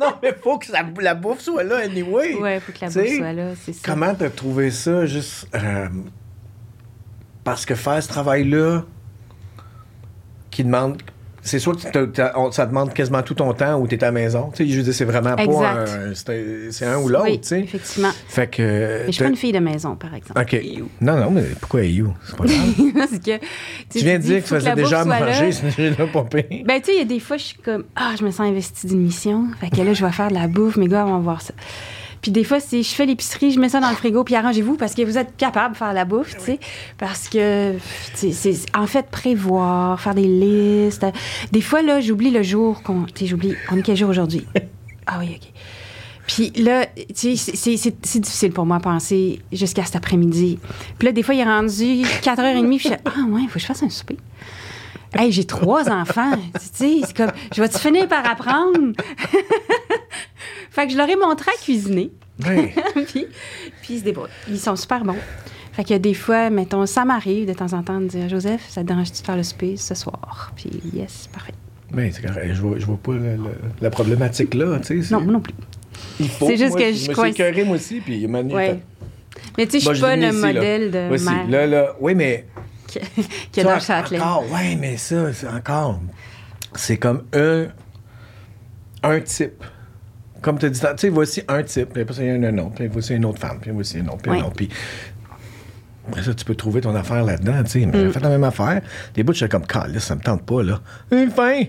non 0.00 0.12
mais 0.22 0.34
faut 0.42 0.58
que 0.58 0.66
ça- 0.66 0.84
la 1.00 1.14
bouffe 1.14 1.40
soit 1.40 1.64
là, 1.64 1.78
anyway. 1.78 2.34
Ouais, 2.34 2.60
faut 2.60 2.72
que 2.72 2.78
la 2.80 2.88
bouffe 2.88 3.16
soit 3.16 3.32
là, 3.32 3.48
c'est 3.64 3.72
ça. 3.72 3.80
Comment 3.84 4.14
t'as 4.14 4.30
trouvé 4.30 4.70
ça, 4.70 5.06
juste... 5.06 5.48
euh, 5.54 5.88
parce 7.44 7.64
que 7.66 7.74
faire 7.74 8.02
ce 8.02 8.08
travail-là, 8.08 8.82
qui 10.50 10.64
demande... 10.64 11.00
C'est 11.42 11.58
sûr 11.58 11.76
que 11.76 11.82
t'as- 11.90 12.06
t'as- 12.06 12.38
on- 12.38 12.50
ça 12.52 12.66
demande 12.66 12.92
quasiment 12.92 13.22
tout 13.22 13.34
ton 13.34 13.52
temps 13.54 13.78
où 13.78 13.86
t'es 13.86 14.02
à 14.02 14.06
la 14.08 14.12
maison. 14.12 14.50
Tu 14.54 14.64
sais, 14.66 14.70
je 14.70 14.76
veux 14.76 14.82
dire, 14.82 14.92
c'est 14.94 15.04
vraiment 15.04 15.36
pas 15.36 15.42
un... 15.70 16.14
C'est 16.14 16.28
un- 16.30 16.70
c'est 16.70 16.86
un 16.86 16.98
ou 16.98 17.08
l'autre, 17.08 17.24
Oui, 17.24 17.40
tu 17.40 17.48
sais. 17.48 17.60
effectivement. 17.60 18.10
Fait 18.28 18.46
que... 18.48 18.62
Mais 18.62 19.06
je 19.06 19.12
suis 19.12 19.22
pas 19.22 19.30
une 19.30 19.36
fille 19.36 19.52
de 19.52 19.58
maison, 19.58 19.96
par 19.96 20.14
exemple. 20.14 20.40
OK. 20.40 20.60
Non, 21.00 21.16
non, 21.16 21.30
mais 21.30 21.42
pourquoi 21.60 21.82
you? 21.84 22.12
C'est 22.26 22.36
pas 22.36 22.44
grave. 22.44 22.58
Parce 22.94 23.18
que, 23.18 23.38
tu 23.90 23.98
viens 24.04 24.18
de 24.18 24.22
dire 24.22 24.38
que 24.42 24.48
tu 24.48 24.54
faisais 24.54 24.74
déjà 24.74 25.00
à 25.00 25.04
manger, 25.04 25.52
c'est 25.52 25.90
déjà 25.90 26.06
pas 26.06 26.24
pire. 26.24 26.44
Ben, 26.66 26.80
tu 26.80 26.86
sais, 26.86 26.92
il 26.94 26.98
y 26.98 27.02
a 27.02 27.04
des 27.04 27.20
fois, 27.20 27.36
je 27.38 27.44
suis 27.44 27.58
comme, 27.58 27.84
ah, 27.96 28.12
je 28.18 28.24
me 28.24 28.30
sens 28.30 28.40
investie 28.40 28.86
d'une 28.86 29.00
mission. 29.02 29.46
Fait 29.60 29.70
que 29.70 29.80
là, 29.82 29.94
je 29.94 30.04
vais 30.04 30.12
faire 30.12 30.28
de 30.28 30.34
la 30.34 30.46
bouffe, 30.48 30.76
mes 30.76 30.88
gars 30.88 31.04
vont 31.04 31.20
voir 31.20 31.40
ça. 31.42 31.54
Puis 32.22 32.30
des 32.30 32.44
fois, 32.44 32.60
c'est 32.60 32.82
je 32.82 32.94
fais 32.94 33.06
l'épicerie, 33.06 33.50
je 33.50 33.60
mets 33.60 33.68
ça 33.68 33.80
dans 33.80 33.90
le 33.90 33.96
frigo, 33.96 34.24
puis 34.24 34.34
arrangez-vous 34.34 34.76
parce 34.76 34.94
que 34.94 35.02
vous 35.02 35.16
êtes 35.18 35.36
capable 35.36 35.74
de 35.74 35.78
faire 35.78 35.92
la 35.92 36.04
bouffe, 36.04 36.36
tu 36.36 36.44
sais. 36.44 36.60
Parce 36.98 37.28
que, 37.28 37.74
c'est 38.14 38.54
en 38.76 38.86
fait 38.86 39.06
prévoir, 39.10 40.00
faire 40.00 40.14
des 40.14 40.26
listes. 40.26 41.06
Des 41.52 41.60
fois, 41.60 41.82
là, 41.82 42.00
j'oublie 42.00 42.30
le 42.30 42.42
jour 42.42 42.82
qu'on. 42.82 43.04
Tu 43.04 43.20
sais, 43.20 43.26
j'oublie. 43.26 43.54
On 43.70 43.76
est 43.76 43.82
quel 43.82 43.96
jour 43.96 44.10
aujourd'hui? 44.10 44.44
Ah 45.12 45.16
oui, 45.18 45.34
OK. 45.34 45.48
Puis 46.28 46.52
là, 46.62 46.86
tu 47.16 47.36
sais, 47.36 47.76
c'est 47.76 48.20
difficile 48.20 48.52
pour 48.52 48.64
moi 48.64 48.76
à 48.76 48.80
penser 48.80 49.40
jusqu'à 49.50 49.84
cet 49.84 49.96
après-midi. 49.96 50.60
Puis 50.98 51.06
là, 51.06 51.12
des 51.12 51.24
fois, 51.24 51.34
il 51.34 51.40
est 51.40 51.44
rendu 51.44 52.04
4h30, 52.22 52.68
puis 52.68 52.78
je 52.78 52.88
fais 52.90 53.00
Ah, 53.04 53.24
ouais, 53.28 53.40
il 53.42 53.48
faut 53.48 53.54
que 53.54 53.60
je 53.60 53.66
fasse 53.66 53.82
un 53.82 53.88
souper. 53.88 54.16
Hey, 55.18 55.32
j'ai 55.32 55.44
trois 55.44 55.90
enfants. 55.90 56.32
Tu 56.54 56.60
sais, 56.72 57.00
c'est 57.06 57.16
comme, 57.16 57.32
je 57.54 57.60
vais-tu 57.60 57.78
finir 57.78 58.06
par 58.08 58.24
apprendre? 58.30 58.92
fait 60.70 60.86
que 60.86 60.92
je 60.92 60.96
leur 60.96 61.08
ai 61.08 61.16
montré 61.16 61.50
à 61.50 61.60
cuisiner. 61.62 62.10
Puis, 62.40 63.26
puis 63.82 63.94
ils 63.94 63.98
se 63.98 64.04
débrouillent. 64.04 64.30
Ils 64.48 64.58
sont 64.58 64.74
super 64.74 65.04
bons. 65.04 65.16
Fait 65.72 65.84
que 65.84 65.94
des 65.98 66.14
fois, 66.14 66.48
mettons, 66.48 66.86
ça 66.86 67.04
m'arrive 67.04 67.46
de 67.46 67.52
temps 67.52 67.74
en 67.74 67.82
temps 67.82 68.00
de 68.00 68.06
dire 68.06 68.28
Joseph, 68.30 68.62
ça 68.68 68.80
te 68.82 68.86
dérange-tu 68.86 69.20
de 69.20 69.26
faire 69.26 69.36
le 69.36 69.42
souper 69.42 69.76
ce 69.76 69.94
soir? 69.94 70.50
Puis 70.56 70.70
yes, 70.94 71.28
parfait. 71.32 71.52
Mais 71.92 72.10
c'est 72.12 72.22
correct. 72.22 72.50
Je 72.54 72.60
vois, 72.62 72.78
je 72.78 72.86
vois 72.86 72.96
pas 72.96 73.12
le- 73.12 73.36
le- 73.36 73.50
la 73.82 73.90
problématique 73.90 74.54
là, 74.54 74.78
tu 74.80 75.02
sais. 75.02 75.14
Non, 75.14 75.20
non 75.20 75.40
plus. 75.40 75.52
Il 76.18 76.28
faut. 76.30 76.46
C'est 76.46 76.56
juste 76.56 76.70
moi, 76.70 76.78
que 76.80 76.86
je 76.86 76.92
je 76.92 77.10
me 77.10 77.32
suis 77.32 77.64
moi 77.64 77.76
aussi, 77.76 78.00
puis 78.00 78.26
Ouais. 78.26 78.80
Mais 79.58 79.66
tu 79.66 79.72
sais, 79.72 79.80
je 79.80 79.92
suis 79.92 80.00
pas 80.02 80.16
dis 80.16 80.22
le 80.22 80.28
ici, 80.28 80.40
là. 80.40 80.52
modèle 80.54 80.90
de 80.90 80.98
mère 81.24 81.48
Là, 81.48 81.66
là, 81.66 81.96
oui, 82.00 82.14
mais. 82.14 82.46
qui, 83.52 83.62
vois, 83.62 83.74
dans 83.74 83.80
Châtelet. 83.80 84.20
Encore, 84.20 84.44
oui, 84.52 84.76
mais 84.76 84.96
ça, 84.96 85.32
c'est 85.32 85.48
encore. 85.48 86.00
C'est 86.74 86.96
comme 86.98 87.24
un. 87.34 87.66
Un 89.02 89.20
type. 89.20 89.64
Comme 90.42 90.58
tu 90.58 90.70
dis, 90.70 90.80
tu 90.80 90.86
sais, 90.96 91.08
voici 91.08 91.42
un 91.48 91.62
type, 91.62 91.90
puis 91.92 92.02
après 92.02 92.14
ça, 92.14 92.22
il 92.22 92.34
y 92.34 92.36
en 92.38 92.42
a 92.42 92.48
un 92.48 92.58
autre, 92.58 92.74
puis 92.76 92.86
voici 92.88 93.14
une 93.14 93.24
autre 93.24 93.38
femme, 93.38 93.58
puis 93.60 93.70
voici 93.70 93.98
une 93.98 94.08
autre, 94.08 94.18
puis 94.22 94.30
Ouais. 94.32 94.38
une 94.38 94.44
autre. 94.44 94.56
Puis 94.56 94.68
après 96.08 96.22
ça, 96.22 96.34
tu 96.34 96.44
peux 96.44 96.54
trouver 96.54 96.80
ton 96.80 96.94
affaire 96.94 97.22
là-dedans, 97.24 97.62
tu 97.64 97.70
sais. 97.70 97.86
Mais 97.86 97.98
Mm. 97.98 98.06
j'ai 98.06 98.12
fait 98.12 98.20
la 98.20 98.28
même 98.30 98.44
affaire. 98.44 98.80
Des 99.14 99.22
bouts, 99.22 99.32
je 99.32 99.38
suis 99.38 99.48
comme, 99.48 99.64
là, 99.88 100.00
ça 100.00 100.14
me 100.16 100.20
tente 100.20 100.42
pas, 100.44 100.62
là. 100.62 100.80
Une 101.10 101.30
fin! 101.30 101.62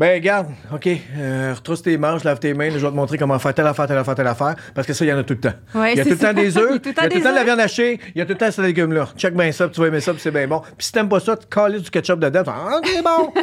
Ben, 0.00 0.14
regarde, 0.14 0.46
OK, 0.72 0.88
euh, 1.18 1.52
retrousse 1.54 1.82
tes 1.82 1.98
manches, 1.98 2.24
lave 2.24 2.38
tes 2.38 2.54
mains, 2.54 2.70
je 2.70 2.78
vais 2.78 2.88
te 2.90 2.94
montrer 2.96 3.18
comment 3.18 3.38
faire 3.38 3.52
telle 3.52 3.66
affaire, 3.66 3.86
telle 3.86 3.98
affaire, 3.98 4.14
telle 4.14 4.26
affaire, 4.28 4.54
parce 4.74 4.86
que 4.86 4.94
ça, 4.94 5.04
il 5.04 5.08
y 5.08 5.12
en 5.12 5.18
a 5.18 5.24
tout 5.24 5.34
le 5.34 5.40
temps. 5.40 5.52
Ouais, 5.74 5.92
il 5.92 5.98
y 5.98 6.00
a 6.00 6.04
c'est 6.04 6.10
tout 6.10 6.16
le 6.16 6.26
temps 6.26 6.32
des 6.32 6.52
Il 6.56 6.58
œufs, 6.58 6.80
il 6.82 6.86
y 6.86 6.90
a 6.90 6.94
temps 6.94 7.02
tout 7.10 7.16
le 7.18 7.22
temps 7.22 7.30
de 7.32 7.34
la 7.34 7.44
viande 7.44 7.60
hachée, 7.60 8.00
il 8.14 8.18
y 8.18 8.22
a 8.22 8.24
tout 8.24 8.32
le 8.32 8.38
temps 8.38 8.50
ces 8.50 8.62
légumes-là. 8.62 9.08
Check 9.18 9.34
bien 9.34 9.52
ça, 9.52 9.66
puis 9.66 9.74
tu 9.74 9.80
vas 9.82 9.88
aimer 9.88 10.00
ça, 10.00 10.14
puis 10.14 10.22
c'est 10.22 10.30
bien 10.30 10.48
bon. 10.48 10.60
Puis 10.78 10.86
si 10.86 10.92
t'aimes 10.92 11.10
pas 11.10 11.20
ça, 11.20 11.36
tu 11.36 11.46
cales 11.48 11.82
du 11.82 11.90
ketchup 11.90 12.18
dedans, 12.18 12.42
tu 12.42 12.50
fais, 12.50 12.56
ah, 12.56 12.78
OK, 12.78 13.04
bon. 13.04 13.42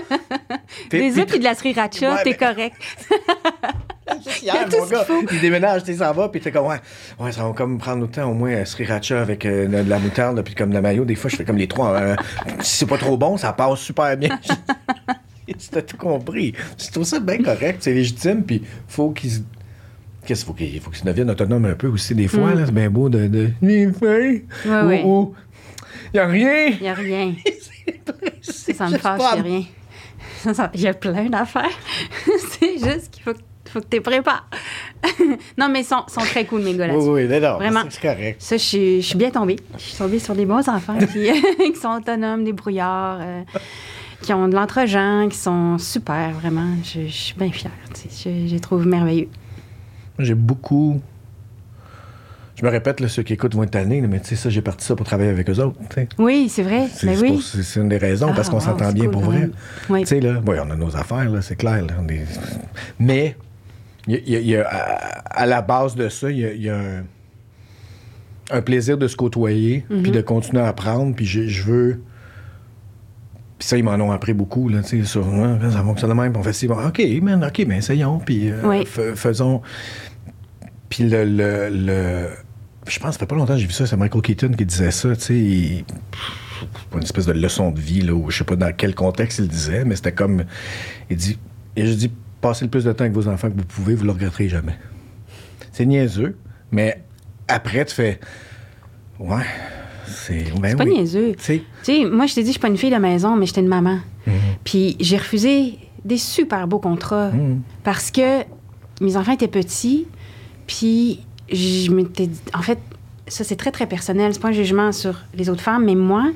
Puis- 0.90 1.00
Des 1.12 1.20
œufs 1.20 1.28
puis 1.28 1.38
de 1.38 1.44
la 1.44 1.54
sriracha, 1.54 2.16
Ouais, 2.16 2.24
t'es 2.24 2.34
correct. 2.34 2.76
Juste 4.26 4.42
Il 4.42 4.48
y 4.48 4.50
a 4.50 4.54
hier, 4.56 4.70
tout 4.70 4.78
mon 4.80 4.86
gars, 4.88 5.06
il 5.34 5.42
déménage, 5.42 5.84
tu 5.84 5.94
ça 5.96 6.12
va, 6.12 6.30
puis 6.30 6.42
t'es 6.42 6.52
comme, 6.52 6.66
ouais, 6.66 6.78
ouais, 7.20 7.32
ça 7.34 7.44
va 7.44 7.52
comme 7.54 7.78
prendre 7.78 8.04
autant 8.06 8.32
au 8.32 8.34
moins 8.34 8.52
euh, 8.52 8.66
sriracha 8.66 9.22
avec 9.22 9.46
euh, 9.46 9.68
de, 9.68 9.84
de 9.84 9.90
la 9.90 10.00
moutarde, 10.00 10.42
puis 10.42 10.56
comme 10.56 10.70
de 10.70 10.74
la 10.76 10.82
mayo. 10.82 11.06
Des 11.06 11.14
fois, 11.16 11.30
je 11.30 11.36
fais 11.36 11.44
comme 11.46 11.58
les 11.58 11.68
trois. 11.68 11.92
euh, 11.94 12.16
si 12.62 12.78
c'est 12.78 12.86
pas 12.88 12.98
trop 12.98 13.16
bon, 13.16 13.38
ça 13.38 13.54
passe 13.54 13.80
super 13.80 14.18
bien. 14.18 14.30
tu 15.60 15.68
t'as 15.72 15.82
tout 15.82 15.98
compris. 15.98 16.54
Je 16.78 16.92
trouve 16.92 17.04
ça 17.04 17.20
bien 17.20 17.38
correct, 17.42 17.78
c'est 17.82 17.94
légitime, 17.94 18.44
puis 18.44 18.62
faut 18.88 19.12
qu'ils 19.12 19.32
se- 19.32 19.40
Qu'est-ce 20.26 20.44
qu'il 20.44 20.48
faut 20.48 20.54
qu'ils 20.54 20.82
faut 20.82 20.92
qu'ils 20.92 21.06
deviennent 21.06 21.30
autonomes 21.30 21.64
un 21.66 21.76
peu 21.76 21.88
aussi, 21.88 22.14
des 22.14 22.28
fois, 22.28 22.54
là, 22.54 22.66
c'est 22.66 22.74
bien 22.74 22.90
beau 22.90 23.08
de. 23.08 23.28
de... 23.28 23.50
Les! 23.62 23.88
Mm. 23.88 25.06
Oh. 25.06 25.34
Y 26.14 26.20
a 26.20 26.28
rien! 26.28 26.66
Il 26.68 26.82
n'y 26.82 26.90
a 26.90 26.94
rien. 26.94 27.34
Ça, 28.42 28.90
me 28.90 28.98
fâche, 28.98 29.22
n'y 29.22 29.40
a 29.40 29.42
rien. 29.42 29.64
Il 30.74 30.82
y 30.82 30.88
a 30.88 30.94
plein 30.94 31.30
d'affaires. 31.30 31.70
c'est 32.60 32.74
juste 32.78 33.10
qu'il 33.12 33.24
faut, 33.24 33.34
faut 33.70 33.80
que 33.80 33.88
tu 33.90 34.02
prépares. 34.02 34.50
non, 35.58 35.70
mais 35.70 35.80
ils 35.82 35.86
sont, 35.86 36.04
sont, 36.08 36.20
très 36.22 36.44
cool, 36.44 36.62
mes 36.62 36.74
gars. 36.76 36.94
Oui, 36.94 37.26
oui, 37.26 37.40
non, 37.40 37.56
Vraiment. 37.56 37.84
c'est 37.90 38.02
correct. 38.02 38.42
Ça, 38.42 38.58
je 38.58 38.64
suis, 38.64 39.02
je 39.02 39.08
suis 39.08 39.18
bien 39.18 39.32
tombée. 39.32 39.56
Je 39.78 39.84
suis 39.84 39.98
tombée 39.98 40.20
sur 40.20 40.36
des 40.36 40.46
bons 40.46 40.68
enfants 40.68 40.98
qui, 40.98 41.30
qui 41.74 41.80
sont 41.80 41.96
autonomes, 41.98 42.44
des 42.44 42.54
brouillards, 42.54 43.20
euh, 43.22 43.42
qui 44.22 44.34
ont 44.34 44.48
de 44.48 44.56
l'entre-gens, 44.56 45.28
qui 45.30 45.38
sont 45.38 45.78
super, 45.78 46.32
vraiment. 46.32 46.76
Je, 46.84 47.02
je 47.08 47.12
suis 47.12 47.36
bien 47.36 47.52
fière. 47.52 47.72
tu 47.94 48.10
sais. 48.10 48.32
Je, 48.44 48.48
je 48.48 48.54
les 48.54 48.60
trouve 48.60 48.86
merveilleux. 48.88 49.28
J'ai 50.20 50.34
beaucoup. 50.36 51.00
Je 52.56 52.66
me 52.66 52.72
répète, 52.72 53.00
là, 53.02 53.08
ceux 53.08 53.22
qui 53.22 53.34
écoutent 53.34 53.54
vont 53.54 53.62
être 53.64 53.72
tannés, 53.72 54.02
mais 54.02 54.20
tu 54.20 54.30
sais, 54.30 54.36
ça, 54.36 54.50
j'ai 54.50 54.64
parti 54.64 54.84
ça 54.84 54.96
pour 54.96 55.06
travailler 55.06 55.30
avec 55.30 55.48
eux 55.48 55.60
autres. 55.60 55.78
tu 55.90 55.96
sais. 55.96 56.10
Oui, 56.18 56.50
c'est 56.50 56.64
vrai. 56.64 56.88
C'est 56.92 57.06
Ben 57.06 57.20
oui. 57.22 57.40
c'est- 57.44 57.80
une 57.80 57.88
des 57.90 57.98
raisons, 58.00 58.34
parce 58.34 58.48
Ah, 58.48 58.52
qu'on 58.52 58.58
wow, 58.58 58.64
s'entend 58.64 58.92
bien 58.92 59.04
cool, 59.04 59.12
pour 59.12 59.22
vrai. 59.26 59.50
Oui. 59.92 60.02
Tu 60.02 60.08
sais, 60.08 60.20
là, 60.20 60.42
oui, 60.44 60.56
on 60.66 60.72
a 60.72 60.76
nos 60.76 60.96
affaires, 60.98 61.30
là, 61.30 61.44
c'est 61.44 61.56
clair. 61.56 61.86
là, 61.86 61.94
on 62.02 62.08
est- 62.08 62.26
Mais, 62.98 63.38
y 64.08 64.16
a- 64.16 64.20
y 64.26 64.36
a- 64.36 64.40
il 64.40 64.48
y 64.48 64.56
a- 64.56 64.68
à, 64.68 65.42
à 65.42 65.46
la 65.46 65.62
base 65.62 65.94
de 65.96 66.10
ça, 66.10 66.32
il 66.32 66.40
y 66.40 66.46
a, 66.46 66.54
il 66.54 66.62
y 66.64 66.70
a 66.72 66.78
un, 66.80 67.04
un 68.50 68.62
plaisir 68.64 68.98
de 68.98 69.08
se 69.08 69.16
côtoyer, 69.16 69.86
Mm-hmm. 69.92 70.02
puis 70.02 70.12
de 70.12 70.22
continuer 70.22 70.62
à 70.64 70.68
apprendre, 70.70 71.16
puis 71.16 71.28
je 71.28 71.62
veux... 71.64 72.02
Puis 73.60 73.68
ça, 73.68 73.78
ils 73.78 73.84
m'en 73.84 73.94
ont 73.96 74.12
appris 74.12 74.34
beaucoup, 74.34 74.70
là, 74.70 74.82
tu 74.84 75.00
sais, 75.02 75.06
sur... 75.06 75.26
Ah, 75.28 75.58
ça 75.72 75.82
fonctionne 75.82 76.12
de 76.12 76.16
même, 76.16 76.32
puis 76.32 76.40
on 76.40 76.44
fait 76.44 76.54
ci, 76.54 76.68
bon, 76.68 76.78
OK, 76.86 77.02
man, 77.24 77.44
OK, 77.44 77.66
ben 77.66 77.78
essayons, 77.78 78.20
puis 78.20 78.52
euh, 78.52 78.62
Oui. 78.64 78.86
faisons... 79.16 79.62
Puis 80.90 81.04
le, 81.10 81.26
le, 81.26 81.70
le- 81.70 82.30
Je 82.88 83.00
pense 83.00 83.08
que 83.10 83.14
ça 83.14 83.20
fait 83.20 83.26
pas 83.26 83.36
longtemps 83.36 83.54
que 83.56 83.60
j'ai 83.60 83.66
vu 83.68 83.74
ça, 83.74 83.86
c'est 83.88 83.98
Michael 83.98 84.22
Keaton 84.22 84.52
qui 84.52 84.66
disait 84.66 84.92
ça, 84.92 85.16
tu 85.16 85.22
sais, 85.22 85.36
il- 85.36 85.86
une 86.96 87.02
espèce 87.04 87.26
de 87.26 87.34
leçon 87.34 87.72
de 87.72 87.80
vie, 87.80 88.02
là, 88.02 88.14
où 88.14 88.30
je 88.30 88.38
sais 88.38 88.44
pas 88.44 88.56
dans 88.56 88.72
quel 88.76 88.94
contexte 88.96 89.40
il 89.40 89.44
le 89.44 89.48
disait, 89.48 89.86
mais 89.86 89.96
c'était 89.96 90.14
comme... 90.14 90.44
Il 91.10 91.18
dit... 91.18 91.40
Et 91.76 91.86
je 91.88 91.94
dis, 91.94 92.12
passez 92.42 92.66
le 92.66 92.72
plus 92.72 92.84
de 92.84 92.92
temps 92.92 93.02
avec 93.06 93.14
vos 93.14 93.28
enfants 93.28 93.50
que 93.50 93.58
vous 93.58 93.66
pouvez, 93.66 93.96
vous 93.96 94.06
le 94.06 94.12
regretterez 94.12 94.50
jamais. 94.50 94.78
C'est 95.72 95.86
niaiseux, 95.86 96.38
mais 96.72 97.02
après, 97.48 97.86
tu 97.86 97.96
fais... 97.96 98.20
Ouais, 99.20 99.44
c'est... 100.08 100.46
Ben 100.60 100.76
pas 100.76 100.84
oui. 100.86 100.94
niaiseux. 100.98 101.34
Tu 101.44 101.62
sais, 101.84 102.06
moi, 102.06 102.26
je 102.26 102.36
t'ai 102.36 102.42
dit, 102.42 102.48
je 102.48 102.52
suis 102.54 102.60
pas 102.60 102.68
une 102.70 102.78
fille 102.78 102.90
de 102.92 102.96
maison, 102.98 103.36
mais 103.36 103.46
j'étais 103.46 103.62
une 103.62 103.68
maman. 103.68 104.00
Mhm. 104.26 104.34
Puis 104.64 104.96
j'ai 105.00 105.18
refusé 105.18 105.78
des 106.06 106.18
super 106.18 106.68
beaux 106.68 106.80
contrats 106.80 107.30
Mhm. 107.32 107.62
parce 107.84 108.12
que 108.12 108.44
mes 109.02 109.16
enfants 109.18 109.34
étaient 109.34 109.48
petits. 109.48 110.08
Puis 110.66 111.20
je 111.52 111.92
m'étais 111.92 112.28
dit, 112.28 112.40
en 112.54 112.62
fait, 112.62 112.80
ça 113.28 113.44
c'est 113.44 113.56
très 113.56 113.72
très 113.72 113.88
personnel. 113.88 114.34
C'est 114.34 114.42
pas 114.42 114.50
un 114.50 114.54
jugement 114.54 114.92
sur 114.92 115.16
les 115.36 115.50
autres 115.50 115.62
femmes, 115.62 115.86
mais 115.86 115.96
moi, 115.96 116.32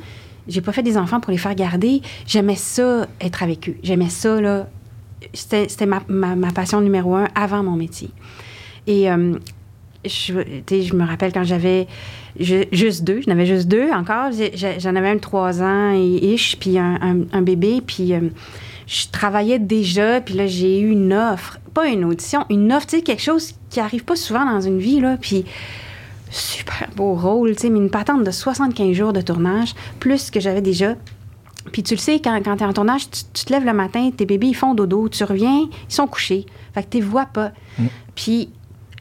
j'ai 0.48 0.62
pas 0.62 0.72
fait 0.72 0.84
des 0.84 0.98
enfants 0.98 1.20
pour 1.20 1.32
les 1.32 1.38
faire 1.38 1.56
garder. 1.56 2.02
J'aimais 2.28 2.56
ça 2.56 3.08
être 3.20 3.44
avec 3.44 3.70
eux. 3.70 3.76
J'aimais 3.84 4.10
ça 4.10 4.40
là. 4.42 4.68
C'était 5.34 5.70
c'était 5.70 5.86
ma, 5.86 6.02
ma- 6.08 6.36
ma 6.36 6.52
passion 6.52 6.82
numéro 6.82 7.16
un 7.16 7.28
avant 7.36 7.62
mon 7.64 7.76
métier. 7.76 8.10
Et 8.88 9.10
euh, 9.12 9.36
je, 10.06 10.34
je 10.70 10.96
me 10.96 11.06
rappelle 11.06 11.32
quand 11.34 11.44
j'avais 11.44 11.88
ju- 12.40 12.66
juste 12.72 13.04
deux, 13.04 13.22
j'en 13.26 13.32
avais 13.34 13.46
juste 13.46 13.68
deux 13.68 13.90
encore. 13.92 14.30
J'en 14.80 14.96
avais 14.96 15.14
de 15.16 15.20
trois 15.20 15.62
ans 15.62 15.94
et 15.96 16.34
ish, 16.34 16.58
puis 16.60 16.78
un, 16.78 16.98
un- 17.02 17.26
un 17.34 17.42
bébé. 17.42 17.82
Puis 17.86 18.14
euh, 18.14 18.22
je 18.88 19.08
travaillais 19.12 19.60
déjà, 19.60 20.22
puis 20.22 20.34
là, 20.36 20.48
j'ai 20.48 20.80
eu 20.80 20.90
une 20.90 21.14
offre. 21.14 21.60
Pas 21.74 21.88
une 21.88 22.04
audition, 22.06 22.46
une 22.50 22.74
offre, 22.74 22.88
tu 22.88 22.98
sais, 22.98 23.02
quelque 23.04 23.22
chose 23.22 23.54
qui 23.70 23.80
arrive 23.80 24.04
pas 24.04 24.16
souvent 24.16 24.46
dans 24.46 24.60
une 24.62 24.80
vie, 24.80 25.00
là. 25.00 25.18
Puis 25.20 25.46
super 26.30 26.88
beau 26.96 27.14
rôle, 27.16 27.56
tu 27.56 27.62
sais, 27.64 27.70
mais 27.70 27.80
une 27.80 27.90
patente 27.90 28.24
de 28.24 28.32
75 28.32 28.94
jours 28.94 29.14
de 29.14 29.22
tournage, 29.22 29.74
plus 30.00 30.32
que 30.32 30.40
j'avais 30.40 30.62
déjà. 30.62 30.96
Puis 31.72 31.84
tu 31.84 31.94
le 31.94 32.00
sais, 32.00 32.20
quand, 32.20 32.42
quand 32.44 32.58
tu 32.58 32.64
es 32.64 32.66
en 32.66 32.74
tournage, 32.74 33.10
tu, 33.10 33.22
tu 33.34 33.46
te 33.46 33.54
lèves 33.54 33.66
le 33.66 33.74
matin, 33.74 34.10
tes 34.16 34.26
bébés, 34.26 34.48
ils 34.48 34.56
font 34.56 34.74
dodo, 34.74 35.08
tu 35.10 35.24
reviens, 35.24 35.68
ils 35.70 35.94
sont 35.94 36.08
couchés. 36.08 36.46
Fait 36.74 36.84
que 36.84 36.90
tu 36.90 36.98
les 36.98 37.04
vois 37.04 37.26
pas. 37.26 37.52
Puis 38.16 38.50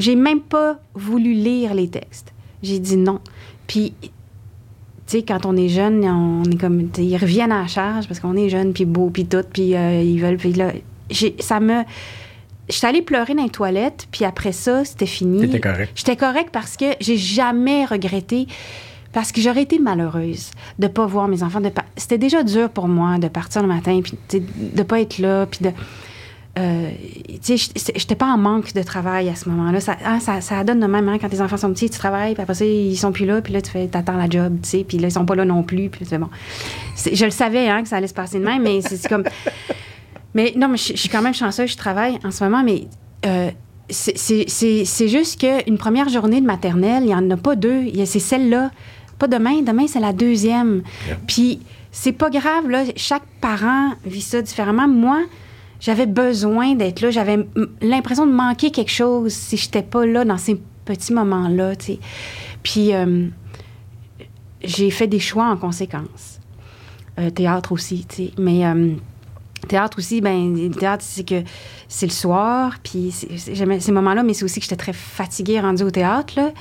j'ai 0.00 0.16
même 0.16 0.40
pas 0.40 0.78
voulu 0.94 1.32
lire 1.32 1.74
les 1.74 1.88
textes. 1.88 2.32
J'ai 2.62 2.78
dit 2.78 2.96
non. 2.96 3.20
Puis, 3.66 3.94
tu 4.00 4.08
sais, 5.06 5.22
quand 5.22 5.46
on 5.46 5.56
est 5.56 5.68
jeune, 5.68 6.04
on 6.04 6.42
est 6.44 6.56
comme, 6.58 6.88
ils 6.98 7.16
reviennent 7.16 7.52
à 7.52 7.62
la 7.62 7.66
charge 7.66 8.08
parce 8.08 8.20
qu'on 8.20 8.36
est 8.36 8.48
jeune, 8.48 8.72
puis 8.72 8.84
beau, 8.84 9.10
puis 9.10 9.26
tout, 9.26 9.44
puis 9.52 9.76
euh, 9.76 10.02
ils 10.02 10.20
veulent, 10.20 10.36
puis 10.36 10.52
là, 10.52 10.72
ça 11.38 11.60
me... 11.60 11.82
J'étais 12.68 12.86
allée 12.86 13.02
pleurer 13.02 13.34
dans 13.34 13.42
les 13.42 13.50
toilettes, 13.50 14.06
puis 14.12 14.24
après 14.24 14.52
ça, 14.52 14.84
c'était 14.84 15.06
fini. 15.06 15.40
T'étais 15.40 15.60
correct. 15.60 15.92
J'étais 15.94 16.16
correct 16.16 16.50
parce 16.52 16.76
que 16.76 16.86
j'ai 17.00 17.16
jamais 17.16 17.84
regretté, 17.84 18.46
parce 19.12 19.32
que 19.32 19.40
j'aurais 19.40 19.62
été 19.62 19.80
malheureuse 19.80 20.52
de 20.78 20.86
pas 20.86 21.06
voir 21.06 21.26
mes 21.26 21.42
enfants. 21.42 21.60
C'était 21.96 22.18
déjà 22.18 22.44
dur 22.44 22.70
pour 22.70 22.86
moi 22.86 23.18
de 23.18 23.26
partir 23.26 23.62
le 23.62 23.68
matin, 23.68 24.00
puis 24.02 24.14
de 24.30 24.82
pas 24.82 25.00
être 25.00 25.18
là, 25.18 25.46
puis 25.46 25.64
de... 25.64 25.72
euh, 26.60 26.90
tu 27.42 27.58
sais, 27.58 27.72
j'étais 27.96 28.14
pas 28.14 28.26
en 28.26 28.38
manque 28.38 28.72
de 28.72 28.82
travail 28.82 29.28
à 29.28 29.34
ce 29.34 29.48
moment-là. 29.48 29.80
Ça, 29.80 29.96
hein, 30.04 30.20
ça, 30.20 30.40
ça 30.40 30.62
donne 30.64 30.80
de 30.80 30.86
même, 30.86 31.08
hein, 31.08 31.18
quand 31.20 31.28
tes 31.28 31.40
enfants 31.40 31.56
sont 31.56 31.72
petits, 31.72 31.90
tu 31.90 31.98
travailles, 31.98 32.34
puis 32.34 32.42
après 32.42 32.54
ça, 32.54 32.64
ils 32.64 32.96
sont 32.96 33.12
plus 33.12 33.26
là, 33.26 33.40
puis 33.40 33.52
là, 33.52 33.60
tu 33.60 33.70
fais, 33.70 33.86
t'attends 33.86 34.16
la 34.16 34.28
job, 34.28 34.58
tu 34.62 34.68
sais, 34.68 34.84
puis 34.84 34.98
là, 34.98 35.08
ils 35.08 35.12
sont 35.12 35.24
pas 35.24 35.34
là 35.34 35.44
non 35.44 35.62
plus, 35.62 35.88
puis 35.88 36.04
bon. 36.18 36.28
Je 37.12 37.24
le 37.24 37.30
savais, 37.30 37.68
hein, 37.68 37.82
que 37.82 37.88
ça 37.88 37.96
allait 37.96 38.06
se 38.06 38.14
passer 38.14 38.38
de 38.38 38.44
même, 38.44 38.62
mais 38.62 38.80
c'est 38.82 39.08
comme... 39.08 39.24
Mais 40.34 40.52
non, 40.56 40.68
mais 40.68 40.76
je, 40.76 40.96
suis 40.96 41.08
quand 41.08 41.22
même 41.22 41.34
chanceuse, 41.34 41.72
je 41.72 41.76
travaille 41.76 42.18
en 42.24 42.30
ce 42.30 42.44
moment, 42.44 42.62
mais 42.62 42.86
euh, 43.26 43.50
c'est- 43.88 45.08
juste 45.08 45.40
qu'une 45.40 45.78
première 45.78 46.08
journée 46.08 46.40
de 46.40 46.46
maternelle, 46.46 47.02
il 47.02 47.08
n'y 47.08 47.14
en 47.14 47.28
a 47.30 47.36
pas 47.36 47.56
deux. 47.56 47.86
C'est 48.04 48.20
celle-là. 48.20 48.70
Pas 49.18 49.26
demain, 49.26 49.62
demain, 49.62 49.86
c'est 49.88 50.00
la 50.00 50.12
deuxième. 50.12 50.82
Yeah. 51.06 51.16
Puis 51.26 51.60
c'est 51.90 52.12
pas 52.12 52.30
grave, 52.30 52.68
là. 52.68 52.84
Chaque 52.96 53.24
parent 53.40 53.90
vit 54.06 54.20
ça 54.22 54.40
différemment. 54.40 54.88
Moi, 54.88 55.22
j'avais 55.80 56.06
besoin 56.06 56.74
d'être 56.74 57.00
là. 57.00 57.10
J'avais 57.10 57.38
l'impression 57.80 58.26
de 58.26 58.32
manquer 58.32 58.70
quelque 58.70 58.90
chose 58.90 59.32
si 59.32 59.56
j'étais 59.56 59.82
pas 59.82 60.06
là 60.06 60.24
dans 60.24 60.38
ces 60.38 60.60
petits 60.84 61.12
moments-là. 61.12 61.72
Puis 62.62 62.94
euh, 62.94 63.26
j'ai 64.62 64.90
fait 64.90 65.06
des 65.06 65.20
choix 65.20 65.46
en 65.46 65.56
conséquence. 65.56 66.40
Euh, 67.18 67.30
théâtre 67.30 67.72
aussi. 67.72 68.06
Mais 68.38 68.64
euh, 68.66 68.92
théâtre 69.68 69.98
aussi, 69.98 70.20
ben 70.20 70.70
théâtre, 70.70 71.04
c'est 71.06 71.26
que 71.26 71.42
c'est 71.88 72.06
le 72.06 72.12
soir, 72.12 72.78
puis 72.82 73.12
j'aimais 73.52 73.80
ces 73.80 73.92
moments-là, 73.92 74.22
mais 74.22 74.34
c'est 74.34 74.44
aussi 74.44 74.60
que 74.60 74.64
j'étais 74.64 74.76
très 74.76 74.92
fatiguée 74.92 75.60
rendue 75.60 75.82
au 75.82 75.90
théâtre, 75.90 76.34
là. 76.36 76.52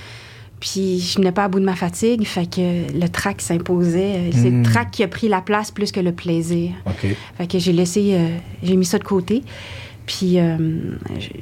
Puis 0.60 1.00
je 1.00 1.18
venais 1.18 1.32
pas 1.32 1.46
à 1.46 1.48
bout 1.48 1.60
de 1.60 1.66
ma 1.66 1.76
fatigue, 1.76 2.26
fait 2.26 2.46
que 2.50 2.92
le 2.94 3.08
trac 3.08 3.40
s'imposait. 3.42 4.30
C'est 4.34 4.50
Mm. 4.52 4.58
le 4.64 4.64
trac 4.70 4.92
qui 4.92 5.04
a 5.04 5.08
pris 5.08 5.30
la 5.30 5.40
place 5.42 5.72
plus 5.72 5.92
que 5.92 6.00
le 6.02 6.12
plaisir. 6.12 6.72
Fait 7.38 7.48
que 7.48 7.60
j'ai 7.60 7.72
laissé, 7.72 8.10
euh, 8.14 8.28
j'ai 8.62 8.76
mis 8.76 8.86
ça 8.86 8.98
de 9.00 9.04
côté. 9.06 9.42
Puis, 10.06 10.40
euh, 10.40 10.58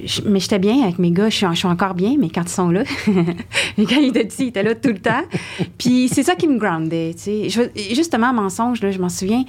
je- 0.06 0.22
mais 0.26 0.40
j'étais 0.40 0.60
bien 0.60 0.84
avec 0.84 1.00
mes 1.00 1.12
gars. 1.12 1.30
Je 1.30 1.36
suis, 1.38 1.48
je 1.52 1.56
suis 1.56 1.68
encore 1.68 1.94
bien, 1.94 2.16
mais 2.20 2.30
quand 2.30 2.44
ils 2.44 2.50
sont 2.50 2.70
là, 2.70 2.84
mais 3.78 3.86
quand 3.86 3.96
ils 3.96 4.10
étaient 4.10 4.26
petits, 4.26 4.44
ils 4.44 4.48
étaient 4.50 4.62
là 4.64 4.76
tout 4.76 4.90
le 4.90 5.00
temps. 5.00 5.24
Puis 5.78 6.10
c'est 6.10 6.24
ça 6.24 6.36
qui 6.36 6.48
me 6.48 6.60
groundait, 6.60 7.14
tu 7.16 7.24
sais. 7.24 7.50
Je- 7.50 7.96
Justement, 7.96 8.34
mensonge, 8.34 8.82
là, 8.82 8.92
je 8.92 9.00
m'en 9.00 9.10
souviens. 9.10 9.46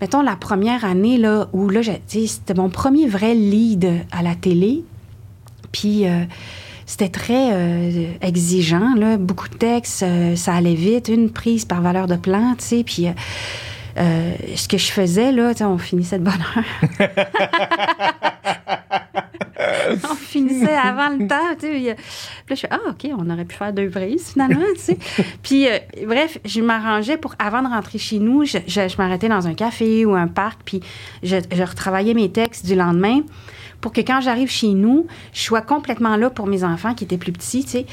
Mettons, 0.00 0.20
la 0.22 0.36
première 0.36 0.84
année, 0.84 1.16
là, 1.16 1.48
où 1.52 1.68
là, 1.70 1.80
j'ai- 1.82 2.02
tu 2.06 2.20
sais, 2.20 2.26
c'était 2.26 2.54
mon 2.54 2.68
premier 2.68 3.06
vrai 3.08 3.34
lead 3.34 3.88
à 4.12 4.22
la 4.22 4.34
télé. 4.34 4.84
Puis 5.72 6.06
euh, 6.06 6.24
c'était 6.92 7.08
très 7.08 7.52
euh, 7.54 8.12
exigeant, 8.20 8.94
là. 8.94 9.16
Beaucoup 9.16 9.48
de 9.48 9.54
textes, 9.54 10.02
euh, 10.02 10.36
ça 10.36 10.52
allait 10.52 10.74
vite. 10.74 11.08
Une 11.08 11.30
prise 11.30 11.64
par 11.64 11.80
valeur 11.80 12.06
de 12.06 12.16
plan, 12.16 12.54
tu 12.58 12.64
sais. 12.64 12.84
Puis... 12.84 13.06
euh, 13.96 14.32
ce 14.56 14.68
que 14.68 14.76
je 14.76 14.92
faisais, 14.92 15.32
là, 15.32 15.52
on 15.62 15.78
finissait 15.78 16.18
de 16.18 16.24
bonne 16.24 16.34
heure. 16.34 17.08
on 20.10 20.14
finissait 20.14 20.74
avant 20.74 21.08
le 21.10 21.26
temps, 21.26 21.54
tu 21.58 21.66
sais. 21.66 21.80
là, 21.80 21.94
je 22.50 22.54
fais, 22.54 22.68
ah, 22.70 22.78
OK, 22.90 23.08
on 23.16 23.28
aurait 23.30 23.44
pu 23.44 23.56
faire 23.56 23.72
deux 23.72 23.88
prises, 23.90 24.30
finalement, 24.32 24.60
tu 24.74 24.80
sais. 24.80 24.98
Puis, 25.42 25.68
euh, 25.68 25.78
bref, 26.06 26.38
je 26.44 26.60
m'arrangeais 26.60 27.16
pour, 27.16 27.34
avant 27.38 27.62
de 27.62 27.68
rentrer 27.68 27.98
chez 27.98 28.18
nous, 28.18 28.44
je, 28.44 28.58
je- 28.66 28.88
je 28.88 28.96
m'arrêtais 28.98 29.28
dans 29.28 29.46
un 29.46 29.54
café 29.54 30.04
ou 30.06 30.14
un 30.14 30.26
parc, 30.28 30.60
puis 30.64 30.80
je, 31.22 31.36
je 31.50 31.62
retravaillais 31.62 32.14
mes 32.14 32.30
textes 32.30 32.66
du 32.66 32.74
lendemain 32.74 33.20
pour 33.80 33.92
que 33.92 34.00
quand 34.00 34.20
j'arrive 34.20 34.50
chez 34.50 34.68
nous, 34.74 35.06
je 35.32 35.40
sois 35.42 35.60
complètement 35.62 36.16
là 36.16 36.30
pour 36.30 36.46
mes 36.46 36.62
enfants 36.64 36.94
qui 36.94 37.04
étaient 37.04 37.18
plus 37.18 37.32
petits, 37.32 37.64
tu 37.64 37.70
sais. 37.70 37.86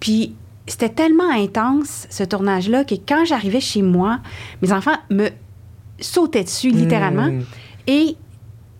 Puis, 0.00 0.34
c'était 0.66 0.88
tellement 0.90 1.30
intense, 1.30 2.06
ce 2.10 2.22
tournage-là, 2.22 2.84
que 2.84 2.94
quand 2.94 3.24
j'arrivais 3.24 3.60
chez 3.60 3.82
moi, 3.82 4.20
mes 4.62 4.72
enfants 4.72 4.96
me 5.10 5.28
sautaient 5.98 6.44
dessus, 6.44 6.70
littéralement. 6.70 7.26
Mm. 7.26 7.42
Et 7.86 8.16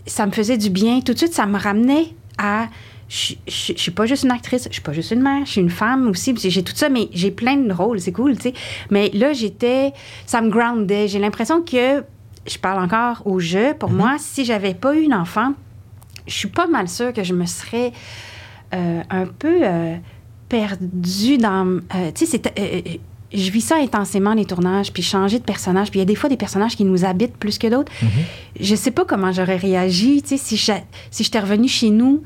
ça 0.07 0.26
me 0.26 0.30
faisait 0.32 0.57
du 0.59 0.70
bien. 0.70 1.01
Tout 1.01 1.12
de 1.14 1.18
suite, 1.18 1.34
ça 1.34 1.47
me 1.47 1.59
ramenait 1.59 2.14
à. 2.43 2.68
Je 3.09 3.34
je- 3.49 3.72
je 3.74 3.80
suis 3.80 3.91
pas 3.91 4.07
juste 4.07 4.22
une 4.22 4.30
actrice, 4.30 4.68
je 4.68 4.72
suis 4.74 4.82
pas 4.82 4.93
juste 4.93 5.11
une 5.11 5.20
mère, 5.22 5.45
je 5.45 5.51
suis 5.51 5.61
une 5.61 5.68
femme 5.70 6.07
aussi. 6.09 6.32
J'ai 6.38 6.62
tout 6.62 6.74
ça, 6.76 6.88
mais 6.88 7.09
j'ai 7.12 7.32
plein 7.32 7.57
de 7.57 7.72
rôles, 7.72 8.01
c'est 8.01 8.12
cool, 8.12 8.36
tu 8.36 8.43
sais. 8.43 8.55
Mais 8.91 9.11
là, 9.12 9.32
j'étais. 9.32 9.93
Ça 10.26 10.41
me 10.41 10.49
groundait. 10.49 11.09
J'ai 11.09 11.18
l'impression 11.18 11.61
que. 11.62 12.05
Je 12.47 12.57
parle 12.59 12.82
encore 12.82 13.22
au 13.26 13.38
jeu. 13.38 13.74
Pour 13.78 13.91
moi, 13.91 14.16
si 14.18 14.45
j'avais 14.45 14.74
pas 14.74 14.97
eu 14.97 15.09
d'enfant, 15.09 15.53
je 16.26 16.32
suis 16.34 16.49
pas 16.49 16.66
mal 16.68 16.88
sûre 16.88 17.12
que 17.12 17.22
je 17.24 17.34
me 17.34 17.45
serais 17.47 17.93
euh, 18.74 19.03
un 19.11 19.26
peu 19.26 19.59
euh, 19.62 19.97
perdue 20.49 21.36
dans. 21.36 21.66
euh, 21.95 22.12
tu 22.14 22.24
sais, 22.24 22.26
c'était. 22.26 23.01
Je 23.32 23.50
vis 23.50 23.60
ça 23.60 23.76
intensément, 23.76 24.34
les 24.34 24.44
tournages, 24.44 24.92
puis 24.92 25.02
changer 25.02 25.38
de 25.38 25.44
personnage. 25.44 25.90
Puis 25.90 25.98
il 25.98 26.02
y 26.02 26.04
a 26.04 26.06
des 26.06 26.14
fois 26.16 26.28
des 26.28 26.36
personnages 26.36 26.76
qui 26.76 26.84
nous 26.84 27.04
habitent 27.04 27.36
plus 27.36 27.58
que 27.58 27.66
d'autres. 27.68 27.92
Je 28.58 28.74
sais 28.74 28.90
pas 28.90 29.04
comment 29.04 29.30
j'aurais 29.32 29.56
réagi, 29.56 30.22
tu 30.22 30.30
sais, 30.30 30.36
si 30.36 30.56
je- 30.56 30.72
si 31.10 31.24
j'étais 31.24 31.38
revenue 31.40 31.68
chez 31.68 31.90
nous, 31.90 32.22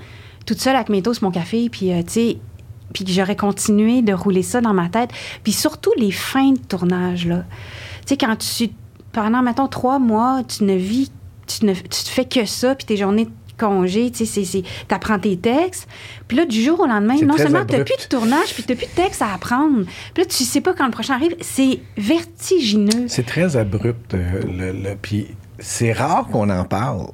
toute 0.47 0.61
seule 0.61 0.77
avec 0.77 0.89
mes 0.89 1.03
toasts, 1.03 1.23
mon 1.23 1.31
café, 1.31 1.69
puis, 1.69 1.93
euh, 1.93 2.03
tu 2.03 2.13
sais, 2.13 2.37
puis 2.93 3.05
que 3.05 3.11
j'aurais 3.11 3.37
continué 3.37 4.03
de 4.03 4.13
rouler 4.13 4.43
ça 4.43 4.61
dans 4.61 4.73
ma 4.75 4.89
tête. 4.89 5.11
Puis 5.43 5.53
surtout 5.53 5.91
les 5.97 6.11
fins 6.13 6.53
de 6.53 6.59
tournage, 6.59 7.27
là. 7.27 7.45
Tu 8.07 8.09
sais, 8.09 8.17
quand 8.17 8.37
tu, 8.37 8.71
pendant, 9.13 9.43
mettons, 9.43 9.69
trois 9.69 9.99
mois, 9.99 10.43
tu 10.47 10.65
ne 10.65 10.75
vis, 10.75 11.11
tu 11.47 11.65
ne 11.67 11.75
tu 11.75 11.81
te 11.89 12.09
fais 12.09 12.25
que 12.25 12.45
ça, 12.47 12.75
puis 12.75 12.85
tes 12.87 12.97
journées 12.97 13.29
congé, 13.59 14.11
tu 14.11 14.27
sais, 14.27 14.63
t'apprends 14.89 15.19
tes 15.19 15.37
textes. 15.37 15.89
Puis 16.29 16.37
là, 16.37 16.45
du 16.45 16.61
jour 16.63 16.81
au 16.81 16.87
lendemain, 16.87 17.15
non 17.27 17.37
seulement 17.37 17.65
t'as 17.67 17.85
plus 17.85 17.97
de 18.05 18.09
tournage, 18.09 18.53
puis 18.55 18.63
t'as 18.63 18.75
plus 18.75 18.87
de 18.87 18.91
texte 18.93 19.23
à 19.23 19.33
apprendre. 19.35 19.85
Puis 20.15 20.23
là, 20.23 20.29
tu 20.29 20.45
sais 20.45 20.61
pas 20.61 20.73
quand 20.75 20.87
le 20.87 20.91
prochain 20.93 21.15
arrive. 21.15 21.35
C'est 21.41 21.81
vertigineux. 21.97 23.07
C'est 23.09 23.27
très 23.27 23.57
abrupt. 23.57 24.15
euh, 24.15 24.41
le, 24.43 24.73
le- 24.73 24.97
puis 25.01 25.29
c'est 25.59 25.93
rare 25.93 26.27
qu'on 26.29 26.51
en 26.51 26.65
parle 26.65 27.07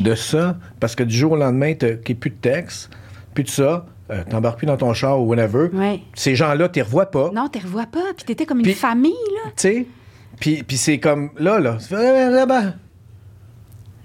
de 0.00 0.14
ça, 0.14 0.56
parce 0.80 0.94
que 0.94 1.02
du 1.02 1.14
jour 1.16 1.32
au 1.32 1.36
lendemain, 1.36 1.74
t'as 1.74 1.94
qu'il 1.94 2.10
y 2.10 2.12
ait 2.12 2.14
plus 2.20 2.30
de 2.30 2.36
texte, 2.36 2.90
plus 3.34 3.44
de 3.44 3.50
ça, 3.50 3.86
euh, 4.10 4.22
t'embarques 4.28 4.58
plus 4.58 4.66
dans 4.66 4.76
ton 4.76 4.92
char 4.94 5.20
ou 5.20 5.26
whatever. 5.26 5.68
Ouais. 5.72 6.00
Ces 6.14 6.34
gens-là, 6.34 6.68
tu 6.68 6.78
les 6.78 6.82
revois 6.82 7.06
pas. 7.06 7.30
Non, 7.34 7.48
tu 7.48 7.58
revois 7.58 7.86
pas, 7.86 8.12
puis 8.16 8.24
t'étais 8.24 8.46
comme 8.46 8.60
une 8.60 8.74
famille, 8.74 9.12
là. 9.44 9.50
Tu 9.50 9.52
sais? 9.56 9.86
Puis, 10.40 10.62
puis 10.62 10.76
c'est 10.76 10.98
comme 10.98 11.30
là, 11.38 11.60
là. 11.60 11.78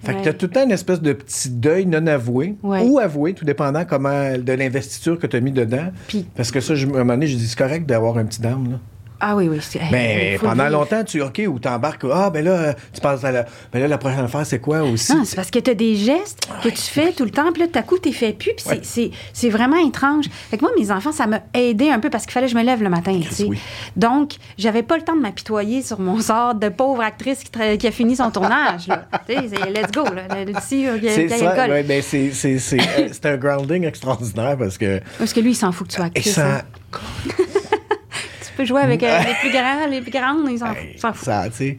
Fait, 0.03 0.13
que 0.13 0.17
Ouais. 0.17 0.23
t'as 0.23 0.33
tout 0.33 0.45
le 0.47 0.51
temps 0.51 0.63
une 0.63 0.71
espèce 0.71 1.01
de 1.01 1.13
petit 1.13 1.49
deuil 1.49 1.85
non 1.85 2.05
avoué 2.07 2.55
Ouais. 2.63 2.83
ou 2.87 2.99
avoué, 2.99 3.33
tout 3.33 3.45
dépendant 3.45 3.85
comment 3.85 4.37
de 4.37 4.53
l'investiture 4.53 5.17
que 5.19 5.27
tu 5.27 5.35
as 5.35 5.39
mis 5.41 5.51
dedans. 5.51 5.91
Parce 6.35 6.51
que 6.51 6.59
ça, 6.59 6.75
je, 6.75 6.85
à 6.87 6.89
un 6.89 6.93
moment 6.93 7.13
donné, 7.13 7.27
j'ai 7.27 7.37
dit, 7.37 7.47
c'est 7.47 7.57
correct 7.57 7.85
d'avoir 7.85 8.17
un 8.17 8.25
petit 8.25 8.41
down. 8.41 8.71
Là. 8.71 8.79
Ah 9.21 9.35
oui, 9.35 9.49
oui. 9.49 9.59
Mais 9.91 10.37
pendant 10.41 10.69
longtemps, 10.69 11.03
tu 11.03 11.21
OK, 11.21 11.41
ou 11.47 11.59
t'embarques, 11.59 12.05
ah, 12.11 12.29
ben 12.29 12.43
là, 12.45 12.73
tu 12.93 13.01
penses 13.01 13.23
à 13.23 13.31
la. 13.31 13.45
Ben 13.73 13.79
là, 13.81 13.87
la 13.87 13.97
prochaine 13.97 14.19
affaire, 14.23 14.45
c'est 14.45 14.59
quoi 14.59 14.81
aussi? 14.83 15.13
Non, 15.13 15.23
c'est 15.25 15.35
parce 15.35 15.51
que 15.51 15.59
tu 15.59 15.71
as 15.71 15.73
des 15.73 15.95
gestes 15.95 16.47
que 16.63 16.69
tu 16.69 16.77
fais 16.81 17.11
tout 17.11 17.25
le 17.25 17.31
temps, 17.31 17.51
puis 17.51 17.63
là, 17.63 17.67
tout 17.67 17.77
à 17.77 17.81
coup, 17.81 17.97
tu 17.99 18.13
fait 18.13 18.31
plus, 18.33 18.53
puis 18.53 18.63
c'est- 18.65 18.69
Ouais. 18.69 18.79
c'est- 18.83 19.11
c'est 19.33 19.49
vraiment 19.49 19.75
étrange. 19.85 20.25
Fait 20.49 20.57
que 20.57 20.61
moi, 20.63 20.71
mes 20.77 20.89
enfants, 20.91 21.11
ça 21.11 21.27
m'a 21.27 21.41
aidé 21.53 21.89
un 21.89 21.99
peu 21.99 22.09
parce 22.09 22.23
qu'il 22.25 22.31
fallait 22.33 22.45
que 22.47 22.53
je 22.53 22.57
me 22.57 22.63
lève 22.63 22.81
le 22.81 22.89
matin, 22.89 23.19
tu 23.21 23.33
sais. 23.33 23.43
oui. 23.43 23.59
Donc, 23.97 24.33
j'avais 24.57 24.83
pas 24.83 24.95
le 24.97 25.03
temps 25.03 25.15
de 25.15 25.21
m'apitoyer 25.21 25.81
sur 25.81 25.99
mon 25.99 26.19
sort 26.21 26.55
de 26.55 26.69
pauvre 26.69 27.01
actrice 27.01 27.43
qui, 27.43 27.51
tra- 27.51 27.77
qui 27.77 27.87
a 27.87 27.91
fini 27.91 28.15
son 28.15 28.31
tournage, 28.31 28.87
là. 28.87 29.05
tu 29.27 29.33
sais, 29.35 29.49
c'est 29.53 29.69
let's 29.71 29.91
go, 29.91 30.03
là. 30.05 30.45
D'ici, 30.45 30.87
euh, 30.87 30.97
c'est 31.01 31.27
ça, 31.29 31.67
ouais, 31.67 31.83
ben 31.83 32.01
c'est, 32.01 32.31
c'est, 32.31 32.57
c'est, 32.59 32.79
euh, 32.79 33.09
un 33.33 33.37
grounding 33.37 33.83
extraordinaire 33.85 34.55
parce 34.57 34.77
que. 34.77 35.01
Parce 35.17 35.33
que 35.33 35.39
lui, 35.41 35.51
il 35.51 35.55
s'en 35.55 35.71
fout 35.71 35.87
que 35.87 35.91
tu 35.91 35.97
sois 35.97 36.05
Et 36.05 36.19
actrice. 36.19 36.33
ça. 36.35 36.47
hein. 36.57 36.61
Peux 38.59 38.65
jouer 38.65 38.81
avec 38.81 39.01
euh, 39.03 39.19
les 39.25 39.35
plus 39.39 39.51
grands, 39.51 39.87
les 39.89 40.01
plus 40.01 40.11
grandes, 40.11 40.45
ils 40.51 40.59
s'en 40.59 40.73
Hey, 40.73 40.97
s'en 40.99 41.13
foutent. 41.13 41.23
ça, 41.23 41.45
tu 41.49 41.55
sais, 41.55 41.77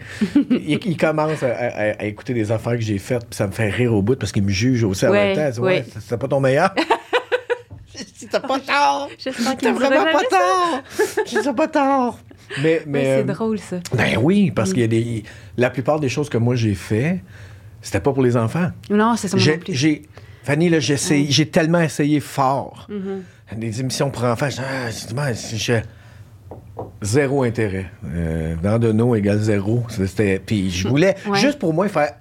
il, 0.51 0.79
il 0.87 0.97
commence 0.97 1.43
à, 1.43 1.49
à- 1.55 2.01
à 2.01 2.05
écouter 2.07 2.33
des 2.33 2.51
affaires 2.51 2.73
que 2.73 2.81
j'ai 2.81 2.97
faites, 2.97 3.27
puis 3.27 3.37
ça 3.37 3.47
me 3.47 3.53
fait 3.53 3.69
rire 3.69 3.93
au 3.93 4.01
bout 4.01 4.17
parce 4.19 4.33
qu'il 4.33 4.43
me 4.45 4.49
juge 4.51 4.83
aussi 4.85 5.05
en 5.07 5.11
Ouais, 5.11 5.35
même 5.37 5.53
temps. 5.55 5.61
Ouais. 5.61 5.85
c'est- 6.01 6.17
pas 6.17 6.27
ton 6.27 6.41
meilleur. 6.41 6.75
T'as 8.31 8.41
pas 8.41 8.61
tort. 8.61 9.11
T'as 9.61 9.73
vraiment 9.73 10.05
pas 10.11 10.23
tort. 10.31 10.83
Ça 11.27 11.53
pas 11.53 11.69
tort. 11.69 12.19
Mais, 12.63 12.83
mais 12.87 12.99
Ouais, 13.01 13.05
c'est 13.05 13.31
euh, 13.31 13.35
drôle, 13.35 13.59
ça. 13.59 13.77
ben 13.93 14.17
oui, 14.23 14.51
parce 14.51 14.71
qu'il 14.73 14.81
y 14.81 14.85
a 14.85 14.89
des. 14.89 15.23
La 15.59 15.69
plupart 15.69 16.01
des 16.01 16.09
choses 16.09 16.31
que 16.31 16.39
moi 16.39 16.55
j'ai 16.57 16.75
fait, 16.75 17.21
c'était 17.83 18.01
pas 18.01 18.13
pour 18.15 18.23
les 18.23 18.37
enfants. 18.39 18.71
Non, 18.89 19.17
c'est 19.17 19.29
ça 19.29 19.37
J'ai, 19.37 19.57
non 19.57 19.59
plus. 19.59 19.75
j'ai- 19.75 20.03
Fanny, 20.45 20.71
là, 20.71 20.81
j'ai, 20.81 20.95
essayé- 20.95 21.27
j'ai 21.31 21.47
tellement 21.49 21.81
essayé 21.81 22.21
fort. 22.21 22.89
Mm-hmm. 22.91 23.59
Des 23.59 23.81
émissions 23.81 24.11
pour 24.11 24.25
enfants, 24.25 24.49
j'ai, 24.49 24.63
ah, 24.63 24.91
j'ai- 25.55 25.83
zéro 27.03 27.43
intérêt. 27.43 27.87
Euh, 28.05 28.55
Dandonneau 28.63 29.15
égale 29.15 29.39
zéro. 29.41 29.83
C'était, 29.89 30.39
puis 30.45 30.71
je 30.71 30.89
voulais, 30.89 31.17
Ouais. 31.29 31.39
juste 31.39 31.59
pour 31.59 31.73
moi, 31.75 31.89
faire. 31.89 32.13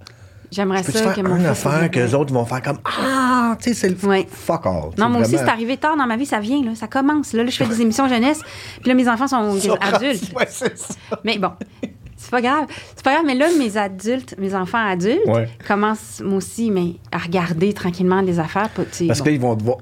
J'aimerais 0.52 0.82
ça 0.82 0.92
faire 0.92 1.14
que 1.14 1.22
mon 1.22 1.36
une 1.38 1.46
affaire 1.46 1.92
que 1.92 2.00
les 2.00 2.16
autres 2.16 2.34
vont 2.34 2.44
faire 2.46 2.62
comme 2.64 2.80
Ah, 2.84 3.56
tu 3.62 3.70
sais, 3.70 3.76
c'est 3.76 3.90
le 3.90 4.08
Ouais. 4.10 4.26
fuck 4.28 4.66
all. 4.66 4.90
Non, 4.98 5.08
moi 5.10 5.22
aussi, 5.22 5.38
c'est 5.38 5.48
arrivé 5.48 5.78
tard 5.78 5.96
dans 5.96 6.08
ma 6.08 6.18
vie, 6.18 6.26
ça 6.26 6.40
vient, 6.40 6.64
là, 6.64 6.72
ça 6.74 6.88
commence. 6.88 7.34
Là, 7.34 7.44
là, 7.44 7.50
je 7.52 7.56
fais 7.58 7.68
des 7.68 7.82
émissions 7.82 8.08
jeunesse, 8.08 8.42
puis 8.82 8.90
là, 8.90 8.96
mes 8.96 9.08
enfants 9.08 9.28
sont 9.28 9.56
adultes. 9.80 10.34
Ouais, 10.36 10.48
ça. 10.48 10.66
Mais 11.24 11.38
bon, 11.38 11.52
c'est 12.18 12.32
pas 12.32 12.42
grave. 12.42 12.66
C'est 12.96 13.04
pas 13.04 13.14
grave, 13.14 13.26
mais 13.28 13.36
là, 13.36 13.48
mes 13.60 13.78
adultes, 13.78 14.36
mes 14.40 14.56
enfants 14.56 14.84
adultes 14.84 15.22
commencent, 15.68 16.22
moi 16.26 16.38
aussi, 16.38 16.72
mais 16.72 16.96
à 17.12 17.20
regarder 17.20 17.74
tranquillement 17.74 18.24
des 18.24 18.40
affaires. 18.40 18.70
Parce 18.74 19.00
bon. 19.02 19.24
qu'ils 19.24 19.40
vont 19.40 19.56
te 19.56 19.64
voir. 19.64 19.78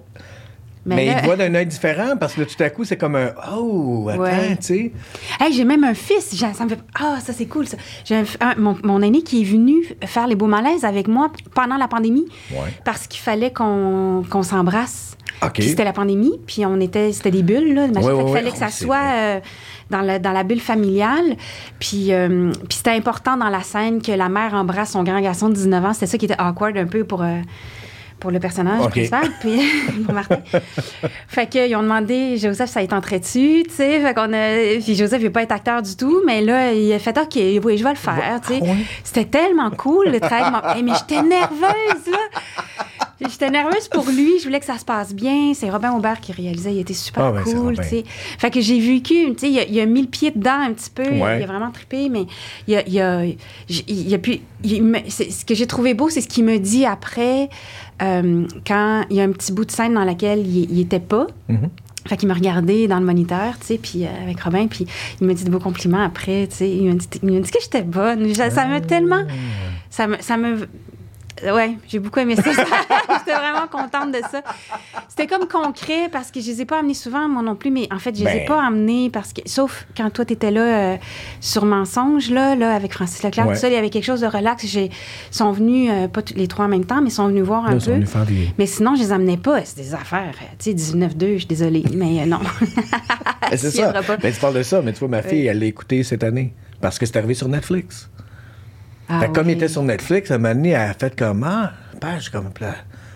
Mais 0.88 0.96
Mais, 0.96 1.06
là- 1.08 1.12
ils 1.14 1.20
te 1.22 1.26
voient 1.26 1.36
d'un 1.36 1.54
œil 1.54 1.66
différent 1.68 2.16
parce 2.20 2.34
que 2.34 2.42
là, 2.42 2.46
tout 2.48 2.64
à 2.64 2.70
coup, 2.70 2.84
c'est 2.86 2.98
comme 2.98 3.16
un 3.16 3.32
Oh, 3.54 4.08
attends, 4.10 4.22
Ouais. 4.22 4.56
tu 4.56 4.64
sais. 4.66 4.92
Hey, 5.40 5.54
j'ai 5.54 5.66
même 5.66 5.84
un 5.84 5.94
fils. 5.94 6.36
Ça 6.36 6.64
me 6.64 6.70
fait... 6.70 6.80
Ah, 7.00 7.18
ça, 7.24 7.34
c'est 7.34 7.46
cool, 7.46 7.68
ça. 7.68 7.78
J'ai 8.06 8.16
un 8.16 8.56
mon, 8.58 8.76
mon 8.84 9.02
aîné 9.02 9.22
qui 9.22 9.42
est 9.42 9.46
venu 9.46 9.76
faire 10.06 10.28
les 10.28 10.36
beaux 10.36 10.48
malaises 10.48 10.86
avec 10.86 11.08
moi 11.08 11.32
pendant 11.54 11.78
la 11.78 11.88
pandémie 11.88 12.26
Ouais. 12.52 12.70
parce 12.86 13.06
qu'il 13.08 13.20
fallait 13.22 13.52
qu'on 13.52 14.24
qu'on 14.30 14.44
s'embrasse. 14.44 15.16
C'était 15.60 15.84
la 15.84 15.94
pandémie, 15.94 16.40
puis 16.48 16.66
on 16.66 16.80
était... 16.80 17.12
C'était 17.12 17.30
des 17.30 17.44
bulles, 17.44 17.76
là. 17.76 17.86
Ouais, 17.86 18.12
ouais. 18.12 18.34
fallait 18.34 18.50
que 18.50 18.56
Oh, 18.56 18.60
ça 18.60 18.70
c'est 18.70 18.86
soit 18.86 18.98
euh, 19.14 19.40
dans, 19.92 20.02
la, 20.02 20.18
dans 20.18 20.32
la 20.32 20.44
bulle 20.44 20.60
familiale. 20.62 21.36
Puis, 21.80 22.12
euh, 22.12 22.52
puis 22.68 22.78
c'était 22.78 22.92
important 22.92 23.38
dans 23.38 23.50
la 23.50 23.62
scène 23.62 24.02
que 24.02 24.12
la 24.12 24.30
mère 24.30 24.56
embrasse 24.56 24.92
son 24.92 25.04
grand 25.04 25.22
garçon 25.22 25.50
de 25.50 25.54
19 25.54 25.86
ans. 25.86 25.94
C'était 25.94 26.08
ça 26.08 26.18
qui 26.18 26.26
était 26.26 26.40
awkward 26.42 26.76
un 26.78 26.88
peu 26.88 27.04
pour... 27.04 27.22
euh, 27.22 27.38
pour 28.20 28.32
le 28.32 28.40
personnage 28.40 28.88
principal, 28.90 29.30
puis 29.40 29.62
pour 30.06 30.14
Martin. 30.14 30.38
fait 31.28 31.48
qu'ils 31.48 31.76
ont 31.76 31.84
demandé, 31.84 32.38
Joseph, 32.38 32.70
ça 32.70 32.86
tenterait-tu, 32.86 33.64
tu 33.64 33.74
sais? 33.74 34.00
Fait 34.00 34.14
qu'on 34.14 34.34
a... 34.34 34.80
Puis 34.84 34.96
Joseph, 34.96 35.22
il 35.22 35.26
veut 35.26 35.32
pas 35.32 35.44
être 35.44 35.52
acteur 35.52 35.82
du 35.82 35.96
tout, 35.96 36.22
mais 36.26 36.42
là, 36.42 36.74
il 36.74 36.92
a 36.94 37.00
fait, 37.00 37.18
OK, 37.18 37.36
oui, 37.64 37.78
je 37.78 37.84
vais 37.84 37.92
le 37.92 37.96
faire, 37.96 38.42
tu 38.46 38.54
sais. 38.54 38.62
Ah? 38.64 38.74
C'était 39.04 39.26
tellement 39.26 39.70
cool, 39.72 40.10
le 40.10 40.20
travail. 40.20 40.76
Hey, 40.76 40.84
mais 40.84 40.94
j'étais 40.94 41.22
nerveuse, 41.22 42.12
là! 42.12 43.07
J'étais 43.20 43.50
nerveuse 43.50 43.88
pour 43.88 44.06
lui, 44.10 44.38
je 44.40 44.44
voulais 44.46 44.60
que 44.60 44.66
ça 44.66 44.78
se 44.78 44.86
passe 44.86 45.14
bien. 45.14 45.54
C'est 45.56 45.70
Robin 45.72 45.92
Aubert 45.94 46.20
qui 46.22 46.32
réalisait, 46.34 46.74
il 46.76 46.80
était 46.80 46.94
super 46.94 47.34
Ah, 47.36 47.42
cool. 47.44 47.76
Fait 48.38 48.52
que 48.52 48.62
j'ai 48.62 48.80
vécu, 48.80 49.16
il, 49.42 49.60
a- 49.60 49.64
il 49.66 49.80
a 49.80 49.86
mis 49.88 50.02
le 50.02 50.08
pied 50.08 50.32
dedans 50.32 50.60
un 50.62 50.74
petit 50.74 50.90
peu, 50.92 51.04
Ouais. 51.04 51.40
il 51.40 51.44
a 51.44 51.48
vraiment 51.48 51.72
trippé, 51.72 52.10
mais 52.10 52.26
il 52.68 52.76
a, 52.76 52.88
il 52.88 53.00
a, 53.02 53.24
il 53.88 54.14
a 54.14 54.18
pu... 54.20 54.40
me- 54.64 55.10
ce 55.10 55.44
que 55.46 55.56
j'ai 55.56 55.66
trouvé 55.66 55.94
beau, 55.96 56.10
c'est 56.10 56.22
ce 56.22 56.28
qu'il 56.28 56.44
me 56.46 56.60
dit 56.60 56.86
après, 56.86 57.50
euh, 58.04 58.46
quand 58.68 59.06
il 59.10 59.16
y 59.16 59.22
a 59.22 59.24
un 59.24 59.32
petit 59.32 59.52
bout 59.52 59.66
de 59.66 59.72
scène 59.72 59.96
dans 59.96 60.04
laquelle 60.06 60.46
il, 60.46 60.72
il 60.72 60.80
était 60.82 61.00
pas. 61.00 61.26
Mhm. 61.50 61.70
Fait 62.08 62.16
qu'il 62.18 62.28
m'a 62.30 62.36
regardé 62.36 62.88
dans 62.88 63.00
le 63.00 63.06
moniteur, 63.06 63.58
tu 63.60 63.66
sais, 63.66 63.78
puis 63.78 64.06
euh, 64.06 64.24
avec 64.24 64.40
Robin, 64.42 64.68
puis 64.68 64.86
il 65.20 65.28
m'a 65.28 65.34
dit 65.34 65.44
de 65.44 65.50
beaux 65.50 65.60
compliments 65.60 66.04
après, 66.04 66.48
tu 66.50 66.56
sais. 66.58 66.70
Il 66.70 66.88
m'a 66.88 66.94
dit, 66.94 67.08
dit 67.22 67.52
que 67.52 67.60
j'étais 67.62 67.82
bonne. 67.82 68.34
Ça 68.36 68.50
ça 68.52 68.66
m'a 68.66 68.80
tellement... 68.80 69.24
Ça 69.90 70.08
me... 70.08 70.16
Ça 70.22 70.38
me 70.38 70.68
Ouais, 71.44 71.78
j'ai 71.88 72.00
beaucoup 72.00 72.20
aimé 72.20 72.36
ça. 72.36 72.44
J'étais 72.52 73.38
vraiment 73.38 73.68
contente 73.72 74.12
de 74.12 74.20
ça. 74.32 74.42
C'était 75.08 75.28
comme 75.28 75.48
concret 75.48 76.10
parce 76.12 76.32
que 76.32 76.40
je 76.42 76.48
les 76.48 76.62
ai 76.62 76.66
pas 76.66 76.80
amenés 76.80 76.94
souvent, 76.94 77.28
moi 77.30 77.42
non 77.44 77.56
plus, 77.56 77.70
mais 77.72 77.88
en 77.94 78.00
fait, 78.00 78.16
je 78.18 78.24
les 78.24 78.30
ai 78.32 78.40
Ben. 78.40 78.48
pas 78.48 78.64
amenés 78.66 79.10
parce 79.12 79.34
que, 79.34 79.42
sauf 79.46 79.86
quand 79.96 80.10
toi, 80.10 80.26
tu 80.26 80.34
étais 80.34 80.52
là 80.52 80.62
euh, 80.94 80.98
sur 81.40 81.66
Mensonge, 81.66 82.30
là, 82.32 82.56
là, 82.56 82.74
avec 82.74 82.94
Francis 82.94 83.22
Leclerc, 83.24 83.48
Ouais. 83.48 83.54
tout 83.54 83.60
ça, 83.62 83.68
il 83.68 83.74
y 83.74 83.78
avait 83.78 83.90
quelque 83.90 84.04
chose 84.06 84.22
de 84.22 84.28
relax. 84.28 84.64
Ils 84.74 84.90
sont 85.32 85.52
venus, 85.52 85.90
euh, 85.94 86.08
pas 86.08 86.22
les 86.36 86.48
trois 86.48 86.66
en 86.66 86.70
même 86.70 86.86
temps, 86.86 87.02
mais 87.02 87.10
ils 87.10 87.14
sont 87.14 87.28
venus 87.28 87.44
voir 87.44 87.66
un 87.68 87.80
sont 87.80 87.88
peu. 87.88 87.92
venus 87.94 88.10
faire 88.10 88.26
des- 88.26 88.50
Mais 88.58 88.66
sinon, 88.66 88.96
je 88.96 89.02
les 89.02 89.12
amenais 89.12 89.38
pas. 89.38 89.64
C'est 89.64 89.78
des 89.78 89.94
affaires. 89.94 90.34
euh, 90.42 90.46
Tu 90.60 90.72
sais, 90.72 90.74
19-2, 90.74 91.34
je 91.34 91.38
suis 91.40 91.46
désolée, 91.48 91.84
mais 91.94 92.22
euh, 92.22 92.26
non. 92.26 92.40
C'est 93.52 93.72
ça. 93.72 93.94
pas. 93.94 94.18
Ben, 94.18 94.34
tu 94.34 94.40
parles 94.40 94.56
de 94.56 94.64
ça, 94.64 94.82
mais 94.82 94.92
tu 94.94 95.00
vois, 95.00 95.08
ma 95.08 95.22
fille, 95.22 95.46
elle 95.48 95.60
l'a 95.60 95.66
écouté 95.66 96.04
cette 96.04 96.24
année 96.24 96.54
parce 96.82 97.00
que 97.00 97.06
c'est 97.06 97.16
arrivé 97.18 97.34
sur 97.34 97.48
Netflix. 97.48 98.10
Ah 99.10 99.22
Fait 99.22 99.32
comme 99.34 99.50
il 99.50 99.54
était 99.54 99.68
sur 99.68 99.84
Netflix, 99.84 100.32
à 100.32 100.36
un 100.36 100.38
moment 100.38 100.54
donné, 100.56 100.70
elle 100.70 100.90
a 100.90 100.94
fait 100.94 101.16
comme 101.18 101.44
Ah, 101.44 101.74
ben, 102.02 102.20
j'ai 102.20 102.30
comme. 102.32 102.50
Là, 102.60 102.76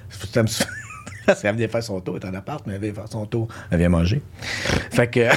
ça 0.10 0.42
me 0.44 0.48
sou- 0.48 0.64
Parce 1.26 1.42
qu'elle 1.42 1.54
venait 1.56 1.68
faire 1.68 1.84
son 1.84 2.00
tour, 2.02 2.18
elle 2.22 2.28
est 2.28 2.32
en 2.32 2.34
appart, 2.38 2.66
mais 2.66 2.74
elle 2.76 2.82
vient 2.82 2.94
faire 2.94 3.08
son 3.10 3.26
tour, 3.26 3.48
elle 3.70 3.78
vient 3.80 3.90
manger. 3.90 4.22
Fait 4.92 5.08
que. 5.08 5.28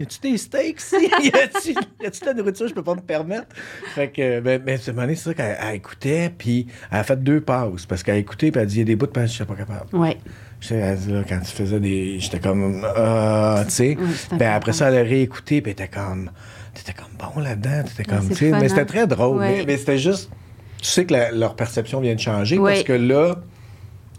Y 0.00 0.04
a-tu 0.04 0.18
des 0.20 0.38
steaks 0.38 0.80
ici? 0.80 0.96
Y 1.22 2.06
a-tu 2.06 2.20
de 2.20 2.26
la 2.26 2.34
nourriture 2.34 2.66
je 2.66 2.74
peux 2.74 2.82
pas 2.82 2.94
me 2.94 3.00
permettre? 3.02 3.46
Fait 3.94 4.08
que, 4.08 4.40
ben, 4.40 4.60
ben, 4.60 4.76
ce 4.78 4.90
moment 4.90 5.02
donné, 5.02 5.14
c'est 5.14 5.24
ça 5.28 5.34
qu'elle 5.34 5.56
elle 5.62 5.74
écoutait, 5.76 6.32
puis 6.36 6.66
elle 6.90 6.98
a 6.98 7.04
fait 7.04 7.22
deux 7.22 7.40
pauses, 7.40 7.86
parce 7.86 8.02
qu'elle 8.02 8.14
a 8.16 8.18
écouté, 8.18 8.50
puis 8.50 8.58
elle 8.60 8.66
a 8.66 8.68
dit, 8.68 8.76
il 8.76 8.78
y 8.78 8.82
a 8.82 8.84
des 8.86 8.96
bouts 8.96 9.06
de 9.06 9.12
pain, 9.12 9.26
je 9.26 9.32
suis 9.32 9.44
pas 9.44 9.54
capable. 9.54 9.94
Ouais. 9.94 10.16
Je 10.60 10.68
sais, 10.68 10.74
elle 10.76 10.98
dit, 10.98 11.12
là, 11.12 11.22
quand 11.28 11.38
tu 11.40 11.52
faisais 11.52 11.78
des. 11.78 12.18
J'étais 12.18 12.40
comme. 12.40 12.84
Ah, 12.96 13.62
tu 13.66 13.70
sais. 13.70 13.96
Oui, 14.00 14.38
ben, 14.38 14.52
après 14.52 14.72
ça, 14.72 14.88
elle 14.90 14.98
a 14.98 15.08
réécouté, 15.08 15.60
puis 15.60 15.70
elle 15.78 15.84
était 15.84 15.94
comme. 15.94 16.30
T'étais 16.74 16.92
comme 16.92 17.12
bon 17.18 17.40
là-dedans. 17.40 17.82
T'étais 17.84 18.04
comme. 18.04 18.28
tu 18.28 18.34
sais, 18.34 18.50
mais 18.50 18.68
c'était 18.68 18.80
hein? 18.82 18.84
très 18.86 19.06
drôle. 19.06 19.38
Ouais. 19.38 19.58
Mais, 19.58 19.64
mais 19.66 19.76
c'était 19.76 19.98
juste. 19.98 20.30
Tu 20.78 20.88
sais 20.88 21.04
que 21.04 21.12
la- 21.12 21.30
leur 21.30 21.54
perception 21.54 22.00
vient 22.00 22.14
de 22.14 22.20
changer 22.20 22.58
parce 22.58 22.82
que 22.82 22.92
là, 22.92 23.36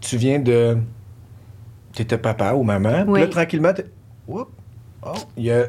tu 0.00 0.16
viens 0.16 0.38
de. 0.38 0.78
T'étais 1.92 2.18
papa 2.18 2.54
ou 2.54 2.62
maman. 2.62 3.04
Puis 3.12 3.22
là, 3.22 3.28
tranquillement! 3.28 3.72
Oh, 4.26 4.46
il 5.36 5.44
y 5.44 5.50
a 5.52 5.66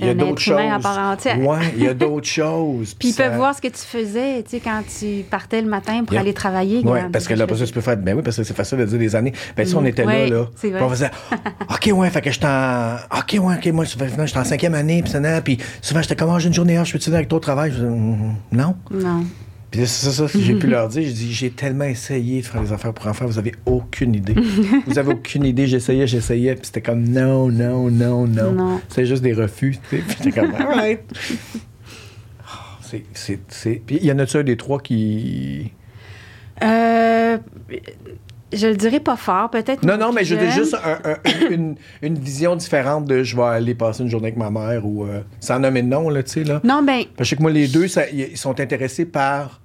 il 0.00 0.06
y 0.06 0.10
a 0.10 0.14
d'autres 0.14 0.40
choses. 0.40 0.58
à 0.58 0.78
part. 0.78 1.16
Ouais, 1.38 1.58
il 1.76 1.82
y 1.84 1.88
a 1.88 1.94
d'autres 1.94 2.26
choses. 2.26 2.94
Puis 2.94 3.08
ils 3.08 3.12
ça- 3.12 3.24
peuvent 3.24 3.36
voir 3.36 3.54
ce 3.54 3.60
que 3.60 3.68
tu 3.68 3.78
faisais, 3.78 4.42
tu 4.42 4.50
sais, 4.50 4.60
quand 4.60 4.82
tu 4.98 5.22
partais 5.30 5.60
le 5.60 5.68
matin 5.68 6.02
pour 6.04 6.12
Yeah. 6.14 6.22
aller 6.22 6.32
travailler. 6.34 6.80
Oui, 6.84 6.98
parce 7.12 7.26
que 7.28 7.34
là, 7.34 7.44
après 7.44 7.56
ça, 7.56 7.66
tu 7.66 7.72
peux 7.72 7.80
faire. 7.80 7.96
Ben 7.96 8.16
oui, 8.16 8.22
parce 8.22 8.36
que 8.36 8.42
c'est 8.44 8.54
facile 8.56 8.78
de 8.78 8.84
dire 8.86 8.98
des 8.98 9.14
années. 9.16 9.32
Ben, 9.56 9.66
si 9.66 9.74
on 9.76 9.82
Mm. 9.82 9.86
était 9.86 10.04
Ouais, 10.06 10.28
là, 10.28 10.36
là. 10.36 10.46
vrai. 10.70 10.82
on 10.82 10.88
faisait. 10.88 11.10
OK, 11.70 11.90
ouais, 11.94 12.10
fait 12.10 12.20
que 12.22 12.30
j'étais 12.30 12.46
en. 12.46 12.96
OK, 13.18 13.36
ouais, 13.40 13.54
OK, 13.56 13.66
moi, 13.72 13.84
souvent, 13.84 14.06
j'étais 14.26 14.38
en 14.38 14.44
cinquième 14.44 14.74
année, 14.74 15.02
puis 15.02 15.12
ça, 15.12 15.20
puis 15.42 15.58
souvent, 15.80 16.00
j'étais 16.02 16.16
comme, 16.16 16.30
Ah, 16.30 16.38
j'ai 16.38 16.48
une 16.48 16.54
journée 16.54 16.78
je 16.84 16.92
venir 17.10 17.18
avec 17.18 17.28
toi 17.28 17.36
au 17.36 17.40
travail? 17.40 17.70
Je 17.72 17.76
disais, 17.76 17.88
Mm, 17.88 18.34
non. 18.52 18.74
Non. 18.90 19.24
Puis 19.72 19.86
c'est 19.86 20.10
ça, 20.10 20.26
que 20.26 20.38
j'ai 20.38 20.54
pu 20.54 20.66
leur 20.68 20.86
dire. 20.88 21.02
J'ai 21.02 21.12
dit, 21.12 21.32
j'ai 21.32 21.50
tellement 21.50 21.84
essayé 21.86 22.42
de 22.42 22.46
faire 22.46 22.60
des 22.62 22.72
affaires 22.72 22.92
pour 22.92 23.06
enfants, 23.08 23.26
vous 23.26 23.38
avez 23.38 23.54
aucune 23.66 24.14
idée. 24.14 24.34
vous 24.86 24.98
avez 24.98 25.12
aucune 25.14 25.44
idée. 25.44 25.66
J'essayais, 25.66 26.06
j'essayais, 26.06 26.54
puis 26.54 26.66
c'était 26.66 26.82
comme, 26.82 27.02
non, 27.08 27.48
non, 27.48 27.90
non, 27.90 28.26
non. 28.28 28.52
Non. 28.52 28.80
C'était 28.88 29.06
juste 29.06 29.22
des 29.22 29.32
refus. 29.32 29.76
Puis 29.88 30.02
j'étais 30.22 30.40
comme, 30.40 30.54
all 30.54 30.66
right. 30.78 31.00
Ah, 32.46 32.78
c'est- 32.82 33.04
c'est- 33.14 33.40
c'est- 33.48 33.82
Puis 33.84 33.98
il 34.00 34.06
y 34.06 34.12
en 34.12 34.18
a-tu 34.18 34.36
un 34.36 34.44
des 34.44 34.56
trois 34.56 34.78
qui. 34.80 35.72
Euh, 36.62 37.38
je 38.52 38.66
le 38.66 38.76
dirais 38.76 39.00
pas 39.00 39.16
fort, 39.16 39.50
peut-être. 39.50 39.82
Non, 39.84 39.96
non, 39.96 40.12
mais 40.12 40.24
je 40.24 40.36
jeune. 40.36 40.50
juste 40.50 40.74
un- 40.74 41.12
un- 41.12 41.50
une, 41.50 41.76
une 42.02 42.18
vision 42.18 42.54
différente 42.56 43.06
de 43.06 43.22
je 43.22 43.34
vais 43.34 43.42
aller 43.42 43.74
passer 43.74 44.02
une 44.02 44.10
journée 44.10 44.26
avec 44.26 44.36
ma 44.36 44.50
mère 44.50 44.84
ou 44.86 45.04
euh, 45.04 45.22
sans 45.40 45.58
nommer 45.58 45.80
de 45.80 45.88
nom, 45.88 46.10
là, 46.10 46.22
tu 46.22 46.30
sais, 46.32 46.44
là. 46.44 46.60
Non, 46.62 46.82
ben, 46.82 47.04
Parce 47.16 47.34
que 47.34 47.40
moi, 47.40 47.50
les 47.50 47.68
deux, 47.68 47.88
ça- 47.88 48.10
ils 48.10 48.36
sont 48.36 48.60
intéressés 48.60 49.06
par 49.06 49.61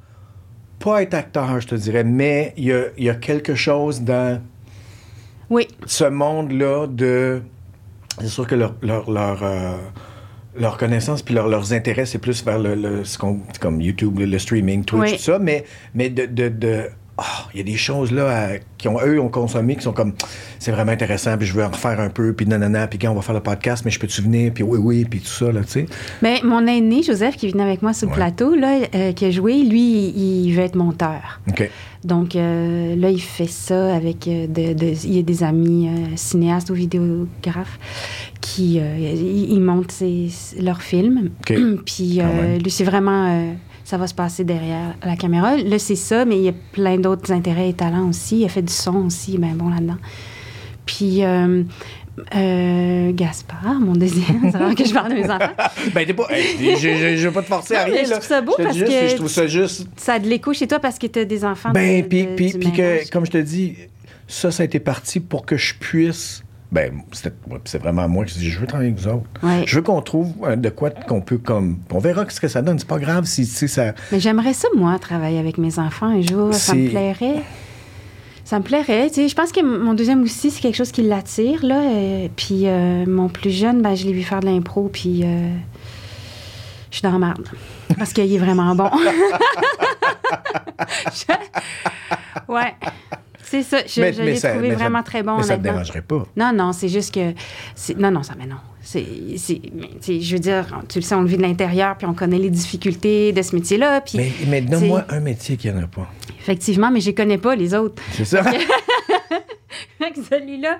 pas 0.80 1.02
être 1.04 1.14
acteur, 1.14 1.60
je 1.60 1.68
te 1.68 1.76
dirais, 1.76 2.04
mais 2.04 2.54
il 2.58 2.66
y 2.66 2.72
a, 2.74 2.84
il 2.98 3.04
y 3.06 3.10
a 3.10 3.16
quelque 3.16 3.56
chose 3.56 4.02
dans 4.02 4.42
oui. 5.50 5.68
ce 5.86 6.04
monde-là 6.06 6.88
de. 6.88 7.42
C'est 8.20 8.28
sûr 8.28 8.48
que 8.48 8.56
leur, 8.56 8.76
leur, 8.82 9.10
leur, 9.12 9.44
euh, 9.44 9.76
leur 10.60 10.78
connaissance 10.78 11.22
puis 11.22 11.34
leur- 11.36 11.48
leurs 11.48 11.72
intérêts, 11.74 12.06
c'est 12.06 12.18
plus 12.18 12.44
vers 12.44 12.58
le, 12.60 12.74
le- 12.76 13.04
ce 13.06 13.18
qu'on- 13.18 13.42
comme 13.60 13.80
YouTube, 13.82 14.20
le, 14.20 14.26
le 14.26 14.40
streaming, 14.40 14.84
Twitch, 14.86 15.12
Oui. 15.12 15.18
tout 15.18 15.24
ça, 15.24 15.40
mais, 15.40 15.64
mais 15.94 16.10
de. 16.10 16.26
de, 16.26 16.50
de- 16.50 16.90
ah, 17.18 17.48
il 17.54 17.58
y 17.58 17.62
a 17.62 17.64
des 17.64 17.78
choses 17.78 18.12
là 18.12 18.28
à- 18.30 18.58
qui 18.78 18.88
ont 18.88 19.00
eux 19.04 19.20
ont 19.20 19.30
consommé 19.30 19.76
qui 19.76 19.82
sont 19.82 19.92
comme 19.94 20.14
c'est 20.60 20.72
vraiment 20.72 20.92
intéressant 20.92 21.36
puis 21.38 21.48
je 21.48 21.54
veux 21.54 21.64
en 21.64 21.70
refaire 21.70 22.00
un 22.00 22.10
peu 22.10 22.34
puis 22.34 22.46
nanana 22.46 22.88
puis 22.88 23.00
quand 23.00 23.10
on 23.12 23.16
va 23.16 23.22
faire 23.22 23.34
le 23.36 23.42
podcast 23.42 23.84
mais 23.86 23.92
je 23.92 24.00
peux 24.00 24.06
tu 24.08 24.22
venir 24.22 24.52
puis 24.54 24.64
oui 24.64 24.78
oui 24.82 25.06
puis 25.06 25.20
tout 25.20 25.28
ça 25.28 25.52
là 25.52 25.62
tu 25.62 25.72
sais 25.72 25.86
Mais 26.22 26.42
mon 26.44 26.66
aîné, 26.68 27.02
Joseph, 27.04 27.36
qui 27.38 27.50
venait 27.50 27.64
avec 27.64 27.82
moi 27.82 27.94
sur 27.94 28.08
le 28.08 28.12
Ouais. 28.12 28.18
plateau, 28.18 28.56
là, 28.56 28.80
euh, 28.94 29.12
qui 29.14 29.26
a 29.26 29.32
joué, 29.32 29.64
lui, 29.64 30.10
il, 30.10 30.46
il 30.48 30.54
veut 30.54 30.64
être 30.64 30.76
monteur. 30.76 31.42
Donc 32.04 32.36
euh, 32.36 32.96
là, 32.96 33.10
il 33.10 33.22
fait 33.22 33.48
ça 33.50 33.96
avec 33.96 34.28
euh, 34.28 34.46
de, 34.48 34.74
de- 34.74 34.94
il 35.06 35.16
y 35.16 35.20
a 35.20 35.24
des 35.24 35.44
amis 35.44 35.88
euh, 35.90 36.06
cinéastes 36.16 36.70
ou 36.70 36.74
vidéographes 36.76 37.80
qui 38.42 38.78
ils, 38.78 39.60
montent 39.60 39.92
ses- 39.92 40.30
leurs 40.60 40.82
films. 40.82 41.30
Puis 41.86 42.20
euh, 42.20 42.58
lui, 42.60 42.70
c'est 42.70 42.84
vraiment 42.84 43.56
ça 43.88 43.98
va 43.98 44.06
se 44.06 44.14
passer 44.14 44.44
derrière 44.44 44.96
la 45.02 45.16
caméra. 45.16 45.56
Là, 45.56 45.80
c'est 45.80 45.96
ça, 45.96 46.26
mais 46.26 46.36
il 46.36 46.44
y 46.44 46.50
a 46.50 46.54
plein 46.74 46.98
d'autres 46.98 47.32
intérêts 47.32 47.70
et 47.70 47.74
talents 47.74 48.10
aussi. 48.10 48.40
Il 48.40 48.44
a 48.44 48.50
fait 48.50 48.62
du 48.62 48.74
son 48.74 49.06
aussi, 49.06 49.38
ben 49.38 49.56
bon 49.56 49.70
là-dedans. 49.70 49.96
Puis 50.86 51.24
euh, 51.24 51.64
euh, 52.36 53.12
Gaspard, 53.14 53.80
mon 53.80 53.94
deuxième, 53.94 54.52
c'est 54.52 54.76
que 54.76 54.86
je 54.86 54.94
parle 54.94 55.12
de 55.12 55.14
mes 55.16 55.30
enfants. 55.30 55.54
ben 55.96 56.06
t'es 56.06 56.14
pas 56.14 56.28
hey, 56.32 56.76
je, 56.76 57.16
je 57.16 57.28
veux 57.28 57.32
pas 57.34 57.42
te 57.44 57.48
forcer 57.48 57.76
à 57.76 57.86
Non, 57.86 57.92
mais 57.92 57.96
rien 58.00 58.04
je 58.04 58.10
là 58.10 58.16
trouve 58.18 58.28
ça 58.28 58.42
beau 58.42 58.56
parce 58.58 58.76
juste 58.76 58.92
que 58.92 59.08
je 59.08 59.16
trouve 59.16 59.30
ça 59.30 59.48
juste 59.48 59.88
Ça 59.96 60.14
a 60.16 60.20
de 60.20 60.28
l'écho 60.28 60.52
chez 60.52 60.68
toi 60.68 60.80
parce 60.80 61.00
que 61.00 61.08
tu 61.08 61.20
as 61.20 61.26
des 61.26 61.46
enfants. 61.46 61.72
Ben, 61.72 62.02
de- 62.02 62.08
puis, 62.08 62.24
de- 62.26 62.36
puis, 62.36 62.54
puis 62.60 62.72
que, 62.74 63.10
comme 63.10 63.26
je 63.26 63.32
te 63.32 63.38
dis, 63.38 63.78
ça, 64.28 64.52
ça 64.52 64.64
a 64.64 64.66
été 64.66 64.80
parti 64.80 65.22
pour 65.22 65.46
que 65.46 65.56
je 65.56 65.74
puisse. 65.76 66.44
Ben, 66.72 67.02
c'est 67.64 67.78
vraiment 67.82 68.10
moi 68.10 68.26
qui 68.26 68.38
dis, 68.40 68.50
je 68.50 68.60
veux 68.60 68.68
travailler 68.68 68.90
avec 68.92 69.02
vous 69.02 69.08
autres. 69.08 69.26
Ouais. 69.42 69.64
Je 69.66 69.76
veux 69.78 69.82
qu'on 69.82 70.02
trouve 70.02 70.34
euh, 70.44 70.56
de 70.58 70.68
quoi 70.70 70.90
qu'on 70.90 71.22
peut 71.22 71.38
comme. 71.38 71.80
On 71.92 72.00
verra 72.00 72.26
ce 72.30 72.42
que 72.42 72.50
ça 72.50 72.62
donne. 72.62 72.78
C'est 72.78 72.88
pas 72.88 73.00
grave 73.00 73.24
si, 73.26 73.46
si 73.46 73.68
ça. 73.70 73.94
Mais 74.12 74.20
j'aimerais 74.20 74.54
ça, 74.54 74.68
moi, 74.76 75.00
travailler 75.00 75.40
avec 75.40 75.58
mes 75.58 75.80
enfants 75.80 76.08
un 76.08 76.22
jour. 76.22 76.54
Ça 76.54 76.74
me 76.76 76.90
plairait. 76.90 77.42
Ça 78.44 78.60
me 78.60 78.64
plairait. 78.64 79.08
Tu 79.10 79.16
sais, 79.16 79.28
je 79.30 79.36
pense 79.36 79.52
que 79.54 79.62
mon 79.62 79.94
deuxième 79.94 80.24
aussi, 80.24 80.52
c'est 80.52 80.62
quelque 80.62 80.76
chose 80.76 80.92
qui 80.92 81.04
l'attire. 81.04 81.66
Là. 81.66 81.82
euh, 81.84 82.28
puis 82.36 82.64
euh, 82.68 83.06
mon 83.08 83.30
plus 83.30 83.52
jeune, 83.52 83.82
ben, 83.82 83.96
je 83.96 84.06
l'ai 84.06 84.14
vu 84.14 84.24
faire 84.24 84.42
de 84.42 84.46
l'impro. 84.48 84.90
Puis 84.92 85.22
euh, 85.24 85.50
je 86.92 86.98
suis 86.98 87.04
dans 87.04 87.14
la 87.14 87.20
merde. 87.28 87.48
Parce 87.98 88.12
qu'il 88.12 88.34
est 88.34 88.38
vraiment 88.38 88.76
bon. 88.76 88.90
Je- 91.14 91.34
Ouais. 92.54 92.74
C'est 93.50 93.64
ça. 93.64 93.78
Je, 93.88 94.02
Mais- 94.02 94.12
je 94.14 94.22
mais 94.22 94.34
l'ai 94.34 94.40
trouvé 94.42 94.70
ça- 94.70 94.76
vraiment 94.76 95.04
très 95.04 95.24
bon 95.24 95.38
mais 95.38 95.44
ça 95.44 95.50
te 95.50 95.52
là-dedans. 95.54 95.72
dérangerait 95.72 96.02
pas. 96.02 96.28
Non, 96.36 96.52
non, 96.54 96.74
c'est 96.74 96.90
juste 96.90 97.14
que. 97.14 97.34
c'est- 97.76 97.98
Non, 97.98 98.12
non, 98.12 98.22
ça, 98.24 98.34
mais 98.38 98.46
non. 98.46 98.58
Sais, 98.82 99.04
je 99.06 100.34
veux 100.34 100.40
dire, 100.40 100.66
tu 100.88 101.00
le 101.00 101.04
sais, 101.04 101.16
on 101.16 101.22
le 101.22 101.28
vit 101.28 101.36
de 101.38 101.42
l'intérieur, 101.42 101.98
puis 101.98 102.08
on 102.08 102.14
connaît 102.14 102.38
les 102.40 102.50
difficultés 102.50 103.32
de 103.34 103.42
ce 103.42 103.54
métier-là. 103.56 104.00
Puis, 104.02 104.18
Mais, 104.18 104.32
mais 104.48 104.62
donne-moi 104.62 105.04
un 105.10 105.20
métier 105.20 105.58
qu'il 105.58 105.74
n'y 105.74 105.80
en 105.80 105.84
a 105.84 105.88
pas. 105.88 106.10
effectivement, 106.40 106.90
mais 106.92 107.00
je 107.02 107.08
les 107.08 107.14
connais 107.16 107.38
pas, 107.38 107.56
les 107.56 107.74
autres. 107.74 108.02
C'est 108.14 108.26
ça? 108.26 108.44
Fait 110.00 110.12
que 110.12 110.24
celui-là, 110.24 110.78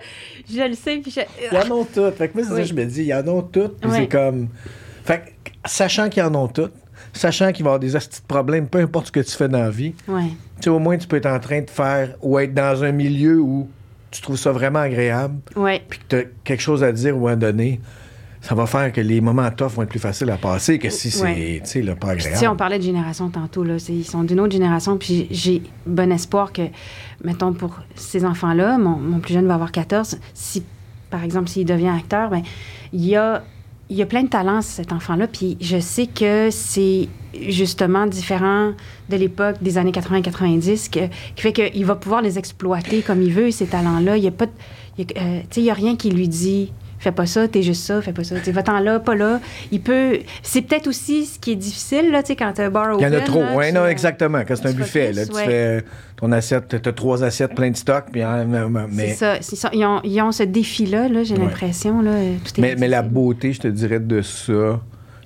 je 0.50 0.62
le 0.62 0.74
sais, 0.76 0.98
puis 0.98 1.12
je. 1.12 1.22
Ils 1.52 1.58
en 1.72 1.76
ont 1.76 1.84
toutes. 1.86 2.16
Fait 2.16 2.30
que 2.30 2.38
moi, 2.38 2.44
c'est 2.48 2.54
ça 2.54 2.62
que 2.62 2.68
je 2.68 2.74
me 2.74 2.86
dis, 2.86 3.04
ils 3.04 3.14
en 3.14 3.28
ont 3.28 3.42
toutes. 3.42 3.78
Oui. 3.84 3.92
c'est 3.94 4.08
comme. 4.08 4.48
Fait 5.04 5.20
que, 5.44 5.52
sachant 5.66 6.10
qu'ils 6.10 6.24
en 6.24 6.34
ont 6.36 6.48
toutes, 6.48 6.74
sachant 7.18 7.52
qu'il 7.52 7.64
va 7.66 7.70
y 7.70 7.72
avoir 7.72 7.80
des 7.80 7.96
astis 7.96 8.22
de 8.22 8.26
problèmes, 8.28 8.68
peu 8.68 8.80
importe 8.80 9.08
ce 9.08 9.12
que 9.12 9.20
tu 9.20 9.32
fais 9.32 9.48
dans 9.50 9.60
la 9.60 9.70
vie, 9.70 9.94
Ouais. 10.08 10.28
tu 10.58 10.64
sais, 10.64 10.70
au 10.70 10.80
moins, 10.80 10.98
tu 10.98 11.08
peux 11.08 11.18
être 11.18 11.26
en 11.26 11.40
train 11.40 11.62
de 11.62 11.70
faire 11.70 12.16
ou 12.22 12.40
être 12.40 12.54
dans 12.54 12.84
un 12.84 12.92
milieu 12.92 13.40
où 13.40 13.70
tu 14.12 14.22
trouves 14.22 14.38
ça 14.38 14.52
vraiment 14.52 14.80
agréable, 14.80 15.36
puis 15.90 16.00
que 16.00 16.04
tu 16.08 16.16
as 16.16 16.24
quelque 16.44 16.62
chose 16.62 16.84
à 16.84 16.92
dire 16.92 17.18
ou 17.18 17.28
à 17.28 17.36
donner. 17.36 17.82
Ça 18.40 18.56
va 18.56 18.66
faire 18.68 18.94
que 18.94 19.02
les 19.02 19.20
moments 19.20 19.50
tough 19.52 19.70
vont 19.72 19.82
être 19.82 19.90
plus 19.90 20.00
faciles 20.00 20.30
à 20.30 20.38
passer 20.38 20.80
que 20.80 20.90
si 20.90 21.12
c'est, 21.12 21.24
Ouais. 21.24 21.62
là, 21.84 21.96
pas 21.96 22.14
Puis, 22.14 22.18
tu 22.18 22.24
sais, 22.24 22.30
on 22.30 22.34
agréable. 22.36 22.58
parlait 22.58 22.78
de 22.78 22.84
génération 22.84 23.30
tantôt, 23.30 23.64
là. 23.64 23.76
Ils 23.90 24.06
sont 24.06 24.24
d'une 24.24 24.40
autre 24.40 24.54
génération, 24.54 24.98
puis 24.98 25.28
j'ai 25.32 25.64
bon 25.86 26.12
espoir 26.12 26.54
que, 26.54 26.62
mettons, 27.26 27.52
pour 27.52 27.80
ces 27.96 28.24
enfants-là, 28.24 28.78
mon, 28.78 28.96
mon 28.98 29.20
plus 29.20 29.34
jeune 29.34 29.48
va 29.48 29.56
avoir 29.56 29.72
14, 29.74 30.20
si, 30.34 30.64
par 31.10 31.24
exemple, 31.24 31.50
s'il 31.50 31.66
devient 31.66 31.90
acteur, 31.90 32.30
ben 32.30 32.44
il 32.94 33.06
y 33.06 33.16
a, 33.18 33.44
il 33.90 33.96
y 33.98 34.02
a 34.02 34.06
plein 34.06 34.24
de 34.24 34.28
talents, 34.30 34.62
cet 34.62 34.92
enfant-là, 34.92 35.28
puis 35.28 35.58
je 35.62 35.80
sais 35.80 36.08
que 36.08 36.50
c'est 36.52 37.08
justement 37.48 38.06
différent 38.06 38.74
de 39.10 39.16
l'époque 39.16 39.58
des 39.62 39.78
années 39.78 39.92
80-90, 39.92 40.90
que- 40.90 41.08
qui 41.36 41.42
fait 41.42 41.54
qu'il 41.54 41.86
va 41.86 41.96
pouvoir 41.96 42.22
les 42.22 42.38
exploiter 42.38 43.02
comme 43.02 43.22
il 43.22 43.32
veut, 43.32 43.52
ces 43.52 43.68
talents-là. 43.68 44.18
Il 44.18 44.24
y 44.24 44.28
a 44.28 44.32
pas 44.32 44.48
euh, 45.00 45.42
a 45.70 45.74
rien 45.74 45.96
qui 45.96 46.10
lui 46.10 46.28
dit 46.28 46.72
fais 47.00 47.12
pas 47.12 47.26
ça, 47.26 47.48
t'es 47.48 47.62
juste 47.62 47.84
ça, 47.84 48.02
fais 48.02 48.14
pas 48.14 48.24
ça. 48.24 48.40
Tu 48.40 48.52
va-t'en 48.52 48.80
là, 48.80 49.00
pas 49.00 49.16
là. 49.16 49.40
Il 49.72 49.82
peut. 49.82 50.20
C'est 50.44 50.62
peut-être 50.62 50.88
aussi 50.88 51.26
ce 51.26 51.40
qui 51.40 51.52
est 51.52 51.56
difficile, 51.56 52.12
là, 52.12 52.24
tu 52.24 52.28
sais, 52.28 52.36
quand 52.36 52.52
t'as 52.54 52.66
un 52.66 52.70
bar 52.70 52.96
Il 53.00 53.04
y 53.04 53.06
en 53.06 53.12
a 53.14 53.18
open, 53.18 53.24
trop. 53.26 53.44
Oui, 53.56 53.72
non, 53.72 53.86
exactement. 53.88 54.40
Quand 54.48 54.56
c'est 54.56 54.68
un 54.68 54.74
buffet, 54.74 55.14
là, 55.14 55.26
tu 55.26 55.34
fais 55.36 55.84
ton 56.16 56.32
assiette, 56.32 56.82
tu 56.82 56.90
as 56.90 56.94
trois 56.94 57.24
assiettes 57.24 57.54
plein 57.56 57.70
de 57.70 57.78
stock, 57.78 58.06
puis 58.12 58.22
hein, 58.24 58.46
mais, 58.90 59.10
C'est 59.10 59.14
ça. 59.14 59.36
c'est 59.42 59.56
ça. 59.56 59.70
Ils, 59.74 59.86
ont, 59.86 60.02
ils 60.04 60.20
ont 60.22 60.32
ce 60.32 60.44
défi-là, 60.44 61.08
là, 61.10 61.24
j'ai 61.24 61.36
Ouais. 61.36 61.42
l'impression. 61.42 62.02
Là, 62.02 62.12
tout 62.44 62.60
est 62.60 62.62
mais, 62.62 62.76
mais 62.78 62.88
la 62.88 63.04
beauté, 63.04 63.54
je 63.54 63.60
te 63.62 63.68
dirais, 63.68 64.00
de 64.00 64.22
ça, 64.22 64.80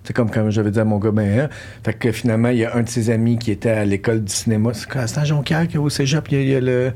c'est 0.04 0.14
comme 0.14 0.30
comme 0.30 0.50
j'avais 0.50 0.72
dit 0.72 0.80
à 0.80 0.84
mon 0.84 0.98
gars, 0.98 1.12
ben, 1.12 1.40
hein, 1.42 1.50
fait 1.86 1.94
que 1.94 2.12
finalement, 2.12 2.50
il 2.50 2.58
y 2.58 2.66
a 2.66 2.76
un 2.76 2.82
de 2.82 2.90
ses 2.90 3.10
amis 3.10 3.38
qui 3.38 3.52
était 3.52 3.70
à 3.70 3.86
l'école 3.86 4.24
du 4.24 4.34
cinéma. 4.34 4.72
C'est 4.74 4.90
quoi, 4.90 5.08
c'est 5.08 5.20
à 5.20 5.24
Jonquière 5.24 5.66
au 5.78 5.90
cégep, 5.90 6.28
il 6.32 6.38
y 6.38 6.38
a, 6.38 6.42
il 6.42 6.50
y 6.50 6.56
a 6.56 6.60
le. 6.60 6.92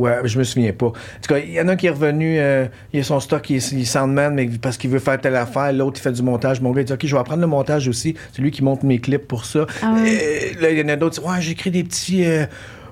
Ouais, 0.00 0.16
je 0.24 0.38
me 0.38 0.44
souviens 0.44 0.72
pas. 0.72 0.86
En 0.86 0.90
tout 0.92 1.34
cas, 1.34 1.38
il 1.38 1.52
y 1.52 1.60
en 1.60 1.68
a 1.68 1.72
un 1.72 1.76
qui 1.76 1.86
est 1.86 1.90
revenu, 1.90 2.36
euh, 2.38 2.66
il 2.92 3.00
a 3.00 3.02
son 3.02 3.20
stock, 3.20 3.48
il 3.50 3.56
est, 3.56 3.72
il 3.72 3.82
est 3.82 3.84
soundman, 3.84 4.32
mais 4.34 4.48
parce 4.60 4.76
qu'il 4.78 4.88
veut 4.90 4.98
faire 4.98 5.20
telle 5.20 5.36
affaire. 5.36 5.72
L'autre, 5.72 5.98
il 6.00 6.02
fait 6.02 6.12
du 6.12 6.22
montage. 6.22 6.60
Mon 6.60 6.72
gars, 6.72 6.80
il 6.80 6.84
dit, 6.86 6.92
OK, 6.92 7.00
je 7.04 7.14
vais 7.14 7.20
apprendre 7.20 7.42
le 7.42 7.46
montage 7.46 7.86
aussi. 7.86 8.14
C'est 8.32 8.40
lui 8.40 8.50
qui 8.50 8.64
monte 8.64 8.82
mes 8.82 8.98
clips 8.98 9.28
pour 9.28 9.44
ça. 9.44 9.66
Ah 9.82 9.92
ouais. 9.94 10.18
Euh, 10.58 10.62
là, 10.62 10.70
il 10.70 10.78
y 10.78 10.82
en 10.82 10.88
a 10.88 10.96
d'autres 10.96 11.16
qui 11.16 11.20
disent, 11.20 11.30
Ouais, 11.30 11.40
j'écris 11.42 11.70
des 11.70 11.84
petits. 11.84 12.24
euh, 12.24 12.46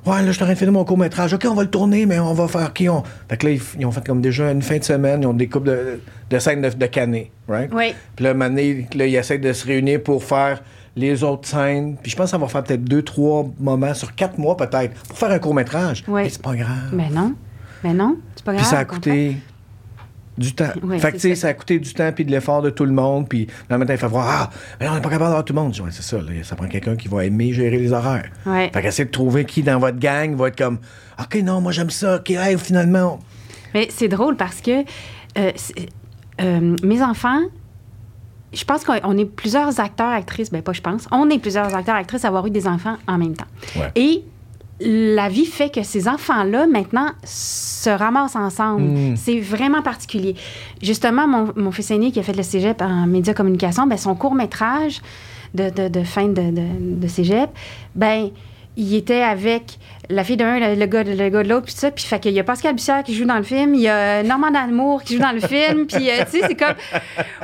Ouais, 0.06 0.22
là, 0.22 0.32
je 0.32 0.42
en 0.42 0.54
train 0.54 0.66
de 0.66 0.70
mon 0.70 0.84
court-métrage. 0.84 1.34
OK, 1.34 1.44
on 1.50 1.54
va 1.54 1.62
le 1.64 1.70
tourner, 1.70 2.06
mais 2.06 2.18
on 2.18 2.32
va 2.32 2.46
faire. 2.48 2.68
OK, 2.68 2.82
on? 2.88 3.02
Fait 3.28 3.36
que 3.36 3.46
là, 3.46 3.52
ils, 3.52 3.60
ils 3.80 3.84
ont 3.84 3.90
fait 3.90 4.06
comme 4.06 4.20
déjà 4.22 4.50
une 4.50 4.62
fin 4.62 4.78
de 4.78 4.84
semaine, 4.84 5.22
ils 5.22 5.26
ont 5.26 5.34
des 5.34 5.48
coupes 5.48 5.64
de, 5.64 6.00
de 6.30 6.38
scènes 6.38 6.62
de, 6.62 6.70
de 6.70 6.86
canet, 6.86 7.30
right? 7.48 7.68
Oui. 7.74 7.94
Puis 8.16 8.24
là, 8.24 8.32
donné, 8.32 8.86
là, 8.94 9.06
ils 9.06 9.16
essaient 9.16 9.38
de 9.38 9.52
se 9.52 9.66
réunir 9.66 10.02
pour 10.02 10.22
faire 10.24 10.62
les 10.98 11.24
autres 11.24 11.48
scènes. 11.48 11.96
Puis 12.02 12.10
je 12.10 12.16
pense 12.16 12.30
ça 12.30 12.38
va 12.38 12.48
faire 12.48 12.64
peut-être 12.64 12.84
deux, 12.84 13.02
trois 13.02 13.46
moments 13.58 13.94
sur 13.94 14.14
quatre 14.14 14.38
mois, 14.38 14.56
peut-être, 14.56 14.94
pour 15.08 15.16
faire 15.16 15.30
un 15.30 15.38
court-métrage. 15.38 16.04
Oui. 16.08 16.22
Mais 16.24 16.28
c'est 16.28 16.42
pas 16.42 16.54
grave. 16.54 16.90
Mais 16.92 17.08
non. 17.10 17.34
Mais 17.84 17.94
non. 17.94 18.16
C'est 18.34 18.44
pas 18.44 18.52
grave. 18.52 18.64
Puis 18.64 18.70
ça 18.70 18.78
a 18.80 18.84
coûté 18.84 19.36
du 20.36 20.54
temps. 20.54 20.66
Fait 20.66 20.80
que, 20.80 21.00
c'est 21.00 21.12
tu 21.12 21.18
sais, 21.20 21.34
ça. 21.34 21.40
ça 21.42 21.48
a 21.48 21.54
coûté 21.54 21.78
du 21.78 21.92
temps 21.92 22.10
puis 22.12 22.24
de 22.24 22.30
l'effort 22.30 22.62
de 22.62 22.70
tout 22.70 22.84
le 22.84 22.92
monde. 22.92 23.28
Puis 23.28 23.48
le 23.68 23.78
matin, 23.78 23.94
il 23.94 23.98
fait 23.98 24.06
voir 24.06 24.26
Ah, 24.28 24.50
mais 24.78 24.86
là, 24.86 24.92
on 24.92 24.94
n'est 24.96 25.00
pas 25.00 25.10
capable 25.10 25.30
d'avoir 25.30 25.44
tout 25.44 25.52
le 25.52 25.60
monde. 25.60 25.78
Ouais, 25.80 25.90
c'est 25.90 26.02
ça. 26.02 26.18
là, 26.18 26.30
ça 26.42 26.56
prend 26.56 26.66
quelqu'un 26.66 26.96
qui 26.96 27.08
va 27.08 27.24
aimer 27.24 27.52
gérer 27.52 27.78
les 27.78 27.92
horaires. 27.92 28.30
Ouais. 28.46 28.70
Fait 28.72 28.82
qu'essayer 28.82 29.04
de 29.04 29.10
trouver 29.10 29.44
qui 29.44 29.62
dans 29.62 29.78
votre 29.78 29.98
gang 29.98 30.34
va 30.36 30.48
être 30.48 30.58
comme 30.58 30.78
OK, 31.20 31.36
non, 31.42 31.60
moi, 31.60 31.72
j'aime 31.72 31.90
ça. 31.90 32.16
OK, 32.16 32.30
hey, 32.30 32.56
finalement. 32.58 33.18
Mais 33.74 33.88
c'est 33.90 34.08
drôle 34.08 34.36
parce 34.36 34.60
que 34.60 34.82
euh, 35.38 35.52
euh, 36.40 36.76
mes 36.82 37.02
enfants, 37.02 37.40
je 38.52 38.64
pense 38.64 38.84
qu'on 38.84 38.94
on 39.04 39.16
est 39.18 39.24
plusieurs 39.24 39.78
acteurs, 39.80 40.08
actrices, 40.10 40.50
ben 40.50 40.62
pas 40.62 40.72
je 40.72 40.80
pense, 40.80 41.06
on 41.12 41.28
est 41.30 41.38
plusieurs 41.38 41.74
acteurs, 41.74 41.96
actrices 41.96 42.24
à 42.24 42.28
avoir 42.28 42.46
eu 42.46 42.50
des 42.50 42.66
enfants 42.66 42.96
en 43.06 43.18
même 43.18 43.34
temps. 43.34 43.46
Ouais. 43.76 43.90
Et 43.94 44.24
la 44.80 45.28
vie 45.28 45.44
fait 45.44 45.70
que 45.74 45.82
ces 45.82 46.06
enfants-là, 46.08 46.66
maintenant, 46.68 47.08
se 47.24 47.90
ramassent 47.90 48.36
ensemble. 48.36 48.82
Mm. 48.82 49.16
C'est 49.16 49.40
vraiment 49.40 49.82
particulier. 49.82 50.36
Justement, 50.80 51.26
mon, 51.26 51.52
mon 51.56 51.72
fils 51.72 51.90
aîné 51.90 52.12
qui 52.12 52.20
a 52.20 52.22
fait 52.22 52.32
le 52.36 52.44
cégep 52.44 52.80
en 52.80 53.06
média 53.08 53.34
communication, 53.34 53.88
ben, 53.88 53.98
son 53.98 54.14
court-métrage 54.14 55.02
de, 55.52 55.70
de- 55.70 55.88
de 55.88 56.02
fin 56.04 56.28
de, 56.28 56.50
de, 56.52 56.62
de 57.00 57.08
cégep, 57.08 57.50
ben, 57.96 58.30
il 58.78 58.94
était 58.94 59.20
avec 59.22 59.78
la 60.08 60.24
fille 60.24 60.38
d'un, 60.38 60.58
le, 60.58 60.74
le 60.80 60.86
gars, 60.86 61.04
de- 61.04 61.10
le 61.12 61.28
gars 61.28 61.42
de 61.42 61.48
l'autre, 61.50 61.66
puis 61.66 61.74
ça. 61.74 61.90
Puis 61.90 62.04
fait 62.04 62.18
qu'il 62.20 62.32
y 62.32 62.40
a 62.40 62.44
Pascal 62.44 62.74
Bussière 62.74 63.02
qui 63.02 63.14
joue 63.14 63.26
dans 63.26 63.36
le 63.36 63.42
film, 63.42 63.74
il 63.74 63.82
y 63.82 63.88
a 63.88 64.22
Normand 64.22 64.50
D'Amour 64.50 65.02
qui 65.02 65.16
joue 65.16 65.20
dans 65.20 65.32
le 65.32 65.40
film, 65.40 65.86
puis 65.86 66.08
euh, 66.08 66.24
tu 66.30 66.38
sais, 66.40 66.46
c'est 66.46 66.54
comme, 66.54 66.76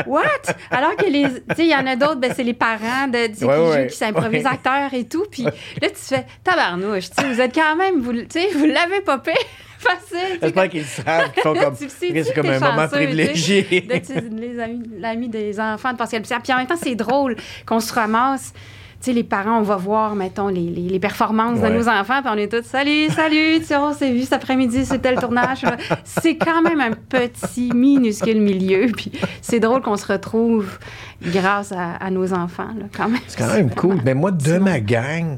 what? 0.06 0.22
Alors 0.70 0.96
que 0.96 1.04
les, 1.04 1.24
tu 1.24 1.56
sais, 1.56 1.64
il 1.66 1.70
y 1.70 1.74
en 1.74 1.86
a 1.86 1.96
d'autres, 1.96 2.16
ben, 2.20 2.32
c'est 2.34 2.42
les 2.44 2.54
parents 2.54 3.08
de, 3.08 3.18
Ouais, 3.18 3.28
qui 3.30 3.44
ouais. 3.44 3.82
jouent, 3.82 3.88
qui 3.90 3.96
s'improvisent 3.96 4.44
Ouais. 4.44 4.50
acteurs 4.50 4.94
et 4.94 5.04
tout. 5.04 5.24
Puis 5.30 5.42
là, 5.42 5.50
tu 5.82 5.90
te 5.90 5.98
fais, 5.98 6.24
tabarnouche, 6.42 7.10
tu 7.10 7.22
sais, 7.22 7.28
vous 7.32 7.40
êtes 7.40 7.54
quand 7.54 7.76
même, 7.76 8.00
vous, 8.00 8.12
tu 8.12 8.26
sais, 8.30 8.48
vous 8.54 8.64
l'avez 8.66 9.00
pas 9.04 9.20
fait 9.22 9.32
facile. 9.78 10.38
J'espère 10.40 10.62
comme- 10.62 10.70
qu'ils 10.70 10.84
savent, 10.84 11.32
qu'ils 11.32 11.42
font 11.42 11.54
comme. 11.60 11.74
C'est 11.76 12.34
comme 12.34 12.46
un 12.48 12.60
moment 12.60 12.88
privilégié. 12.88 13.62
d'être 13.86 14.10
les 14.30 14.58
amis- 14.60 14.90
l'ami 14.98 15.28
des 15.28 15.60
enfants 15.60 15.92
de 15.92 15.98
Pascal 15.98 16.20
Bussière. 16.22 16.40
Puis 16.42 16.52
en 16.52 16.56
même 16.58 16.66
temps, 16.66 16.78
c'est 16.80 16.94
drôle 16.94 17.36
qu'on 17.66 17.80
se 17.80 17.92
ramasse. 17.92 18.52
Sais, 19.04 19.12
les 19.12 19.22
parents, 19.22 19.58
on 19.58 19.62
va 19.62 19.76
voir, 19.76 20.14
mettons, 20.14 20.48
les, 20.48 20.62
les- 20.70 20.88
les 20.88 20.98
performances 20.98 21.58
Ouais. 21.60 21.68
de 21.70 21.74
nos 21.76 21.88
enfants, 21.90 22.22
puis 22.22 22.30
on 22.34 22.38
est 22.38 22.50
tous, 22.50 22.62
salut, 22.66 23.08
salut, 23.10 23.58
tu 23.58 23.64
sais, 23.66 23.76
on 23.76 23.92
s'est 23.92 24.10
vu 24.10 24.22
cet 24.22 24.32
après-midi, 24.32 24.86
c'était 24.86 25.14
le 25.14 25.20
tournage. 25.20 25.62
C'est 26.04 26.36
quand 26.38 26.62
même 26.62 26.80
un 26.80 26.92
petit, 26.92 27.70
minuscule 27.74 28.40
milieu, 28.40 28.86
puis 28.96 29.12
c'est 29.42 29.60
drôle 29.60 29.82
qu'on 29.82 29.98
se 29.98 30.06
retrouve 30.10 30.78
grâce 31.22 31.70
à, 31.72 31.96
à 31.96 32.10
nos 32.10 32.32
enfants, 32.32 32.68
là, 32.78 32.86
quand 32.96 33.08
même. 33.10 33.20
C'est 33.26 33.38
quand 33.38 33.52
même 33.52 33.68
cool. 33.74 34.00
Mais 34.06 34.14
moi, 34.14 34.30
de 34.30 34.56
ma 34.56 34.80
gang, 34.80 35.36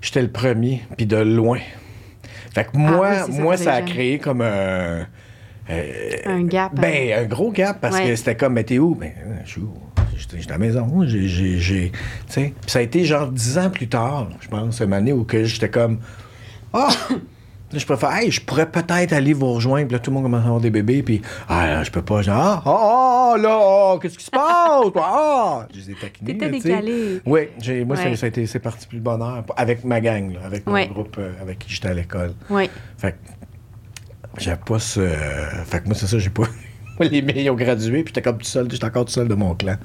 j'étais 0.00 0.22
le 0.22 0.30
premier, 0.30 0.82
puis 0.96 1.04
de 1.04 1.18
loin. 1.18 1.58
Fait 2.54 2.64
que 2.64 2.70
moi, 2.78 3.08
Ah 3.12 3.24
oui, 3.28 3.34
ça, 3.36 3.42
moi 3.42 3.56
ça 3.58 3.72
a 3.74 3.82
créé 3.82 4.18
comme 4.20 4.40
un. 4.40 5.06
euh, 5.70 6.16
Un 6.24 6.44
gap. 6.44 6.74
Ben, 6.74 7.12
un 7.24 7.24
gros 7.26 7.50
gap 7.52 7.78
parce 7.80 7.96
Ouais. 7.96 8.08
que 8.08 8.16
c'était 8.16 8.36
comme, 8.36 8.54
mais 8.54 8.64
t'es 8.64 8.78
où? 8.78 8.94
Ben, 8.94 9.12
je 9.44 9.50
suis 9.50 9.60
où? 9.60 9.74
J'étais 10.30 10.48
à 10.48 10.52
la 10.52 10.58
maison. 10.58 11.04
J'ai. 11.06 11.26
j'ai- 11.28 11.58
j'ai- 11.58 11.90
Tu 11.92 12.32
sais, 12.32 12.52
Puis 12.60 12.70
ça 12.70 12.78
a 12.78 12.82
été 12.82 13.04
genre 13.04 13.28
dix 13.28 13.58
ans 13.58 13.70
plus 13.70 13.88
tard, 13.88 14.28
je 14.40 14.48
pense, 14.48 14.80
une 14.80 14.92
année 14.92 15.12
où 15.12 15.24
que 15.24 15.44
j'étais 15.44 15.68
comme. 15.70 15.98
Ah! 16.72 16.88
Là, 17.72 17.78
je 17.78 17.86
préfère, 17.86 18.12
hey, 18.14 18.30
je 18.30 18.38
pourrais 18.42 18.70
peut-être 18.70 19.14
aller 19.14 19.32
vous 19.32 19.50
rejoindre. 19.54 19.86
Puis 19.86 19.94
là, 19.94 19.98
tout 19.98 20.10
le 20.10 20.14
monde 20.16 20.24
commence 20.24 20.42
à 20.42 20.44
avoir 20.44 20.60
des 20.60 20.68
bébés. 20.70 21.02
Puis, 21.02 21.22
ah, 21.48 21.66
là, 21.68 21.82
je 21.84 21.90
peux 21.90 22.02
pas. 22.02 22.20
Genre, 22.20 22.36
ah, 22.36 22.62
ah, 22.66 23.32
ah, 23.34 23.38
là, 23.38 23.58
ah, 23.58 23.98
qu'est-ce 24.02 24.18
qui 24.18 24.24
se 24.26 24.30
passe? 24.30 24.92
toi? 24.92 25.02
Ah! 25.02 25.68
Je 25.72 25.78
les 25.80 25.90
ai 25.92 25.94
taquinés. 25.94 26.36
T'étais 26.36 26.50
décalé. 26.50 27.22
Oui, 27.24 27.48
moi, 27.86 27.96
ça- 27.96 28.04
Ouais. 28.04 28.16
ça, 28.16 28.26
a 28.26 28.28
été, 28.28 28.46
c'est 28.46 28.58
parti 28.58 28.86
plus 28.86 28.98
le 28.98 29.02
bonheur. 29.02 29.42
Avec 29.56 29.84
ma 29.84 30.02
gang, 30.02 30.34
là, 30.34 30.40
avec 30.44 30.66
mon 30.66 30.74
Ouais. 30.74 30.86
groupe 30.88 31.16
euh, 31.18 31.32
avec 31.40 31.60
qui 31.60 31.72
j'étais 31.72 31.88
à 31.88 31.94
l'école. 31.94 32.34
Oui. 32.50 32.68
Fait 32.98 33.12
que 33.12 33.16
j'avais 34.36 34.60
pas 34.66 34.78
ce. 34.78 35.00
Fait 35.64 35.80
que 35.80 35.86
moi, 35.86 35.94
c'est 35.94 36.06
ça, 36.08 36.18
j'ai 36.18 36.28
pas. 36.28 36.44
Moi, 36.98 37.08
les 37.08 37.18
ils 37.42 37.50
ont 37.50 37.54
gradué, 37.54 38.02
puis 38.02 38.12
j'étais 38.14 38.22
comme 38.22 38.38
tout 38.38 38.44
seul, 38.46 38.70
j'étais 38.70 38.84
encore 38.84 39.04
tout 39.06 39.12
seul 39.12 39.28
de 39.28 39.34
mon 39.34 39.54
clan. 39.54 39.76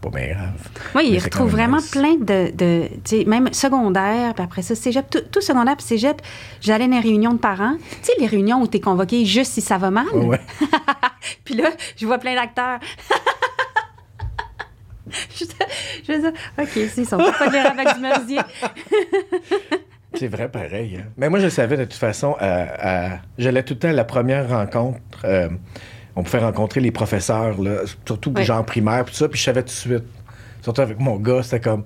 Pas 0.00 0.10
bien 0.10 0.28
grave. 0.34 0.52
Oui, 0.94 1.02
Mais 1.04 1.08
il 1.08 1.20
c'est 1.20 1.24
retrouve 1.24 1.50
quand 1.50 1.56
même 1.56 1.66
vraiment 1.70 1.76
nice. 1.78 1.90
plein 1.90 2.14
de, 2.16 2.50
de 2.54 2.88
tu 3.04 3.18
sais, 3.20 3.24
même 3.24 3.52
secondaire, 3.52 4.34
puis 4.34 4.44
après 4.44 4.62
ça, 4.62 4.74
cégep, 4.74 5.08
tout, 5.10 5.22
tout 5.32 5.40
secondaire, 5.40 5.76
puis 5.76 5.86
cégep, 5.86 6.20
j'allais 6.60 6.86
dans 6.86 6.94
les 6.96 7.00
réunions 7.00 7.32
de 7.32 7.38
parents. 7.38 7.76
Tu 7.78 7.96
sais, 8.02 8.12
les 8.20 8.26
réunions 8.26 8.60
où 8.60 8.68
tu 8.68 8.76
es 8.76 8.80
convoqué 8.80 9.24
juste 9.24 9.52
si 9.52 9.60
ça 9.60 9.78
va 9.78 9.90
mal. 9.90 10.06
Ouais, 10.12 10.26
ouais. 10.26 10.40
Puis 11.44 11.54
là, 11.54 11.70
je 11.96 12.06
vois 12.06 12.18
plein 12.18 12.34
d'acteurs. 12.34 12.78
je, 15.34 15.44
je 16.06 16.12
veux 16.12 16.20
dire, 16.20 16.32
OK, 16.58 16.68
on 17.12 17.16
peut 17.18 17.32
pas 17.38 17.46
lire 17.50 17.70
avec 17.72 17.94
du 17.94 18.00
merisier. 18.00 18.40
C'est 20.14 20.28
vrai, 20.28 20.48
pareil. 20.48 20.98
hein. 21.00 21.06
Mais 21.16 21.28
moi, 21.28 21.38
je 21.40 21.48
savais 21.48 21.76
de 21.76 21.84
toute 21.84 21.94
façon, 21.94 22.36
euh, 22.40 22.66
euh, 22.84 23.08
j'allais 23.38 23.62
tout 23.62 23.74
le 23.74 23.78
temps 23.80 23.88
à 23.88 23.92
la 23.92 24.04
première 24.04 24.48
rencontre. 24.48 24.98
euh, 25.24 25.48
on 26.16 26.22
pouvait 26.22 26.38
rencontrer 26.40 26.80
les 26.80 26.90
professeurs, 26.90 27.60
là, 27.62 27.80
surtout 28.06 28.30
Ouais. 28.32 28.42
genre 28.44 28.64
primaire, 28.64 29.04
puis 29.04 29.12
tout 29.12 29.18
ça, 29.18 29.28
puis 29.28 29.38
je 29.38 29.44
savais 29.44 29.60
tout 29.62 29.66
de 29.68 29.72
suite. 29.72 30.04
Surtout 30.62 30.80
avec 30.80 30.98
mon 30.98 31.16
gars, 31.16 31.42
c'était 31.42 31.60
comme. 31.60 31.84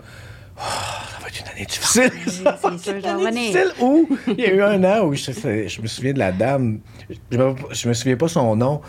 Oh, 0.57 0.61
ça 0.63 1.21
va 1.21 1.29
être 1.29 1.41
une 1.41 1.49
année 1.49 1.67
difficile. 1.67 2.11
Ça 2.27 2.59
va 2.63 2.75
être 2.75 2.89
une 3.21 3.27
année 3.27 3.51
difficile. 3.51 3.73
Où? 3.81 4.09
Il 4.29 4.41
y 4.41 4.47
a 4.47 4.53
eu 4.55 4.63
un 4.63 4.83
an 4.85 5.05
où 5.05 5.15
je, 5.15 5.33
je 5.33 5.83
me 5.83 5.87
souviens 5.87 6.13
de 6.13 6.19
la 6.19 6.33
dame. 6.33 6.81
Je 7.31 7.37
me, 7.39 7.55
je 7.71 7.89
me 7.89 7.93
souviens 7.95 8.17
pas 8.17 8.29
son 8.29 8.57
nom. 8.57 8.81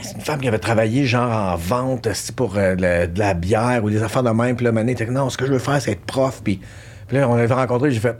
C'est 0.00 0.14
une 0.16 0.20
femme 0.20 0.40
qui 0.40 0.48
avait 0.48 0.58
travaillé 0.58 1.06
genre 1.06 1.30
en 1.30 1.56
vente 1.56 2.08
pour 2.36 2.56
euh, 2.56 2.74
de, 2.74 2.82
la, 2.82 3.06
de 3.06 3.18
la 3.18 3.34
bière 3.34 3.82
ou 3.84 3.90
des 3.90 4.02
affaires 4.02 4.22
de 4.24 4.30
même. 4.30 4.56
Puis 4.56 4.64
là, 4.64 4.72
Mané 4.72 4.92
était 4.92 5.06
non, 5.06 5.30
ce 5.30 5.36
que 5.36 5.46
je 5.46 5.52
veux 5.52 5.58
faire, 5.60 5.80
c'est 5.80 5.92
être 5.92 6.04
prof. 6.04 6.40
Puis, 6.42 6.60
puis 7.06 7.16
là, 7.16 7.28
on 7.28 7.34
avait 7.34 7.52
rencontré, 7.54 7.90
j'ai 7.92 8.00
fait, 8.00 8.16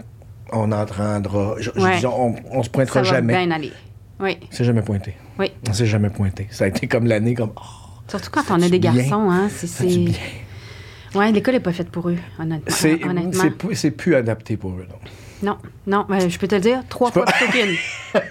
on 0.52 0.68
n'entendra, 0.68 1.54
Ouais. 1.76 2.04
on, 2.06 2.34
on 2.52 2.62
se 2.62 2.68
Ça 2.68 2.72
pointera 2.72 3.02
va 3.02 3.08
jamais. 3.08 3.36
bien 3.46 3.50
aller. 3.54 3.72
Oui, 4.20 4.38
On 4.50 4.54
s'est 4.54 4.64
jamais 4.64 4.82
pointé. 4.82 5.14
oui. 5.38 5.50
On 5.68 5.72
s'est 5.72 5.86
jamais 5.86 6.10
pointé. 6.10 6.46
Ça 6.50 6.64
a 6.64 6.68
été 6.68 6.86
comme 6.86 7.06
l'année, 7.06 7.34
comme, 7.34 7.52
oh, 7.56 7.60
Surtout 8.08 8.30
quand 8.30 8.42
on 8.50 8.60
a 8.62 8.68
des 8.68 8.78
bien. 8.78 8.92
garçons, 8.94 9.30
hein. 9.30 9.48
C'est. 9.50 10.06
Ouais, 11.14 11.30
l'école 11.30 11.54
n'est 11.54 11.60
pas 11.60 11.72
faite 11.72 11.90
pour 11.90 12.08
eux, 12.08 12.16
honnêtement. 12.38 12.64
C'est, 12.68 12.98
c'est, 13.32 13.50
plus- 13.50 13.74
c'est 13.76 13.90
plus 13.90 14.14
adapté 14.14 14.56
pour 14.56 14.70
eux. 14.72 14.86
non. 14.88 14.96
Non, 15.42 15.58
non, 15.88 16.06
ben, 16.08 16.28
je 16.30 16.38
peux 16.38 16.46
te 16.46 16.54
le 16.54 16.60
dire, 16.60 16.82
trois 16.88 17.10
fois 17.10 17.24
pas- 17.24 17.32
qu'une. 17.32 17.74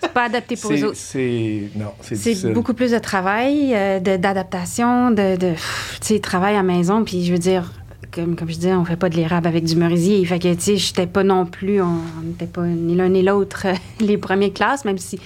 c'est 0.00 0.12
pas 0.12 0.24
adapté 0.24 0.56
pour 0.56 0.72
eux 0.72 0.82
autres. 0.84 0.96
c'est, 0.96 1.62
non, 1.76 1.92
c'est, 2.02 2.52
beaucoup 2.52 2.74
plus 2.74 2.90
de 2.90 2.98
travail, 2.98 3.72
euh, 3.74 4.00
de- 4.00 4.16
d'adaptation, 4.16 5.12
de, 5.12 5.36
de 5.36 5.52
sais, 6.00 6.18
travail 6.18 6.56
à 6.56 6.64
maison. 6.64 7.04
Puis 7.04 7.24
je 7.24 7.32
veux 7.32 7.38
dire, 7.38 7.72
comme, 8.18 8.34
comme 8.34 8.48
je 8.48 8.56
disais, 8.56 8.74
on 8.74 8.84
fait 8.84 8.96
pas 8.96 9.08
de 9.08 9.16
l'érable 9.16 9.46
avec 9.46 9.64
du 9.64 9.76
merisier. 9.76 10.24
Fait 10.24 10.38
que, 10.38 10.52
tu 10.54 10.60
sais, 10.60 10.76
j'étais 10.76 11.06
pas 11.06 11.22
non 11.22 11.46
plus, 11.46 11.80
on 11.80 12.00
n'était 12.24 12.46
pas 12.46 12.66
ni 12.66 12.96
l'un 12.96 13.08
ni 13.08 13.22
l'autre 13.22 13.66
euh, 13.66 13.74
les 14.00 14.18
premières 14.18 14.52
classes, 14.52 14.84
même 14.84 14.98
si 14.98 15.20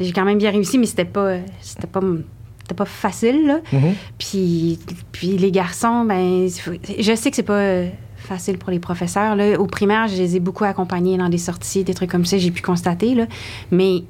j'ai 0.00 0.12
quand 0.12 0.24
même 0.24 0.38
bien 0.38 0.50
réussi, 0.50 0.78
mais 0.78 0.86
c'était 0.86 1.04
pas, 1.04 1.36
c'était 1.60 1.86
pas, 1.86 2.00
c'était 2.62 2.74
pas 2.74 2.86
facile, 2.86 3.46
là. 3.46 3.60
Mhm. 3.72 3.94
Puis, 4.18 4.78
puis 5.12 5.36
les 5.36 5.50
garçons, 5.50 6.04
ben, 6.04 6.48
je 6.48 7.14
sais 7.14 7.30
que 7.30 7.36
c'est 7.36 7.42
pas 7.42 7.84
facile 8.16 8.56
pour 8.56 8.70
les 8.70 8.78
professeurs. 8.78 9.36
Là. 9.36 9.60
Au 9.60 9.66
primaire, 9.66 10.08
je 10.08 10.16
les 10.16 10.36
ai 10.36 10.40
beaucoup 10.40 10.64
accompagnés 10.64 11.18
dans 11.18 11.28
des 11.28 11.38
sorties, 11.38 11.84
des 11.84 11.94
trucs 11.94 12.10
comme 12.10 12.24
ça, 12.24 12.38
j'ai 12.38 12.50
pu 12.50 12.62
constater. 12.62 13.14
Là. 13.14 13.26
Mais 13.70 14.04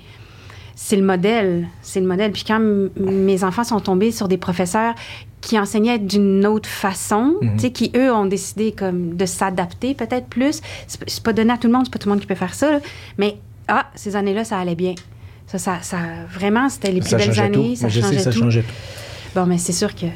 c'est 0.82 0.96
le 0.96 1.02
modèle. 1.02 1.68
C'est 1.82 2.00
le 2.00 2.06
modèle. 2.06 2.32
Puis 2.32 2.42
quand 2.46 2.58
mes 2.96 3.44
enfants 3.44 3.64
sont 3.64 3.80
tombés 3.80 4.10
sur 4.12 4.28
des 4.28 4.38
professeurs 4.38 4.94
qui 5.42 5.58
enseignaient 5.58 5.98
d'une 5.98 6.46
autre 6.46 6.68
façon, 6.68 7.34
tu 7.40 7.48
sais, 7.58 7.70
qui, 7.70 7.92
eux, 7.94 8.10
ont 8.12 8.24
décidé 8.24 8.72
comme 8.72 9.14
de 9.14 9.26
s'adapter 9.26 9.94
peut-être 9.94 10.26
plus. 10.26 10.60
C'est 10.86 11.22
pas 11.22 11.32
donné 11.34 11.52
à 11.52 11.58
tout 11.58 11.66
le 11.66 11.74
monde, 11.74 11.84
c'est 11.84 11.92
pas 11.92 11.98
tout 11.98 12.08
le 12.08 12.14
monde 12.14 12.20
qui 12.20 12.26
peut 12.26 12.34
faire 12.34 12.54
ça. 12.54 12.72
là. 12.72 12.80
Mais, 13.18 13.36
ah, 13.68 13.86
ces 13.94 14.16
années-là, 14.16 14.44
ça 14.44 14.58
allait 14.58 14.74
bien. 14.74 14.94
Ça, 15.46 15.58
ça, 15.58 15.78
ça 15.82 15.98
vraiment, 16.32 16.68
c'était 16.70 16.92
les 16.92 17.00
plus 17.00 17.14
belles 17.14 17.38
années. 17.40 17.70
tout. 17.74 17.76
Ça 17.76 17.90
sais, 17.90 18.00
changeait 18.00 18.18
ça 18.18 18.30
tout. 18.32 18.38
changeait 18.40 18.62
tout. 18.62 18.74
Bon, 19.34 19.46
mais 19.46 19.58
c'est 19.58 19.72
sûr 19.72 19.94
que 19.94 20.06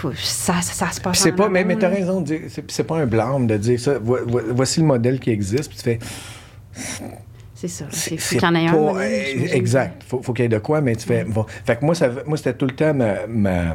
faut- 0.00 0.12
ça, 0.14 0.54
ça, 0.62 0.72
ça 0.86 0.90
se 0.92 1.00
passe 1.00 1.18
c'est 1.18 1.32
pas, 1.32 1.48
mais, 1.48 1.64
mais 1.64 1.76
t'as 1.76 1.88
raison 1.88 2.20
de 2.20 2.26
dire, 2.26 2.40
c'est, 2.48 2.64
c'est 2.70 2.84
pas 2.84 2.96
un 2.96 3.06
blâme 3.06 3.46
de 3.48 3.56
dire 3.56 3.78
ça. 3.80 3.98
Vo- 3.98 4.24
vo- 4.26 4.40
voici 4.54 4.80
le 4.80 4.86
modèle 4.86 5.18
qui 5.20 5.30
existe, 5.30 5.68
puis 5.68 5.76
tu 5.78 5.82
fais, 5.84 5.98
C'est 7.58 7.68
ça. 7.68 7.86
C'est 7.90 8.18
faut 8.18 8.36
qu'il 8.38 8.42
y 8.42 8.46
en 8.46 8.54
ait 8.54 8.66
un. 8.68 8.74
euh, 8.74 9.46
exact. 9.54 10.02
Faut, 10.04 10.20
faut 10.22 10.34
qu'il 10.34 10.42
y 10.42 10.46
ait 10.46 10.50
de 10.50 10.58
quoi, 10.58 10.82
mais 10.82 10.94
tu 10.94 11.06
fais. 11.06 11.24
bon. 11.24 11.46
Fait 11.64 11.76
que 11.76 11.84
moi, 11.86 11.94
ça, 11.94 12.10
moi 12.26 12.36
c'était 12.36 12.52
tout 12.52 12.66
le 12.66 12.74
temps 12.76 12.92
ma, 12.92 13.26
ma- 13.26 13.74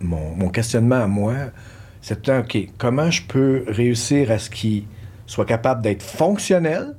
mon, 0.00 0.34
mon 0.34 0.48
questionnement 0.48 1.02
à 1.04 1.06
moi. 1.06 1.34
C'est 2.02 2.20
tout 2.20 2.32
le 2.32 2.42
temps, 2.42 2.44
OK, 2.44 2.68
comment 2.76 3.10
je 3.12 3.22
peux 3.22 3.64
réussir 3.68 4.30
à 4.32 4.38
ce 4.40 4.50
qu'il 4.50 4.84
soit 5.26 5.44
capable 5.46 5.82
d'être 5.82 6.02
fonctionnel 6.02 6.96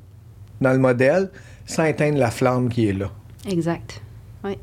dans 0.62 0.72
le 0.72 0.80
modèle 0.80 1.30
sans 1.66 1.84
éteindre 1.84 2.18
la 2.20 2.32
flamme 2.32 2.70
qui 2.70 2.88
est 2.88 2.94
là? 2.94 3.12
Exact. 3.48 4.02
Oui. 4.46 4.58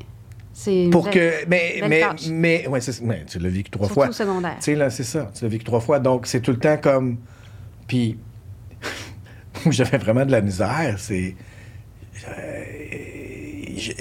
C'est 0.51 0.89
Pour 0.91 1.03
belle- 1.05 1.13
que. 1.13 1.47
Mais, 1.47 1.81
mais, 1.87 1.99
tâche. 2.01 2.27
mais, 2.29 2.67
ouais, 2.67 2.79
mais 3.03 3.23
tu 3.25 3.37
l'as 3.39 3.49
vécu 3.49 3.69
trois 3.69 3.85
Surtout 3.87 4.01
fois. 4.01 4.11
secondaire. 4.11 4.55
Tu 4.57 4.63
sais, 4.65 4.75
là, 4.75 4.89
c'est 4.89 5.03
ça. 5.03 5.29
Tu 5.35 5.43
l'as 5.43 5.49
vécu 5.49 5.63
trois 5.63 5.79
fois. 5.79 5.99
Donc, 5.99 6.25
c'est 6.27 6.41
tout 6.41 6.51
le 6.51 6.59
temps 6.59 6.77
comme. 6.77 7.17
Puis, 7.87 8.17
où 9.65 9.71
j'avais 9.71 9.97
vraiment 9.97 10.25
de 10.25 10.31
la 10.31 10.41
misère, 10.41 10.95
c'est. 10.97 11.35
euh, 12.29 12.63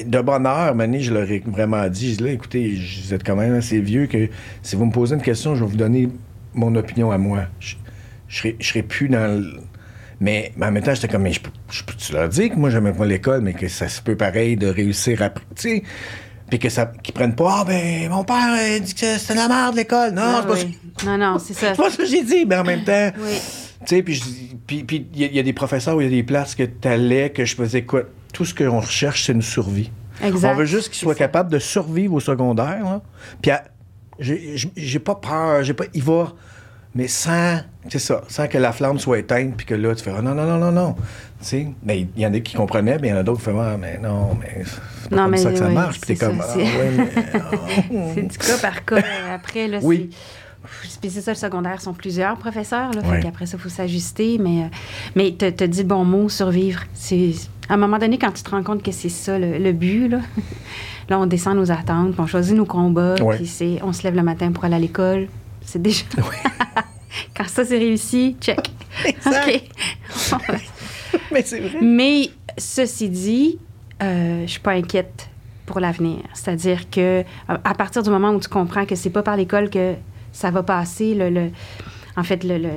de 0.06 0.20
bonne 0.20 0.46
heure, 0.46 0.74
Mané, 0.74 1.00
je 1.00 1.12
leur 1.12 1.30
ai 1.30 1.42
vraiment 1.46 1.88
dit, 1.88 2.16
là, 2.16 2.30
écoutez, 2.30 2.78
vous 3.04 3.14
êtes 3.14 3.24
quand 3.24 3.36
même 3.36 3.54
assez 3.54 3.80
vieux 3.80 4.06
que 4.06 4.28
si 4.62 4.76
vous 4.76 4.84
me 4.84 4.92
posez 4.92 5.14
une 5.14 5.22
question, 5.22 5.54
je 5.54 5.64
vais 5.64 5.70
vous 5.70 5.76
donner 5.76 6.08
mon 6.54 6.74
opinion 6.76 7.10
à 7.10 7.18
moi. 7.18 7.44
Je, 7.58 7.74
je 8.28 8.36
serai, 8.38 8.56
je 8.60 8.68
serai 8.68 8.82
plus 8.82 9.08
dans 9.08 9.40
le... 9.40 9.60
Mais, 10.20 10.52
mais 10.56 10.66
en 10.66 10.70
même 10.72 10.82
temps, 10.84 10.94
j'étais 10.94 11.08
comme, 11.08 11.22
mais 11.22 11.32
je, 11.32 11.40
peux- 11.40 11.50
je 11.70 11.82
peux-tu 11.82 12.12
leur 12.12 12.28
dire 12.28 12.50
que 12.50 12.56
moi, 12.56 12.70
j'aimais 12.70 12.92
pas 12.92 13.06
l'école, 13.06 13.40
mais 13.40 13.54
que 13.54 13.66
ça 13.66 13.88
se 13.88 14.00
peut 14.02 14.14
pareil 14.16 14.56
de 14.56 14.68
réussir 14.68 15.20
après, 15.22 15.44
tu 15.56 15.62
sais, 15.62 15.82
puis 16.48 16.58
que 16.58 16.68
ça, 16.68 16.92
qu'ils 17.02 17.14
prennent 17.14 17.34
pas, 17.34 17.60
ah 17.60 17.64
ben, 17.66 18.08
mon 18.10 18.22
père 18.24 18.54
euh, 18.56 18.78
dit 18.78 18.94
que 18.94 19.18
c'était 19.18 19.32
de 19.32 19.38
la 19.38 19.48
merde, 19.48 19.74
l'école. 19.74 20.12
Non, 20.12 20.22
Ah 20.22 20.46
c'est 20.54 20.68
pas. 21.04 21.06
Non, 21.06 21.18
non, 21.18 21.38
c'est 21.38 21.54
ça. 21.54 21.70
c'est 21.74 21.82
pas 21.82 21.90
ça 21.90 21.96
que 21.96 22.06
j'ai 22.06 22.22
dit, 22.22 22.44
mais 22.46 22.56
en 22.56 22.62
même 22.64 22.84
temps, 22.84 23.10
Oui. 23.18 23.38
Tu 23.87 23.97
sais, 23.97 24.03
puis 24.03 24.20
il 24.70 25.18
y, 25.20 25.24
a- 25.24 25.28
il 25.28 25.35
y 25.35 25.39
a 25.39 25.43
des 25.43 25.53
professeurs 25.53 25.97
où 25.97 26.01
il 26.01 26.05
y 26.05 26.07
a 26.07 26.11
des 26.11 26.22
places 26.22 26.55
que 26.55 26.62
tu 26.64 26.89
allais, 26.89 27.30
que 27.30 27.45
je 27.45 27.55
faisais, 27.55 27.78
écoute, 27.80 28.07
tout 28.33 28.45
ce 28.45 28.55
qu'on 28.55 28.80
recherche, 28.80 29.24
c'est 29.26 29.33
une 29.33 29.43
survie. 29.43 29.91
Exact. 30.22 30.53
On 30.53 30.55
veut 30.57 30.64
juste 30.66 30.89
qu'ils 30.91 30.99
soient 31.01 31.14
capables 31.14 31.51
de 31.51 31.59
survivre 31.59 32.14
au 32.14 32.20
secondaire. 32.20 33.01
Puis 33.41 33.51
j'ai 34.76 34.99
pas 34.99 35.14
peur, 35.16 35.62
j'ai 35.62 35.74
pas, 35.74 35.85
il 35.95 36.03
va, 36.03 36.33
mais 36.95 37.09
sans, 37.09 37.61
c'est 37.89 37.99
ça, 37.99 38.22
sans 38.28 38.47
que 38.47 38.59
la 38.59 38.72
flamme 38.72 38.99
soit 38.99 39.18
éteinte, 39.18 39.55
puis 39.57 39.66
que 39.66 39.74
là, 39.74 39.95
tu 39.95 40.05
fais, 40.05 40.12
ah, 40.16 40.22
non, 40.22 40.35
non, 40.35 40.45
non, 40.47 40.59
non, 40.59 40.70
non. 40.72 40.95
Tu 40.95 41.01
sais, 41.41 41.68
mais 41.83 42.07
il 42.16 42.22
y 42.22 42.26
en 42.26 42.33
a 42.35 42.41
qui 42.41 42.55
comprenaient, 42.55 42.99
mais 43.01 43.09
il 43.09 43.11
y 43.11 43.14
en 43.14 43.18
a 43.18 43.22
d'autres 43.22 43.41
qui 43.41 43.47
font, 43.47 43.61
ah, 43.61 43.76
mais 43.78 43.99
non, 43.99 44.37
mais 44.41 44.62
c'est 44.64 45.09
pas 45.11 45.16
Non, 45.16 45.22
comme 45.22 45.30
mais 45.33 45.37
ça 45.39 45.51
que 45.53 45.59
ça 45.59 45.68
oui, 45.68 45.74
marche. 45.74 46.01
Puis 46.01 46.14
t'es 46.16 46.26
comme, 46.26 46.41
ah, 46.41 46.55
mais. 46.57 48.14
C'est 48.14 48.22
du 48.22 48.39
cas 48.39 48.59
par 48.61 48.85
cas. 48.85 49.03
Après, 49.35 49.66
là, 49.68 49.78
Oui. 49.83 50.11
c'est... 50.12 50.16
Puis 51.00 51.10
c'est 51.10 51.20
ça, 51.20 51.32
le 51.32 51.36
secondaire, 51.36 51.80
sont 51.80 51.92
plusieurs 51.92 52.36
professeurs. 52.36 52.90
Là, 52.92 53.02
Ouais. 53.02 53.16
Fait 53.16 53.22
qu'après 53.22 53.46
ça, 53.46 53.56
il 53.56 53.60
faut 53.62 53.68
s'ajuster. 53.68 54.38
Mais, 54.38 54.62
euh, 54.64 54.66
mais 55.16 55.34
tu 55.38 55.44
as 55.44 55.50
dit 55.66 55.78
le 55.82 55.88
bon 55.88 56.04
mot, 56.04 56.28
survivre. 56.28 56.82
C'est... 56.94 57.32
À 57.68 57.74
un 57.74 57.76
moment 57.76 57.98
donné, 57.98 58.18
quand 58.18 58.32
tu 58.32 58.42
te 58.42 58.50
rends 58.50 58.62
compte 58.62 58.82
que 58.82 58.92
c'est 58.92 59.08
ça 59.08 59.38
le, 59.38 59.58
le 59.58 59.72
but, 59.72 60.08
là, 60.08 60.20
là, 61.08 61.18
on 61.20 61.26
descend 61.26 61.56
nos 61.56 61.70
attentes, 61.70 62.14
on 62.18 62.26
choisit 62.26 62.54
nos 62.56 62.66
combats, 62.66 63.14
Ouais. 63.22 63.36
puis 63.36 63.46
c'est... 63.46 63.78
on 63.82 63.92
se 63.92 64.02
lève 64.02 64.14
le 64.14 64.22
matin 64.22 64.52
pour 64.52 64.64
aller 64.64 64.74
à 64.76 64.78
l'école. 64.78 65.28
C'est 65.62 65.80
déjà... 65.82 66.04
quand 67.36 67.48
ça, 67.48 67.64
c'est 67.64 67.78
réussi, 67.78 68.36
check. 68.40 68.58
OK. 69.26 69.62
mais 71.32 71.42
c'est 71.44 71.60
vrai. 71.60 71.78
Mais 71.80 72.30
ceci 72.58 73.08
dit, 73.08 73.58
euh, 74.02 74.42
je 74.46 74.50
suis 74.50 74.60
pas 74.60 74.72
inquiète 74.72 75.28
pour 75.66 75.80
l'avenir. 75.80 76.18
C'est-à-dire 76.34 76.90
que 76.90 77.24
à 77.48 77.74
partir 77.74 78.02
du 78.02 78.10
moment 78.10 78.30
où 78.30 78.40
tu 78.40 78.48
comprends 78.48 78.84
que 78.84 78.94
c'est 78.94 79.10
pas 79.10 79.22
par 79.22 79.36
l'école 79.36 79.70
que 79.70 79.94
ça 80.33 80.51
va 80.51 80.62
passer, 80.62 81.14
le, 81.14 81.30
le- 81.30 81.51
en 82.16 82.22
fait, 82.24 82.45
le, 82.45 82.59
le- 82.59 82.68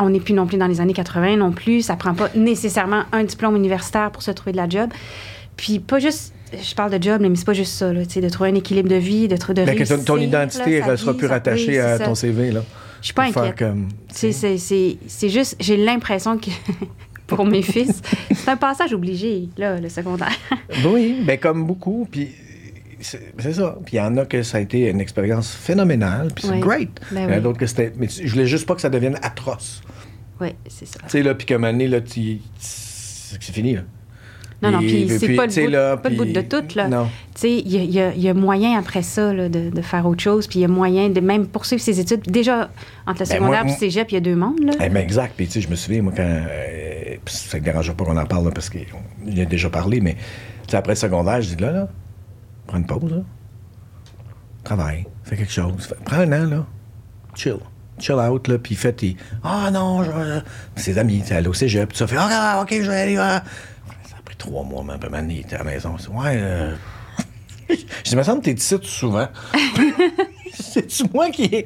on 0.00 0.08
n'est 0.10 0.20
plus 0.20 0.32
non 0.34 0.46
plus 0.46 0.56
dans 0.56 0.66
les 0.66 0.80
années 0.80 0.92
80 0.94 1.36
non 1.36 1.52
plus. 1.52 1.82
Ça 1.82 1.96
prend 1.96 2.14
pas 2.14 2.28
nécessairement 2.34 3.02
un 3.12 3.24
diplôme 3.24 3.56
universitaire 3.56 4.10
pour 4.10 4.22
se 4.22 4.30
trouver 4.30 4.52
de 4.52 4.56
la 4.56 4.68
job. 4.68 4.90
Puis 5.56 5.78
pas 5.78 5.98
juste, 5.98 6.32
je 6.52 6.74
parle 6.74 6.96
de 6.98 7.02
job, 7.02 7.20
mais 7.20 7.30
c'est 7.36 7.44
pas 7.44 7.52
juste 7.52 7.72
ça, 7.74 7.92
là, 7.92 8.02
de 8.04 8.28
trouver 8.30 8.50
un 8.50 8.54
équilibre 8.54 8.88
de 8.88 8.94
vie, 8.96 9.28
de, 9.28 9.36
tr- 9.36 9.52
de 9.52 9.62
Mais 9.62 9.74
que 9.76 10.04
ton, 10.04 10.16
identité 10.16 10.80
là, 10.80 10.96
sera 10.96 11.12
vie, 11.12 11.18
plus 11.18 11.26
rattachée 11.26 11.78
à 11.80 11.98
ton. 11.98 12.14
CV, 12.14 12.50
là. 12.50 12.62
Je 13.00 13.06
suis 13.06 13.14
pas 13.14 13.24
inquiète. 13.24 13.58
comme, 13.58 13.88
C'est, 14.08 15.28
juste, 15.28 15.56
j'ai 15.60 15.76
l'impression 15.76 16.38
que 16.38 16.50
pour 17.26 17.44
mes 17.44 17.62
fils, 17.62 18.00
c'est 18.34 18.48
un 18.48 18.56
passage 18.56 18.94
obligé, 18.94 19.48
là, 19.58 19.80
le 19.80 19.88
secondaire. 19.88 20.32
Oui, 20.86 21.16
ben 21.26 21.36
comme 21.38 21.66
beaucoup. 21.66 22.06
Puis 22.10 22.28
c'est 23.04 23.52
ça. 23.52 23.76
Puis 23.84 23.96
il 23.96 23.98
y 23.98 24.00
en 24.00 24.16
a 24.16 24.24
que 24.26 24.42
ça 24.42 24.58
a 24.58 24.60
été 24.60 24.88
une 24.90 25.00
expérience 25.00 25.52
phénoménale. 25.54 26.28
Puis 26.34 26.44
c'est 26.46 26.52
Oui. 26.54 26.60
great. 26.60 27.00
Ben 27.10 27.20
il 27.20 27.30
y 27.30 27.34
en 27.34 27.36
a 27.36 27.40
d'autres 27.40 27.58
que 27.58 27.66
c'était. 27.66 27.92
Mais 27.96 28.08
je 28.08 28.30
voulais 28.30 28.46
juste 28.46 28.66
pas 28.66 28.74
que 28.74 28.80
ça 28.80 28.90
devienne 28.90 29.18
atroce. 29.22 29.82
oui, 30.40 30.48
c'est 30.68 30.86
ça. 30.86 30.98
Tu 31.04 31.08
sais, 31.08 31.22
là, 31.22 31.34
puis 31.34 31.46
qu'à 31.46 31.54
un 31.54 31.58
moment 31.58 31.72
donné, 31.72 31.88
là, 31.88 32.00
tu- 32.00 32.38
c'est 32.58 33.42
fini, 33.42 33.74
là. 33.74 33.80
Non, 34.60 34.70
non, 34.70 34.78
puis 34.78 35.08
c'est 35.08 35.34
pas, 35.34 35.46
le 35.46 35.52
bout, 35.64 35.70
là, 35.72 35.96
pas 35.96 36.08
le 36.08 36.14
bout 36.16 36.24
de 36.24 36.40
tout, 36.40 36.62
là. 36.76 36.86
Non. 36.86 37.06
Tu 37.34 37.40
sais, 37.40 37.50
il 37.58 37.90
y 37.90 37.98
a, 38.00 38.14
y 38.14 38.28
y 38.28 38.32
moyen 38.32 38.78
après 38.78 39.02
ça 39.02 39.32
là, 39.32 39.48
de, 39.48 39.70
de 39.70 39.82
faire 39.82 40.06
autre 40.06 40.22
chose, 40.22 40.46
puis 40.46 40.60
il 40.60 40.62
y 40.62 40.64
a 40.64 40.68
moyen 40.68 41.08
de 41.08 41.20
même 41.20 41.48
poursuivre 41.48 41.82
ses 41.82 41.98
études. 41.98 42.22
Déjà, 42.30 42.70
entre 43.04 43.22
le 43.22 43.26
Ben, 43.28 43.34
secondaire 43.36 43.60
et 43.62 43.64
le 43.64 43.68
moi- 43.70 43.76
cégep, 43.76 44.10
il 44.12 44.14
y 44.14 44.16
a 44.18 44.20
deux 44.20 44.36
mondes, 44.36 44.62
là. 44.62 44.72
Eh 44.80 44.88
ben, 44.88 44.98
exact. 45.02 45.32
Puis, 45.36 45.46
tu 45.46 45.54
sais, 45.54 45.60
je 45.62 45.68
me 45.68 45.74
souviens, 45.74 46.02
moi, 46.02 46.12
quand. 46.16 46.22
euh, 46.22 47.16
puis 47.24 47.34
ça 47.34 47.58
ne 47.58 47.64
dérange 47.64 47.92
pas 47.92 48.04
qu'on 48.04 48.16
en 48.16 48.24
parle, 48.26 48.44
là, 48.44 48.50
parce 48.54 48.70
qu'il 48.70 48.86
y 49.26 49.40
a 49.40 49.44
déjà 49.46 49.68
parlé, 49.68 50.00
mais, 50.00 50.14
tu 50.14 50.20
sais, 50.70 50.76
après 50.76 50.92
le 50.92 50.96
secondaire, 50.96 51.40
je 51.42 51.54
dis, 51.56 51.60
là, 51.62 51.72
là, 51.72 51.88
prends 52.66 52.78
une 52.78 52.86
pause, 52.86 53.10
là. 53.10 53.22
Travaille, 54.64 55.06
fais 55.24 55.36
quelque 55.36 55.52
chose. 55.52 55.92
Prends 56.04 56.18
un 56.18 56.32
an, 56.32 56.46
là. 56.48 56.66
Chill. 57.34 57.56
Chill 57.98 58.14
out, 58.16 58.48
là, 58.48 58.58
puis 58.58 58.74
fais 58.74 58.92
tes. 58.92 59.16
Ah, 59.42 59.70
non, 59.72 60.02
je. 60.04 60.40
Ses 60.76 60.98
amis, 60.98 61.22
sais, 61.24 61.36
aller 61.36 61.48
au 61.48 61.54
cégep, 61.54 61.88
puis 61.88 61.98
ça 61.98 62.06
fait, 62.06 62.16
ah, 62.18 62.60
ok, 62.62 62.70
je 62.70 62.88
vais 62.88 63.00
aller. 63.00 63.16
ah. 63.16 63.42
Ça 64.08 64.16
a 64.18 64.22
pris 64.22 64.36
trois 64.36 64.64
mois, 64.64 64.84
peu 64.98 65.08
maintenant, 65.08 65.30
il 65.30 65.40
était 65.40 65.56
à 65.56 65.58
la 65.58 65.64
maison. 65.64 65.96
Ouais, 66.10 66.38
euh... 66.40 66.74
je 68.04 68.16
me 68.16 68.22
semble 68.22 68.40
que 68.40 68.46
t'es 68.46 68.52
ici 68.52 68.76
souvent. 68.82 69.28
C'est-tu 70.52 71.04
moi 71.12 71.30
qui. 71.30 71.64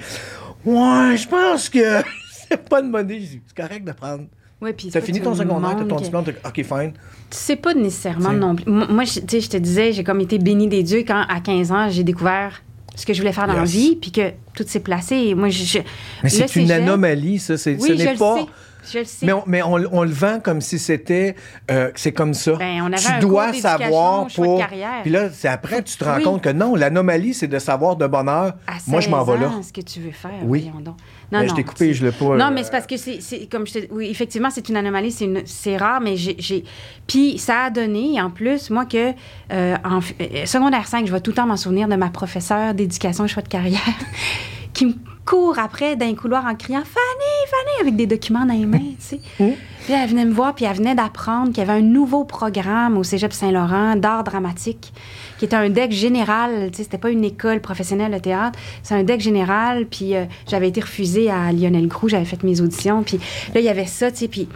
Ouais, 0.64 1.16
je 1.16 1.28
pense 1.28 1.68
que 1.68 2.02
c'est 2.48 2.68
pas 2.68 2.80
une 2.80 2.90
bonne 2.90 3.10
idée. 3.10 3.40
C'est 3.46 3.62
correct 3.62 3.84
de 3.84 3.92
prendre. 3.92 4.26
Ouais, 4.62 4.72
puis 4.72 4.88
T'as 4.88 5.00
c'est 5.00 5.06
fini 5.06 5.20
ton 5.20 5.34
secondaire, 5.34 5.76
t'as 5.76 5.84
ton 5.84 5.96
diplôme, 5.96 6.24
t'as- 6.24 6.48
ok, 6.48 6.54
fine. 6.64 6.92
Tu 7.30 7.36
sais 7.36 7.56
pas 7.56 7.74
nécessairement 7.74 8.30
T'sais. 8.30 8.38
non 8.38 8.54
plus. 8.54 8.64
Moi, 8.70 9.04
tu 9.04 9.10
sais, 9.28 9.40
je 9.40 9.50
te 9.50 9.56
disais, 9.58 9.92
j'ai 9.92 10.02
comme 10.02 10.20
été 10.20 10.38
bénie 10.38 10.66
des 10.68 10.82
dieux 10.82 11.04
quand, 11.06 11.24
à 11.28 11.40
15 11.40 11.72
ans, 11.72 11.88
j'ai 11.90 12.04
découvert 12.04 12.62
ce 12.94 13.04
que 13.04 13.12
je 13.12 13.20
voulais 13.20 13.32
faire 13.32 13.46
dans 13.46 13.52
la 13.52 13.64
vie, 13.64 13.96
puis 13.96 14.10
que 14.12 14.30
tout 14.54 14.64
s'est 14.66 14.80
placé. 14.80 15.14
Et 15.16 15.34
moi, 15.34 15.50
je, 15.50 15.62
je- 15.62 15.78
Mais 15.78 15.84
le 16.24 16.28
c'est 16.30 16.56
une 16.56 16.66
cégep- 16.68 16.72
anomalie, 16.82 17.38
ça. 17.38 17.58
c'est- 17.58 17.74
Oui, 17.74 17.82
ce 17.88 17.92
je 17.98 18.04
n'est 18.04 18.12
le 18.14 18.18
pas. 18.18 18.38
sais. 18.38 18.46
Je 18.90 18.98
le 19.00 19.04
sais. 19.04 19.26
Mais, 19.26 19.32
on, 19.32 19.42
mais 19.46 19.62
on, 19.62 19.74
on 19.92 20.02
le 20.02 20.10
vend 20.10 20.40
comme 20.40 20.60
si 20.60 20.78
c'était. 20.78 21.34
euh, 21.70 21.90
c'est 21.94 22.12
comme 22.12 22.34
ça. 22.34 22.52
Ben, 22.56 22.80
on 22.82 22.86
avait 22.86 22.96
tu 22.96 23.08
un 23.12 23.18
dois 23.18 23.52
savoir 23.52 24.26
pour. 24.34 24.62
Puis 25.02 25.10
là, 25.10 25.28
c'est 25.32 25.48
après 25.48 25.82
que 25.82 25.88
tu 25.88 25.96
te 25.96 26.04
rends 26.04 26.16
Oui. 26.16 26.22
compte 26.22 26.42
que 26.42 26.50
non, 26.50 26.74
l'anomalie, 26.74 27.34
c'est 27.34 27.48
de 27.48 27.58
savoir 27.58 27.96
de 27.96 28.06
bonne 28.06 28.28
heure. 28.28 28.54
À 28.66 28.74
Moi, 28.86 29.00
je 29.00 29.08
m'en 29.10 29.24
16 29.24 29.34
vais 29.34 29.40
là. 29.40 29.50
ce 29.62 29.72
que 29.72 29.80
tu 29.80 30.00
veux 30.00 30.10
faire, 30.12 30.30
Oui. 30.44 30.68
voyons 30.70 30.80
donc. 30.84 30.96
Mais 31.32 31.48
je 31.48 31.54
t'ai 31.54 31.64
coupé, 31.64 31.92
je 31.92 32.04
l'ai 32.06 32.12
pas, 32.12 32.36
Non, 32.36 32.46
euh, 32.46 32.50
mais 32.52 32.62
c'est 32.62 32.70
parce 32.70 32.86
que 32.86 32.96
c'est, 32.96 33.48
comme 33.50 33.66
je 33.66 33.72
te 33.80 33.92
oui, 33.92 34.08
effectivement, 34.10 34.48
c'est 34.50 34.68
une 34.68 34.76
anomalie, 34.76 35.12
c'est, 35.44 35.76
rare, 35.76 36.00
mais 36.00 36.16
j'ai, 36.16 36.64
Puis 37.08 37.38
ça 37.38 37.64
a 37.64 37.70
donné, 37.70 38.20
en 38.22 38.30
plus, 38.30 38.70
moi, 38.70 38.84
que 38.86 39.12
euh, 39.52 39.76
en 39.84 39.98
euh, 40.20 40.46
secondaire 40.46 40.86
5, 40.86 41.04
je 41.06 41.12
vais 41.12 41.20
tout 41.20 41.32
le 41.32 41.36
temps 41.36 41.46
m'en 41.46 41.56
souvenir 41.56 41.88
de 41.88 41.96
ma 41.96 42.10
professeure 42.10 42.74
d'éducation 42.74 43.24
et 43.24 43.28
choix 43.28 43.42
de 43.42 43.48
carrière 43.48 43.80
qui 44.72 44.86
me 44.86 44.92
court 45.26 45.58
après 45.58 45.96
d'un 45.96 46.14
couloir 46.14 46.46
en 46.46 46.54
criant 46.54 46.82
Fanny, 46.84 47.50
Fanny, 47.50 47.80
avec 47.82 47.96
des 47.96 48.06
documents 48.06 48.46
dans 48.46 48.54
les 48.54 48.64
mains, 48.64 48.78
tu 48.78 49.18
sais. 49.18 49.20
Mmh. 49.38 49.50
Puis 49.84 49.92
elle 49.92 50.08
venait 50.08 50.24
me 50.24 50.32
voir, 50.32 50.54
puis 50.54 50.64
elle 50.64 50.76
venait 50.76 50.94
d'apprendre 50.94 51.48
qu'il 51.48 51.58
y 51.58 51.60
avait 51.60 51.78
un 51.78 51.82
nouveau 51.82 52.24
programme 52.24 52.96
au 52.96 53.02
Cégep 53.02 53.32
Saint-Laurent 53.32 53.96
d'art 53.96 54.24
dramatique, 54.24 54.92
qui 55.38 55.44
était 55.44 55.56
un 55.56 55.68
deck 55.68 55.92
général. 55.92 56.70
Tu 56.70 56.78
sais, 56.78 56.82
c'était 56.84 56.98
pas 56.98 57.10
une 57.10 57.24
école 57.24 57.60
professionnelle 57.60 58.12
de 58.12 58.18
théâtre, 58.18 58.58
c'est 58.82 58.94
un 58.94 59.02
deck 59.02 59.20
général. 59.20 59.86
Puis 59.86 60.16
euh, 60.16 60.24
j'avais 60.48 60.68
été 60.68 60.80
refusée 60.80 61.30
à 61.30 61.52
Lionel 61.52 61.88
Groux, 61.88 62.08
j'avais 62.08 62.24
fait 62.24 62.42
mes 62.42 62.60
auditions. 62.60 63.02
Puis 63.02 63.18
là, 63.54 63.60
il 63.60 63.64
y 63.66 63.68
avait 63.68 63.86
ça, 63.86 64.10
tu 64.10 64.18
sais, 64.18 64.28
puis... 64.28 64.48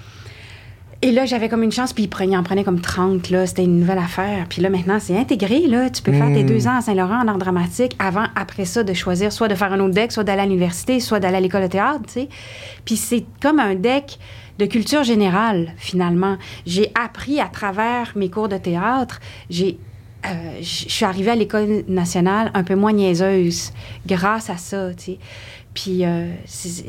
Et 1.02 1.12
là, 1.12 1.24
j'avais 1.24 1.48
comme 1.48 1.62
une 1.62 1.72
chance, 1.72 1.94
puis 1.94 2.10
il 2.20 2.36
en 2.36 2.42
prenait 2.42 2.62
comme 2.62 2.80
30, 2.80 3.30
là. 3.30 3.46
C'était 3.46 3.64
une 3.64 3.80
nouvelle 3.80 3.98
affaire. 3.98 4.44
Puis 4.50 4.60
là, 4.60 4.68
maintenant, 4.68 4.98
c'est 5.00 5.16
intégré, 5.16 5.66
là. 5.66 5.88
Tu 5.88 6.02
peux 6.02 6.12
faire 6.12 6.30
tes 6.30 6.44
deux 6.44 6.66
ans 6.66 6.76
à 6.76 6.82
Saint-Laurent 6.82 7.22
en 7.22 7.28
art 7.28 7.38
dramatique 7.38 7.96
avant, 7.98 8.26
après 8.36 8.66
ça, 8.66 8.82
de 8.82 8.92
choisir 8.92 9.32
soit 9.32 9.48
de 9.48 9.54
faire 9.54 9.72
un 9.72 9.80
autre 9.80 9.94
deck, 9.94 10.12
soit 10.12 10.24
d'aller 10.24 10.42
à 10.42 10.44
l'université, 10.44 11.00
soit 11.00 11.18
d'aller 11.18 11.38
à 11.38 11.40
l'école 11.40 11.62
de 11.62 11.68
théâtre, 11.68 12.02
tu 12.06 12.12
sais. 12.12 12.28
Puis 12.84 12.96
c'est 12.96 13.24
comme 13.40 13.60
un 13.60 13.76
deck 13.76 14.18
de 14.58 14.66
culture 14.66 15.02
générale, 15.02 15.72
finalement. 15.78 16.36
J'ai 16.66 16.92
appris 16.94 17.40
à 17.40 17.46
travers 17.46 18.12
mes 18.14 18.28
cours 18.28 18.48
de 18.48 18.58
théâtre, 18.58 19.20
j'ai 19.48 19.78
euh, 20.26 20.58
je 20.60 20.88
suis 20.90 21.06
arrivée 21.06 21.30
à 21.30 21.34
l'école 21.34 21.84
nationale 21.88 22.50
un 22.52 22.62
peu 22.62 22.74
moins 22.74 22.92
niaiseuse 22.92 23.72
grâce 24.06 24.50
à 24.50 24.58
ça, 24.58 24.92
tu 24.92 25.04
sais. 25.04 25.18
Puis 25.72 26.04
euh, 26.04 26.26
c'est- 26.46 26.84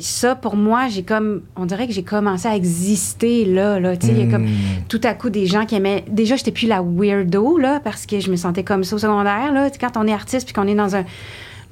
ça, 0.00 0.34
pour 0.34 0.56
moi, 0.56 0.88
j'ai 0.88 1.02
comme, 1.02 1.42
on 1.56 1.66
dirait 1.66 1.86
que 1.86 1.92
j'ai 1.92 2.02
commencé 2.04 2.48
à 2.48 2.56
exister 2.56 3.44
là, 3.44 3.78
là, 3.78 3.96
tu 3.96 4.06
sais. 4.06 4.12
Il 4.12 4.18
y 4.18 4.22
a 4.22 4.30
comme 4.30 4.46
tout 4.88 5.00
à 5.04 5.12
coup 5.14 5.28
des 5.30 5.46
gens 5.46 5.66
qui 5.66 5.74
aimaient. 5.74 6.04
Déjà, 6.10 6.36
j'étais 6.36 6.50
plus 6.50 6.66
la 6.66 6.82
weirdo 6.82 7.58
là 7.58 7.80
parce 7.84 8.06
que 8.06 8.20
je 8.20 8.30
me 8.30 8.36
sentais 8.36 8.64
comme 8.64 8.82
ça 8.82 8.96
au 8.96 8.98
secondaire 8.98 9.52
là. 9.52 9.68
Tu 9.70 9.78
sais, 9.78 9.86
Quand 9.86 10.00
on 10.02 10.06
est 10.06 10.12
artiste 10.12 10.46
puis 10.46 10.54
qu'on 10.54 10.66
est 10.66 10.74
dans 10.74 10.96
un 10.96 11.04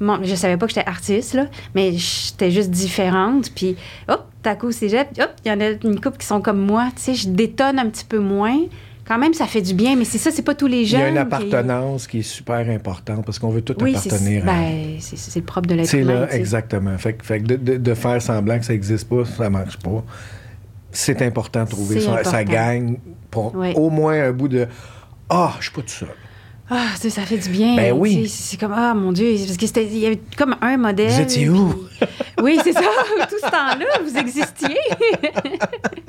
Bon, 0.01 0.19
je 0.25 0.35
savais 0.35 0.57
pas 0.57 0.67
que 0.67 0.73
j'étais 0.75 0.89
artiste, 0.89 1.35
là, 1.35 1.47
mais 1.77 1.93
j'étais 1.93 2.51
juste 2.51 2.71
différente. 2.71 3.51
Puis, 3.55 3.77
hop, 4.09 4.25
tout 4.43 4.49
à 4.49 4.57
coup, 4.57 4.73
cégep, 4.73 5.09
hop, 5.21 5.31
il 5.45 5.49
y 5.49 5.55
en 5.55 5.61
a 5.61 5.69
une 5.85 6.01
couple 6.01 6.17
qui 6.19 6.27
sont 6.27 6.41
comme 6.41 6.59
moi. 6.59 6.89
Tu 6.97 7.03
sais, 7.03 7.15
je 7.15 7.29
détonne 7.29 7.79
un 7.79 7.89
petit 7.89 8.05
peu 8.05 8.19
moins. 8.19 8.59
Quand 9.07 9.19
même, 9.19 9.35
ça 9.35 9.47
fait 9.47 9.61
du 9.63 9.75
bien, 9.75 9.97
mais 9.97 10.05
c'est 10.05 10.19
ça, 10.19 10.31
c'est 10.31 10.43
pas 10.43 10.55
tous 10.55 10.69
les 10.69 10.79
Il 10.79 10.83
y 10.83 10.87
jeunes. 10.87 11.01
a 11.03 11.09
une 11.09 11.19
appartenance 11.19 12.07
qui 12.07 12.21
est 12.21 12.23
super 12.23 12.69
importante 12.71 13.25
parce 13.25 13.39
qu'on 13.39 13.51
veut 13.51 13.61
tout 13.63 13.75
Oui, 13.83 13.97
c'est 14.01 14.11
appartenir 14.13 14.43
à. 14.45 14.47
ben, 14.47 14.97
c'est- 15.01 15.17
c'est 15.17 15.41
le 15.41 15.45
propre 15.47 15.69
de 15.69 15.75
l'être 15.75 15.89
C'est 15.89 15.99
humain. 16.01 16.21
là, 16.21 16.27
tu 16.27 16.33
sais. 16.33 16.39
exactement. 16.39 16.97
Fait, 16.99 17.15
que- 17.15 17.25
fait 17.25 17.41
de, 17.41 17.57
de- 17.57 17.77
de 17.79 17.95
faire 17.95 18.23
semblant 18.23 18.59
que 18.59 18.65
ça 18.65 18.73
n'existe 18.73 19.09
pas, 19.09 19.25
ça 19.25 19.51
marche 19.51 19.77
pas. 19.79 20.05
C'est 20.93 21.21
important 21.23 21.65
de 21.65 21.69
trouver 21.71 22.01
C'est 22.01 22.07
sa, 22.07 22.23
sa 22.25 22.37
important. 22.39 22.53
gang 22.53 22.97
pour 23.31 23.55
Oui. 23.57 23.73
au 23.75 23.91
moins 23.91 24.23
un 24.29 24.33
bout 24.33 24.49
de 24.49 24.67
Ah, 25.29 25.55
je 25.59 25.65
suis 25.65 25.73
pas 25.73 25.83
tout 25.83 25.89
seul. 25.89 26.09
Ah, 26.71 26.87
ça 26.97 27.23
fait 27.23 27.39
du 27.39 27.49
bien. 27.51 27.75
Ben 27.77 27.93
oui. 27.93 28.27
C'est 28.29 28.51
c'est 28.53 28.57
comme, 28.57 28.73
ah, 28.75 28.95
mon 28.95 29.13
Dieu, 29.13 29.37
c'est 29.37 29.47
parce 29.47 29.57
que 29.59 29.67
c'était, 29.67 29.85
il 29.85 29.99
y 29.99 30.07
avait 30.07 30.21
comme 30.39 30.57
un 30.63 30.77
modèle. 30.77 31.11
Vous 31.11 31.21
étiez 31.21 31.49
où? 31.49 31.69
puis- 31.99 32.09
Oui, 32.43 32.59
c'est 32.63 32.73
ça. 32.73 32.81
Tout 33.29 33.37
ce 33.43 33.51
temps-là, 33.51 33.87
vous 34.05 34.17
existiez. 34.17 34.77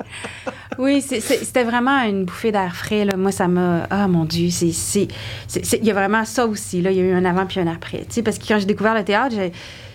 oui, 0.78 1.02
c'était 1.02 1.64
vraiment 1.64 2.02
une 2.02 2.24
bouffée 2.24 2.52
d'air 2.52 2.74
frais. 2.74 3.04
Là. 3.04 3.16
Moi, 3.16 3.32
ça 3.32 3.48
m'a. 3.48 3.86
Ah, 3.90 4.08
mon 4.08 4.24
Dieu, 4.24 4.50
c'est. 4.50 5.08
Il 5.54 5.84
y 5.84 5.90
a 5.90 5.94
vraiment 5.94 6.24
ça 6.24 6.46
aussi. 6.46 6.82
Là. 6.82 6.90
Il 6.90 6.96
y 6.96 7.00
a 7.00 7.04
eu 7.04 7.12
un 7.12 7.24
avant 7.24 7.46
puis 7.46 7.60
un 7.60 7.66
après. 7.66 8.00
Tu 8.00 8.14
sais, 8.14 8.22
parce 8.22 8.38
que 8.38 8.46
quand 8.46 8.58
j'ai 8.58 8.66
découvert 8.66 8.94
le 8.94 9.04
théâtre, 9.04 9.34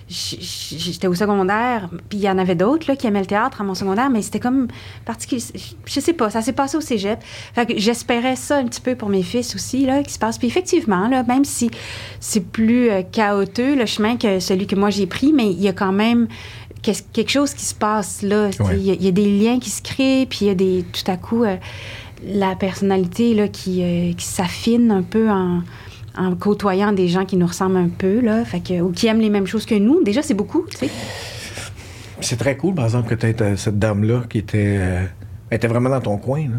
j'étais 0.09 1.07
au 1.07 1.13
secondaire, 1.13 1.87
puis 2.09 2.17
il 2.17 2.23
y 2.23 2.29
en 2.29 2.39
avait 2.39 2.55
d'autres 2.55 2.93
qui 2.95 3.05
aimaient 3.05 3.19
le 3.19 3.27
théâtre 3.27 3.61
à 3.61 3.63
mon 3.63 3.75
secondaire, 3.75 4.09
mais 4.09 4.23
c'était 4.23 4.39
comme 4.39 4.67
particulier. 5.05 5.43
Je 5.85 5.99
sais 5.99 6.13
pas, 6.13 6.31
ça 6.31 6.41
s'est 6.41 6.53
passé 6.53 6.77
au 6.77 6.81
cégep. 6.81 7.19
Fait 7.53 7.67
que 7.67 7.77
j'espérais 7.77 8.35
ça 8.35 8.57
un 8.57 8.65
petit 8.65 8.81
peu 8.81 8.95
pour 8.95 9.09
mes 9.09 9.21
fils 9.21 9.53
aussi, 9.53 9.85
là, 9.85 10.01
qui 10.01 10.13
se 10.13 10.19
passe. 10.19 10.39
Puis 10.39 10.47
effectivement, 10.47 11.07
là, 11.07 11.23
même 11.23 11.45
si 11.45 11.69
c'est 12.19 12.43
plus 12.43 12.89
euh, 12.89 13.03
chaotique 13.03 13.77
le 13.77 13.85
chemin 13.85 14.17
que 14.17 14.39
celui 14.39 14.65
que 14.65 14.75
moi 14.75 14.89
j'ai 14.89 15.05
pris, 15.05 15.31
mais 15.31 15.47
il 15.51 15.61
y 15.61 15.67
a 15.67 15.73
quand 15.73 15.91
même 15.91 16.27
qu'est-ce- 16.81 17.03
quelque 17.13 17.31
chose 17.31 17.53
qui 17.53 17.65
se 17.65 17.75
passe 17.75 18.21
là. 18.21 18.49
Ouais. 18.59 18.77
Il 18.77 18.81
y, 18.83 18.91
a- 18.91 18.93
il 18.95 19.03
y 19.03 19.07
a 19.07 19.11
des 19.11 19.39
liens 19.39 19.59
qui 19.59 19.69
se 19.69 19.81
créent, 19.81 20.25
puis 20.25 20.39
il 20.41 20.47
y 20.47 20.51
a 20.51 20.55
des 20.55 20.85
tout 20.91 21.09
à 21.11 21.17
coup 21.17 21.43
euh, 21.43 21.57
la 22.25 22.55
personnalité 22.55 23.33
là, 23.33 23.47
qui, 23.47 23.81
euh, 23.83 24.13
qui 24.13 24.25
s'affine 24.25 24.91
un 24.91 25.03
peu 25.03 25.29
en, 25.29 25.61
en 26.17 26.35
côtoyant 26.35 26.91
des 26.91 27.07
gens 27.07 27.25
qui 27.25 27.37
nous 27.37 27.47
ressemblent 27.47 27.77
un 27.77 27.89
peu, 27.89 28.19
là, 28.19 28.43
fait 28.45 28.59
que, 28.59 28.81
ou 28.81 28.91
qui 28.91 29.07
aiment 29.07 29.21
les 29.21 29.29
mêmes 29.29 29.47
choses 29.47 29.65
que 29.65 29.75
nous. 29.75 30.03
Déjà, 30.03 30.21
c'est 30.21 30.33
beaucoup, 30.33 30.65
tu 30.69 30.77
sais. 30.77 30.89
C'est 32.21 32.35
très 32.37 32.57
cool, 32.57 32.75
par 32.75 32.85
exemple, 32.85 33.07
que 33.09 33.15
tu 33.15 33.27
aies 33.27 33.55
cette 33.55 33.79
dame-là 33.79 34.23
qui 34.29 34.39
était, 34.39 34.75
euh, 34.79 35.05
elle 35.49 35.55
était 35.57 35.67
vraiment 35.67 35.89
dans 35.89 36.01
ton 36.01 36.17
coin. 36.17 36.41
Là. 36.41 36.57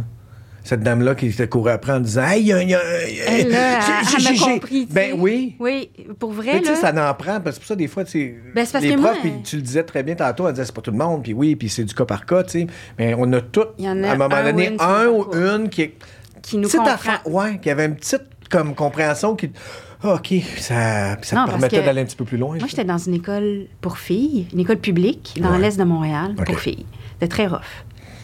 Cette 0.71 0.83
dame-là 0.85 1.17
qui 1.17 1.27
était 1.27 1.49
courue 1.49 1.73
après 1.73 1.91
en 1.95 1.99
disant 1.99 2.23
Hey, 2.23 2.43
il 2.43 2.47
y 2.47 2.53
a. 2.53 2.63
y 2.63 2.75
a- 2.75 2.81
Elle, 3.27 3.49
là, 3.51 3.81
compris. 4.41 4.87
Ben 4.89 5.15
oui. 5.19 5.57
Oui, 5.59 5.91
pour 6.21 6.31
vrai, 6.31 6.53
Mais 6.55 6.61
tu 6.61 6.67
sais, 6.69 6.77
ça 6.77 6.93
n'en 6.93 7.13
prend, 7.15 7.41
parce 7.41 7.45
que 7.45 7.53
c'est 7.55 7.59
pour 7.61 7.67
ça, 7.67 7.75
des 7.75 7.89
fois, 7.89 8.05
tu 8.05 8.11
sais, 8.13 8.37
Ben, 8.55 8.65
c'est 8.65 8.71
parce 8.73 8.85
les 8.85 8.95
que 8.95 9.01
profs, 9.01 9.25
moi, 9.25 9.33
tu 9.43 9.57
le 9.57 9.63
disais 9.63 9.83
très 9.83 10.05
bien 10.05 10.15
tantôt, 10.15 10.47
elle 10.47 10.53
disait 10.55 10.65
c'est 10.67 10.75
pas 10.75 10.81
tout 10.81 10.93
le 10.93 10.97
monde, 10.97 11.25
puis 11.25 11.33
oui, 11.33 11.57
puis 11.57 11.69
c'est 11.69 11.83
du 11.83 11.93
cas 11.93 12.05
par 12.05 12.25
cas, 12.25 12.45
tu 12.45 12.51
sais. 12.51 12.67
Mais 13.01 13.15
on 13.19 13.33
a 13.33 13.41
tout, 13.41 13.65
Il 13.79 13.85
y 13.85 13.89
en 13.89 14.01
a 14.05 14.11
à 14.11 14.13
un 14.13 14.17
moment 14.17 14.33
un 14.37 14.45
donné, 14.45 14.77
un 14.79 15.07
ou 15.09 15.27
une 15.35 15.69
qui 15.71 15.83
est. 15.83 15.95
Qui 16.41 16.57
nous 16.57 16.63
petite 16.69 16.79
comprend. 16.79 16.95
affaire- 16.95 17.23
ouais, 17.27 17.59
qui 17.59 17.69
avait 17.69 17.87
une 17.87 17.97
petite 17.97 18.23
comme 18.49 18.77
compréhension 18.77 19.35
qui. 19.35 19.51
Ah, 20.05 20.15
OK, 20.15 20.33
ça, 20.59 21.17
ça 21.21 21.35
Non, 21.37 21.47
te 21.47 21.51
permettait 21.51 21.83
d'aller 21.83 22.03
un 22.03 22.05
petit 22.05 22.15
peu 22.17 22.25
plus 22.25 22.39
loin. 22.39 22.57
Moi, 22.59 22.69
j'étais 22.69 22.85
dans 22.85 22.97
une 22.99 23.15
école 23.15 23.67
pour 23.81 23.99
filles, 23.99 24.47
une 24.53 24.61
école 24.61 24.79
publique 24.79 25.37
dans 25.43 25.51
Ouais. 25.51 25.59
l'est 25.59 25.77
de 25.77 25.83
Montréal 25.85 26.37
pour 26.37 26.61
filles. 26.61 26.87
C'était 27.15 27.27
très 27.29 27.47
rough. 27.49 27.59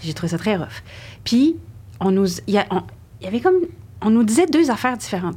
J'ai 0.05 0.15
trouvé 0.15 0.31
ça 0.31 0.39
très 0.39 0.55
rough. 0.55 0.83
Puis, 1.25 1.57
on 2.01 2.11
nous, 2.11 2.27
il 2.47 2.55
y, 2.55 2.59
a- 2.59 2.67
on- 2.71 2.83
il 3.21 3.25
y 3.25 3.29
avait 3.29 3.41
comme, 3.41 3.57
on 4.03 4.11
nous 4.11 4.25
disait 4.25 4.47
deux 4.47 4.71
affaires 4.71 4.97
différentes. 4.97 5.37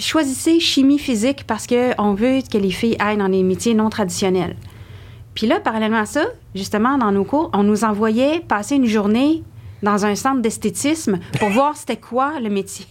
Choisissez 0.00 0.60
chimie 0.60 0.98
physique 0.98 1.44
parce 1.46 1.66
que 1.66 1.92
on 2.00 2.14
veut 2.14 2.40
que 2.50 2.56
les 2.58 2.70
filles 2.70 2.96
aillent 2.98 3.18
dans 3.18 3.28
les 3.28 3.42
métiers 3.42 3.74
non 3.74 3.90
traditionnels. 3.90 4.56
Puis 5.34 5.46
là, 5.46 5.60
parallèlement 5.60 5.98
à 5.98 6.06
ça, 6.06 6.24
justement, 6.54 6.96
dans 6.96 7.12
nos 7.12 7.24
cours, 7.24 7.50
on 7.52 7.62
nous 7.64 7.84
envoyait 7.84 8.40
passer 8.40 8.76
une 8.76 8.86
journée 8.86 9.42
dans 9.82 10.06
un 10.06 10.14
centre 10.14 10.40
d'esthétisme 10.40 11.18
pour 11.38 11.48
voir 11.50 11.76
c'était 11.76 11.98
quoi 11.98 12.40
le 12.40 12.48
métier 12.48 12.86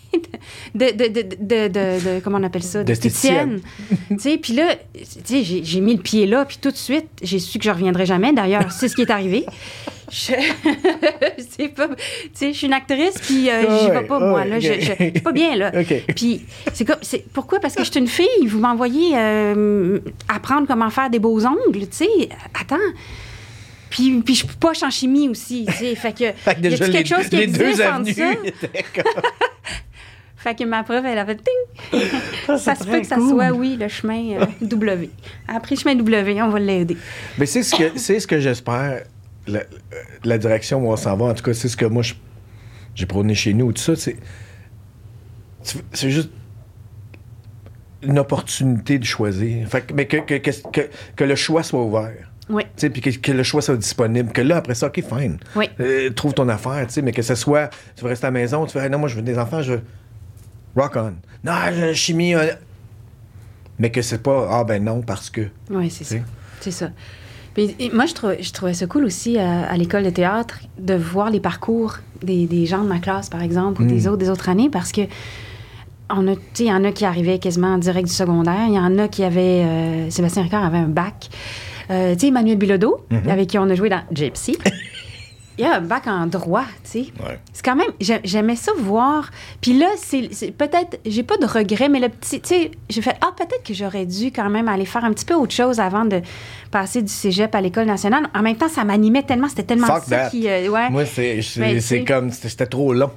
de, 0.75 0.85
de, 0.91 1.07
de, 1.07 1.21
de, 1.21 1.67
de- 1.67 1.69
de- 1.69 2.19
comment 2.23 2.37
on 2.37 2.43
appelle 2.43 2.61
ça, 2.61 2.83
D'esthéticienne. 2.83 3.61
d'esthéticienne. 3.61 4.17
tu 4.17 4.19
sais, 4.19 4.37
puis 4.37 4.53
là, 4.53 4.75
tu 4.93 5.43
sais, 5.43 5.43
j'ai, 5.63 5.81
mis 5.81 5.95
le 5.95 6.01
pied 6.03 6.27
là, 6.27 6.45
puis 6.45 6.57
tout 6.61 6.69
de 6.69 6.75
suite, 6.75 7.07
j'ai 7.23 7.39
su 7.39 7.57
que 7.57 7.65
je 7.65 7.71
reviendrai 7.71 8.05
jamais. 8.05 8.33
D'ailleurs, 8.33 8.71
c'est 8.71 8.87
ce 8.89 8.95
qui 8.95 9.01
est 9.01 9.09
arrivé. 9.11 9.45
Je, 10.13 10.33
c'est 11.57 11.69
pas, 11.69 11.87
tu 11.87 11.95
sais, 12.35 12.53
je 12.53 12.57
suis 12.57 12.67
une 12.67 12.73
actrice, 12.73 13.15
puis 13.19 13.49
euh, 13.49 13.79
j'y 13.79 13.89
vais 13.89 14.03
pas, 14.03 14.19
moi. 14.19 14.45
Là, 14.45 14.59
je, 14.59 14.73
je, 14.73 14.79
je 14.79 14.93
suis 14.93 15.11
pas 15.11 15.31
bien, 15.31 15.55
là. 15.55 15.71
Puis, 16.15 16.45
c'est 16.71 16.85
comme, 16.85 16.99
c'est, 17.01 17.25
pourquoi? 17.33 17.59
Parce 17.59 17.73
que 17.73 17.83
je 17.83 17.89
suis 17.89 17.99
une 17.99 18.07
fille, 18.07 18.45
vous 18.45 18.59
m'envoyez 18.59 19.13
euh, 19.15 19.99
apprendre 20.27 20.67
comment 20.67 20.91
faire 20.91 21.09
des 21.09 21.17
beaux 21.17 21.43
ongles, 21.47 21.87
tu 21.89 22.05
sais. 22.05 22.29
Attends. 22.59 22.77
Puis, 23.89 24.21
puis 24.21 24.35
je 24.35 24.45
suis 24.45 24.55
poche 24.59 24.83
en 24.83 24.91
chimie 24.91 25.29
aussi, 25.29 25.65
tu 25.67 25.73
sais. 25.73 25.95
Fait 25.95 26.11
que, 26.11 26.31
Fait 26.31 26.55
que 26.55 26.61
y 26.61 26.67
a 26.67 26.69
les, 26.69 26.91
quelque 26.91 27.09
chose 27.09 27.27
qui 27.27 27.37
les 27.37 27.43
existe 27.43 27.77
deux 27.77 27.81
avenues 27.81 28.13
ça? 28.13 28.31
Fait 30.37 30.55
que 30.55 30.63
ma 30.65 30.83
prof, 30.83 31.03
elle 31.05 31.17
avait 31.17 31.37
ting! 31.37 32.01
Ah, 32.49 32.57
ça 32.57 32.75
se 32.75 32.83
peut 32.83 32.99
que 32.99 33.07
ça 33.07 33.15
soit, 33.15 33.49
oui, 33.51 33.77
le 33.79 33.87
chemin 33.87 34.41
euh, 34.41 34.45
W. 34.61 35.09
Après 35.47 35.73
le 35.75 35.79
chemin 35.79 35.95
W, 35.95 36.41
on 36.41 36.49
va 36.49 36.59
l'aider. 36.59 36.97
Mais 37.37 37.45
c'est 37.45 37.63
ce 37.63 37.73
que, 37.73 37.97
c'est 37.97 38.19
ce 38.19 38.27
que 38.27 38.39
j'espère, 38.39 39.03
la, 39.47 39.61
la 40.23 40.37
direction 40.37 40.85
où 40.87 40.91
on 40.91 40.95
s'en 40.95 41.15
va. 41.17 41.25
En 41.25 41.33
tout 41.33 41.43
cas, 41.43 41.53
c'est 41.53 41.67
ce 41.67 41.77
que 41.77 41.85
moi, 41.85 42.03
j'ai 42.95 43.05
prôné 43.05 43.35
chez 43.35 43.53
nous. 43.53 43.71
Tout 43.73 43.81
ça, 43.81 43.93
c'est. 43.95 44.17
juste 46.09 46.29
une 48.01 48.19
opportunité 48.19 48.99
de 48.99 49.05
choisir. 49.05 49.67
Fait 49.67 49.81
que- 49.81 49.93
mais 49.93 50.05
que, 50.07 50.17
que, 50.17 50.35
que, 50.35 50.81
que- 51.15 51.23
le 51.23 51.35
choix 51.35 51.63
soit 51.63 51.81
ouvert. 51.83 52.29
Oui. 52.49 52.63
Tu 52.63 52.69
sais, 52.75 52.89
puis 52.89 52.99
que, 53.01 53.31
le 53.31 53.43
choix 53.43 53.61
soit 53.61 53.77
disponible. 53.77 54.33
Que 54.33 54.41
là, 54.41 54.57
après 54.57 54.75
ça, 54.75 54.87
OK, 54.87 55.01
fine. 55.01 55.37
Oui. 55.55 55.69
Euh, 55.79 56.09
trouve 56.09 56.33
ton 56.33 56.49
affaire, 56.49 56.85
tu 56.87 56.93
sais, 56.95 57.01
mais 57.01 57.13
que 57.13 57.21
ce 57.21 57.35
soit, 57.35 57.69
tu 57.95 58.03
veux 58.03 58.09
rester 58.09 58.25
à 58.25 58.31
la 58.31 58.31
maison, 58.31 58.65
tu 58.65 58.73
fais, 58.73 58.81
Ah, 58.81 58.89
non, 58.89 58.99
moi, 58.99 59.07
je 59.07 59.15
veux 59.15 59.21
des 59.21 59.37
enfants, 59.39 59.61
je 59.61 59.73
veux. 59.73 59.81
Rock 60.75 60.97
on. 60.97 61.13
Non, 61.45 61.53
je- 61.71 61.93
chimie. 61.93 62.35
euh, 62.35 62.51
Mais 63.79 63.89
que 63.89 64.01
c'est 64.01 64.21
pas, 64.21 64.49
ah 64.51 64.63
ben 64.65 64.83
non, 64.83 65.01
parce 65.01 65.29
que. 65.29 65.47
Oui, 65.69 65.89
c'est 65.89 66.03
ça. 66.03 66.15
C'est 66.59 66.71
ça. 66.71 66.91
Puis, 67.53 67.75
moi, 67.93 68.05
je, 68.05 68.13
trouvais- 68.13 68.41
je 68.41 68.51
trouvais 68.51 68.73
ça 68.73 68.87
cool 68.87 69.05
aussi 69.05 69.37
à, 69.37 69.63
à 69.69 69.77
l'école 69.77 70.03
de 70.03 70.09
théâtre 70.09 70.59
de 70.79 70.93
voir 70.95 71.29
les 71.29 71.39
parcours 71.39 71.95
des, 72.23 72.45
des 72.47 72.65
gens 72.65 72.83
de 72.83 72.87
ma 72.89 72.99
classe, 72.99 73.29
par 73.29 73.41
exemple, 73.41 73.81
ou 73.81 73.85
Mm. 73.85 73.87
des 73.89 74.07
autres 74.07 74.17
des 74.17 74.29
autres 74.29 74.49
années, 74.49 74.69
parce 74.69 74.91
que 74.91 75.01
on 76.09 76.27
a, 76.27 76.35
tu 76.35 76.41
sais, 76.53 76.63
il 76.65 76.67
y 76.67 76.73
en 76.73 76.83
a 76.83 76.91
qui 76.91 77.05
arrivaient 77.05 77.39
quasiment 77.39 77.73
en 77.73 77.77
direct 77.77 78.07
du 78.07 78.13
secondaire, 78.13 78.65
il 78.67 78.73
y 78.73 78.79
en 78.79 78.97
a 78.97 79.07
qui 79.07 79.23
avaient, 79.23 79.63
euh, 79.65 80.09
Sébastien 80.09 80.43
Ricard 80.43 80.63
avait 80.63 80.77
un 80.77 80.87
bac. 80.89 81.29
Euh, 81.91 82.13
tu 82.13 82.21
sais, 82.21 82.27
Emmanuel 82.27 82.57
Bilodeau, 82.57 82.97
Mm-hmm. 83.11 83.29
avec 83.29 83.49
qui 83.49 83.57
on 83.57 83.69
a 83.69 83.75
joué 83.75 83.89
dans 83.89 84.01
Gypsy. 84.11 84.57
Il 85.57 85.65
a 85.65 85.75
un 85.75 85.81
bac 85.81 86.07
en 86.07 86.25
droit, 86.25 86.65
tu 86.83 86.89
sais. 86.89 86.99
Ouais. 87.23 87.39
C'est 87.53 87.63
quand 87.63 87.75
même, 87.75 87.89
j'ai- 87.99 88.21
j'aimais 88.23 88.55
ça 88.55 88.71
voir. 88.79 89.29
Puis 89.61 89.77
là, 89.77 89.87
c'est 89.97 90.29
peut-être, 90.51 90.99
j'ai 91.05 91.21
pas 91.21 91.37
de 91.37 91.45
regret, 91.45 91.89
mais 91.89 91.99
le 91.99 92.09
petit, 92.09 92.41
tu 92.41 92.47
sais, 92.49 92.71
j'ai 92.89 93.01
fait, 93.03 93.15
ah, 93.21 93.31
peut-être 93.37 93.63
que 93.63 93.73
j'aurais 93.73 94.07
dû 94.07 94.27
quand 94.31 94.49
même 94.49 94.67
aller 94.67 94.85
faire 94.85 95.05
un 95.05 95.13
petit 95.13 95.25
peu 95.25 95.35
autre 95.35 95.53
chose 95.53 95.79
avant 95.79 96.05
de 96.05 96.21
passer 96.71 97.03
du 97.03 97.11
cégep 97.11 97.53
à 97.53 97.61
l'École 97.61 97.85
nationale. 97.85 98.27
En 98.33 98.41
même 98.41 98.55
temps, 98.57 98.67
ça 98.67 98.83
m'animait 98.83 99.21
tellement, 99.23 99.47
c'était 99.47 99.61
tellement 99.63 99.85
Fuck 99.87 100.05
ça 100.05 100.29
qui. 100.29 100.49
euh, 100.49 100.69
ouais. 100.69 100.89
Moi, 100.89 101.05
c'est 101.05 101.41
sais- 101.41 102.03
comme. 102.03 102.31
C'était 102.31 102.65
trop 102.65 102.91
long. 102.93 103.11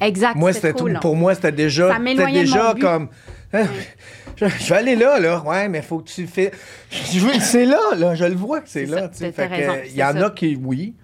exact. 0.00 0.34
Moi, 0.36 0.52
c'était 0.52 0.72
trop 0.72 0.88
long. 0.88 0.98
Pour 1.00 1.14
moi, 1.14 1.34
c'était 1.36 1.52
déjà. 1.52 1.96
C'était 1.96 2.32
déjà 2.32 2.74
comme. 2.80 3.08
Hein, 3.52 3.64
Je, 4.36 4.46
je 4.46 4.68
vais 4.70 4.76
aller 4.76 4.96
là, 4.96 5.18
là. 5.20 5.42
Ouais, 5.44 5.68
mais 5.68 5.82
faut 5.82 5.98
que 5.98 6.08
tu 6.08 6.26
fais. 6.26 6.50
C'est 6.90 7.66
là, 7.66 7.78
là. 7.96 8.14
Je 8.14 8.24
le 8.24 8.34
vois 8.34 8.60
que 8.60 8.68
c'est 8.70 8.86
là. 8.86 9.08
tu 9.08 9.18
sais. 9.18 9.34
Il 9.90 9.96
y 9.96 10.02
en 10.02 10.12
ça. 10.14 10.26
a 10.26 10.30
qui, 10.30 10.56
oui. 10.56 10.94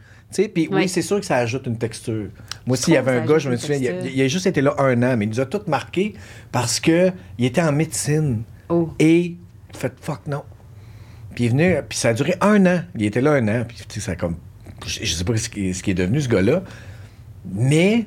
Puis 0.48 0.68
oui, 0.70 0.76
Oui. 0.76 0.88
c'est 0.88 1.02
sûr 1.02 1.18
que 1.20 1.26
ça 1.26 1.36
ajoute 1.36 1.66
une 1.66 1.78
texture. 1.78 2.28
Moi 2.66 2.74
aussi, 2.74 2.82
trouve 2.82 2.92
il 2.92 2.96
y 2.96 2.98
avait 2.98 3.12
un 3.18 3.24
gars, 3.26 3.38
je 3.38 3.50
me 3.50 3.56
souviens, 3.56 3.76
il, 3.76 3.88
a- 3.88 3.92
texture. 3.92 4.12
il 4.14 4.22
a 4.22 4.28
juste 4.28 4.46
été 4.46 4.60
là 4.60 4.74
un 4.78 5.02
an, 5.02 5.16
mais 5.16 5.24
il 5.24 5.28
nous 5.28 5.40
a 5.40 5.46
tous 5.46 5.66
marqués 5.68 6.14
parce 6.52 6.80
que 6.80 7.10
il 7.38 7.44
était 7.44 7.62
en 7.62 7.72
médecine. 7.72 8.42
Oh. 8.68 8.90
Et 8.98 9.36
fait 9.74 9.92
fuck 10.00 10.26
non. 10.26 10.42
Puis 11.34 11.44
il 11.44 11.46
est 11.46 11.50
venu, 11.50 11.74
puis 11.88 11.98
ça 11.98 12.08
a 12.10 12.14
duré 12.14 12.34
un 12.40 12.64
an. 12.66 12.80
Il 12.96 13.04
était 13.04 13.20
là 13.20 13.32
un 13.32 13.46
an, 13.48 13.64
puis 13.66 13.76
tu 13.88 14.00
sais, 14.00 14.06
ça 14.06 14.12
a 14.12 14.16
comme. 14.16 14.36
Je, 14.86 15.04
je 15.04 15.12
sais 15.14 15.24
pas 15.24 15.36
ce 15.36 15.48
qui, 15.48 15.72
ce 15.74 15.82
qui 15.82 15.90
est 15.90 15.94
devenu 15.94 16.20
ce 16.20 16.28
gars-là, 16.28 16.62
mais 17.54 18.06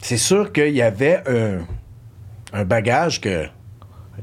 c'est 0.00 0.16
sûr 0.16 0.52
qu'il 0.52 0.74
y 0.74 0.82
avait 0.82 1.22
un, 1.26 1.58
un 2.52 2.64
bagage 2.64 3.20
que. 3.20 3.46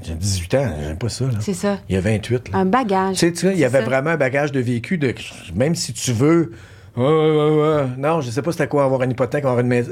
J'ai 0.03 0.15
18 0.15 0.53
ans, 0.55 0.73
j'aime 0.81 0.97
pas 0.97 1.09
ça. 1.09 1.25
C'est 1.41 1.53
ça. 1.53 1.79
Il 1.89 1.95
y 1.95 1.97
a 1.97 2.01
28. 2.01 2.49
Là. 2.49 2.59
Un 2.59 2.65
bagage. 2.65 3.15
Tu 3.17 3.19
sais, 3.27 3.31
tu 3.33 3.39
sais, 3.39 3.53
il 3.53 3.59
y 3.59 3.65
avait 3.65 3.79
ça. 3.79 3.85
vraiment 3.85 4.11
un 4.11 4.17
bagage 4.17 4.51
de 4.53 4.59
vécu 4.61 4.97
de. 4.97 5.13
Même 5.53 5.75
si 5.75 5.91
tu 5.93 6.13
veux. 6.13 6.53
Ouais, 6.95 7.03
ouais, 7.03 7.31
ouais, 7.31 7.57
ouais. 7.81 7.85
Non, 7.97 8.21
je 8.21 8.29
sais 8.31 8.41
pas 8.41 8.51
c'était 8.51 8.67
quoi 8.67 8.83
avoir 8.83 9.03
une 9.03 9.11
hypothèque, 9.11 9.43
avoir 9.45 9.59
une 9.61 9.67
maison. 9.67 9.91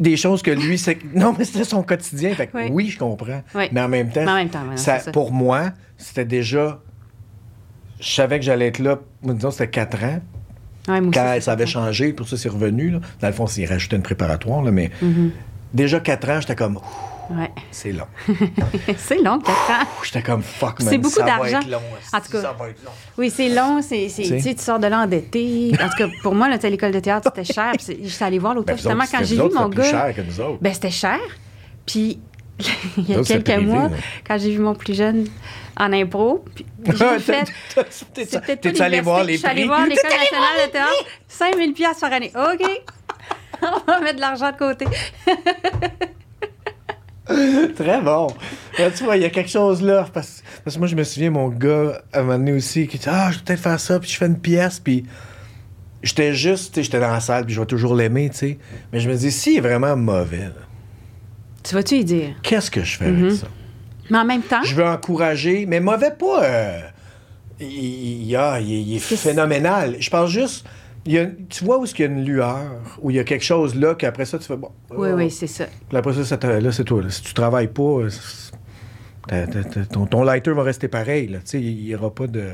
Des 0.00 0.16
choses 0.16 0.42
que 0.42 0.50
lui, 0.50 0.78
c'est. 0.78 0.98
Non, 1.14 1.34
mais 1.38 1.44
c'était 1.44 1.64
son 1.64 1.82
quotidien. 1.82 2.34
Fait 2.34 2.46
que 2.48 2.56
Oui. 2.56 2.68
oui, 2.70 2.88
je 2.88 2.98
comprends. 2.98 3.42
Oui. 3.54 3.64
Mais 3.72 3.80
en 3.80 3.88
même 3.88 4.10
temps, 4.10 4.24
Mais 4.24 4.30
en 4.30 4.34
même 4.36 4.48
temps, 4.48 4.62
voilà, 4.64 4.76
ça- 4.76 4.98
c'est 4.98 5.04
ça. 5.06 5.12
pour 5.12 5.32
moi, 5.32 5.70
c'était 5.96 6.24
déjà. 6.24 6.80
Je 8.00 8.12
savais 8.12 8.38
que 8.40 8.44
j'allais 8.44 8.66
être 8.68 8.80
là, 8.80 8.98
disons, 9.22 9.50
c'était 9.52 9.68
4 9.70 10.02
ans. 10.02 10.20
Ouais, 10.88 11.00
moi 11.00 11.10
aussi, 11.10 11.18
Quand 11.18 11.36
ça 11.40 11.52
avait 11.52 11.66
changé, 11.66 12.12
pour 12.12 12.28
ça, 12.28 12.36
c'est 12.36 12.48
revenu. 12.48 12.90
Là. 12.90 12.98
Dans 13.20 13.28
le 13.28 13.32
fond, 13.32 13.46
c'est 13.46 13.64
rajouté 13.64 13.94
une 13.94 14.02
préparatoire, 14.02 14.62
là, 14.62 14.72
mais 14.72 14.90
déjà 15.72 16.00
4 16.00 16.28
ans, 16.28 16.40
j'étais 16.40 16.56
comme, 16.56 16.80
Ouais. 17.30 17.50
c'est 17.70 17.92
long. 17.92 18.06
c'est 18.98 19.18
long, 19.22 19.38
4 19.38 19.50
ans. 19.50 19.86
J'étais 20.02 20.22
comme, 20.22 20.42
fuck, 20.42 20.80
man. 20.80 20.88
C'est 20.90 20.98
beaucoup 20.98 21.20
d'argent. 21.20 21.60
En 22.12 22.20
tout 22.20 22.32
cas, 22.32 22.42
ça 22.42 22.52
va 22.58 22.68
être 22.68 22.84
long. 22.84 22.90
Oui, 23.16 23.30
c'est 23.30 23.48
long, 23.48 23.80
c'est, 23.82 24.08
Tu 24.08 24.54
sors 24.62 24.78
de 24.78 24.86
là 24.86 25.00
endetté. 25.02 25.72
En 25.80 25.88
tout 25.88 25.96
cas, 25.96 26.08
pour 26.22 26.34
moi, 26.34 26.48
là, 26.48 26.56
l'école 26.62 26.92
de 26.92 27.00
théâtre, 27.00 27.30
c'était 27.34 27.50
cher. 27.52 27.72
Je 27.78 28.08
suis 28.08 28.24
allée 28.24 28.38
voir 28.38 28.54
l'autre 28.54 28.66
Ben, 28.66 28.76
justement, 28.76 29.02
autres, 29.04 29.12
quand 29.12 29.18
c'était- 29.24 29.36
j'ai 29.36 29.48
vu 29.48 29.54
mon 29.54 29.70
c'était 29.70 29.76
gars. 29.82 29.90
cher 29.90 30.14
que 30.16 30.20
nous 30.22 30.40
autres. 30.40 30.58
Ben, 30.60 30.74
c'était 30.74 30.90
cher. 30.90 31.18
Puis, 31.86 32.20
il 32.98 33.08
y 33.10 33.14
a 33.14 33.22
c'était 33.24 33.42
quelques 33.42 33.44
privé, 33.56 33.62
mois, 33.72 33.88
là. 33.88 33.96
quand 34.26 34.38
j'ai 34.38 34.50
vu 34.50 34.58
mon 34.58 34.74
plus 34.74 34.94
jeune 34.94 35.26
en 35.78 35.92
impro, 35.92 36.44
j'ai 36.84 36.92
fait. 37.18 37.44
T'es- 38.14 38.82
allé 38.82 39.00
voir 39.00 39.24
les 39.24 39.32
l'université. 39.32 39.32
Je 39.32 39.36
suis 39.38 39.46
allée 39.46 39.60
prix? 39.60 39.66
voir 39.68 39.86
l'École 39.86 40.10
nationale 40.10 40.66
de 40.66 40.72
théâtre. 40.72 41.04
5000 41.28 41.72
pièces 41.72 41.98
par 42.00 42.12
année. 42.12 42.32
OK. 42.36 42.82
On 43.62 43.90
va 43.90 44.00
mettre 44.00 44.16
de 44.16 44.20
l'argent 44.20 44.50
de 44.50 44.56
côté. 44.56 44.86
Très 47.76 48.00
bon. 48.00 48.28
Là, 48.78 48.90
tu 48.90 49.04
vois, 49.04 49.16
il 49.16 49.22
y 49.22 49.26
a 49.26 49.30
quelque 49.30 49.50
chose 49.50 49.82
là. 49.82 50.06
Parce, 50.12 50.42
parce 50.64 50.74
que 50.76 50.78
moi, 50.78 50.88
je 50.88 50.96
me 50.96 51.04
souviens, 51.04 51.30
mon 51.30 51.48
gars, 51.48 52.02
à 52.12 52.18
un 52.20 52.22
moment 52.22 52.38
donné 52.38 52.52
aussi, 52.52 52.86
qui 52.86 52.98
dit 52.98 53.06
Ah, 53.08 53.30
je 53.32 53.38
vais 53.38 53.44
peut-être 53.44 53.60
faire 53.60 53.80
ça, 53.80 53.98
puis 54.00 54.10
je 54.10 54.16
fais 54.16 54.26
une 54.26 54.38
pièce, 54.38 54.80
puis 54.80 55.04
j'étais 56.02 56.34
juste, 56.34 56.74
tu 56.74 56.80
sais, 56.80 56.84
j'étais 56.84 57.00
dans 57.00 57.10
la 57.12 57.20
salle, 57.20 57.44
puis 57.44 57.54
je 57.54 57.60
vais 57.60 57.66
toujours 57.66 57.94
l'aimer, 57.94 58.30
tu 58.30 58.36
sais. 58.38 58.58
Mais 58.92 59.00
je 59.00 59.08
me 59.08 59.14
dis, 59.16 59.30
s'il 59.30 59.58
est 59.58 59.60
vraiment 59.60 59.96
mauvais, 59.96 60.38
là, 60.46 60.62
Tu 61.62 61.74
vas-tu 61.74 61.96
y 61.96 62.04
dire? 62.04 62.34
qu'est-ce 62.42 62.70
que 62.70 62.82
je 62.82 62.96
fais 62.96 63.10
Mm-hmm. 63.10 63.20
avec 63.26 63.32
ça? 63.32 63.46
Mais 64.10 64.18
en 64.18 64.24
même 64.24 64.42
temps, 64.42 64.62
Je 64.64 64.74
veux 64.74 64.84
encourager, 64.84 65.64
mais 65.66 65.80
mauvais 65.80 66.10
pas. 66.10 66.42
euh, 66.44 66.80
il, 67.60 67.66
il- 67.68 68.30
il- 68.32 68.68
il 68.88 68.96
est 68.96 68.98
phénoménal. 68.98 69.96
Je 70.00 70.10
pense 70.10 70.28
juste. 70.30 70.66
Il 71.06 71.12
y 71.12 71.18
a- 71.18 71.26
tu 71.48 71.64
vois 71.64 71.78
où 71.78 71.84
est-ce 71.84 71.94
qu'il 71.94 72.04
y 72.04 72.08
a 72.08 72.10
une 72.12 72.24
lueur, 72.24 72.70
où 73.00 73.10
il 73.10 73.16
y 73.16 73.20
a 73.20 73.24
quelque 73.24 73.44
chose 73.44 73.74
là, 73.74 73.94
qu'après 73.94 74.24
ça, 74.24 74.38
tu 74.38 74.44
fais 74.46 74.56
bon. 74.56 74.70
oui, 74.90 75.08
oh. 75.12 75.16
oui, 75.16 75.30
c'est 75.30 75.46
ça. 75.46 75.66
Puis 75.88 75.96
après 75.98 76.12
ça, 76.24 76.36
là, 76.60 76.72
c'est 76.72 76.84
toi. 76.84 77.02
là. 77.02 77.10
Si 77.10 77.22
tu 77.22 77.34
travailles 77.34 77.68
pas, 77.68 77.82
euh, 77.82 78.08
c'est- 78.10 78.52
t'as- 79.28 79.46
t'as- 79.46 79.64
t'as- 79.64 79.84
ton, 79.86 80.06
ton 80.06 80.22
lighter 80.22 80.52
va 80.52 80.62
rester 80.62 80.88
pareil. 80.88 81.28
Là. 81.28 81.38
Il 81.54 81.84
n'y 81.84 81.94
aura 81.94 82.14
pas 82.14 82.26
de. 82.26 82.50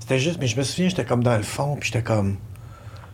C'était 0.00 0.18
juste, 0.18 0.38
mais 0.40 0.46
je 0.46 0.56
me 0.56 0.62
souviens, 0.62 0.88
j'étais 0.88 1.04
comme 1.04 1.22
dans 1.22 1.36
le 1.36 1.42
fond, 1.42 1.76
puis 1.76 1.90
j'étais 1.92 2.04
comme. 2.04 2.36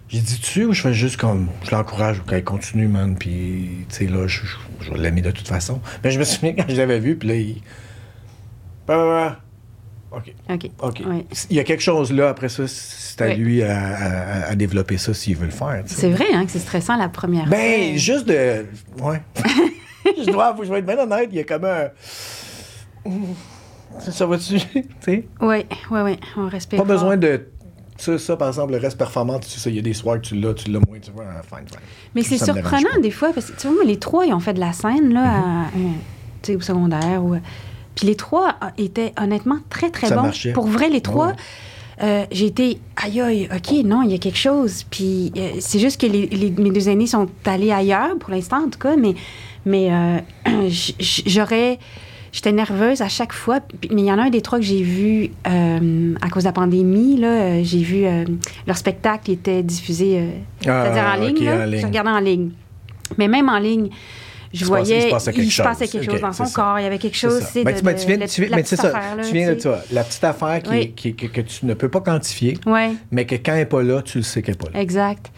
J'ai 0.09 0.21
dit 0.21 0.39
dessus 0.39 0.65
ou 0.67 0.73
je 0.75 0.83
fais 0.83 0.93
juste 0.95 1.17
comme. 1.17 1.49
Je 1.65 1.71
l'encourage, 1.75 2.21
OK, 2.21 2.45
continue, 2.45 2.87
man. 2.89 3.17
Puis, 3.17 3.87
tu 3.89 3.97
sais, 3.97 4.07
là, 4.07 4.27
je, 4.27 4.43
je- 4.45 4.57
je 4.85 4.93
vais 4.93 4.99
l'aimer 4.99 5.23
de 5.23 5.31
toute 5.31 5.49
façon. 5.49 5.81
Mais 6.05 6.11
je 6.11 6.19
me 6.19 6.25
souviens 6.25 6.53
quand 6.55 6.67
je 6.69 6.77
l'avais 6.77 7.01
vu, 7.01 7.17
puis 7.17 7.29
là, 7.29 7.35
il. 7.37 7.55
Bah, 8.87 8.97
bah, 8.97 9.05
bah. 9.07 9.41
OK. 10.17 10.35
OK. 10.51 10.71
OK. 10.81 11.03
Ouais. 11.07 11.27
Il 11.51 11.57
y 11.57 11.61
a 11.61 11.65
quelque 11.65 11.83
chose 11.83 12.13
là, 12.13 12.29
après 12.29 12.49
ça, 12.49 12.65
c'est 12.67 13.21
à 13.23 13.35
lui 13.35 13.63
à, 13.63 13.77
à- 13.79 14.45
à 14.51 14.55
développer 14.55 14.99
ça 14.99 15.15
s'il 15.15 15.37
veut 15.37 15.47
le 15.47 15.51
faire. 15.53 15.83
C'est 15.87 16.11
vrai 16.11 16.27
hein, 16.33 16.45
que 16.47 16.51
c'est 16.53 16.59
stressant 16.59 16.97
la 16.97 17.09
première 17.09 17.49
Ben, 17.49 17.91
fois. 17.91 17.97
juste 17.97 18.27
de. 18.27 18.67
Ouais. 19.03 19.23
je 20.05 20.31
dois, 20.31 20.55
je 20.63 20.71
vais 20.71 20.79
être 20.81 20.87
bien 20.87 20.99
honnête, 20.99 21.29
il 21.33 21.37
y 21.37 21.41
a 21.41 21.45
comme 21.45 21.65
un. 21.65 21.89
Ça, 24.01 24.27
va-tu? 24.27 24.57
Oui, 25.07 25.25
oui, 25.41 25.65
oui, 25.91 26.19
on 26.37 26.49
respecte. 26.49 26.83
Pas 26.83 26.89
besoin 26.89 27.17
de. 27.17 27.47
Ça, 27.97 28.19
ça, 28.19 28.37
par 28.37 28.49
exemple, 28.49 28.73
le 28.73 28.79
reste 28.79 28.99
performant, 28.99 29.39
tu 29.39 29.49
sais, 29.49 29.71
il 29.71 29.77
y 29.77 29.79
a 29.79 29.83
des 29.83 29.95
soirs 29.95 30.17
que 30.21 30.27
tu 30.27 30.35
l'as, 30.35 30.53
tu 30.53 30.69
l'as 30.69 30.81
moins, 30.81 30.99
tu 31.01 31.13
vois, 31.13 31.27
fine, 31.49 31.65
fine. 31.69 31.79
Mais 32.17 32.23
c'est 32.23 32.39
surprenant 32.39 32.99
des 33.01 33.13
fois, 33.13 33.33
parce 33.33 33.51
que 33.53 33.57
tu 33.61 33.69
vois, 33.69 33.77
moi, 33.77 33.85
les 33.85 34.01
trois, 34.01 34.27
ils 34.27 34.35
ont 34.35 34.41
fait 34.41 34.53
de 34.55 34.59
la 34.61 34.73
scène, 34.73 35.13
là, 35.15 35.23
à, 35.23 35.67
euh, 36.49 36.57
au 36.57 36.61
secondaire. 36.61 37.23
Ou, 37.25 37.37
puis 37.95 38.07
les 38.07 38.17
trois 38.17 38.57
étaient 38.79 39.13
honnêtement 39.21 39.59
très, 39.71 39.91
très 39.91 40.09
Ça 40.09 40.17
bons. 40.17 40.23
marchait. 40.23 40.53
Pour 40.53 40.67
vrai, 40.67 40.89
les 40.89 41.01
trois, 41.01 41.29
Ouais. 41.29 41.33
euh, 42.03 42.25
j'ai 42.33 42.47
été, 42.47 42.79
aïe, 42.97 43.21
aïe, 43.21 43.49
OK, 43.55 43.85
non, 43.85 44.03
il 44.03 44.11
y 44.11 44.15
a 44.15 44.19
quelque 44.19 44.39
chose. 44.39 44.85
Puis 44.91 45.33
euh, 45.37 45.51
c'est 45.61 45.79
juste 45.79 46.01
que 46.01 46.07
les, 46.07 46.27
les- 46.27 46.51
mes 46.51 46.71
deux 46.71 46.89
aînés 46.89 47.07
sont 47.07 47.29
allés 47.45 47.71
ailleurs, 47.71 48.17
pour 48.19 48.31
l'instant, 48.31 48.65
en 48.65 48.69
tout 48.69 48.79
cas, 48.79 48.97
mais, 48.97 49.15
mais 49.65 49.89
euh, 49.93 50.19
j'aurais. 51.27 51.79
J'étais 52.33 52.51
nerveuse 52.51 53.01
à 53.01 53.09
chaque 53.09 53.33
fois. 53.33 53.61
Mais 53.93 54.03
il 54.03 54.07
y 54.07 54.11
en 54.13 54.19
a 54.19 54.23
un 54.23 54.29
des 54.31 54.41
trois 54.41 54.59
que 54.59 54.65
j'ai 54.65 54.83
vu 54.83 55.31
à 55.47 56.29
cause 56.31 56.43
de 56.43 56.49
la 56.49 56.53
pandémie. 56.53 57.17
Là, 57.17 57.63
j'ai 57.63 57.79
vu 57.79 58.05
leur 58.67 58.77
spectacle 58.77 59.31
était 59.31 59.63
diffusé, 59.63 60.31
Ah, 60.67 60.83
c'est-à-dire 60.85 61.13
en 61.15 61.25
ligne. 61.29 61.37
ok, 61.37 61.45
là. 61.45 61.63
en 61.63 61.65
ligne. 61.67 61.81
Je 61.81 61.87
regardais 61.87 62.11
en 62.11 62.19
ligne. 62.19 62.51
Mais 63.19 63.29
même 63.29 63.49
en 63.49 63.59
ligne, 63.61 63.89
je 64.55 64.65
voyais 64.65 65.11
passait- 65.11 65.33
il 65.37 65.51
se 65.51 65.63
passait 65.63 65.89
quelque 65.89 66.11
chose. 66.11 66.21
dans 66.21 66.33
son 66.33 66.45
corps. 66.47 66.79
Il 66.79 66.83
y 66.83 66.87
avait 66.87 66.99
quelque 66.99 67.17
chose. 67.17 67.41
Ben, 67.65 67.75
tu, 67.75 67.83
ben, 67.83 67.95
tu 67.95 68.07
viens, 68.07 68.19
tu 68.27 68.41
viens- 68.41 68.51
la 68.51 68.57
mais 68.57 68.63
c'est 68.65 68.77
petite 68.77 68.91
ça. 68.91 68.97
affaire, 68.99 69.17
là, 69.17 69.23
tu 69.25 69.33
viens 69.33 69.53
de 69.55 69.59
ça. 69.59 69.85
La 69.93 70.05
petite 70.05 70.25
affaire 70.25 70.63
qui, 70.63 70.71
Oui. 70.71 70.93
qui- 70.95 71.15
que, 71.15 71.27
que 71.27 71.41
tu 71.41 71.67
ne 71.67 71.75
peux 71.75 71.89
pas 71.89 72.01
quantifier, 72.01 72.59
mais 73.11 73.27
que 73.27 73.35
quand 73.35 73.53
elle 73.53 73.59
n'est 73.59 73.67
pas 73.67 73.83
là, 73.83 74.03
tu 74.03 74.19
le 74.19 74.25
sais 74.25 74.43
qu'elle 74.43 74.55
n'est 74.55 74.59
pas 74.67 74.71
là. 74.73 74.81
exact. 74.81 75.31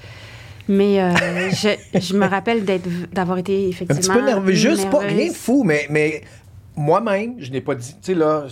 Mais 0.69 1.01
euh, 1.01 1.13
je, 1.51 1.99
je 2.01 2.15
me 2.15 2.27
rappelle 2.27 2.65
d'avoir 3.13 3.39
été 3.39 3.67
Un 3.67 3.69
effectivement. 3.69 4.01
petit 4.01 4.11
peu 4.11 4.25
nerveux. 4.27 4.53
Juste 4.53 4.91
pas, 4.91 4.99
rien 4.99 5.29
de 5.29 5.33
fou, 5.33 5.63
mais, 5.65 5.87
mais 5.91 6.23
moi-même, 6.77 7.37
je 7.39 7.51
n'ai 7.53 7.61
pas 7.61 7.75
dit. 7.75 7.95
Tu 8.03 8.13
sais, 8.13 8.15
là, 8.15 8.45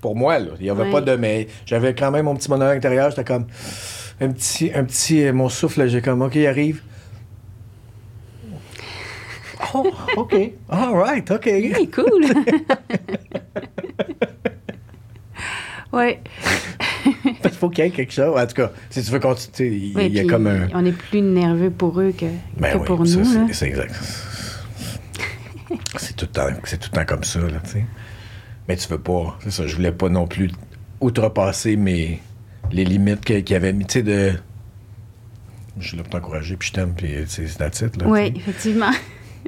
pour 0.00 0.14
moi, 0.16 0.38
là. 0.38 0.50
Il 0.60 0.62
n'y 0.64 0.70
avait 0.70 0.90
pas 0.90 1.00
de. 1.00 1.16
Mais 1.16 1.48
j'avais 1.66 1.94
quand 1.94 2.10
même 2.10 2.24
mon 2.26 2.34
petit 2.36 2.48
bonheur 2.48 2.70
intérieur. 2.70 3.10
J'étais 3.10 3.24
comme. 3.24 3.46
Un 4.20 4.30
petit. 4.30 4.70
Un 4.74 4.84
petit 4.84 5.30
mon 5.32 5.48
souffle, 5.48 5.86
j'ai 5.88 6.00
comme, 6.00 6.22
OK, 6.22 6.36
il 6.36 6.46
arrive. 6.46 6.80
Oh, 9.74 9.92
OK. 10.16 10.34
All 10.68 10.94
right, 10.94 11.30
OK. 11.30 11.46
Oui, 11.52 11.90
cool. 11.90 12.24
ouais. 15.92 16.20
Il 17.44 17.50
faut 17.50 17.70
qu'il 17.70 17.84
y 17.84 17.88
ait 17.88 17.90
quelque 17.90 18.12
chose. 18.12 18.38
En 18.38 18.46
tout 18.46 18.54
cas, 18.54 18.70
si 18.90 19.02
tu 19.02 19.10
veux 19.10 19.20
continuer, 19.20 19.76
il 19.76 19.96
Ouais, 19.96 20.08
y 20.10 20.20
a 20.20 20.24
comme 20.24 20.46
un. 20.46 20.68
On 20.74 20.84
est 20.84 20.92
plus 20.92 21.22
nerveux 21.22 21.70
pour 21.70 22.00
eux 22.00 22.12
que, 22.12 22.26
Ben 22.58 22.72
que 22.72 22.78
oui, 22.78 22.84
pour 22.86 23.06
ça, 23.06 23.18
nous. 23.18 23.52
c'est- 23.52 23.66
exact. 23.68 23.94
C'est 25.96 26.14
tout, 26.14 26.26
le 26.26 26.30
temps- 26.32 26.60
c'est 26.64 26.78
tout 26.78 26.88
le 26.92 26.96
temps 26.98 27.04
comme 27.04 27.24
ça, 27.24 27.40
là, 27.40 27.58
tu 27.64 27.70
sais. 27.70 27.84
Mais 28.68 28.76
tu 28.76 28.86
veux 28.88 29.00
pas. 29.00 29.36
C'est 29.42 29.50
ça, 29.50 29.66
je 29.66 29.74
voulais 29.74 29.90
pas 29.90 30.08
non 30.08 30.26
plus 30.28 30.50
outrepasser 31.00 31.76
mes, 31.76 32.20
les 32.70 32.84
limites 32.84 33.24
qu'il 33.24 33.48
y 33.50 33.54
avait 33.54 33.72
mis, 33.72 33.84
tu 33.84 33.94
sais, 33.94 34.02
de. 34.02 34.32
Je 35.80 35.88
suis 35.88 35.96
là 35.96 36.04
pour 36.04 36.12
t'encourager, 36.12 36.56
puis 36.56 36.68
je 36.68 36.72
t'aime, 36.72 36.94
puis 36.96 37.12
c'est 37.26 37.58
la 37.58 37.70
titre, 37.70 37.98
là. 37.98 38.06
Oui, 38.08 38.32
effectivement. 38.36 38.90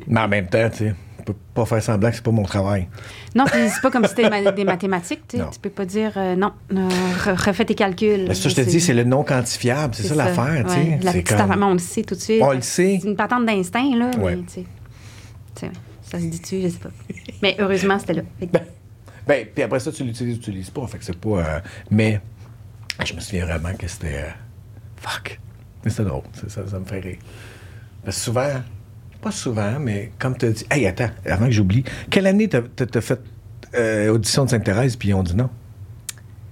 Mais 0.06 0.20
en 0.20 0.28
même 0.28 0.46
temps, 0.48 0.68
tu 0.70 0.76
sais, 0.78 0.94
on 1.18 1.22
peut 1.22 1.34
pas 1.54 1.66
faire 1.66 1.82
semblant 1.82 2.10
que 2.10 2.16
c'est 2.16 2.24
pas 2.24 2.30
mon 2.30 2.44
travail. 2.44 2.88
Non, 3.34 3.44
puis 3.44 3.58
c'est 3.68 3.80
pas 3.82 3.90
comme 3.90 4.04
si 4.04 4.10
c'était 4.16 4.30
ma- 4.30 4.50
des 4.52 4.64
mathématiques. 4.64 5.26
Tu 5.28 5.36
sais. 5.38 5.44
Tu 5.52 5.58
peux 5.60 5.70
pas 5.70 5.84
dire 5.84 6.12
euh, 6.16 6.36
non, 6.36 6.52
euh, 6.72 6.88
re- 7.24 7.46
refais 7.48 7.64
tes 7.64 7.74
calculs. 7.74 8.26
Mais 8.28 8.34
ça, 8.34 8.48
je 8.48 8.54
te 8.54 8.60
dis, 8.62 8.80
c'est 8.80 8.94
le 8.94 9.04
non 9.04 9.24
quantifiable, 9.24 9.94
c'est 9.94 10.04
ça, 10.04 10.14
l'affaire, 10.14 10.64
tu 10.66 10.72
sais. 10.72 10.98
La 11.02 11.12
C'est 11.12 11.22
petite 11.22 11.36
comme- 11.36 11.50
affaire, 11.50 11.66
on 11.66 11.72
le 11.72 11.78
sait 11.78 12.02
tout 12.02 12.14
de 12.14 12.20
suite. 12.20 12.42
On 12.42 12.52
le 12.52 12.62
sait. 12.62 12.98
C'est 13.02 13.08
une 13.08 13.16
patente 13.16 13.44
d'instinct, 13.46 13.96
là. 13.96 14.10
Ouais. 14.18 14.36
Mais, 14.36 14.42
tu 14.42 14.52
sais, 14.54 14.64
tu 15.54 15.66
sais, 15.66 15.72
ça 16.02 16.18
se 16.18 16.24
dit-tu, 16.24 16.62
je 16.62 16.68
sais 16.68 16.78
pas. 16.78 16.90
Mais 17.42 17.56
heureusement, 17.58 17.98
c'était 17.98 18.14
là. 18.14 18.22
Ben, 18.40 18.60
ben, 19.26 19.46
puis 19.54 19.62
après 19.62 19.80
ça, 19.80 19.92
tu 19.92 20.04
l'utilises 20.04 20.36
ou 20.38 20.40
tu 20.40 20.50
l'utilises 20.50 20.70
pas. 20.70 20.86
Fait 20.86 20.96
que 20.98 21.04
c'est 21.04 21.16
pas. 21.18 21.28
euh, 21.28 21.60
mais 21.90 22.18
je 23.04 23.12
me 23.12 23.20
souviens 23.20 23.44
vraiment 23.44 23.74
que 23.74 23.86
c'était. 23.86 24.14
euh, 24.24 24.30
fuck. 24.96 25.38
Mais 25.84 25.90
c'était 25.90 26.04
drôle. 26.04 26.22
Ça, 26.32 26.48
ça, 26.48 26.66
ça 26.66 26.78
me 26.78 26.84
fait 26.86 27.00
rire. 27.00 27.18
Parce 28.04 28.16
que 28.16 28.22
souvent, 28.22 28.48
pas 29.20 29.30
souvent, 29.30 29.78
mais 29.80 30.12
comme 30.18 30.36
tu 30.36 30.46
as 30.46 30.50
dit. 30.50 30.66
Hey, 30.70 30.86
attends, 30.86 31.10
avant 31.26 31.46
que 31.46 31.52
j'oublie, 31.52 31.84
quelle 32.10 32.26
année 32.26 32.48
t'as 32.48 32.60
as, 32.94 33.00
fait 33.00 33.20
euh, 33.74 34.08
audition 34.12 34.44
de 34.44 34.50
Sainte-Thérèse, 34.50 34.96
puis 34.96 35.08
ils 35.10 35.14
ont 35.14 35.22
dit 35.22 35.34
non? 35.36 35.50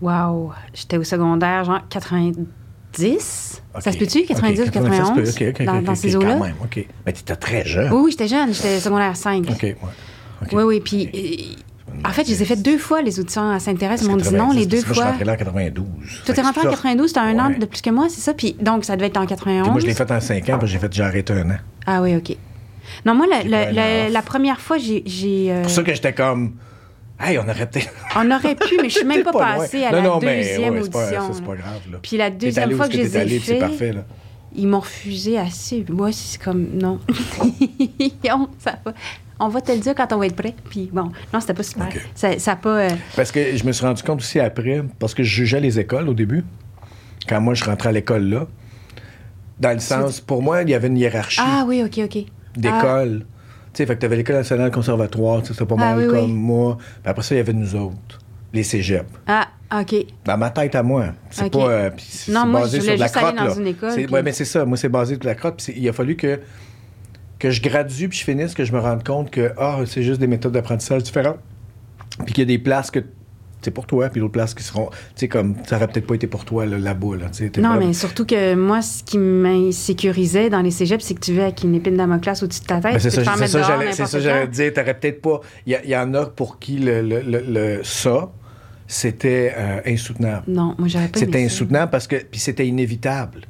Wow! 0.02 0.52
J'étais 0.74 0.98
au 0.98 1.04
secondaire, 1.04 1.64
genre 1.64 1.80
90. 1.88 3.62
Ça 3.78 3.92
se 3.92 3.98
peut-tu, 3.98 4.24
90 4.24 4.60
Ok, 4.60 4.66
ou 4.66 4.70
91? 4.70 5.06
ça 5.26 5.32
se 5.32 5.38
peut. 5.38 5.48
Ok, 5.48 5.54
ok, 5.60 5.66
dans 5.66 5.82
dans 5.82 5.94
ces 5.94 6.16
eaux-là? 6.16 6.38
OK. 6.62 6.86
Mais 7.06 7.12
t'étais 7.12 7.36
très 7.36 7.64
jeune. 7.64 7.92
Oui, 7.92 8.00
oui, 8.04 8.10
j'étais 8.10 8.28
jeune. 8.28 8.52
J'étais 8.52 8.80
secondaire 8.80 9.16
5. 9.16 9.46
OK, 9.50 9.62
ouais. 9.62 9.76
Oui, 10.52 10.62
oui. 10.64 10.80
Puis, 10.80 11.56
en 12.04 12.10
fait, 12.10 12.24
je 12.24 12.30
les 12.30 12.42
ai 12.42 12.44
fait 12.44 12.56
deux 12.56 12.78
fois, 12.78 13.00
les 13.00 13.18
auditions 13.20 13.50
à 13.50 13.58
Sainte-Thérèse. 13.58 14.02
Ils 14.02 14.10
m'ont 14.10 14.16
dit 14.16 14.24
non 14.34 14.48
90, 14.50 14.58
les 14.58 14.66
deux 14.66 14.82
que 14.82 14.86
Moi, 14.86 14.88
je 14.88 14.92
suis 14.94 15.02
fois. 15.02 15.10
rentré 15.12 15.24
là 15.24 15.32
en 15.32 15.36
92. 15.36 15.86
Toi, 16.26 16.34
t'es 16.34 16.42
rentré 16.42 16.60
en 16.60 16.70
92, 16.70 17.12
t'as 17.12 17.22
un 17.22 17.38
an 17.38 17.50
de 17.58 17.64
plus 17.64 17.80
que 17.80 17.90
moi, 17.90 18.06
c'est 18.10 18.20
ça? 18.20 18.34
Puis, 18.34 18.54
donc, 18.60 18.84
ça 18.84 18.96
devait 18.96 19.06
être 19.06 19.16
en 19.16 19.20
Puis 19.26 19.28
91. 19.36 19.70
moi, 19.70 19.80
je 19.80 19.86
l'ai 19.86 19.94
fait 19.94 20.10
en 20.10 20.20
5 20.20 20.48
ans, 20.50 20.58
puis 20.58 20.68
j'ai 20.68 20.78
fait, 20.78 20.92
j'ai 20.92 21.02
arrêté 21.02 21.32
un 21.32 21.50
an. 21.50 21.56
Ah 21.86 22.02
oui, 22.02 22.16
OK. 22.16 22.36
Non, 23.04 23.14
moi, 23.14 23.26
la, 23.28 23.42
la- 23.44 24.08
pas 24.10 24.22
première 24.22 24.60
fois, 24.60 24.78
j'ai. 24.78 25.02
j'ai, 25.06 25.50
euh, 25.50 25.56
C'est 25.56 25.62
pour 25.62 25.70
ça 25.70 25.82
que 25.82 25.94
j'étais 25.94 26.12
comme. 26.12 26.54
Hey, 27.18 27.38
on 27.38 27.48
aurait 27.48 27.66
peut-être. 27.66 27.90
On 28.14 28.30
aurait 28.30 28.54
pu, 28.54 28.76
mais 28.82 28.88
je 28.90 28.96
suis 28.98 29.04
même 29.06 29.22
pas, 29.22 29.32
loin. 29.32 29.40
passée 29.56 29.84
à 29.84 29.90
non, 29.90 29.96
la 29.96 30.02
non, 30.04 30.18
mais, 30.22 30.36
deuxième 30.38 30.74
ouais, 30.74 30.88
pas- 30.90 30.98
audition. 31.06 31.32
c'est 31.32 31.44
pas 31.44 31.54
grave, 31.56 31.80
là. 31.90 31.98
Puis 32.02 32.16
la 32.16 32.30
deuxième 32.30 32.72
fois 32.72 32.88
que 32.88 32.92
je 32.94 32.98
les 32.98 33.16
ai 33.16 33.20
allé, 33.20 33.36
puis 33.36 33.44
c'est 33.46 33.54
fait, 33.54 33.58
parfait, 33.60 33.92
là. 33.92 34.04
ils 34.54 34.66
m'ont 34.66 34.80
refusé 34.80 35.38
assez. 35.38 35.84
Moi, 35.88 36.10
c'est 36.12 36.40
comme, 36.42 36.66
non. 36.74 37.00
on, 38.30 38.48
ça 38.58 38.78
va. 38.84 38.92
on 39.40 39.48
va 39.48 39.60
te 39.62 39.72
le 39.72 39.78
dire 39.78 39.94
quand 39.94 40.12
on 40.12 40.18
va 40.18 40.26
être 40.26 40.36
prêt. 40.36 40.54
Puis 40.68 40.90
bon, 40.92 41.10
non, 41.32 41.40
c'était 41.40 41.54
pas 41.54 41.62
super. 41.62 41.88
Ça 42.14 42.38
ça 42.38 42.54
pas... 42.56 42.80
euh, 42.80 42.90
Parce 43.16 43.32
que 43.32 43.56
je 43.56 43.64
me 43.64 43.72
suis 43.72 43.84
rendu 43.86 44.02
compte 44.02 44.20
aussi 44.20 44.38
après, 44.40 44.82
parce 44.98 45.14
que 45.14 45.22
je 45.22 45.34
jugeais 45.36 45.60
les 45.60 45.78
écoles 45.78 46.08
au 46.10 46.14
début, 46.14 46.44
quand 47.28 47.40
moi 47.40 47.54
je 47.54 47.64
rentrais 47.64 47.88
à 47.88 47.92
l'école 47.92 48.24
là, 48.24 48.46
dans 49.58 49.72
le 49.72 49.80
sens, 49.80 50.20
pour 50.20 50.42
moi, 50.42 50.62
il 50.62 50.68
y 50.68 50.74
avait 50.74 50.88
une 50.88 50.98
hiérarchie 50.98 51.40
Ah 51.42 51.64
oui, 51.66 51.82
OK, 51.82 51.98
OK. 52.04 52.24
D'écoles. 52.60 53.24
Tu 53.72 53.82
sais, 53.82 53.86
fait 53.86 53.94
que 53.96 54.00
t'avais 54.00 54.16
l'école 54.16 54.36
nationale 54.36 54.70
conservatoire, 54.70 55.40
tu 55.42 55.48
sais, 55.48 55.52
c'était 55.52 55.66
pas 55.66 55.74
Ah, 55.78 55.94
mal 55.94 55.98
oui, 55.98 56.06
comme 56.08 56.24
oui. 56.24 56.32
moi. 56.32 56.76
Puis 56.78 57.10
après 57.10 57.22
ça, 57.22 57.34
il 57.34 57.38
y 57.38 57.40
avait 57.40 57.52
nous 57.52 57.74
autres, 57.76 58.18
les 58.52 58.62
cégeps. 58.62 59.10
Ah, 59.26 59.48
OK. 59.80 59.94
Dans 60.24 60.38
ma 60.38 60.50
tête 60.50 60.74
à 60.74 60.82
moi. 60.82 61.06
C'est 61.30 61.46
OK. 61.46 61.52
pas. 61.52 61.68
euh, 61.70 61.90
c'est 61.98 62.32
Non, 62.32 62.42
c'est 62.42 62.48
moi, 62.48 62.60
basé 62.62 62.78
je 62.78 62.82
sur 62.84 62.94
de 62.94 62.98
la 62.98 63.04
juste 63.06 63.16
aller 63.16 63.26
crotte, 63.26 63.36
dans 63.36 63.44
là. 63.44 63.54
une 63.60 63.66
école, 63.66 63.94
puis- 63.94 64.06
Ouais, 64.06 64.22
mais 64.22 64.32
c'est 64.32 64.44
ça. 64.44 64.64
Moi, 64.64 64.76
c'est 64.76 64.88
basé 64.88 65.14
sur 65.14 65.20
de 65.20 65.26
la 65.26 65.34
crotte. 65.34 65.62
Puis 65.62 65.74
il 65.76 65.88
a 65.88 65.92
fallu 65.92 66.16
que, 66.16 66.40
que 67.38 67.50
je 67.50 67.60
gradue 67.60 68.08
puis 68.08 68.18
je 68.18 68.24
finisse, 68.24 68.54
que 68.54 68.64
je 68.64 68.72
me 68.72 68.78
rende 68.80 69.04
compte 69.04 69.30
que 69.30 69.52
ah, 69.58 69.80
c'est 69.86 70.02
juste 70.02 70.20
des 70.20 70.26
méthodes 70.26 70.52
d'apprentissage 70.52 71.02
différentes. 71.02 71.38
Puis 72.24 72.32
qu'il 72.34 72.38
y 72.38 72.42
a 72.42 72.46
des 72.46 72.58
places 72.58 72.90
que 72.90 73.00
c'est 73.62 73.70
pour 73.70 73.86
toi, 73.86 74.08
puis 74.10 74.20
d'autres 74.20 74.32
places 74.32 74.54
qui 74.54 74.62
seront. 74.62 74.90
Tu 74.90 74.96
sais, 75.16 75.28
comme 75.28 75.56
ça 75.66 75.76
aurait 75.76 75.88
peut-être 75.88 76.06
pas 76.06 76.14
été 76.14 76.26
pour 76.26 76.44
toi 76.44 76.66
là, 76.66 76.78
là-bas. 76.78 77.16
Là, 77.16 77.26
Non, 77.60 77.76
mais 77.78 77.92
surtout 77.94 78.24
que 78.24 78.54
moi, 78.54 78.80
ce 78.82 79.02
qui 79.02 79.18
m'insécurisait 79.18 80.50
dans 80.50 80.60
les 80.62 80.70
cégeps, 80.70 81.04
c'est 81.04 81.14
que 81.14 81.20
tu 81.20 81.32
vis 81.32 81.40
avec 81.40 81.62
une 81.64 81.74
épine 81.74 81.96
d'Amoclas 81.96 82.40
au-dessus 82.42 82.60
de 82.60 82.66
ta 82.66 82.80
tête. 82.80 82.92
Ben, 82.92 82.98
c'est 83.00 83.10
ça, 83.10 83.22
c'est 83.36 83.46
ça, 83.48 83.62
j'allais- 84.20 84.46
dire. 84.48 84.72
T'aurais 84.72 84.94
peut-être 84.98 85.20
pas. 85.20 85.40
Il 85.66 85.78
y, 85.84 85.96
en 85.96 86.14
a 86.14 86.26
pour 86.26 86.58
qui 86.58 86.78
le, 86.78 87.02
le- 87.02 87.22
le- 87.22 87.44
le- 87.48 87.80
ça, 87.82 88.30
c'était 88.86 89.52
euh, 89.56 89.80
insoutenable. 89.86 90.44
Non, 90.48 90.74
moi, 90.78 90.86
j'aurais 90.88 91.08
pas 91.08 91.18
C'était 91.18 91.42
insoutenable 91.44 91.90
parce 91.90 92.06
que. 92.06 92.16
Puis 92.16 92.38
c'était 92.40 92.66
inévitable. 92.66 93.42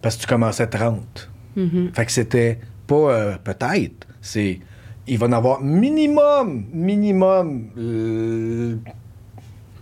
Parce 0.00 0.16
que 0.16 0.22
tu 0.22 0.26
commençais 0.26 0.62
à 0.62 0.66
30. 0.66 1.30
Mhm. 1.56 1.90
Fait 1.94 2.06
que 2.06 2.12
c'était 2.12 2.58
pas 2.86 2.94
euh, 2.94 3.36
peut-être. 3.42 4.06
C'est. 4.20 4.60
Il 5.06 5.18
va 5.18 5.26
en 5.26 5.32
avoir 5.32 5.60
minimum, 5.60 6.64
minimum 6.72 7.66
euh, 7.76 8.76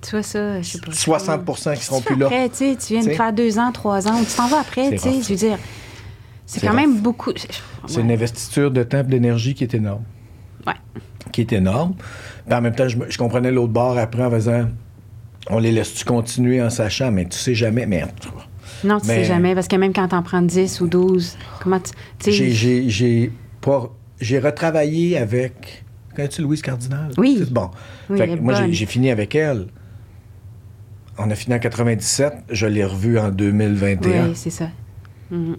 Tu 0.03 0.11
vois 0.13 0.23
ça, 0.23 0.63
je 0.63 0.67
sais 0.69 0.79
pas. 0.81 0.93
60% 0.93 1.77
qui 1.77 1.85
seront 1.85 2.01
plus 2.01 2.17
là. 2.17 2.27
Après, 2.27 2.49
tu 2.49 2.57
sais, 2.57 2.77
tu 2.77 2.95
viens 2.95 3.03
de 3.03 3.09
T'sais. 3.09 3.17
faire 3.17 3.33
deux 3.33 3.59
ans, 3.59 3.71
trois 3.73 4.09
ans, 4.09 4.19
ou 4.21 4.25
tu 4.25 4.33
t'en 4.35 4.47
vas 4.49 4.61
après, 4.61 4.91
tu 4.93 4.99
sais. 4.99 5.21
Je 5.23 5.29
veux 5.29 5.37
dire, 5.37 5.59
c'est 6.47 6.61
quand 6.61 6.69
rough. 6.69 6.77
même 6.77 7.01
beaucoup. 7.01 7.33
C'est 7.87 7.97
Ouais. 7.99 8.03
une 8.03 8.11
investiture 8.13 8.71
de 8.71 8.83
temps 8.83 9.01
et 9.01 9.05
d'énergie 9.05 9.55
qui 9.55 9.65
est 9.65 9.75
énorme. 9.75 10.03
Ouais. 10.67 10.73
Qui 11.33 11.43
est 11.43 11.53
énorme. 11.53 11.95
Puis 12.47 12.55
en 12.55 12.61
même 12.63 12.75
temps, 12.75 12.89
je, 12.89 13.19
comprenais 13.19 13.53
l'autre 13.53 13.73
bord 13.73 13.99
après 13.99 14.25
en 14.25 14.31
faisant 14.31 14.69
on 15.51 15.59
les 15.59 15.73
laisse-tu 15.73 16.05
continuer 16.05 16.63
en 16.63 16.71
sachant, 16.71 17.11
mais 17.11 17.27
tu 17.27 17.39
sais 17.39 17.55
jamais. 17.55 17.87
Mais 17.87 18.05
Non, 18.85 19.01
tu 19.01 19.07
Mais- 19.09 19.17
sais 19.17 19.25
jamais, 19.25 19.55
parce 19.55 19.69
que 19.69 19.77
même 19.77 19.93
quand 19.93 20.09
t'en 20.09 20.23
prends 20.23 20.43
10 20.43 20.81
ou 20.81 20.87
12, 20.87 21.37
comment 21.63 21.81
tu. 21.81 22.33
j'ai- 22.33 22.51
j'ai 22.53 22.89
j'ai 22.89 23.33
pas. 23.61 23.91
J'ai 24.21 24.39
retravaillé 24.39 25.19
avec. 25.19 25.85
Connais-tu 26.17 26.43
Louise 26.43 26.61
Cardinal? 26.63 27.11
Oui. 27.19 27.43
Bon. 27.51 27.71
Oui, 28.11 28.19
Fait 28.19 28.37
moi, 28.37 28.55
j'ai 28.71 28.87
fini 28.87 29.11
avec 29.11 29.35
elle. 29.35 29.67
On 31.23 31.31
a 31.31 31.35
fini 31.35 31.55
en 31.55 31.59
97. 31.59 32.33
Je 32.51 32.67
l'ai 32.67 32.85
revue 32.85 33.19
en 33.19 33.31
2021. 33.31 34.29
Oui, 34.29 34.33
c'est 34.35 34.51
ça. 34.51 34.69
Mhm. 35.31 35.57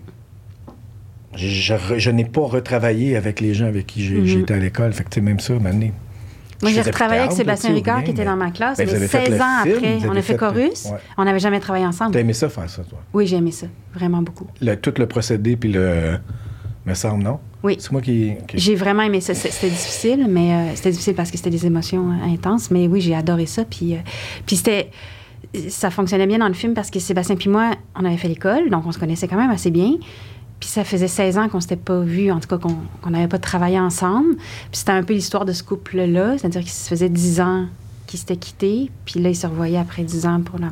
Je, 1.36 1.48
je 1.48 1.74
re- 1.74 1.98
je 1.98 2.12
n'ai 2.12 2.26
pas 2.26 2.42
retravaillé 2.42 3.16
avec 3.16 3.40
les 3.40 3.54
gens 3.54 3.66
avec 3.68 3.88
qui 3.88 4.04
j'ai 4.04 4.16
Mhm. 4.18 4.26
j'ai 4.26 4.40
été 4.40 4.54
à 4.54 4.58
l'école. 4.58 4.92
Fait 4.94 5.04
que, 5.04 5.10
tu 5.10 5.16
sais, 5.16 5.22
même 5.22 5.40
ça, 5.40 5.54
maintenant. 5.54 5.92
Moi, 6.62 6.72
j'ai 6.72 6.82
retravaillé 6.82 7.22
avec 7.22 7.32
Sébastien 7.32 7.74
Ricard, 7.74 8.04
qui 8.04 8.12
était 8.12 8.26
dans 8.26 8.36
ma 8.36 8.52
classe, 8.52 8.78
Ben, 8.78 8.86
mais 8.88 8.94
avez 8.96 9.08
fait 9.08 9.26
16 9.26 9.30
le 9.30 9.42
ans 9.42 9.64
film, 9.64 9.76
après. 9.78 10.00
On 10.10 10.16
a 10.16 10.22
fait 10.22 10.36
Chorus. 10.36 10.86
ouais. 10.86 10.98
On 11.18 11.26
n'avait 11.26 11.40
jamais 11.40 11.60
travaillé 11.60 11.86
ensemble. 11.88 12.12
T'as 12.14 12.20
aimé 12.20 12.34
ça 12.34 12.50
faire 12.50 12.70
ça, 12.70 12.84
toi? 12.84 13.00
Oui, 13.14 13.26
j'ai 13.26 13.38
aimé 13.38 13.52
ça. 13.52 13.66
Vraiment 13.96 14.22
beaucoup. 14.22 14.46
Le- 14.62 14.76
tout 14.76 14.94
le 14.98 15.08
procédé, 15.08 15.56
puis 15.56 15.72
le. 15.72 16.18
Me 16.86 16.94
semble, 16.96 17.24
non? 17.24 17.40
Oui. 17.64 17.78
C'est 17.80 17.92
moi 17.92 18.02
qui. 18.02 18.34
J'ai 18.56 18.76
vraiment 18.76 19.04
aimé 19.04 19.22
ça. 19.22 19.34
C'était 19.36 19.70
difficile, 19.70 20.26
mais 20.30 20.52
euh, 20.54 20.76
c'était 20.76 20.92
difficile 20.92 21.14
parce 21.16 21.30
que 21.32 21.38
c'était 21.38 21.50
des 21.52 21.66
émotions 21.66 22.10
euh, 22.12 22.34
intenses. 22.34 22.70
Mais 22.72 22.88
oui, 22.88 23.02
j'ai 23.02 23.14
adoré 23.16 23.46
ça. 23.46 23.64
Puis, 23.66 23.94
euh, 23.94 23.98
puis 24.46 24.56
c'était. 24.58 24.90
Ça 25.70 25.90
fonctionnait 25.92 26.28
bien 26.28 26.40
dans 26.40 26.48
le 26.48 26.54
film 26.54 26.74
parce 26.74 26.90
que 26.90 27.00
Sébastien 27.00 27.36
puis 27.36 27.50
moi, 27.50 27.72
on 27.96 28.06
avait 28.06 28.18
fait 28.18 28.30
l'école, 28.30 28.70
donc 28.70 28.86
on 28.86 28.92
se 28.92 29.00
connaissait 29.00 29.28
quand 29.28 29.38
même 29.38 29.52
assez 29.52 29.72
bien. 29.72 29.96
Puis 30.62 30.70
ça 30.70 30.84
faisait 30.84 31.08
16 31.08 31.38
ans 31.40 31.50
qu'on 31.50 31.60
s'était 31.60 31.76
pas 31.76 32.00
vus, 32.02 32.32
en 32.32 32.40
tout 32.40 32.48
cas 32.48 32.58
qu'on 32.58 33.10
n'avait 33.10 33.28
pas 33.28 33.40
travaillé 33.40 33.80
ensemble. 33.80 34.36
Puis 34.36 34.80
c'était 34.80 34.92
un 34.92 35.04
peu 35.04 35.14
l'histoire 35.14 35.44
de 35.44 35.54
ce 35.54 35.64
couple-là, 35.64 36.38
c'est-à-dire 36.38 36.62
qu'il 36.62 36.70
se 36.70 36.88
faisait 36.88 37.10
10 37.10 37.42
ans 37.42 37.66
qu'ils 38.06 38.20
s'étaient 38.20 38.38
quittés, 38.38 38.92
puis 39.06 39.20
là, 39.20 39.30
ils 39.30 39.36
se 39.36 39.48
revoyaient 39.48 39.80
après 39.80 40.04
10 40.04 40.26
ans 40.26 40.42
pour 40.42 40.60
la... 40.60 40.68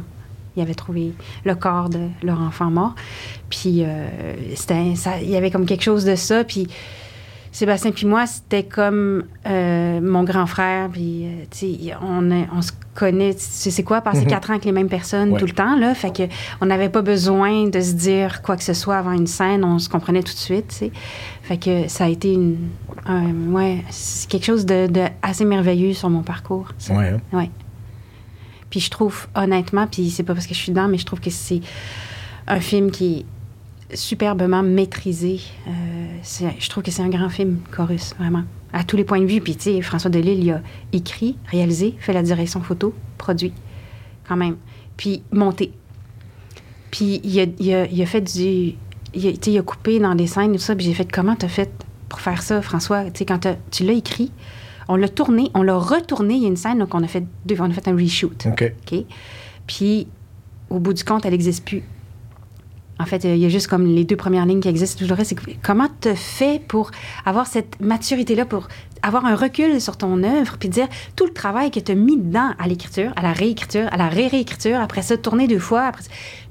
Ils 0.55 0.61
avaient 0.61 0.75
trouvé 0.75 1.13
le 1.45 1.55
corps 1.55 1.89
de 1.89 2.07
leur 2.21 2.41
enfant 2.41 2.69
mort. 2.69 2.93
Puis 3.49 3.83
euh, 3.83 4.07
il 5.21 5.29
y 5.29 5.35
avait 5.35 5.51
comme 5.51 5.65
quelque 5.65 5.83
chose 5.83 6.05
de 6.05 6.15
ça. 6.15 6.43
Puis 6.43 6.67
Sébastien 7.51 7.91
puis 7.91 8.05
moi, 8.05 8.27
c'était 8.27 8.63
comme 8.63 9.23
euh, 9.47 10.01
mon 10.01 10.23
grand 10.23 10.45
frère. 10.45 10.89
Puis, 10.89 11.25
euh, 11.25 11.43
tu 11.49 11.57
sais, 11.57 11.93
on, 12.01 12.29
on 12.53 12.61
se 12.61 12.71
sais, 13.37 13.71
c'est 13.71 13.83
quoi, 13.83 14.01
passer 14.01 14.21
Mhm. 14.21 14.27
quatre 14.27 14.49
ans 14.49 14.53
avec 14.53 14.65
les 14.65 14.71
mêmes 14.71 14.89
personnes 14.89 15.31
Ouais. 15.31 15.39
tout 15.39 15.45
le 15.45 15.51
temps, 15.53 15.75
là? 15.77 15.93
Fait 15.95 16.15
que 16.15 16.23
on 16.61 16.65
n'avait 16.65 16.89
pas 16.89 17.01
besoin 17.01 17.67
de 17.67 17.79
se 17.81 17.93
dire 17.93 18.41
quoi 18.41 18.55
que 18.57 18.63
ce 18.63 18.73
soit 18.73 18.97
avant 18.97 19.11
une 19.13 19.27
scène. 19.27 19.63
On 19.63 19.79
se 19.79 19.89
comprenait 19.89 20.23
tout 20.23 20.33
de 20.33 20.37
suite, 20.37 20.67
tu 20.69 20.75
sais. 20.75 20.91
Fait 21.43 21.57
que 21.57 21.87
ça 21.87 22.05
a 22.05 22.07
été 22.07 22.33
une, 22.33 22.57
un- 23.05 23.51
ouais, 23.51 23.83
c'est 23.89 24.29
quelque 24.29 24.45
chose 24.45 24.65
de, 24.65 24.87
de 24.87 25.01
assez 25.21 25.45
merveilleux 25.45 25.93
sur 25.93 26.09
mon 26.09 26.21
parcours. 26.23 26.67
ça. 26.77 26.93
Ouais, 26.95 27.09
hein? 27.09 27.21
Ouais. 27.37 27.49
Puis 28.69 28.79
je 28.81 28.89
trouve, 28.91 29.27
honnêtement, 29.35 29.87
puis 29.87 30.09
c'est 30.11 30.23
pas 30.23 30.33
parce 30.35 30.45
que 30.45 30.53
je 30.53 30.59
suis 30.59 30.71
dedans, 30.71 30.87
mais 30.87 30.97
je 30.99 31.05
trouve 31.05 31.19
que 31.19 31.31
c'est 31.31 31.61
un 32.47 32.59
film 32.59 32.91
qui 32.91 33.25
est 33.91 33.95
superbement 33.95 34.61
maîtrisé. 34.61 35.39
Euh, 35.67 36.51
je 36.59 36.69
trouve 36.69 36.83
que 36.83 36.91
c'est 36.91 37.01
un 37.01 37.09
grand 37.09 37.29
film, 37.29 37.57
Chorus, 37.75 38.13
vraiment. 38.19 38.43
À 38.71 38.83
tous 38.83 38.95
les 38.97 39.03
points 39.03 39.19
de 39.19 39.25
vue. 39.25 39.41
Puis, 39.41 39.55
tu 39.55 39.63
sais, 39.63 39.81
François 39.81 40.11
Delisle, 40.11 40.43
il 40.43 40.51
a 40.51 40.61
écrit, 40.93 41.37
réalisé, 41.47 41.95
fait 41.99 42.13
la 42.13 42.21
direction 42.21 42.61
photo, 42.61 42.93
produit, 43.17 43.51
quand 44.27 44.35
même. 44.37 44.57
Puis, 44.97 45.23
monté. 45.31 45.71
Puis, 46.91 47.19
il 47.23 47.39
a, 47.39 47.45
il 47.59 47.73
a- 47.73 47.85
il 47.87 48.01
a 48.01 48.05
fait 48.05 48.21
du. 48.21 48.75
Il 49.13 49.27
a, 49.27 49.31
tu 49.31 49.37
sais, 49.41 49.51
il 49.51 49.57
a 49.57 49.63
coupé 49.63 49.99
dans 49.99 50.13
des 50.15 50.27
scènes 50.27 50.53
et 50.53 50.57
tout 50.57 50.63
ça. 50.63 50.75
Puis, 50.75 50.85
j'ai 50.85 50.93
fait 50.93 51.11
comment 51.11 51.35
t'as 51.35 51.47
fait 51.47 51.71
pour 52.09 52.19
faire 52.21 52.41
ça, 52.43 52.61
François? 52.61 53.05
Tu 53.05 53.19
sais, 53.19 53.25
quand 53.25 53.47
tu 53.71 53.83
l'as 53.83 53.93
écrit, 53.93 54.31
on 54.87 54.95
l'a 54.95 55.09
tourné, 55.09 55.49
on 55.55 55.63
l'a 55.63 55.75
retourné. 55.77 56.35
Il 56.35 56.41
y 56.43 56.45
a 56.45 56.49
une 56.49 56.55
scène, 56.55 56.79
donc 56.79 56.93
on 56.93 57.03
a 57.03 57.07
fait, 57.07 57.23
deux, 57.45 57.55
on 57.59 57.69
a 57.69 57.73
fait 57.73 57.87
un 57.87 57.95
reshoot. 57.95 58.45
OK. 58.47 58.73
OK? 58.91 59.05
Puis, 59.67 60.07
au 60.69 60.79
bout 60.79 60.93
du 60.93 61.03
compte, 61.03 61.25
elle 61.25 61.31
n'existe 61.31 61.65
plus. 61.65 61.83
En 63.01 63.05
fait, 63.05 63.23
il 63.23 63.37
y 63.37 63.45
a 63.45 63.49
juste 63.49 63.67
comme 63.67 63.85
les 63.85 64.03
deux 64.03 64.17
premières 64.17 64.45
lignes 64.45 64.59
qui 64.59 64.67
existent. 64.67 64.99
Tout 64.99 65.07
le 65.09 65.13
reste, 65.15 65.29
c'est 65.45 65.57
comment 65.61 65.87
tu 66.01 66.13
fais 66.15 66.59
pour 66.67 66.91
avoir 67.25 67.47
cette 67.47 67.79
maturité-là, 67.79 68.45
pour 68.45 68.67
avoir 69.01 69.25
un 69.25 69.35
recul 69.35 69.79
sur 69.79 69.95
ton 69.95 70.21
œuvre, 70.23 70.57
puis 70.59 70.67
dire 70.67 70.87
tout 71.15 71.25
le 71.25 71.31
travail 71.33 71.71
que 71.71 71.79
tu 71.79 71.93
as 71.93 71.95
mis 71.95 72.17
dedans 72.17 72.51
à 72.59 72.67
l'écriture, 72.67 73.13
à 73.15 73.21
la 73.21 73.31
réécriture, 73.31 73.87
à 73.91 73.97
la 73.97 74.09
ré-réécriture, 74.09 74.81
après 74.81 75.01
ça, 75.01 75.15
tourner 75.15 75.47
deux 75.47 75.59
fois, 75.59 75.91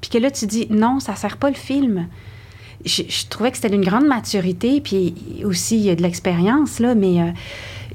puis 0.01 0.09
que 0.11 0.16
là, 0.16 0.31
tu 0.31 0.47
dis 0.47 0.66
non, 0.70 1.01
ça 1.01 1.15
sert 1.16 1.37
pas 1.37 1.51
le 1.51 1.55
film. 1.57 2.09
Je, 2.87 3.03
trouvais 3.29 3.51
que 3.51 3.57
c'était 3.57 3.69
d'une 3.70 3.85
grande 3.85 4.07
maturité, 4.07 4.81
puis 4.81 5.15
aussi 5.45 5.77
il 5.77 5.83
y 5.85 5.91
a 5.91 5.97
de 5.97 6.03
l'expérience, 6.03 6.79
là, 6.79 6.95
mais 6.95 7.20
euh, 7.20 7.31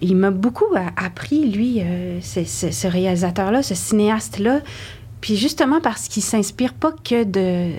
il 0.02 0.16
m'a 0.16 0.30
beaucoup 0.30 0.76
euh, 0.76 0.80
appris, 0.98 1.50
lui, 1.50 1.80
euh, 1.82 2.20
ce, 2.22 2.44
ce- 2.44 2.70
ce 2.70 2.88
réalisateur-là, 2.88 3.64
ce 3.64 3.74
cinéaste-là. 3.74 4.60
Puis 5.22 5.38
justement 5.38 5.80
parce 5.82 6.10
qu'il 6.10 6.22
s'inspire 6.22 6.74
pas 6.74 6.92
que 6.92 7.24
de, 7.24 7.72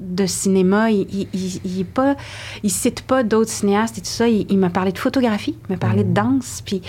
de 0.00 0.26
cinéma, 0.26 0.90
il, 0.90 1.06
il, 1.12 1.28
il, 1.32 1.60
il 1.78 1.84
pas, 1.84 2.16
il 2.62 2.70
cite 2.70 3.02
pas 3.02 3.22
d'autres 3.22 3.50
cinéastes 3.50 3.98
et 3.98 4.00
tout 4.00 4.06
ça. 4.08 4.28
Il, 4.28 4.46
il 4.50 4.58
m'a 4.58 4.70
parlé 4.70 4.92
de 4.92 4.98
photographie, 4.98 5.56
il 5.68 5.72
m'a 5.72 5.78
parlé 5.78 6.04
de 6.04 6.12
danse. 6.12 6.62
Puis 6.64 6.82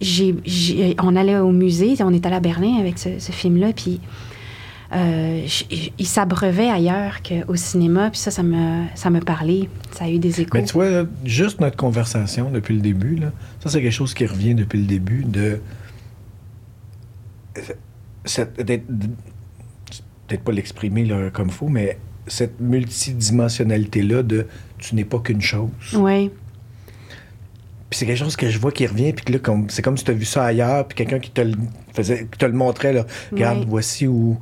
j'ai, 0.00 0.34
j'ai- 0.44 0.96
on 1.02 1.14
allait 1.16 1.38
au 1.38 1.52
musée, 1.52 1.94
on 2.00 2.12
est 2.12 2.24
allé 2.26 2.36
à 2.36 2.40
Berlin 2.40 2.76
avec 2.80 2.98
ce, 2.98 3.18
ce 3.18 3.32
film-là, 3.32 3.72
puis 3.74 4.00
euh, 4.94 5.44
il 5.98 6.06
s'abreuvait 6.06 6.68
ailleurs 6.70 7.20
qu'au 7.22 7.56
cinéma. 7.56 8.10
Puis 8.10 8.20
ça, 8.20 8.30
ça 8.30 8.42
me, 8.42 8.84
ça 8.94 9.10
me 9.10 9.20
parlait. 9.20 9.68
Ça 9.92 10.04
a 10.04 10.08
eu 10.08 10.18
des 10.18 10.40
échos. 10.40 10.50
Mais 10.54 10.64
tu 10.64 10.74
vois, 10.74 10.88
là, 10.90 11.04
juste 11.24 11.60
notre 11.60 11.76
conversation 11.76 12.50
depuis 12.50 12.74
le 12.76 12.80
début, 12.80 13.16
là, 13.16 13.32
ça, 13.60 13.70
c'est 13.70 13.82
quelque 13.82 13.90
chose 13.92 14.14
qui 14.14 14.24
revient 14.26 14.54
depuis 14.54 14.78
le 14.78 14.86
début 14.86 15.24
de. 15.24 15.60
cette- 18.24 18.60
d'être- 18.62 18.86
de- 18.88 19.08
Peut-être 20.26 20.42
pas 20.42 20.52
l'exprimer 20.52 21.04
là, 21.04 21.28
comme 21.30 21.50
faux, 21.50 21.68
mais 21.68 21.98
cette 22.26 22.60
multidimensionnalité-là 22.60 24.22
de 24.22 24.46
tu 24.78 24.94
n'es 24.94 25.04
pas 25.04 25.18
qu'une 25.18 25.40
chose. 25.42 25.68
Oui, 25.94 26.30
Puis 27.90 27.98
c'est 27.98 28.06
quelque 28.06 28.18
chose 28.18 28.36
que 28.36 28.48
je 28.50 28.58
vois 28.58 28.72
qui 28.72 28.86
revient, 28.86 29.12
puis 29.12 29.24
que 29.24 29.32
là, 29.32 29.38
comme, 29.38 29.68
c'est 29.70 29.82
comme 29.82 29.96
si 29.96 30.04
tu 30.04 30.10
as 30.10 30.14
vu 30.14 30.24
ça 30.24 30.44
ailleurs, 30.44 30.86
puis 30.88 30.96
quelqu'un 30.96 31.18
qui 31.20 31.30
te 31.30 31.40
le 31.40 31.54
faisait, 31.94 32.26
qui 32.30 32.38
te 32.38 32.44
le 32.46 32.52
montrait, 32.52 32.92
là. 32.92 33.06
Regarde, 33.32 33.64
voici 33.68 34.06
où 34.08 34.38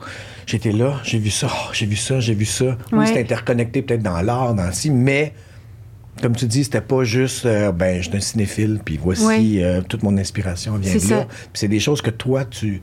j'étais 0.47 0.73
là, 0.73 1.01
j'ai 1.05 1.19
vu 1.19 1.31
ça, 1.31 1.49
oh, 1.51 1.69
j'ai 1.73 1.87
vu 1.87 1.97
ça, 1.97 2.19
j'ai 2.21 2.35
vu 2.35 2.45
ça. 2.47 2.77
Oui, 2.93 2.99
Ouais. 3.01 3.07
c'est 3.07 3.21
interconnecté 3.21 3.83
peut-être 3.83 4.03
dans 4.03 4.21
l'art, 4.23 4.55
dans 4.55 4.73
ci, 4.73 4.91
mais 4.91 5.33
comme 6.23 6.35
tu 6.37 6.47
dis, 6.47 6.65
c'était 6.65 6.81
pas 6.81 7.05
juste, 7.05 7.47
euh, 7.47 7.73
ben, 7.73 8.03
je 8.03 8.09
suis 8.09 8.17
un 8.17 8.21
cinéphile, 8.21 8.81
puis 8.85 8.99
voici 9.03 9.63
euh, 9.63 9.81
toute 9.83 10.03
mon 10.03 10.17
inspiration 10.19 10.77
vient 10.77 10.95
de 10.95 11.11
là. 11.11 11.25
Puis 11.29 11.39
c'est 11.55 11.69
des 11.69 11.81
choses 11.81 12.01
que 12.03 12.11
toi, 12.11 12.45
tu. 12.45 12.81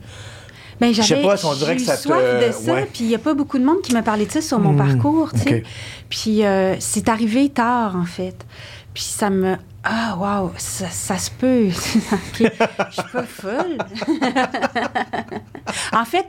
Ben, 0.80 0.94
Je 0.94 1.02
sais 1.02 1.20
pas 1.20 1.36
si 1.36 1.44
on 1.44 1.54
dirait 1.54 1.76
que 1.76 1.82
ça 1.82 1.96
te- 1.96 2.02
soif 2.02 2.46
de 2.46 2.52
ça, 2.52 2.76
puis 2.92 3.04
il 3.04 3.08
n'y 3.08 3.14
a 3.14 3.18
pas 3.18 3.34
beaucoup 3.34 3.58
de 3.58 3.64
monde 3.64 3.82
qui 3.82 3.92
m'a 3.92 4.02
parlé 4.02 4.24
de 4.26 4.32
ça 4.32 4.40
sur 4.40 4.58
mon 4.58 4.72
Hmm, 4.72 4.76
parcours, 4.76 5.32
tu 5.32 5.38
sais. 5.40 5.56
ok. 5.58 5.62
Puis 6.08 6.44
euh, 6.44 6.74
c'est 6.80 7.08
arrivé 7.08 7.48
tard, 7.50 7.96
en 7.96 8.04
fait. 8.06 8.46
Puis 8.94 9.02
ça 9.04 9.28
me... 9.30 9.56
Ah, 9.84 10.16
wow, 10.18 10.52
ça, 10.58 10.88
ça 10.90 11.16
se 11.18 11.30
peut. 11.30 11.68
Je 11.70 12.44
suis 12.44 13.10
pas 13.12 13.22
folle. 13.24 13.78
en 15.92 16.04
fait, 16.04 16.26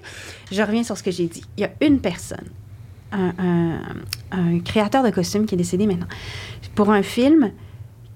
je 0.51 0.61
reviens 0.61 0.83
sur 0.83 0.97
ce 0.97 1.03
que 1.03 1.11
j'ai 1.11 1.27
dit. 1.27 1.43
Il 1.57 1.61
y 1.61 1.65
a 1.65 1.71
une 1.81 1.99
personne, 1.99 2.47
un, 3.11 3.33
un- 3.39 3.81
un 4.31 4.59
créateur 4.59 5.03
de 5.03 5.09
costumes 5.09 5.45
qui 5.45 5.55
est 5.55 5.57
décédé 5.57 5.85
maintenant, 5.85 6.07
pour 6.75 6.91
un 6.91 7.03
film 7.03 7.51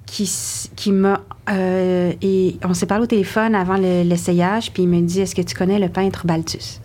qui, 0.06 0.30
qui 0.76 0.92
m'a... 0.92 1.22
euh, 1.50 2.14
et 2.22 2.58
on 2.64 2.74
s'est 2.74 2.86
parlé 2.86 3.04
au 3.04 3.08
téléphone 3.08 3.56
avant 3.56 3.78
le- 3.78 4.04
l'essayage, 4.04 4.72
puis 4.72 4.84
il 4.84 4.90
me 4.90 5.02
dit, 5.02 5.22
est-ce 5.22 5.36
que 5.36 5.42
tu 5.42 5.56
connais 5.56 5.80
le 5.80 5.90
peintre 5.90 6.26
Balthus? 6.26 6.80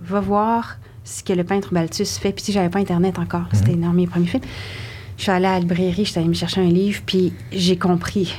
Va 0.00 0.20
voir 0.20 0.78
ce 1.04 1.22
que 1.22 1.32
le 1.32 1.44
peintre 1.44 1.72
Balthus 1.72 2.06
fait. 2.20 2.32
Puis 2.32 2.44
si 2.44 2.52
j'avais 2.52 2.68
pas 2.68 2.78
Internet 2.78 3.18
encore, 3.18 3.44
c'était 3.52 3.74
dans 3.74 3.92
mes 3.92 4.06
premiers 4.06 4.26
films. 4.26 4.42
Je 5.16 5.22
suis 5.22 5.32
allée 5.32 5.46
à 5.46 5.52
la 5.54 5.60
librairie, 5.60 6.04
je 6.04 6.10
suis 6.10 6.18
allée 6.18 6.28
me 6.28 6.34
chercher 6.34 6.60
un 6.60 6.68
livre, 6.68 7.02
puis 7.04 7.32
j'ai 7.52 7.76
compris 7.76 8.34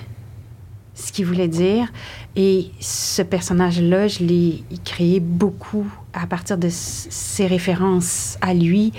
ce 0.93 1.11
qu'il 1.11 1.25
voulait 1.25 1.47
dire. 1.47 1.87
Et 2.35 2.67
ce 2.79 3.21
personnage-là, 3.21 4.07
je 4.07 4.19
l'ai 4.19 4.63
créé 4.83 5.19
beaucoup 5.19 5.85
à 6.13 6.27
partir 6.27 6.57
de 6.57 6.67
ses 6.69 7.47
références 7.47 8.37
à 8.41 8.53
lui. 8.53 8.93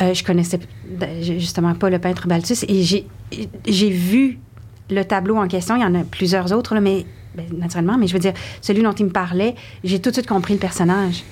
Euh, 0.00 0.14
je 0.14 0.24
connaissais 0.24 0.60
justement 1.20 1.74
pas 1.74 1.90
le 1.90 1.98
peintre 1.98 2.26
Balthus 2.28 2.64
et 2.66 2.82
j'ai, 2.82 3.90
vu 3.90 4.38
le 4.90 5.04
tableau 5.04 5.36
en 5.36 5.48
question. 5.48 5.76
Il 5.76 5.82
y 5.82 5.84
en 5.84 5.94
a 5.94 6.04
plusieurs 6.04 6.52
autres, 6.52 6.74
mais 6.78 7.06
ben, 7.34 7.46
naturellement, 7.58 7.98
mais 7.98 8.06
je 8.06 8.14
veux 8.14 8.18
dire, 8.18 8.34
celui 8.60 8.82
dont 8.82 8.92
il 8.92 9.06
me 9.06 9.10
parlait, 9.10 9.54
j'ai 9.84 10.00
tout 10.00 10.10
de 10.10 10.14
suite 10.14 10.26
compris 10.26 10.54
le 10.54 10.60
personnage. 10.60 11.24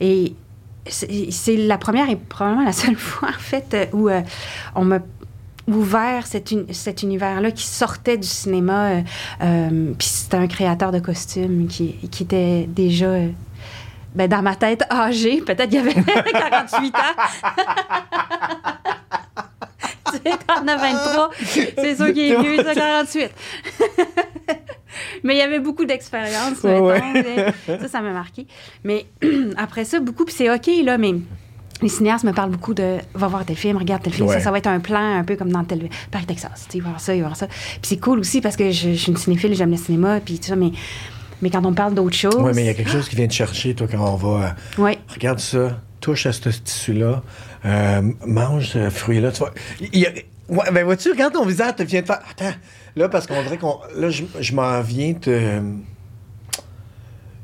Et 0.00 0.34
c'est 0.86 1.56
la 1.56 1.76
première 1.76 2.08
et 2.08 2.16
probablement 2.16 2.64
la 2.64 2.72
seule 2.72 2.96
fois, 2.96 3.28
en 3.28 3.40
fait, 3.40 3.90
où 3.92 4.08
euh, 4.08 4.22
on 4.74 4.84
m'a 4.84 5.00
ouvert 5.74 6.26
cet, 6.26 6.50
uni- 6.50 6.66
cet 6.72 7.02
univers-là 7.02 7.50
qui 7.50 7.64
sortait 7.66 8.18
du 8.18 8.28
cinéma. 8.28 8.90
euh, 8.90 9.00
euh, 9.42 9.92
Puis 9.98 10.08
c'était 10.08 10.36
un 10.36 10.46
créateur 10.46 10.92
de 10.92 10.98
costumes 10.98 11.66
qui, 11.68 11.94
qui 12.10 12.22
était 12.24 12.66
déjà, 12.68 13.06
euh, 13.06 13.28
ben, 14.14 14.28
dans 14.28 14.42
ma 14.42 14.56
tête, 14.56 14.82
âgé. 14.90 15.40
Peut-être 15.40 15.70
qu'il 15.70 15.78
avait 15.78 15.94
48 16.32 16.94
ans. 16.94 16.98
tu 20.12 20.18
sais, 20.18 20.36
t'en 20.46 20.66
as 20.66 20.76
23. 20.76 21.30
C'est 21.76 21.96
sûr 21.96 22.06
qu'il 22.12 22.32
est 22.32 22.40
vieux, 22.40 22.54
il 22.54 22.60
a 22.68 22.74
48. 22.74 23.30
Mais 25.22 25.34
il 25.34 25.38
y 25.38 25.42
avait 25.42 25.60
beaucoup 25.60 25.84
d'expérience, 25.84 26.62
Ouais, 26.64 27.52
Ça, 27.66 27.88
ça 27.88 28.00
m'a 28.00 28.10
marqué. 28.12 28.46
Mais 28.84 29.06
après 29.56 29.84
ça, 29.84 30.00
beaucoup, 30.00 30.24
puis 30.24 30.34
c'est 30.36 30.50
OK, 30.52 30.68
là, 30.84 30.98
mais 30.98 31.14
les 31.82 31.88
cinéastes 31.88 32.24
me 32.24 32.32
parlent 32.32 32.50
beaucoup 32.50 32.74
de 32.74 32.98
va 33.14 33.26
voir 33.28 33.44
tel 33.44 33.56
film, 33.56 33.76
regarde 33.76 34.02
tel 34.02 34.12
film. 34.12 34.28
Ouais. 34.28 34.34
Ça, 34.38 34.44
ça 34.44 34.50
va 34.50 34.58
être 34.58 34.66
un 34.66 34.80
plan 34.80 35.18
un 35.18 35.24
peu 35.24 35.36
comme 35.36 35.50
dans 35.50 35.64
tel 35.64 35.88
Paris, 36.10 36.26
Texas. 36.26 36.66
Tu 36.70 36.78
sais, 36.78 36.80
voir 36.84 37.00
ça, 37.00 37.16
voir 37.16 37.36
ça. 37.36 37.46
Puis 37.46 37.80
c'est 37.84 37.98
cool 37.98 38.18
aussi 38.20 38.40
parce 38.40 38.56
que 38.56 38.70
je, 38.70 38.90
je 38.90 38.94
suis 38.96 39.10
une 39.12 39.16
cinéphile, 39.18 39.54
j'aime 39.54 39.70
le 39.70 39.76
cinéma, 39.76 40.20
puis 40.20 40.38
tout 40.38 40.46
ça, 40.48 40.56
mais, 40.56 40.70
mais 41.42 41.50
quand 41.50 41.64
on 41.64 41.72
parle 41.72 41.94
d'autres 41.94 42.16
choses. 42.16 42.34
Oui, 42.38 42.52
mais 42.54 42.62
il 42.62 42.66
y 42.66 42.70
a 42.70 42.74
quelque 42.74 42.90
chose 42.90 43.08
qui 43.08 43.16
vient 43.16 43.26
te 43.28 43.32
chercher, 43.32 43.74
toi, 43.74 43.86
quand 43.90 43.98
on 44.12 44.16
va. 44.16 44.54
euh, 44.78 44.82
Ouais. 44.82 44.98
Regarde 45.14 45.38
ça, 45.40 45.80
touche 46.00 46.26
à 46.26 46.32
ce 46.32 46.48
tissu-là, 46.50 47.22
euh, 47.64 48.02
mange 48.26 48.68
ce 48.68 48.90
fruit-là. 48.90 49.32
Tu 49.32 49.38
vois, 49.38 49.52
il 49.80 50.00
y 50.00 50.06
a- 50.06 50.10
ouais, 50.48 50.70
ben 50.72 50.84
vois-tu, 50.84 51.10
regarde 51.10 51.32
ton 51.32 51.44
visage, 51.46 51.76
te 51.76 51.82
vient 51.82 52.00
de 52.02 52.06
faire. 52.06 52.20
Attends, 52.30 52.54
là, 52.96 53.08
parce 53.08 53.26
qu'on 53.26 53.42
dirait 53.42 53.58
qu'on. 53.58 53.78
Là, 53.96 54.10
je, 54.10 54.24
je 54.40 54.54
m'en 54.54 54.80
viens 54.82 55.14
te. 55.14 55.60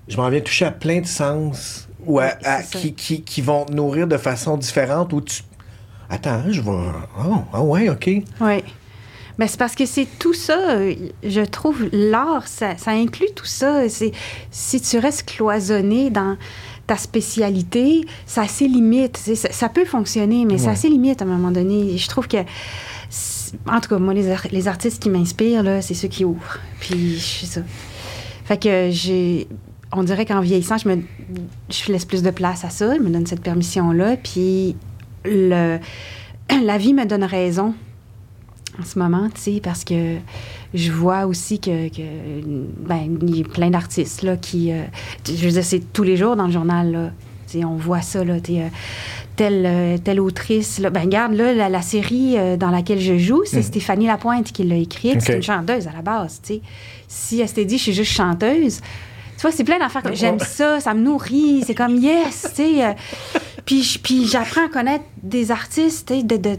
je 0.09 0.17
m'en 0.17 0.29
viens 0.29 0.41
toucher 0.41 0.65
à 0.67 0.71
plein 0.71 1.01
de 1.01 1.07
sens 1.07 1.86
ou 2.07 2.19
à- 2.21 2.25
Ouais, 2.25 2.31
ça. 2.43 2.63
qui, 2.79 2.95
qui, 2.95 3.23
qui 3.23 3.41
vont 3.43 3.65
te 3.65 3.73
nourrir 3.73 4.07
de 4.07 4.17
façon 4.17 4.57
différente 4.57 5.13
où 5.13 5.21
tu. 5.21 5.43
Attends, 6.09 6.43
je 6.51 6.61
vais. 6.61 6.71
Oh, 6.71 7.37
ah 7.53 7.63
ouais, 7.63 7.89
OK. 7.89 8.09
Oui. 8.41 8.65
Ben, 9.39 9.47
c'est 9.47 9.59
parce 9.59 9.75
que 9.75 9.85
c'est 9.85 10.07
tout 10.19 10.33
ça, 10.33 10.79
je 11.23 11.41
trouve, 11.43 11.85
l'art, 11.93 12.49
ça, 12.49 12.79
ça 12.79 12.93
inclut 12.93 13.29
tout 13.37 13.45
ça. 13.45 13.87
C'est, 13.89 14.13
si 14.51 14.81
tu 14.81 14.99
restes 14.99 15.29
cloisonné 15.29 16.09
dans 16.09 16.39
ta 16.87 16.97
spécialité, 16.97 18.07
ça 18.25 18.43
a 18.43 18.49
ses 18.49 18.67
limites. 18.67 19.19
Ça, 19.19 19.51
ça 19.53 19.69
peut 19.69 19.85
fonctionner, 19.85 20.47
mais 20.47 20.57
ça 20.57 20.69
a 20.69 20.71
Ouais. 20.71 20.77
ses 20.77 20.89
limites 20.89 21.21
à 21.21 21.27
un 21.27 21.29
moment 21.29 21.51
donné. 21.51 21.99
Je 21.99 22.09
trouve 22.09 22.29
que, 22.29 22.39
en 23.69 23.81
tout 23.81 23.91
cas, 23.91 23.99
moi, 23.99 24.15
les, 24.15 24.35
les 24.53 24.69
artistes 24.69 25.03
qui 25.03 25.11
m'inspirent, 25.11 25.63
là, 25.63 25.83
c'est 25.83 25.93
ceux 25.95 26.09
qui 26.09 26.25
ouvrent. 26.25 26.59
Puis, 26.81 27.19
c'est 27.21 27.47
ça. 27.47 27.61
Fait 28.47 28.57
que 28.57 28.89
j'ai... 28.91 29.49
On 29.93 30.03
dirait 30.03 30.27
qu'en 30.27 30.41
vieillissant, 30.41 30.79
je 30.79 30.89
me 30.89 30.99
je 31.71 31.93
laisse 31.93 32.05
plus 32.05 32.23
de 32.23 32.31
place 32.31 32.65
à 32.65 32.71
ça, 32.71 32.95
je 32.97 33.01
me 33.01 33.11
donne 33.11 33.27
cette 33.27 33.43
permission-là, 33.43 34.17
puis 34.17 34.77
le, 35.25 35.79
la 36.65 36.79
vie 36.79 36.93
me 36.93 37.05
donne 37.05 37.25
raison 37.25 37.75
en 38.79 38.85
ce 38.85 38.99
moment, 38.99 39.29
tu 39.35 39.41
sais, 39.41 39.61
parce 39.63 39.85
que 39.85 40.17
je 40.75 40.93
vois 40.93 41.25
aussi 41.27 41.61
que, 41.61 41.89
que 41.89 42.03
ben, 42.87 43.17
il 43.23 43.37
y 43.39 43.41
a 43.41 43.45
plein 43.45 43.71
d'artistes, 43.71 44.23
là, 44.23 44.37
qui... 44.37 44.71
euh, 44.71 44.83
je 45.27 45.33
veux 45.47 45.53
dire, 45.53 45.65
c'est 45.65 45.81
tous 45.93 46.03
les 46.03 46.17
jours 46.17 46.37
dans 46.37 46.47
le 46.47 46.53
journal, 46.53 46.93
là. 46.93 47.11
Tu 47.51 47.61
sais, 47.61 47.65
on 47.65 47.77
voit 47.77 48.03
ça, 48.03 48.23
là, 48.25 48.35
euh, 48.35 48.69
telle, 49.37 49.65
euh, 49.65 49.97
telle 49.99 50.21
autrice, 50.21 50.79
là. 50.79 50.91
Ben, 50.91 51.03
regarde, 51.05 51.33
là, 51.33 51.55
la, 51.55 51.69
la 51.71 51.81
série 51.81 52.37
euh, 52.37 52.57
dans 52.59 52.71
laquelle 52.71 53.01
je 53.01 53.17
joue, 53.17 53.45
c'est 53.47 53.59
Mhm. 53.59 53.63
Stéphanie 53.63 54.07
Lapointe 54.09 54.53
qui 54.53 54.65
l'a 54.65 54.77
écrite. 54.77 55.23
C'est 55.23 55.37
une 55.37 55.43
chanteuse, 55.43 55.87
à 55.87 55.93
la 55.93 56.03
base, 56.03 56.41
tu 56.43 56.55
sais. 56.55 56.61
Si 57.09 57.41
elle 57.41 57.49
s'était 57.49 57.65
dit, 57.65 57.79
je 57.79 57.83
suis 57.85 57.95
juste 57.95 58.13
chanteuse... 58.13 58.81
Tu 59.37 59.43
vois, 59.43 59.53
c'est 59.53 59.65
plein 59.65 59.79
d'affaires 59.79 60.03
que 60.03 60.15
j'aime 60.15 60.39
ça, 60.39 60.81
ça 60.81 60.95
me 60.95 61.01
nourrit, 61.03 61.63
c'est 61.67 61.75
comme 61.75 61.97
yes, 61.97 62.47
tu 62.51 62.63
sais. 62.63 62.85
euh, 62.85 62.93
puis 63.65 64.27
j'apprends 64.27 64.65
à 64.67 64.69
connaître 64.69 65.05
des 65.23 65.51
artistes, 65.51 66.09
tu 66.09 66.15
sais, 66.19 66.23
de, 66.23 66.37
de, 66.37 66.57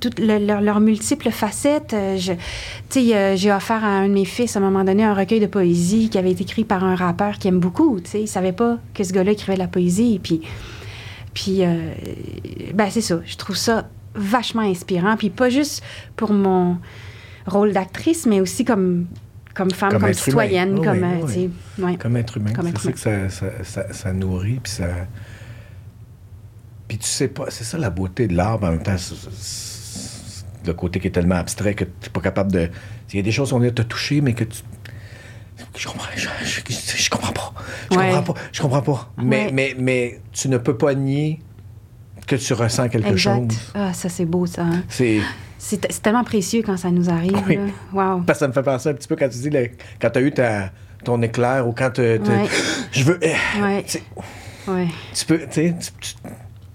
toutes 0.00 0.18
le- 0.18 0.38
leur- 0.44 0.60
leurs 0.62 0.80
multiples 0.80 1.30
facettes. 1.30 1.92
Euh, 1.94 2.16
je- 2.16 2.32
Tu 2.88 3.00
sais, 3.08 3.14
euh, 3.14 3.36
j'ai 3.36 3.52
offert 3.52 3.84
à 3.84 3.88
un 3.88 4.08
de 4.08 4.14
mes 4.14 4.24
fils, 4.24 4.56
à 4.56 4.58
un 4.58 4.62
moment 4.62 4.82
donné, 4.82 5.04
un 5.04 5.14
recueil 5.14 5.38
de 5.40 5.46
poésie 5.46 6.08
qui 6.08 6.18
avait 6.18 6.32
été 6.32 6.42
écrit 6.42 6.64
par 6.64 6.82
un 6.82 6.94
rappeur 6.96 7.38
qu'il 7.38 7.48
aime 7.48 7.60
beaucoup, 7.60 8.00
tu 8.00 8.10
sais. 8.10 8.22
Il 8.22 8.26
savait 8.28 8.52
pas 8.52 8.78
que 8.94 9.04
ce 9.04 9.12
gars-là 9.12 9.32
écrivait 9.32 9.54
de 9.54 9.58
la 9.60 9.68
poésie. 9.68 10.18
Puis, 10.22 10.40
puis 11.34 11.58
euh, 11.64 11.92
ben 12.74 12.88
c'est 12.90 13.02
ça, 13.02 13.20
je 13.24 13.36
trouve 13.36 13.56
ça 13.56 13.88
vachement 14.14 14.62
inspirant. 14.62 15.16
Puis 15.16 15.30
pas 15.30 15.50
juste 15.50 15.82
pour 16.16 16.32
mon 16.32 16.78
rôle 17.46 17.72
d'actrice, 17.72 18.26
mais 18.26 18.40
aussi 18.40 18.64
comme, 18.64 19.06
comme 19.54 19.70
femme, 19.70 19.90
Comme 19.90 20.00
comme, 20.00 20.10
être 20.10 20.16
humain. 20.16 20.24
citoyenne, 20.24 20.84
comme, 20.84 20.98
oui, 21.02 21.04
euh, 21.04 21.26
oui. 21.26 21.50
ouais. 21.84 21.96
Comme 21.96 22.16
être 22.16 22.36
humain. 22.36 22.52
Comme 22.52 22.66
c'est 22.76 22.78
ça 22.78 22.92
que 22.92 22.98
ça, 22.98 23.28
ça, 23.30 23.46
ça, 23.64 23.92
ça 23.92 24.12
nourrit, 24.12 24.60
puis 24.62 24.72
ça. 24.72 24.84
Puis 26.88 26.98
tu 26.98 27.06
sais 27.06 27.28
pas, 27.28 27.46
c'est 27.50 27.64
ça 27.64 27.78
la 27.78 27.90
beauté 27.90 28.26
de 28.26 28.36
l'art, 28.36 28.62
en 28.62 28.70
même 28.72 28.82
temps, 28.82 28.96
le 30.66 30.72
côté 30.74 31.00
qui 31.00 31.06
est 31.08 31.10
tellement 31.12 31.36
abstrait 31.36 31.74
que 31.74 31.84
tu 31.84 31.90
n'es 32.04 32.08
pas 32.12 32.20
capable 32.20 32.52
de. 32.52 32.68
Il 33.12 33.16
y 33.16 33.18
a 33.18 33.22
des 33.22 33.32
choses 33.32 33.50
qu'on 33.50 33.62
est 33.62 33.70
te 33.72 33.82
toucher, 33.82 34.20
mais 34.20 34.34
que 34.34 34.44
tu. 34.44 34.62
Je 35.76 35.86
comprends, 35.86 36.08
je, 36.16 36.28
je- 36.44 36.96
je 36.96 37.10
comprends 37.10 37.32
pas. 37.32 37.52
Je 37.90 37.96
Ouais. 37.96 38.10
comprends 38.10 38.34
pas. 38.34 38.40
Je 38.52 38.60
comprends 38.62 38.82
pas. 38.82 39.12
Mais, 39.18 39.46
Ouais. 39.46 39.52
mais, 39.52 39.76
mais 39.78 40.20
tu 40.32 40.48
ne 40.48 40.58
peux 40.58 40.76
pas 40.76 40.94
nier 40.94 41.40
que 42.26 42.36
tu 42.36 42.52
ressens 42.54 42.88
quelque 42.88 43.08
Exact. 43.10 43.50
chose. 43.52 43.60
Ah, 43.74 43.92
ça, 43.92 44.08
c'est 44.08 44.24
beau, 44.24 44.46
ça. 44.46 44.62
hein. 44.62 44.82
C'est. 44.88 45.20
C'est 45.62 46.02
tellement 46.02 46.24
précieux 46.24 46.62
quand 46.64 46.76
ça 46.78 46.90
nous 46.90 47.10
arrive. 47.10 47.36
Oui. 47.46 47.56
là. 47.56 47.62
Wow. 47.92 48.22
Parce 48.22 48.38
que 48.38 48.44
ça 48.44 48.48
me 48.48 48.52
fait 48.54 48.62
penser 48.62 48.88
un 48.88 48.94
petit 48.94 49.06
peu 49.08 49.14
quand 49.16 49.28
tu 49.28 49.38
dis, 49.38 49.50
le- 49.50 49.70
quand 50.00 50.08
tu 50.10 50.18
as 50.18 50.22
eu 50.22 50.32
ta, 50.32 50.70
ton 51.04 51.20
éclair 51.20 51.68
ou 51.68 51.72
quand 51.72 51.90
tu. 51.90 52.00
Ouais. 52.00 52.18
Je 52.92 53.04
veux. 53.04 53.18
eh, 53.22 53.34
Ouais. 53.60 53.84
tu 53.86 53.98
Ouais. 54.70 54.88
tu 55.14 55.24
peux, 55.26 55.38
tu 55.40 55.46
sais, 55.52 55.74
tu- 55.78 55.90
tu- 56.00 56.14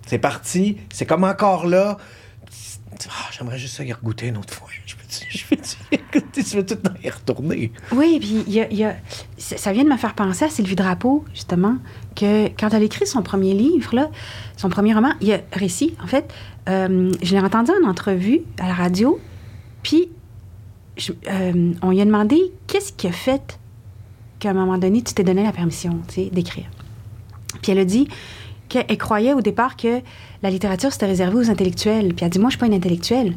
c'est 0.06 0.20
parti, 0.20 0.78
c'est 0.94 1.06
comme 1.06 1.24
encore 1.24 1.66
là. 1.66 1.98
Tu- 2.99 3.10
ah, 3.10 3.30
J'aimerais 3.32 3.57
juste 3.57 3.76
ça 3.76 3.84
y 3.84 3.91
regoûter 3.91 4.28
une 4.28 4.38
autre 4.38 4.53
fois. 4.53 4.68
Je 4.86 4.94
veux, 4.95 5.57
je 5.62 6.41
je 6.41 6.56
veux 6.57 6.66
tout 6.66 6.76
le 6.76 6.82
temps 6.90 6.95
y 7.03 7.10
retourner. 7.10 7.72
Oui, 7.91 8.18
puis 8.20 8.44
il 8.48 8.53
y 8.53 8.62
a, 8.62 8.72
y 8.72 8.84
a- 8.84 8.95
ça 9.38 9.72
vient 9.74 9.84
de 9.84 9.90
me 9.90 9.98
faire 9.98 10.14
penser 10.14 10.45
à 10.45 10.49
Sylvie 10.49 10.76
Drapeau, 10.76 11.26
justement, 11.34 11.78
que 12.16 12.48
quand 12.60 12.70
elle 12.74 12.84
écrit 12.84 13.07
son 13.07 13.22
premier 13.24 13.53
livre, 13.53 13.95
là, 13.95 14.10
son 14.57 14.70
premier 14.70 14.94
roman, 14.94 15.14
il 15.22 15.28
y 15.30 15.34
a 15.34 15.40
récit, 15.53 15.95
en 16.03 16.07
fait, 16.07 16.32
euh, 16.70 17.12
je 17.22 17.36
l'ai 17.36 17.42
entendu 17.42 17.72
en 17.84 17.88
entrevue 17.88 18.42
à 18.60 18.68
la 18.68 18.74
radio, 18.74 19.20
puis 19.84 20.10
euh, 21.30 21.74
on 21.82 21.92
lui 21.92 22.02
a 22.02 22.06
demandé 22.06 22.40
qu'est-ce 22.68 22.94
qui 22.94 23.08
a 23.08 23.12
fait 23.12 23.60
qu'à 24.40 24.52
un 24.52 24.54
moment 24.54 24.78
donné, 24.78 25.02
tu 25.02 25.14
t'es 25.14 25.24
donné 25.24 25.44
la 25.44 25.52
permission 25.52 26.00
d'écrire? 26.32 26.70
Puis 27.62 27.72
elle 27.72 27.80
a 27.80 27.86
dit 27.86 28.08
qu'elle 28.70 28.98
croyait 28.98 29.34
au 29.34 29.42
départ 29.42 29.76
que 29.78 30.02
la 30.42 30.50
littérature, 30.50 30.92
c'était 30.92 31.06
réservé 31.06 31.38
aux 31.38 31.50
intellectuels. 31.50 32.14
Puis 32.14 32.24
elle 32.24 32.28
a 32.28 32.30
dit, 32.30 32.40
moi, 32.40 32.50
je 32.50 32.54
suis 32.54 32.60
pas 32.60 32.68
une 32.68 32.74
intellectuelle. 32.74 33.36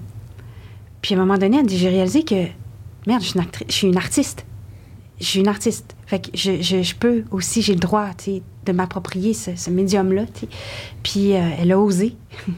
Puis 1.03 1.15
à 1.15 1.19
un 1.19 1.21
moment 1.21 1.39
donné, 1.39 1.59
elle 1.59 1.67
dit, 1.67 1.79
j'ai 1.79 1.89
réalisé 1.89 2.25
que, 2.25 2.47
merde, 3.07 3.23
je 3.23 3.29
suis 3.69 3.87
une, 3.87 3.93
une 3.93 3.99
artiste. 3.99 4.45
Je 5.21 5.27
suis 5.27 5.41
une 5.41 5.49
artiste. 5.49 5.97
Fait 6.07 6.21
que 6.21 6.31
je, 6.35 6.95
peux 6.95 7.25
aussi, 7.31 7.61
j'ai 7.61 7.75
le 7.75 7.81
droit, 7.81 8.09
tu 8.17 8.25
sais, 8.25 8.43
de 8.65 8.73
m'approprier 8.73 9.35
ce, 9.35 9.71
médium-là. 9.71 10.25
Puis 11.03 11.35
euh, 11.35 11.51
elle 11.59 11.73
a 11.73 11.79
osé. 11.79 12.17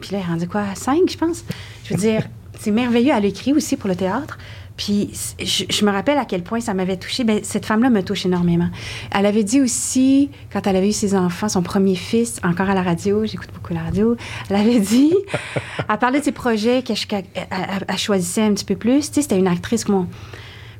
Puis 0.00 0.10
là, 0.12 0.20
elle 0.34 0.42
est 0.42 0.46
quoi, 0.46 0.62
cinq, 0.74 1.10
je 1.10 1.16
pense? 1.16 1.44
Je 1.84 1.94
veux 1.94 2.00
dire, 2.00 2.22
c'est 2.58 2.70
merveilleux. 2.70 3.12
Elle 3.16 3.24
écrit 3.24 3.52
aussi 3.52 3.76
pour 3.76 3.88
le 3.88 3.96
théâtre. 3.96 4.38
Puis 4.76 5.10
je, 5.40 5.84
me 5.84 5.90
rappelle 5.90 6.18
à 6.18 6.24
quel 6.24 6.44
point 6.44 6.60
ça 6.60 6.72
m'avait 6.72 6.96
touchée. 6.96 7.24
Ben, 7.24 7.40
cette 7.42 7.66
femme-là 7.66 7.90
me 7.90 8.00
touche 8.00 8.24
énormément. 8.26 8.68
Elle 9.10 9.26
avait 9.26 9.42
dit 9.42 9.60
aussi, 9.60 10.30
quand 10.52 10.64
elle 10.68 10.76
avait 10.76 10.90
eu 10.90 10.92
ses 10.92 11.16
enfants, 11.16 11.48
son 11.48 11.62
premier 11.62 11.96
fils, 11.96 12.38
encore 12.44 12.70
à 12.70 12.74
la 12.74 12.82
radio, 12.84 13.26
j'écoute 13.26 13.48
beaucoup 13.52 13.74
la 13.74 13.82
radio, 13.82 14.16
elle 14.48 14.56
avait 14.56 14.78
dit, 14.78 15.12
elle 15.90 15.98
parlait 15.98 16.20
de 16.20 16.24
ses 16.24 16.30
projets 16.32 16.82
qu'elle 16.82 16.96
qu'elle- 16.96 17.24
elle- 17.34 17.46
elle- 17.50 17.84
elle 17.88 17.98
choisissait 17.98 18.42
un 18.42 18.54
petit 18.54 18.64
peu 18.64 18.76
plus. 18.76 19.08
Tu 19.08 19.14
sais, 19.14 19.22
c'était 19.22 19.38
une 19.38 19.48
actrice 19.48 19.82
qu'on 19.84 20.06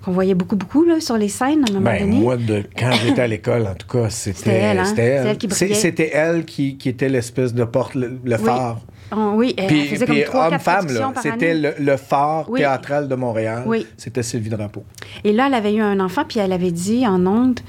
qu'on 0.05 0.12
voyait 0.12 0.35
beaucoup, 0.35 0.57
beaucoup 0.57 0.85
là, 0.85 1.01
sur 1.01 1.16
les 1.19 1.29
scènes 1.29 1.65
à 1.66 1.70
un 1.70 1.75
moment 1.75 1.85
Ben, 1.91 2.01
donné. 2.01 2.19
moi, 2.20 2.37
de, 2.37 2.62
quand 2.79 2.91
j'étais 2.93 3.23
à 3.23 3.27
l'école, 3.27 3.66
en 3.66 3.75
tout 3.75 3.87
cas, 3.87 4.11
c'était 4.11 4.51
elle, 4.51 4.79
hein? 4.79 4.85
c'était 4.85 5.03
elle. 5.05 5.53
C'était 5.75 6.11
elle 6.15 6.45
qui, 6.45 6.77
qui 6.77 6.89
était 6.89 7.09
l'espèce 7.09 7.53
de 7.55 7.65
porte, 7.65 7.95
le, 7.95 8.19
le 8.25 8.37
Oui. 8.37 8.43
phare. 8.45 8.81
Oh, 9.16 9.33
oui, 9.37 9.55
elle 9.57 9.66
Puis, 9.69 9.87
faisait 9.87 10.05
puis 10.05 10.25
comme 10.31 10.53
homme-femme, 10.53 10.87
c'était 11.23 11.55
le, 11.55 11.73
le 11.79 11.97
phare 11.97 12.49
Oui. 12.51 12.61
théâtral 12.61 13.09
de 13.09 13.15
Montréal. 13.15 13.62
Oui. 13.66 13.87
C'était 13.97 14.23
Sylvie 14.23 14.51
Drapeau. 14.51 14.85
Et 15.25 15.33
là, 15.33 15.47
elle 15.47 15.55
avait 15.55 15.75
eu 15.75 15.81
un 15.81 15.99
enfant, 16.01 16.25
puis 16.29 16.41
elle 16.41 16.53
avait 16.53 16.70
dit 16.73 17.07
en 17.07 17.25
ondes, 17.27 17.61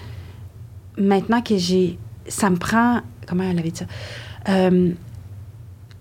maintenant 0.97 1.41
que 1.41 1.57
j'ai. 1.57 1.97
Ça 2.27 2.49
me 2.49 2.57
prend. 2.57 2.99
Comment 3.27 3.43
elle 3.49 3.57
avait 3.57 3.72
dit 3.72 3.80
ça? 3.80 3.85
Euh, 4.49 4.89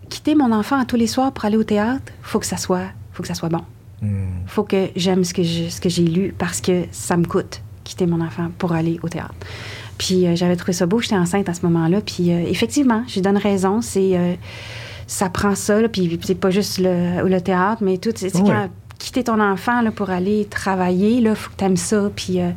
quitter 0.08 0.34
mon 0.34 0.50
enfant 0.52 0.80
à 0.80 0.84
tous 0.84 0.96
les 0.96 1.06
soirs 1.06 1.32
pour 1.32 1.44
aller 1.44 1.56
au 1.56 1.64
théâtre, 1.64 2.12
faut 2.22 2.38
que 2.40 2.46
ça 2.46 2.56
soit, 2.56 2.86
faut 3.12 3.22
que 3.22 3.28
ça 3.28 3.34
soit 3.34 3.48
bon. 3.48 3.62
Hmm. 4.00 4.26
faut 4.46 4.62
que 4.62 4.90
j'aime 4.94 5.24
ce 5.24 5.34
que 5.34 5.42
j'ai 5.88 6.04
lu 6.04 6.32
parce 6.38 6.60
que 6.60 6.84
ça 6.92 7.16
me 7.16 7.24
coûte 7.24 7.62
quitter 7.82 8.06
mon 8.06 8.20
enfant 8.24 8.48
pour 8.58 8.72
aller 8.72 9.00
au 9.02 9.08
théâtre. 9.08 9.34
Puis 9.98 10.26
euh, 10.26 10.36
j'avais 10.36 10.54
trouvé 10.54 10.72
ça 10.72 10.86
beau, 10.86 11.00
j'étais 11.00 11.16
enceinte 11.16 11.48
à 11.48 11.54
ce 11.54 11.62
moment-là. 11.66 12.00
Puis 12.00 12.30
euh, 12.32 12.44
effectivement, 12.46 13.02
je 13.08 13.14
lui 13.14 13.22
donne 13.22 13.36
raison, 13.38 13.80
c'est 13.82 14.16
euh, 14.16 14.34
ça 15.08 15.28
prend 15.30 15.54
ça, 15.56 15.80
là, 15.80 15.88
puis 15.88 16.18
c'est 16.22 16.34
pas 16.36 16.50
juste 16.50 16.78
le, 16.78 17.26
le 17.28 17.40
théâtre, 17.40 17.82
mais 17.82 17.98
tout. 17.98 18.12
C'est 18.14 18.34
Ouais. 18.36 18.42
quand 18.46 18.68
quitter 18.98 19.24
ton 19.24 19.40
enfant 19.40 19.80
là, 19.80 19.90
pour 19.92 20.10
aller 20.10 20.44
travailler, 20.50 21.20
là, 21.20 21.34
faut 21.34 21.50
que 21.50 21.56
tu 21.56 21.64
aimes 21.64 21.76
ça, 21.76 22.10
puis 22.14 22.40
euh, 22.40 22.50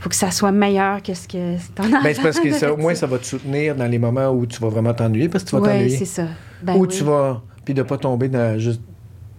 faut 0.00 0.08
que 0.08 0.14
ça 0.16 0.30
soit 0.30 0.52
meilleur 0.52 1.02
que 1.02 1.14
ce 1.14 1.26
que 1.26 1.56
ton 1.74 1.84
enfant. 1.84 2.02
Ben, 2.04 2.14
c'est 2.14 2.22
parce 2.22 2.38
que 2.40 2.52
ça, 2.58 2.72
au 2.72 2.76
moins, 2.76 2.94
ça 2.94 3.06
va 3.06 3.18
te 3.18 3.24
soutenir 3.26 3.74
dans 3.74 3.86
les 3.90 3.98
moments 3.98 4.30
où 4.30 4.46
tu 4.46 4.60
vas 4.60 4.68
vraiment 4.68 4.92
t'ennuyer, 4.94 5.28
parce 5.28 5.42
que 5.44 5.50
tu 5.50 5.56
vas 5.56 5.62
Oui, 5.62 5.68
t'ennuyer. 5.68 5.96
c'est 5.96 6.04
ça. 6.04 6.26
Ben 6.62 6.76
Ou 6.76 6.82
oui. 6.82 6.88
tu 6.88 7.02
vas. 7.02 7.42
Puis 7.64 7.72
de 7.74 7.82
pas 7.82 7.98
tomber 7.98 8.28
dans 8.28 8.58
juste 8.58 8.80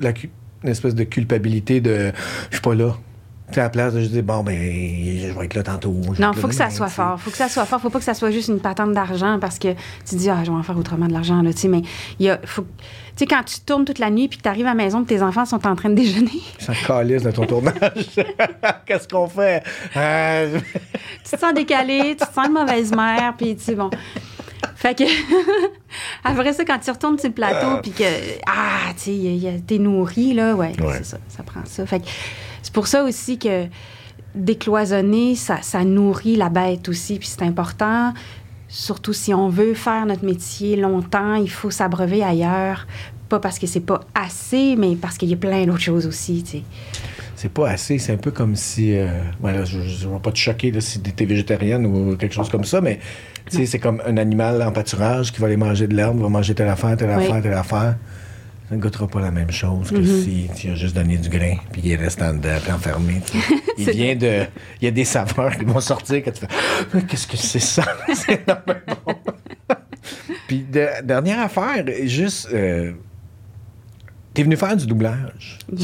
la, 0.01 0.11
une 0.63 0.69
espèce 0.69 0.95
de 0.95 1.03
culpabilité 1.03 1.81
de 1.81 2.11
je 2.49 2.55
suis 2.55 2.61
pas 2.61 2.75
là. 2.75 2.95
Tu 3.51 3.61
à 3.61 3.63
la 3.63 3.69
place 3.69 3.93
de 3.93 4.01
juste 4.01 4.11
dire 4.11 4.23
bon, 4.23 4.43
ben, 4.43 4.53
je 4.55 5.31
vais 5.31 5.45
être 5.45 5.53
là 5.53 5.63
tantôt. 5.63 5.95
je 6.11 6.21
Non, 6.21 6.33
faut 6.33 6.49
que 6.49 6.53
ça 6.53 6.69
soit 6.69 6.89
fort. 6.89 7.17
Faut 7.17 7.31
que 7.31 7.37
ça 7.37 7.47
soit 7.47 7.63
fort. 7.63 7.79
Faut 7.79 7.89
pas 7.89 7.99
que 7.99 8.03
ça 8.03 8.13
soit 8.13 8.29
juste 8.29 8.49
une 8.49 8.59
patente 8.59 8.91
d'argent 8.91 9.37
parce 9.39 9.57
que 9.57 9.69
tu 10.05 10.15
dis, 10.15 10.29
ah, 10.29 10.39
je 10.43 10.51
vais 10.51 10.57
en 10.57 10.63
faire 10.63 10.77
autrement 10.77 11.07
de 11.07 11.13
l'argent, 11.13 11.41
là, 11.41 11.53
tu 11.53 11.59
sais. 11.59 11.67
Mais 11.69 11.81
il 12.19 12.25
y 12.25 12.29
a, 12.29 12.39
faut, 12.43 12.63
tu 12.63 12.67
sais, 13.15 13.25
quand 13.25 13.43
tu 13.43 13.61
tournes 13.61 13.85
toute 13.85 13.99
la 13.99 14.09
nuit 14.09 14.27
puis 14.27 14.37
que 14.37 14.43
tu 14.43 14.49
arrives 14.49 14.65
à 14.65 14.71
la 14.71 14.75
maison 14.75 15.01
que 15.01 15.07
tes 15.07 15.21
enfants 15.21 15.45
sont 15.45 15.65
en 15.65 15.75
train 15.77 15.89
de 15.89 15.95
déjeuner, 15.95 16.41
Ça 16.59 16.73
calisse 16.85 17.23
de 17.23 17.31
ton 17.31 17.45
tournage. 17.45 17.75
Qu'est-ce 18.85 19.07
qu'on 19.07 19.27
fait? 19.27 19.63
Euh, 19.95 20.59
tu 21.23 21.31
te 21.31 21.39
sens 21.39 21.53
décalé, 21.53 22.17
tu 22.19 22.27
te 22.27 22.33
sens 22.33 22.49
de 22.49 22.53
mauvaise 22.53 22.93
mère, 22.93 23.33
puis 23.37 23.55
tu 23.55 23.63
sais, 23.63 23.75
bon. 23.75 23.89
Fait 24.79 24.95
que, 24.95 25.03
après 26.23 26.53
ça, 26.53 26.63
quand 26.63 26.77
tu 26.77 26.91
retournes 26.91 27.17
sur 27.17 27.29
le 27.29 27.33
plateau, 27.33 27.81
puis 27.81 27.91
que, 27.91 28.03
ah, 28.45 28.93
tu 29.01 29.11
t'es 29.65 29.79
nourri, 29.79 30.33
là, 30.35 30.53
ouais, 30.55 30.73
Ouais. 30.79 30.93
c'est 30.99 31.03
ça, 31.05 31.17
ça 31.27 31.41
prend 31.43 31.61
ça. 31.65 31.83
Fait 31.87 31.99
que 31.99 32.05
c'est 32.61 32.71
pour 32.73 32.85
ça 32.85 33.03
aussi 33.03 33.39
que 33.39 33.65
décloisonner, 34.35 35.35
ça, 35.35 35.59
ça 35.61 35.83
nourrit 35.83 36.35
la 36.35 36.49
bête 36.49 36.87
aussi, 36.89 37.17
puis 37.17 37.27
c'est 37.27 37.41
important. 37.43 38.13
Surtout 38.67 39.13
si 39.13 39.33
on 39.33 39.49
veut 39.49 39.73
faire 39.73 40.05
notre 40.05 40.25
métier 40.25 40.75
longtemps, 40.75 41.35
il 41.35 41.49
faut 41.49 41.71
s'abreuver 41.71 42.23
ailleurs. 42.23 42.85
Pas 43.29 43.39
parce 43.39 43.59
que 43.59 43.67
c'est 43.67 43.79
pas 43.81 44.01
assez, 44.13 44.75
mais 44.77 44.95
parce 44.95 45.17
qu'il 45.17 45.29
y 45.29 45.33
a 45.33 45.37
plein 45.37 45.65
d'autres 45.65 45.79
choses 45.81 46.05
aussi, 46.05 46.43
tu 46.43 46.51
sais. 46.59 46.63
c'est 47.35 47.51
pas 47.51 47.69
assez. 47.69 47.97
C'est 47.97 48.13
un 48.13 48.17
peu 48.17 48.31
comme 48.31 48.55
si. 48.55 48.95
euh, 48.95 49.07
voilà, 49.41 49.65
je 49.65 49.79
ne 49.79 50.13
vais 50.13 50.19
pas 50.21 50.31
te 50.31 50.37
choquer 50.37 50.71
là, 50.71 50.81
si 50.81 51.01
tu 51.01 51.09
étais 51.09 51.25
végétarienne 51.25 51.85
ou 51.85 52.15
quelque 52.15 52.33
chose 52.33 52.49
comme 52.49 52.63
ça, 52.63 52.79
mais 52.79 52.99
tu 53.49 53.57
sais, 53.57 53.65
c'est 53.65 53.79
comme 53.79 54.01
un 54.05 54.17
animal 54.17 54.61
en 54.61 54.71
pâturage 54.71 55.31
qui 55.31 55.39
va 55.41 55.47
aller 55.47 55.57
manger 55.57 55.87
de 55.87 55.95
l'herbe, 55.95 56.19
va 56.21 56.29
manger 56.29 56.53
telle 56.55 56.67
affaire, 56.69 56.95
telle 56.97 57.09
Oui. 57.09 57.23
affaire, 57.25 57.41
telle 57.41 57.53
affaire. 57.53 57.95
Ça 58.69 58.75
ne 58.75 58.81
goûtera 58.81 59.07
pas 59.07 59.21
la 59.21 59.31
même 59.31 59.49
chose 59.49 59.89
que 59.91 60.03
si 60.03 60.49
tu 60.53 60.69
as 60.71 60.75
juste 60.75 60.93
donné 60.93 61.15
du 61.17 61.29
grain 61.29 61.55
puis 61.71 61.81
il 61.85 61.95
reste 61.95 62.21
en 62.21 62.33
dedans, 62.33 62.57
puis 62.61 62.71
enfermé. 62.73 63.21
Il 63.77 63.89
vient 63.91 64.15
de. 64.15 64.41
Il 64.81 64.85
y 64.85 64.87
a 64.87 64.91
des 64.91 65.05
saveurs 65.05 65.55
qui 65.55 65.63
vont 65.63 65.79
sortir 65.79 66.21
quand 66.25 66.31
tu 66.31 66.41
fais 66.41 66.47
Ah, 66.93 66.97
Qu'est-ce 67.07 67.27
que 67.27 67.37
c'est 67.37 67.59
ça? 67.59 67.83
c'est 68.13 68.45
bon. 68.45 68.55
puis, 70.47 70.65
de- 70.69 71.01
dernière 71.03 71.39
affaire, 71.41 71.85
juste. 72.05 72.49
euh, 72.53 72.91
T'es 74.37 74.43
venu 74.43 74.55
faire 74.55 74.77
du 74.77 74.85
doublage. 74.85 75.57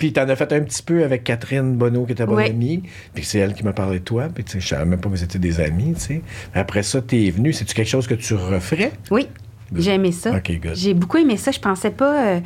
puis 0.00 0.12
t'en 0.12 0.28
as 0.28 0.34
fait 0.34 0.52
un 0.52 0.60
petit 0.62 0.82
peu 0.82 1.04
avec 1.04 1.22
Catherine 1.22 1.76
Bonneau, 1.76 2.04
qui 2.04 2.12
était 2.12 2.26
bonne 2.26 2.34
Ouais. 2.34 2.50
amie. 2.50 2.82
Puis 3.14 3.22
c'est 3.24 3.38
elle 3.38 3.54
qui 3.54 3.62
m'a 3.62 3.72
parlé 3.72 4.00
de 4.00 4.04
toi. 4.04 4.28
Puis 4.34 4.42
tu 4.42 4.52
sais, 4.54 4.60
je 4.60 4.66
savais 4.66 4.84
même 4.86 4.98
pas 5.00 5.08
que 5.08 5.14
vous 5.14 5.22
étiez 5.22 5.38
des 5.38 5.60
amis, 5.60 5.94
tu 5.94 6.00
sais. 6.00 6.22
Après 6.52 6.82
ça, 6.82 7.00
t'es 7.00 7.30
venu. 7.30 7.52
C'est-tu 7.52 7.74
quelque 7.74 7.88
chose 7.88 8.08
que 8.08 8.14
tu 8.14 8.34
referais? 8.34 8.90
Oui, 9.12 9.28
j'ai 9.76 9.92
aimé 9.94 10.10
ça. 10.10 10.32
J'ai 10.74 10.94
beaucoup 10.94 11.18
aimé 11.18 11.36
ça. 11.36 11.52
Je 11.52 11.60
pensais 11.60 11.92
pas. 11.92 12.26
euh, 12.26 12.40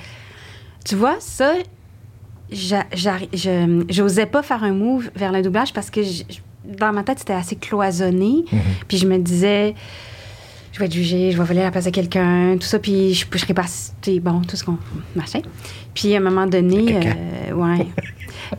tu 0.85 0.95
vois, 0.95 1.17
ça, 1.19 1.55
j'osais 2.53 4.27
pas 4.27 4.43
faire 4.43 4.63
un 4.63 4.73
move 4.73 5.11
vers 5.17 5.33
le 5.33 5.41
doublage 5.41 5.73
parce 5.73 5.89
que 5.91 6.01
dans 6.67 6.93
ma 6.93 7.03
tête, 7.03 7.21
c'était 7.21 7.33
assez 7.33 7.57
cloisonné. 7.57 8.45
Mhm. 8.53 8.61
Puis 8.89 8.99
je 8.99 9.07
me 9.07 9.17
disais, 9.17 9.75
je 10.79 10.81
vais 10.81 10.87
être 10.87 10.95
jugée, 10.95 11.33
je 11.33 11.39
vais 11.39 11.45
voler 11.45 11.61
la 11.63 11.71
place 11.73 11.87
de 11.87 11.91
quelqu'un, 11.91 12.55
tout 12.55 12.67
ça. 12.67 12.79
Puis 12.79 13.13
je, 13.15 13.27
je 13.33 13.39
serais 13.39 13.55
pas. 13.55 13.65
Bon, 14.23 14.41
tout 14.43 14.57
ce 14.57 14.63
qu'on. 14.65 14.79
Machin. 15.17 15.41
Puis 15.95 16.15
à 16.15 16.19
un 16.19 16.21
moment 16.21 16.47
donné, 16.47 16.97
euh, 17.51 17.53
ouais. 17.53 17.87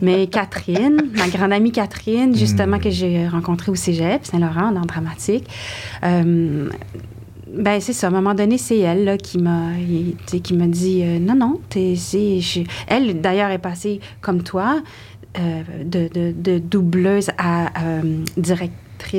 Mais 0.02 0.26
Catherine, 0.26 1.00
ma 1.16 1.28
grande 1.28 1.52
amie 1.52 1.72
Catherine, 1.72 2.36
justement, 2.36 2.76
Hmm. 2.76 2.80
que 2.80 2.90
j'ai 2.90 3.26
rencontrée 3.26 3.72
au 3.72 3.74
cégep, 3.74 4.24
Saint-Laurent, 4.24 4.70
dans 4.72 4.80
le 4.82 4.86
dramatique, 4.86 5.44
euh, 6.04 6.68
ben 7.52 7.80
c'est 7.80 7.92
ça. 7.94 8.06
À 8.06 8.10
un 8.10 8.12
moment 8.12 8.34
donné, 8.34 8.58
c'est 8.58 8.78
elle 8.78 9.04
là, 9.04 9.16
qui 9.16 9.38
m'a, 9.38 9.70
qui 10.42 10.54
m'a 10.54 10.66
dit 10.66 11.02
euh, 11.02 11.18
non 11.18 11.34
non, 11.34 11.60
t'es, 11.68 11.94
je- 11.96 12.60
elle 12.86 13.20
d'ailleurs 13.20 13.50
est 13.50 13.58
passée 13.58 14.00
comme 14.20 14.42
toi 14.42 14.80
euh, 15.38 15.62
de, 15.84 16.08
de, 16.12 16.32
de 16.36 16.58
doubleuse 16.58 17.30
à 17.38 17.66
euh, 17.84 18.02
directrice 18.36 18.70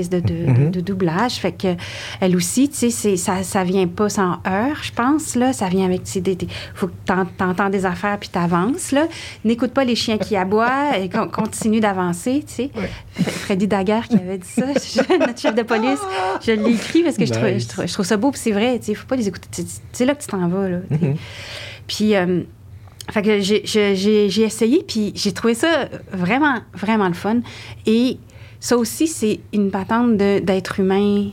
de, 0.10 0.20
de, 0.20 0.34
Mhm. 0.34 0.72
de 0.72 0.82
doublage. 0.82 1.34
Fait 1.36 1.52
que 1.52 1.76
elle 2.20 2.36
aussi, 2.36 2.70
tu 2.70 2.92
sais, 2.92 3.18
ça, 3.18 3.44
ça 3.44 3.64
vient 3.64 3.88
pas 3.88 4.10
sans 4.10 4.34
heure, 4.48 4.78
je 4.84 4.92
pense 4.92 5.36
là. 5.36 5.54
Ça 5.54 5.68
vient 5.68 5.86
avec, 5.86 6.04
tu 6.04 6.12
sais, 6.12 6.24
faut 6.76 6.88
que 6.88 6.94
t'en- 7.06 7.26
t'entends 7.26 7.70
des 7.70 7.86
affaires 7.86 8.18
puis 8.20 8.30
t'avances 8.30 8.92
là. 8.92 9.08
N'écoute 9.46 9.72
pas 9.74 9.84
les 9.84 9.96
chiens 9.96 10.18
qui 10.18 10.36
aboient 10.36 10.98
et 11.00 11.10
con- 11.10 11.28
continue 11.28 11.80
d'avancer, 11.80 12.44
tu 12.48 12.54
sais. 12.54 12.72
F- 13.20 13.24
Freddy 13.30 13.68
Daguerre 13.68 14.08
qui 14.08 14.16
avait 14.16 14.38
dit 14.38 14.48
ça, 14.48 14.66
notre 15.20 15.40
chef 15.40 15.56
de 15.56 15.64
police. 15.64 16.00
Je 16.46 16.52
l'ai 16.52 16.72
écrit 16.72 17.04
parce 17.04 17.18
que 17.18 17.26
je, 17.26 17.32
trouve, 17.34 17.50
Nice. 17.50 17.64
je, 17.64 17.68
trouve, 17.70 17.88
je 17.88 17.94
trouve 17.94 18.06
ça 18.06 18.18
beau, 18.18 18.32
puis 18.32 18.40
c'est 18.42 18.52
vrai, 18.52 18.78
tu 18.80 18.86
sais, 18.86 18.94
faut 18.94 19.08
pas 19.08 19.16
les 19.16 19.28
écouter. 19.28 19.48
C'est- 19.52 19.82
C'est 19.92 20.06
là 20.06 20.16
que 20.16 20.22
tu 20.22 20.28
t'en 20.28 20.48
vas, 20.48 20.70
là. 20.70 20.78
tu 20.92 20.98
sais. 20.98 21.06
Mhm. 21.06 21.16
Puis, 21.88 22.16
euh, 22.16 22.42
fait 23.12 23.22
que 23.24 23.40
j'ai 23.42 24.42
essayé, 24.44 24.84
puis 24.88 25.12
j'ai 25.16 25.32
trouvé 25.34 25.54
ça 25.54 25.90
vraiment, 26.14 26.56
vraiment 26.74 27.08
le 27.08 27.14
fun. 27.14 27.40
Et 27.86 28.18
ça 28.62 28.78
aussi, 28.78 29.08
c'est 29.08 29.40
une 29.54 29.72
patente 29.72 30.18
d'être 30.18 30.80
humain 30.80 31.32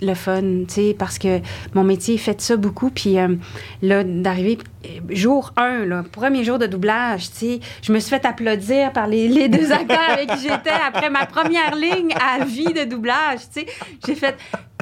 le 0.00 0.14
fun, 0.14 0.40
tu 0.40 0.74
sais, 0.74 0.96
parce 0.98 1.18
que 1.18 1.40
mon 1.74 1.82
métier 1.84 2.18
fait 2.18 2.40
ça 2.40 2.56
beaucoup. 2.56 2.90
Puis 2.90 3.18
euh, 3.18 3.34
là, 3.82 4.04
d'arriver, 4.04 4.58
euh, 4.84 4.88
jour 5.10 5.52
1, 5.56 5.86
là, 5.86 6.04
premier 6.12 6.44
jour 6.44 6.58
de 6.58 6.66
doublage, 6.66 7.30
tu 7.30 7.36
sais, 7.36 7.60
je 7.82 7.92
me 7.92 7.98
suis 7.98 8.10
fait 8.10 8.24
applaudir 8.26 8.92
par 8.92 9.06
les, 9.06 9.26
les 9.28 9.48
deux 9.48 9.72
acteurs 9.72 10.10
avec 10.10 10.28
qui 10.34 10.42
j'étais 10.42 10.70
après 10.86 11.08
ma 11.10 11.24
première 11.26 11.74
ligne 11.74 12.12
à 12.14 12.44
vie 12.44 12.72
de 12.74 12.84
doublage, 12.84 13.40
tu 13.54 13.60
sais. 13.62 13.66
J'ai 14.06 14.14
fait, 14.14 14.36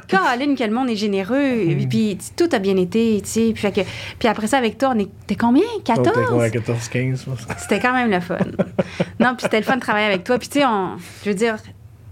Caroline, 0.09 0.55
que 0.57 0.65
le 0.65 0.71
monde 0.73 0.91
est 0.91 0.97
généreux. 0.97 1.61
Et 1.71 1.87
puis 1.89 2.19
tout 2.37 2.49
a 2.53 2.59
bien 2.59 2.77
été, 2.77 3.21
tu 3.23 3.29
sais. 3.31 3.53
Puis, 3.55 3.73
que- 3.73 3.89
puis 4.19 4.29
après 4.29 4.49
ça, 4.49 4.59
avec 4.59 4.77
toi, 4.79 4.93
on 4.95 4.99
était 4.99 5.37
combien? 5.37 5.63
14? 5.85 6.09
Oh, 6.15 6.21
t'es 6.21 6.27
quoi, 6.27 6.45
à 6.45 6.51
14, 6.51 6.89
15? 6.89 7.27
moi? 7.29 7.37
C'était 7.57 7.81
quand 7.81 7.93
même 7.95 8.11
le 8.11 8.21
fun. 8.21 8.37
non, 9.21 9.31
puis 9.35 9.43
c'était 9.43 9.59
le 9.59 9.65
fun 9.65 9.77
de 9.77 9.81
travailler 9.81 10.07
avec 10.07 10.25
toi. 10.25 10.39
Puis 10.39 10.49
tu 10.49 10.61
sais, 10.61 10.67
je 11.25 11.31
veux 11.31 11.35
dire, 11.37 11.57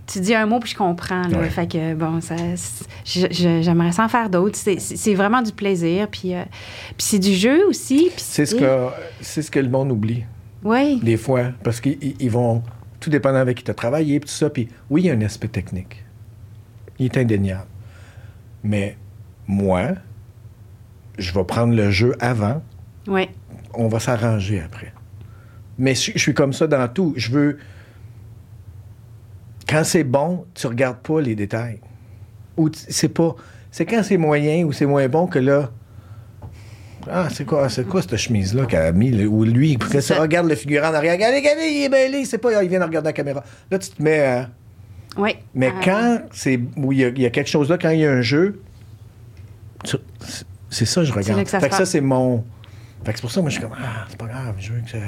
tu 0.07 0.21
dis 0.21 0.35
un 0.35 0.47
mot 0.47 0.59
puis 0.61 0.71
je 0.71 0.77
comprends. 0.77 1.27
Là. 1.29 1.39
Ouais. 1.39 1.51
Fait 1.51 1.67
que 1.71 1.95
bon, 1.95 2.21
ça, 2.21 2.35
j'aimerais 3.05 3.93
s'en 3.93 4.09
faire 4.09 4.29
d'autres. 4.31 4.57
C'est- 4.57 5.15
vraiment 5.15 5.43
du 5.43 5.53
plaisir. 5.53 6.09
Puis, 6.09 6.35
euh, 6.35 6.43
puis 6.89 6.97
c'est 7.07 7.19
du 7.19 7.35
jeu 7.35 7.67
aussi. 7.69 8.11
C'est 8.17 8.47
ce, 8.47 8.55
que, 8.55 8.89
c'est 9.21 9.43
ce 9.43 9.51
que 9.51 9.61
le 9.61 9.69
monde 9.69 9.93
oublie, 9.93 10.25
Oui, 10.65 11.01
des 11.03 11.17
fois. 11.17 11.53
Parce 11.63 11.81
qu'ils 11.81 11.99
ils- 12.03 12.17
ils 12.21 12.31
vont, 12.31 12.63
tout 13.01 13.11
dépendant 13.11 13.39
avec 13.39 13.59
qui 13.59 13.65
tu 13.65 13.71
as 13.71 13.75
travaillé, 13.75 14.21
puis 14.21 14.29
tout 14.29 14.35
ça. 14.35 14.51
Puis 14.51 14.69
oui, 14.91 15.03
il 15.03 15.07
y 15.07 15.11
a 15.11 15.15
un 15.15 15.21
aspect 15.23 15.49
technique. 15.49 16.05
Il 16.99 17.07
est 17.07 17.17
indéniable. 17.17 17.67
Mais 18.65 18.97
moi, 19.47 19.89
je 21.19 21.33
vais 21.33 21.45
prendre 21.45 21.75
le 21.75 21.91
jeu 21.91 22.15
avant, 22.21 22.63
oui. 23.07 23.29
on 23.75 23.89
va 23.89 23.99
s'arranger 24.01 24.61
après. 24.65 24.93
Mais 25.79 25.95
je, 25.95 26.13
je 26.15 26.19
suis 26.19 26.35
comme 26.35 26.53
ça 26.53 26.67
dans 26.67 26.87
tout. 26.89 27.13
Je 27.17 27.31
veux. 27.31 27.59
Quand 29.73 29.85
c'est 29.85 30.05
bon, 30.05 30.45
tu 30.55 30.67
regardes 30.67 30.99
pas 30.99 31.21
les 31.21 31.35
détails. 31.35 31.81
Ou 32.57 32.71
c'est 32.73 33.09
pas. 33.09 33.35
C'est 33.71 33.87
quand 33.87 34.03
c'est 34.03 34.19
moyen 34.19 34.65
ou 34.65 34.73
c'est 34.73 34.87
moins 34.87 35.09
bon 35.09 35.27
que 35.27 35.39
là. 35.39 35.71
Ah, 37.11 37.29
c'est 37.33 37.45
quoi, 37.45 37.69
c'est 37.69 37.85
quoi 37.89 38.01
cette 38.03 38.17
chemise-là 38.17 38.67
qu'elle 38.67 38.83
a 38.83 38.93
mis? 38.93 39.25
Ou 39.25 39.43
lui, 39.45 39.77
que 39.77 40.01
ça, 40.01 40.21
regarde 40.21 40.47
le 40.49 40.55
figurant 40.55 40.91
en 40.91 40.95
arrière. 40.95 41.15
Regardez, 41.15 41.39
regardez, 41.39 41.63
il 41.69 41.85
est 41.85 41.89
mêlé. 41.89 42.25
C'est 42.27 42.39
pas, 42.39 42.51
ah, 42.57 42.63
il 42.63 42.69
vient 42.69 42.79
de 42.79 42.85
regarder 42.85 43.09
la 43.09 43.13
caméra. 43.13 43.43
Là, 43.71 43.79
tu 43.79 43.91
te 43.91 44.01
mets. 44.03 44.45
Oui. 45.17 45.35
Mais 45.55 45.69
Euh, 45.69 45.81
quand 45.85 46.21
c'est. 46.33 46.61
Où 46.77 46.93
il 46.93 46.99
y, 47.01 47.05
a, 47.05 47.09
il 47.09 47.21
y 47.21 47.27
a 47.27 47.31
quelque 47.31 47.51
chose 47.51 47.69
là, 47.71 47.77
quand 47.79 47.91
il 47.91 48.01
y 48.01 48.07
a 48.07 48.13
un 48.13 48.23
jeu. 48.23 48.61
tu- 49.85 49.97
c'est- 50.71 50.85
ça 50.85 51.01
que 51.01 51.07
je 51.09 51.13
regarde. 51.13 51.43
que 51.43 51.51
ça 51.51 51.59
fait 51.61 51.69
que 51.71 51.75
ça, 51.75 51.85
c'est 51.87 52.01
mon. 52.01 52.45
Fait 53.05 53.13
que 53.13 53.19
c'est 53.19 53.23
pour 53.23 53.31
ça 53.33 53.37
que 53.37 53.43
moi, 53.43 53.51
je 53.51 53.55
suis 53.59 53.63
comme. 53.63 53.77
Ah, 53.77 54.05
c'est 54.09 54.17
pas 54.19 54.27
grave, 54.27 54.55
je 54.59 54.73
veux 54.73 54.81
que 54.81 54.91
ça. 54.91 54.99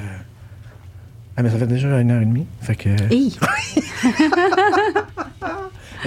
Ah, 1.36 1.42
mais 1.42 1.50
ça 1.50 1.58
fait 1.58 1.66
déjà 1.66 2.00
une 2.00 2.10
heure 2.10 2.22
et 2.22 2.26
demie. 2.26 2.46
Fait 2.60 2.76
que. 2.76 2.90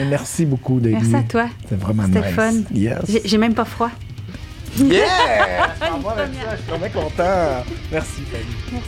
Merci 0.09 0.45
beaucoup 0.45 0.79
d'être 0.79 0.93
merci 0.93 1.15
à 1.15 1.23
toi. 1.23 1.47
C'était 1.63 1.75
vraiment 1.75 2.07
nice. 2.07 2.23
fun. 2.35 2.53
Yes. 2.71 3.19
J'ai 3.25 3.37
même 3.37 3.53
pas 3.55 3.65
froid. 3.65 3.89
Yeah! 4.77 5.73
Je 5.79 5.85
suis 5.85 5.95
vraiment 6.69 6.89
content. 6.93 7.63
Merci, 7.91 8.21
Fanny. 8.31 8.55
Merci. 8.71 8.87